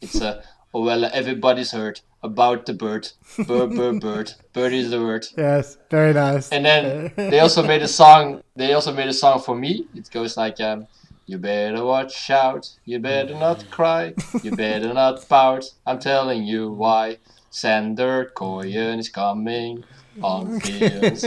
It's 0.00 0.20
a 0.20 0.42
well, 0.72 1.04
everybody's 1.12 1.72
heard 1.72 2.00
about 2.22 2.66
the 2.66 2.72
bird. 2.74 3.08
Bird, 3.46 3.70
bird, 3.76 4.00
bird. 4.00 4.32
Bird 4.52 4.72
is 4.72 4.90
the 4.90 5.00
word. 5.00 5.26
Yes, 5.36 5.78
very 5.90 6.12
nice. 6.12 6.50
And 6.50 6.64
then 6.64 7.12
they 7.16 7.40
also 7.40 7.62
made 7.62 7.82
a 7.82 7.88
song. 7.88 8.42
They 8.54 8.72
also 8.74 8.92
made 8.92 9.08
a 9.08 9.14
song 9.14 9.40
for 9.40 9.56
me. 9.56 9.86
It 9.94 10.10
goes 10.10 10.36
like, 10.36 10.60
um, 10.60 10.86
"You 11.26 11.38
better 11.38 11.82
watch 11.84 12.30
out. 12.30 12.68
You 12.84 12.98
better 12.98 13.34
not 13.34 13.64
cry. 13.70 14.12
You 14.42 14.54
better 14.54 14.92
not 14.92 15.26
pout. 15.28 15.64
I'm 15.86 15.98
telling 15.98 16.44
you 16.44 16.70
why. 16.70 17.18
Sander 17.50 18.30
Koyen 18.36 18.98
is 18.98 19.08
coming 19.08 19.84
on 20.22 20.60
fields." 20.64 21.24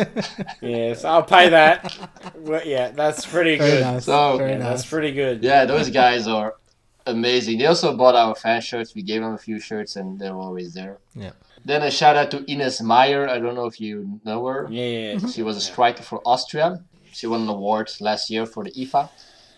Yes, 0.62 1.04
I'll 1.04 1.24
pay 1.24 1.50
that. 1.50 1.98
Well, 2.36 2.62
yeah, 2.66 2.92
that's 2.92 3.26
pretty 3.26 3.58
very 3.58 3.72
good. 3.72 3.82
nice. 3.82 4.06
So- 4.06 4.38
very 4.38 4.52
Yeah, 4.52 4.58
nice. 4.60 4.68
that's 4.82 4.86
pretty 4.90 5.12
good. 5.14 5.44
yeah, 5.44 5.66
those 5.66 5.90
guys 5.90 6.28
are 6.28 6.56
amazing. 7.06 7.58
They 7.60 7.66
also 7.66 7.96
bought 7.96 8.16
our 8.16 8.36
fan 8.36 8.62
shirts. 8.62 8.96
We 8.96 9.02
gave 9.02 9.22
them 9.22 9.34
a 9.34 9.38
few 9.38 9.60
shirts, 9.60 9.96
and 9.96 10.20
they're 10.20 10.34
always 10.36 10.74
there. 10.74 10.98
Yeah. 11.16 11.32
Then 11.64 11.82
a 11.82 11.90
shout 11.92 12.16
out 12.16 12.30
to 12.32 12.44
Ines 12.52 12.82
Meyer. 12.82 13.28
I 13.28 13.40
don't 13.40 13.56
know 13.56 13.66
if 13.66 13.82
you 13.82 14.20
know 14.24 14.46
her. 14.46 14.68
Yeah. 14.70 15.18
She 15.28 15.42
was 15.44 15.58
a 15.58 15.62
striker 15.62 16.04
for 16.04 16.22
Austria. 16.26 16.84
She 17.12 17.28
won 17.28 17.42
an 17.44 17.50
award 17.50 17.90
last 18.00 18.30
year 18.30 18.46
for 18.46 18.64
the 18.64 18.72
IFA. 18.72 19.10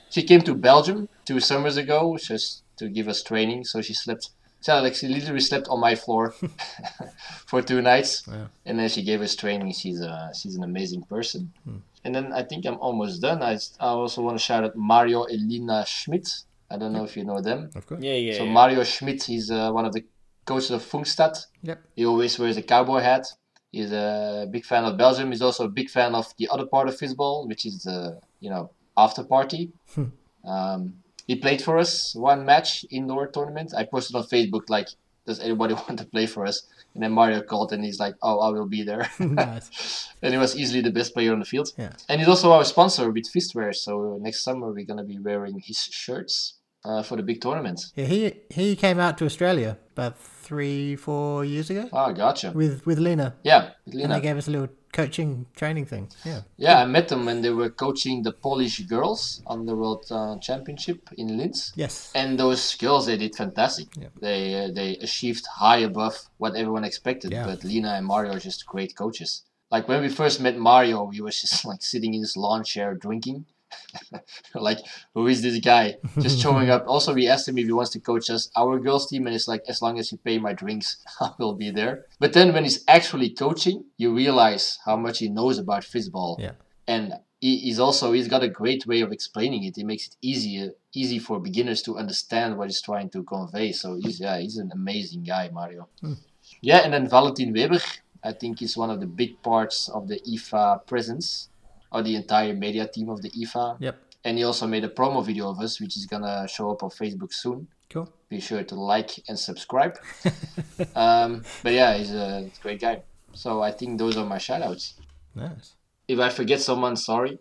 She 0.09 0.23
came 0.23 0.41
to 0.41 0.53
Belgium 0.55 1.09
two 1.25 1.39
summers 1.39 1.75
ago 1.75 2.17
just 2.17 2.63
to 2.77 2.87
give 2.87 3.07
us 3.09 3.21
training. 3.23 3.65
So 3.65 3.81
she 3.81 3.93
slept. 3.93 4.29
So 4.61 4.79
like 4.81 4.95
she 4.95 5.07
literally 5.07 5.41
slept 5.41 5.67
on 5.69 5.79
my 5.79 5.95
floor 5.95 6.33
for 7.45 7.61
two 7.61 7.81
nights, 7.81 8.25
Wow. 8.27 8.47
and 8.65 8.79
then 8.79 8.89
she 8.89 9.03
gave 9.03 9.21
us 9.21 9.35
training. 9.35 9.71
She's 9.73 10.01
a 10.01 10.31
she's 10.39 10.55
an 10.55 10.63
amazing 10.63 11.03
person. 11.03 11.51
Hmm. 11.63 11.77
And 12.03 12.15
then 12.15 12.31
I 12.31 12.43
think 12.43 12.65
I'm 12.65 12.79
almost 12.79 13.21
done. 13.21 13.43
I, 13.43 13.57
I 13.79 13.87
also 13.87 14.21
want 14.21 14.37
to 14.37 14.43
shout 14.43 14.63
out 14.63 14.75
Mario 14.77 15.23
Elina 15.25 15.85
Schmidt. 15.85 16.29
I 16.69 16.77
don't 16.77 16.94
know 16.94 17.03
if 17.03 17.15
you 17.15 17.23
know 17.23 17.41
them. 17.41 17.69
Of 17.76 17.85
course. 17.88 18.02
Yeah, 18.02 18.14
yeah. 18.14 18.38
So 18.38 18.44
yeah. 18.44 18.52
Mario 18.52 18.84
Schmidt, 18.84 19.23
he's 19.23 19.49
uh, 19.49 19.72
one 19.72 19.85
of 19.85 19.94
the 19.94 20.03
coaches 20.45 20.72
of 20.72 20.84
Pfungstadt. 20.84 21.45
Yep. 21.61 21.81
He 21.95 22.06
always 22.06 22.38
wears 22.39 22.57
a 22.57 22.61
cowboy 22.61 22.99
hat. 22.99 23.26
He's 23.72 23.91
a 23.91 24.48
big 24.49 24.65
fan 24.65 24.85
of 24.85 24.98
Belgium. 24.98 25.31
He's 25.31 25.41
also 25.41 25.65
a 25.65 25.69
big 25.69 25.89
fan 25.89 26.15
of 26.15 26.34
the 26.38 26.48
other 26.49 26.65
part 26.65 26.88
of 26.88 26.98
Fistball, 26.98 27.48
which 27.48 27.65
is 27.65 27.84
the 27.84 28.19
you 28.39 28.49
know 28.49 28.72
after 28.95 29.23
party. 29.23 29.72
um, 30.45 30.94
he 31.27 31.35
played 31.35 31.61
for 31.61 31.77
us 31.77 32.15
one 32.15 32.45
match 32.45 32.85
indoor 32.89 33.27
tournament. 33.27 33.73
I 33.76 33.84
posted 33.84 34.15
on 34.15 34.23
Facebook 34.23 34.69
like, 34.69 34.88
"Does 35.26 35.39
anybody 35.41 35.73
want 35.84 35.99
to 35.99 36.06
play 36.06 36.26
for 36.26 36.45
us?" 36.45 36.64
And 36.94 37.03
then 37.03 37.11
Mario 37.11 37.41
called 37.41 37.73
and 37.73 37.84
he's 37.84 37.99
like, 37.99 38.15
"Oh, 38.22 38.39
I 38.39 38.49
will 38.49 38.65
be 38.65 38.84
there." 38.84 39.10
nice. 39.19 40.10
and 40.22 40.34
he 40.34 40.39
was 40.39 40.57
easily 40.57 40.81
the 40.81 40.91
best 40.91 41.14
player 41.14 41.34
on 41.34 41.39
the 41.39 41.45
field. 41.45 41.69
Yeah. 41.77 41.91
And 42.07 42.19
he's 42.19 42.30
also 42.30 42.53
our 42.53 42.64
sponsor 42.64 43.11
with 43.11 43.31
Fistwear. 43.31 43.76
So 43.76 44.18
next 44.22 44.44
summer 44.44 44.72
we're 44.72 44.85
gonna 44.85 45.03
be 45.03 45.19
wearing 45.19 45.60
his 45.60 45.77
shirts 45.77 46.56
uh, 46.89 47.03
for 47.03 47.15
the 47.18 47.23
big 47.23 47.39
tournaments. 47.41 47.81
Yeah, 47.95 48.05
he 48.14 48.19
he 48.49 48.76
came 48.76 48.99
out 49.05 49.18
to 49.19 49.26
Australia 49.26 49.72
about 49.95 50.15
three, 50.47 50.95
four 50.95 51.43
years 51.53 51.69
ago 51.69 51.84
Ah, 51.91 52.11
gotcha. 52.14 52.51
with 52.55 52.85
with 52.85 52.99
Lena, 52.99 53.27
Yeah, 53.43 53.61
with 53.85 53.93
and 53.93 54.01
Lena. 54.01 54.14
they 54.15 54.22
gave 54.22 54.38
us 54.38 54.47
a 54.47 54.51
little 54.51 54.69
coaching 54.93 55.45
training 55.55 55.85
thing. 55.85 56.07
Yeah. 56.26 56.41
Yeah, 56.65 56.84
I 56.84 56.85
met 56.85 57.07
them 57.09 57.26
when 57.26 57.41
they 57.41 57.51
were 57.51 57.69
coaching 57.69 58.23
the 58.23 58.31
Polish 58.31 58.80
girls 58.93 59.41
on 59.45 59.65
the 59.65 59.76
World 59.76 60.05
uh, 60.09 60.38
Championship 60.47 60.99
in 61.18 61.27
Linz. 61.38 61.73
Yes. 61.76 62.11
And 62.15 62.39
those 62.39 62.76
girls, 62.84 63.05
they 63.05 63.18
did 63.18 63.35
fantastic. 63.35 63.88
Yeah. 64.03 64.09
They 64.22 64.39
uh, 64.65 64.68
they 64.80 64.89
achieved 65.07 65.45
high 65.64 65.81
above 65.91 66.15
what 66.41 66.55
everyone 66.55 66.85
expected. 66.88 67.31
Yeah. 67.31 67.45
But 67.49 67.64
Lena 67.64 67.89
and 67.97 68.05
Mario 68.05 68.31
are 68.34 68.39
just 68.49 68.65
great 68.65 68.91
coaches. 68.95 69.43
Like 69.76 69.85
when 69.89 70.01
we 70.01 70.09
first 70.09 70.39
met 70.39 70.55
Mario, 70.57 70.99
he 71.15 71.22
was 71.22 71.35
just 71.43 71.65
like 71.65 71.81
sitting 71.81 72.14
in 72.14 72.22
his 72.22 72.35
lawn 72.38 72.64
chair 72.64 72.89
drinking. 73.05 73.45
like, 74.56 74.80
who 75.14 75.27
is 75.27 75.41
this 75.41 75.60
guy? 75.60 75.98
Just 76.19 76.39
showing 76.44 76.69
up. 76.69 76.85
Also, 76.88 77.14
we 77.14 77.27
asked 77.27 77.48
him 77.48 77.57
if 77.57 77.65
he 77.65 77.72
wants 77.72 77.91
to 77.91 77.99
coach 77.99 78.30
us 78.30 78.49
our 78.56 78.80
girls 78.80 79.07
team, 79.07 79.27
and 79.27 79.35
it's 79.35 79.48
like, 79.48 79.64
as 79.68 79.81
long 79.81 79.99
as 79.99 80.11
you 80.11 80.18
pay 80.18 80.38
my 80.39 80.53
drinks, 80.53 80.98
I 81.22 81.31
will 81.38 81.53
be 81.56 81.72
there. 81.72 82.06
But 82.19 82.34
then 82.34 82.53
when 82.53 82.64
he's 82.64 82.84
actually 82.88 83.30
coaching, 83.31 83.85
you 83.98 84.14
realize 84.14 84.80
how 84.85 84.98
much 84.98 85.19
he 85.19 85.30
knows 85.30 85.57
about 85.57 85.84
fistball 85.84 86.39
Yeah. 86.39 86.52
and 86.88 87.14
he, 87.39 87.57
he's 87.57 87.80
also 87.80 88.14
he's 88.14 88.27
got 88.27 88.41
a 88.41 88.49
great 88.49 88.88
way 88.88 89.02
of 89.02 89.11
explaining 89.11 89.64
it. 89.64 89.76
He 89.76 89.84
makes 89.84 90.07
it 90.07 90.15
easier 90.22 90.72
easy 90.94 91.19
for 91.19 91.39
beginners 91.39 91.84
to 91.84 91.95
understand 91.98 92.57
what 92.57 92.68
he's 92.68 92.81
trying 92.81 93.10
to 93.11 93.22
convey. 93.23 93.72
So 93.73 93.94
he's 94.02 94.19
yeah 94.19 94.39
he's 94.39 94.57
an 94.57 94.72
amazing 94.73 95.23
guy, 95.23 95.49
Mario. 95.53 95.88
Hmm. 96.02 96.14
Yeah, 96.61 96.77
and 96.77 96.91
then 96.94 97.07
Valentin 97.07 97.53
Weber, 97.53 97.80
I 98.23 98.31
think 98.31 98.61
is 98.64 98.76
one 98.76 98.89
of 98.89 98.99
the 98.99 99.06
big 99.06 99.39
parts 99.44 99.88
of 99.89 100.07
the 100.07 100.19
IFA 100.27 100.88
presence, 100.88 101.49
or 101.91 102.01
the 102.03 102.15
entire 102.15 102.53
media 102.53 102.88
team 102.88 103.09
of 103.09 103.22
the 103.22 103.30
IFA. 103.31 103.77
Yep. 103.80 103.97
And 104.23 104.38
he 104.38 104.43
also 104.43 104.68
made 104.68 104.84
a 104.84 104.89
promo 104.89 105.26
video 105.26 105.49
of 105.49 105.59
us, 105.59 105.80
which 105.80 105.95
is 105.97 106.05
gonna 106.05 106.47
show 106.47 106.72
up 106.72 106.84
on 106.84 106.89
Facebook 106.89 107.34
soon. 107.34 107.68
Cool. 107.89 108.11
Be 108.30 108.39
sure 108.41 108.64
to 108.64 108.76
like 108.76 109.11
and 109.30 109.39
subscribe. 109.39 109.97
um, 110.95 111.43
but 111.64 111.73
yeah, 111.73 111.95
he's 111.97 112.11
a, 112.11 112.49
great 112.61 112.81
guy. 112.81 113.03
So 113.34 113.61
I 113.61 113.72
think 113.72 113.97
those 113.97 114.18
are 114.18 114.26
my 114.26 114.38
shoutouts. 114.38 114.93
Nice. 115.35 115.76
If 116.07 116.19
I 116.19 116.30
forget 116.30 116.59
someone, 116.59 116.95
sorry. 116.97 117.39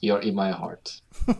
You're 0.00 0.20
in 0.20 0.34
my 0.34 0.50
heart. 0.52 1.00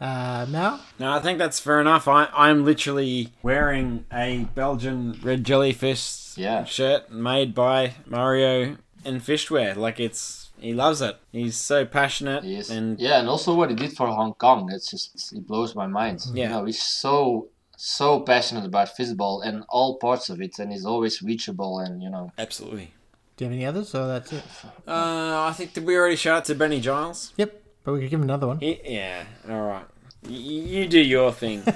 Uh, 0.00 0.46
Mal. 0.48 0.80
No, 0.98 1.12
I 1.12 1.20
think 1.20 1.38
that's 1.38 1.60
fair 1.60 1.78
enough. 1.78 2.08
I, 2.08 2.26
I'm 2.32 2.64
literally 2.64 3.34
wearing 3.42 4.06
a 4.10 4.48
Belgian 4.54 5.20
red 5.22 5.44
Jellyfist 5.44 6.38
Yeah. 6.38 6.64
shirt 6.64 7.12
made 7.12 7.54
by 7.54 7.96
Mario 8.06 8.78
and 9.04 9.20
Fistwear. 9.20 9.76
Like 9.76 10.00
it's 10.00 10.49
he 10.62 10.72
loves 10.74 11.00
it. 11.02 11.16
He's 11.32 11.56
so 11.56 11.84
passionate 11.84 12.44
He 12.44 12.56
is. 12.56 12.70
and 12.70 12.98
yeah, 13.00 13.18
and 13.20 13.28
also 13.28 13.54
what 13.54 13.70
he 13.70 13.76
did 13.76 13.92
for 13.92 14.06
Hong 14.08 14.34
Kong, 14.34 14.70
it's 14.72 14.90
just 14.90 15.32
it 15.32 15.46
blows 15.46 15.74
my 15.74 15.86
mind. 15.86 16.24
Yeah. 16.32 16.44
You 16.44 16.48
know, 16.50 16.64
he's 16.66 16.82
so 16.82 17.48
so 17.76 18.20
passionate 18.20 18.64
about 18.66 18.88
fistball 18.96 19.44
and 19.44 19.64
all 19.68 19.96
parts 19.98 20.28
of 20.30 20.40
it, 20.40 20.58
and 20.58 20.70
he's 20.72 20.84
always 20.84 21.22
reachable. 21.22 21.78
And 21.80 22.02
you 22.02 22.10
know, 22.10 22.32
absolutely. 22.38 22.92
Do 23.36 23.44
you 23.44 23.50
have 23.50 23.56
any 23.56 23.64
others, 23.66 23.94
or 23.94 24.06
that's 24.06 24.32
it? 24.32 24.42
Uh, 24.86 25.44
I 25.48 25.52
think 25.56 25.72
did 25.72 25.86
we 25.86 25.96
already 25.96 26.16
shout 26.16 26.36
out 26.38 26.44
to 26.46 26.54
Benny 26.54 26.80
Giles? 26.80 27.32
Yep. 27.38 27.62
But 27.84 27.92
we 27.94 28.00
could 28.00 28.10
give 28.10 28.18
him 28.20 28.24
another 28.24 28.46
one. 28.46 28.58
He, 28.60 28.78
yeah. 28.84 29.24
All 29.48 29.62
right. 29.66 29.84
Y- 30.24 30.30
you 30.32 30.86
do 30.88 31.00
your 31.00 31.32
thing. 31.32 31.62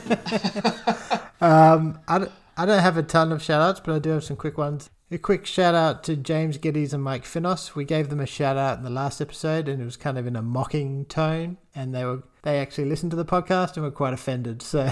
Um, 1.40 1.98
I, 2.08 2.18
don't, 2.18 2.32
I 2.56 2.64
don't 2.64 2.78
have 2.80 2.96
a 2.96 3.02
ton 3.02 3.30
of 3.30 3.42
shout 3.42 3.60
outs, 3.60 3.80
but 3.84 3.94
I 3.94 3.98
do 3.98 4.10
have 4.10 4.24
some 4.24 4.36
quick 4.36 4.56
ones. 4.56 4.88
A 5.14 5.18
quick 5.18 5.46
shout 5.46 5.76
out 5.76 6.02
to 6.04 6.16
James 6.16 6.58
Geddes 6.58 6.92
and 6.92 7.00
Mike 7.00 7.22
Finos. 7.22 7.76
We 7.76 7.84
gave 7.84 8.08
them 8.08 8.18
a 8.18 8.26
shout 8.26 8.56
out 8.56 8.78
in 8.78 8.82
the 8.82 8.90
last 8.90 9.20
episode, 9.20 9.68
and 9.68 9.80
it 9.80 9.84
was 9.84 9.96
kind 9.96 10.18
of 10.18 10.26
in 10.26 10.34
a 10.34 10.42
mocking 10.42 11.04
tone, 11.04 11.56
and 11.72 11.94
they 11.94 12.04
were 12.04 12.24
they 12.42 12.58
actually 12.58 12.86
listened 12.86 13.12
to 13.12 13.16
the 13.16 13.24
podcast 13.24 13.76
and 13.76 13.84
were 13.84 13.92
quite 13.92 14.12
offended, 14.12 14.60
so 14.60 14.90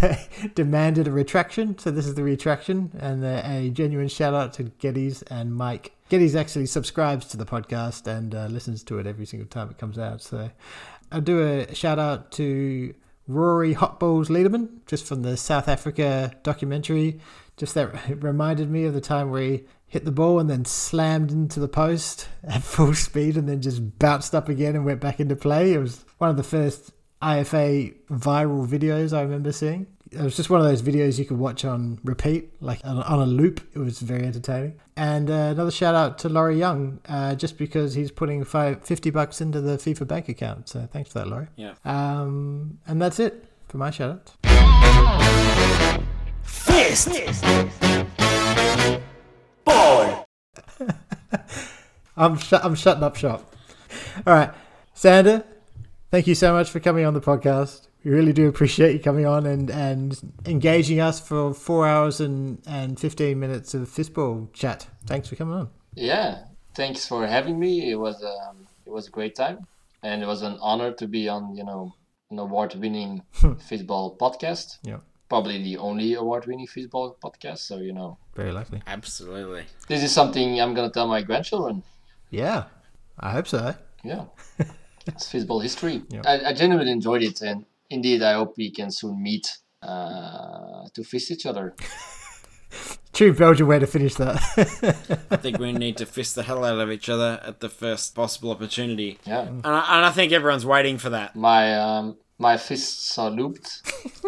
they 0.00 0.30
demanded 0.54 1.08
a 1.08 1.10
retraction. 1.10 1.76
So 1.76 1.90
this 1.90 2.06
is 2.06 2.14
the 2.14 2.22
retraction, 2.22 2.90
and 2.98 3.22
a, 3.22 3.68
genuine 3.68 4.08
shout 4.08 4.32
out 4.32 4.54
to 4.54 4.62
Geddes 4.78 5.20
and 5.24 5.54
Mike. 5.54 5.92
Geddes 6.08 6.34
actually 6.34 6.64
subscribes 6.64 7.26
to 7.26 7.36
the 7.36 7.44
podcast 7.44 8.06
and 8.06 8.34
uh, 8.34 8.46
listens 8.46 8.82
to 8.84 8.98
it 8.98 9.06
every 9.06 9.26
single 9.26 9.46
time 9.46 9.68
it 9.68 9.76
comes 9.76 9.98
out. 9.98 10.22
So 10.22 10.48
I'll 11.12 11.20
do 11.20 11.46
a 11.46 11.74
shout 11.74 11.98
out 11.98 12.32
to 12.32 12.94
Rory 13.28 13.74
Hotballs 13.74 14.28
Lederman, 14.30 14.86
just 14.86 15.06
from 15.06 15.20
the 15.20 15.36
South 15.36 15.68
Africa 15.68 16.32
documentary. 16.42 17.20
Just 17.60 17.74
that 17.74 17.94
it 18.08 18.22
reminded 18.22 18.70
me 18.70 18.86
of 18.86 18.94
the 18.94 19.02
time 19.02 19.30
where 19.30 19.42
he 19.42 19.64
hit 19.86 20.06
the 20.06 20.10
ball 20.10 20.40
and 20.40 20.48
then 20.48 20.64
slammed 20.64 21.30
into 21.30 21.60
the 21.60 21.68
post 21.68 22.26
at 22.42 22.62
full 22.62 22.94
speed 22.94 23.36
and 23.36 23.46
then 23.46 23.60
just 23.60 23.98
bounced 23.98 24.34
up 24.34 24.48
again 24.48 24.74
and 24.74 24.86
went 24.86 24.98
back 24.98 25.20
into 25.20 25.36
play. 25.36 25.74
It 25.74 25.78
was 25.78 26.06
one 26.16 26.30
of 26.30 26.38
the 26.38 26.42
first 26.42 26.90
IFA 27.20 27.94
viral 28.08 28.66
videos 28.66 29.14
I 29.14 29.20
remember 29.20 29.52
seeing. 29.52 29.86
It 30.10 30.22
was 30.22 30.38
just 30.38 30.48
one 30.48 30.62
of 30.62 30.66
those 30.66 30.80
videos 30.80 31.18
you 31.18 31.26
could 31.26 31.36
watch 31.36 31.66
on 31.66 32.00
repeat, 32.02 32.50
like 32.62 32.80
on, 32.82 33.20
a 33.20 33.26
loop. 33.26 33.60
It 33.74 33.78
was 33.78 34.00
very 34.00 34.24
entertaining. 34.24 34.80
And 34.96 35.28
uh, 35.28 35.52
another 35.52 35.70
shout 35.70 35.94
out 35.94 36.16
to 36.20 36.30
Laurie 36.30 36.58
Young, 36.58 37.00
uh, 37.10 37.34
just 37.34 37.58
because 37.58 37.92
he's 37.92 38.10
putting 38.10 38.42
five, 38.42 38.82
50 38.82 39.10
bucks 39.10 39.42
into 39.42 39.60
the 39.60 39.76
FIFA 39.76 40.08
bank 40.08 40.30
account. 40.30 40.70
So 40.70 40.88
thanks 40.90 41.12
for 41.12 41.18
that, 41.18 41.28
Laurie. 41.28 41.48
Yeah. 41.56 41.74
Um, 41.84 42.78
and 42.86 43.02
that's 43.02 43.20
it 43.20 43.44
for 43.68 43.76
my 43.76 43.90
shout 43.90 44.32
outs. 44.46 46.06
Fist. 46.64 47.08
Ball. 49.64 50.26
I'm, 52.16 52.36
sh- 52.38 52.52
I'm 52.52 52.74
shutting 52.74 53.02
up 53.02 53.16
shop. 53.16 53.54
All 54.26 54.34
right. 54.34 54.50
Sander, 54.94 55.44
thank 56.10 56.26
you 56.26 56.34
so 56.34 56.52
much 56.52 56.70
for 56.70 56.80
coming 56.80 57.04
on 57.06 57.14
the 57.14 57.20
podcast. 57.20 57.88
We 58.04 58.10
really 58.10 58.32
do 58.32 58.48
appreciate 58.48 58.92
you 58.92 58.98
coming 59.00 59.26
on 59.26 59.46
and, 59.46 59.70
and 59.70 60.18
engaging 60.46 61.00
us 61.00 61.20
for 61.20 61.52
four 61.54 61.86
hours 61.86 62.20
and, 62.20 62.62
and 62.66 62.98
15 62.98 63.38
minutes 63.38 63.74
of 63.74 63.88
fistball 63.88 64.52
chat. 64.52 64.86
Thanks 65.06 65.28
for 65.28 65.36
coming 65.36 65.54
on. 65.54 65.70
yeah, 65.94 66.44
thanks 66.74 67.06
for 67.06 67.26
having 67.26 67.58
me. 67.58 67.90
It 67.90 67.96
was 67.96 68.22
um, 68.22 68.66
it 68.86 68.90
was 68.90 69.08
a 69.08 69.10
great 69.10 69.34
time, 69.34 69.66
and 70.02 70.22
it 70.22 70.26
was 70.26 70.40
an 70.42 70.56
honor 70.62 70.92
to 70.92 71.06
be 71.06 71.28
on 71.28 71.54
you 71.56 71.64
know 71.64 71.92
an 72.30 72.38
award-winning 72.38 73.22
fistball 73.34 74.16
podcast. 74.16 74.78
Yeah. 74.82 74.98
Probably 75.30 75.62
the 75.62 75.78
only 75.78 76.12
award-winning 76.14 76.66
fistball 76.66 77.14
podcast. 77.24 77.58
So 77.58 77.78
you 77.78 77.94
know, 77.94 78.18
Very 78.34 78.52
likely. 78.52 78.82
Absolutely. 78.86 79.64
this 79.88 80.02
is 80.02 80.12
something 80.12 80.60
I'm 80.60 80.74
gonna 80.74 80.90
tell 80.90 81.08
my 81.08 81.22
grandchildren. 81.22 81.82
Yeah. 82.28 82.64
I 83.18 83.30
hope 83.32 83.48
so. 83.48 83.74
Yeah, 84.02 84.24
it's 85.06 85.30
fistball 85.32 85.62
history. 85.62 86.02
Yeah. 86.08 86.22
I, 86.26 86.50
I 86.50 86.52
genuinely 86.54 86.90
enjoyed 86.92 87.22
it, 87.22 87.40
and 87.42 87.64
indeed, 87.90 88.22
I 88.22 88.32
hope 88.34 88.56
we 88.56 88.70
can 88.70 88.90
soon 88.90 89.22
meet 89.22 89.46
uh, 89.82 90.88
to 90.94 91.04
fist 91.04 91.30
each 91.30 91.46
other. 91.46 91.74
True 93.12 93.34
Belgian 93.34 93.66
way 93.66 93.78
to 93.78 93.86
finish 93.86 94.14
that. 94.14 94.36
I 95.30 95.36
think 95.36 95.58
we 95.58 95.72
need 95.84 95.96
to 95.98 96.06
fist 96.06 96.34
the 96.34 96.42
hell 96.44 96.64
out 96.64 96.78
of 96.78 96.90
each 96.90 97.08
other 97.10 97.40
at 97.44 97.60
the 97.60 97.68
first 97.68 98.14
possible 98.14 98.50
opportunity. 98.52 99.18
Yeah. 99.26 99.42
And 99.42 99.66
I, 99.66 99.96
and 99.96 100.04
I 100.06 100.10
think 100.10 100.32
everyone's 100.32 100.64
waiting 100.64 100.96
for 100.96 101.10
that. 101.10 101.36
My 101.36 101.74
um, 101.74 102.16
my 102.40 102.56
fists 102.56 103.16
are 103.18 103.30
looped 103.30 103.82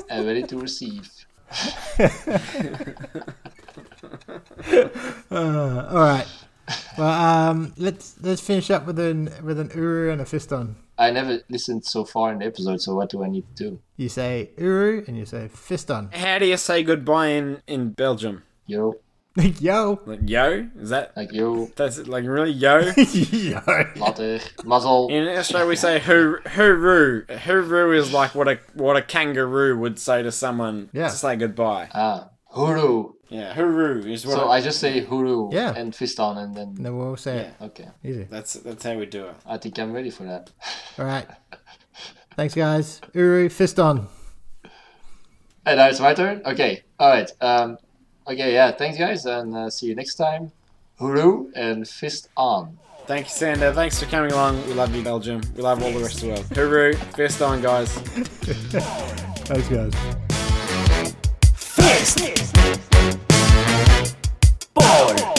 and 0.08 0.26
ready 0.26 0.44
to 0.44 0.58
receive. 0.58 1.10
Uh, 5.30 5.88
all 5.90 5.98
right. 5.98 6.26
Well, 6.98 7.08
um, 7.10 7.72
let's 7.76 8.16
let's 8.20 8.40
finish 8.40 8.70
up 8.70 8.86
with 8.86 8.98
an 8.98 9.30
with 9.42 9.58
an 9.58 9.70
uru 9.74 10.12
and 10.12 10.20
a 10.20 10.24
fist 10.24 10.52
on. 10.52 10.76
I 10.98 11.10
never 11.10 11.40
listened 11.48 11.84
so 11.84 12.04
far 12.04 12.32
in 12.32 12.38
the 12.38 12.46
episode, 12.46 12.80
so 12.80 12.94
what 12.94 13.10
do 13.10 13.24
I 13.24 13.28
need 13.28 13.44
to 13.56 13.70
do? 13.70 13.78
You 13.96 14.08
say 14.08 14.50
uru 14.58 15.04
and 15.06 15.16
you 15.16 15.24
say 15.24 15.48
fist 15.48 15.90
on. 15.90 16.10
How 16.12 16.38
do 16.38 16.46
you 16.46 16.56
say 16.56 16.82
goodbye 16.82 17.28
in, 17.28 17.62
in 17.66 17.90
Belgium? 17.90 18.42
Yo, 18.66 18.96
Yo. 19.36 19.98
Like 20.04 20.20
yo? 20.28 20.68
Is 20.78 20.90
that 20.90 21.16
like 21.16 21.32
yo, 21.32 21.66
that's 21.74 21.96
it, 21.98 22.06
like 22.06 22.24
really 22.26 22.50
yo? 22.50 22.80
Yo. 22.96 23.60
later, 23.96 24.40
muzzle. 24.64 25.08
In 25.08 25.26
Australia 25.28 25.66
we 25.68 25.76
say 25.76 26.00
hoo 26.00 26.36
hooroo. 26.44 27.26
Hooroo 27.26 27.96
is 27.96 28.12
like 28.12 28.34
what 28.34 28.46
a 28.48 28.58
what 28.74 28.96
a 28.96 29.02
kangaroo 29.02 29.78
would 29.78 29.98
say 29.98 30.22
to 30.22 30.30
someone 30.30 30.90
Yeah. 30.92 31.08
to 31.08 31.14
say 31.16 31.36
goodbye. 31.36 31.88
Ah, 31.94 32.28
huru. 32.54 33.14
Yeah, 33.30 33.54
hooroo 33.54 34.04
is 34.04 34.26
what 34.26 34.36
So 34.36 34.48
I, 34.50 34.56
I 34.56 34.60
just 34.60 34.78
say 34.80 35.00
huru 35.02 35.48
Yeah. 35.50 35.72
and 35.74 35.94
fist 35.94 36.20
on, 36.20 36.36
and 36.36 36.54
then 36.54 36.68
And 36.76 36.84
then 36.84 36.96
we'll 36.98 37.08
all 37.08 37.16
say 37.16 37.38
it. 37.38 37.54
okay. 37.62 37.88
Easy. 38.04 38.24
that's 38.24 38.52
that's 38.54 38.84
how 38.84 38.94
we 38.98 39.06
do 39.06 39.26
it. 39.28 39.34
I 39.46 39.56
think 39.56 39.78
I'm 39.78 39.94
ready 39.94 40.10
for 40.10 40.24
that. 40.24 40.50
All 40.98 41.06
right. 41.06 41.26
Thanks, 42.36 42.54
guys. 42.54 43.00
Uru, 43.14 43.48
fist 43.48 43.78
on. 43.80 44.08
And 45.64 45.78
now 45.78 45.88
it's 45.88 46.00
my 46.00 46.12
turn. 46.12 46.42
Okay. 46.44 46.82
All 46.98 47.08
right. 47.10 47.30
Um, 47.40 47.78
okay. 48.26 48.52
Yeah. 48.52 48.72
Thanks, 48.72 48.98
guys, 48.98 49.26
and 49.26 49.54
uh, 49.54 49.70
see 49.70 49.86
you 49.86 49.94
next 49.94 50.16
time. 50.16 50.52
Hooroo 51.00 51.50
and 51.54 51.86
fist 51.88 52.28
on. 52.36 52.78
Thank 53.06 53.26
you, 53.26 53.32
Sander. 53.32 53.72
Thanks 53.72 53.98
for 53.98 54.06
coming 54.06 54.30
along. 54.32 54.64
We 54.66 54.74
love 54.74 54.94
you, 54.94 55.02
Belgium. 55.02 55.40
We 55.56 55.62
love 55.62 55.82
all 55.82 55.90
the 55.90 55.98
rest 55.98 56.16
of 56.16 56.20
the 56.20 56.28
world. 56.28 56.44
Hooroo. 56.50 56.94
Fist 57.14 57.42
on, 57.42 57.60
guys. 57.60 57.92
Thanks, 59.48 59.68
guys. 59.68 59.92
Fist. 61.54 62.54
Ball. 64.74 65.32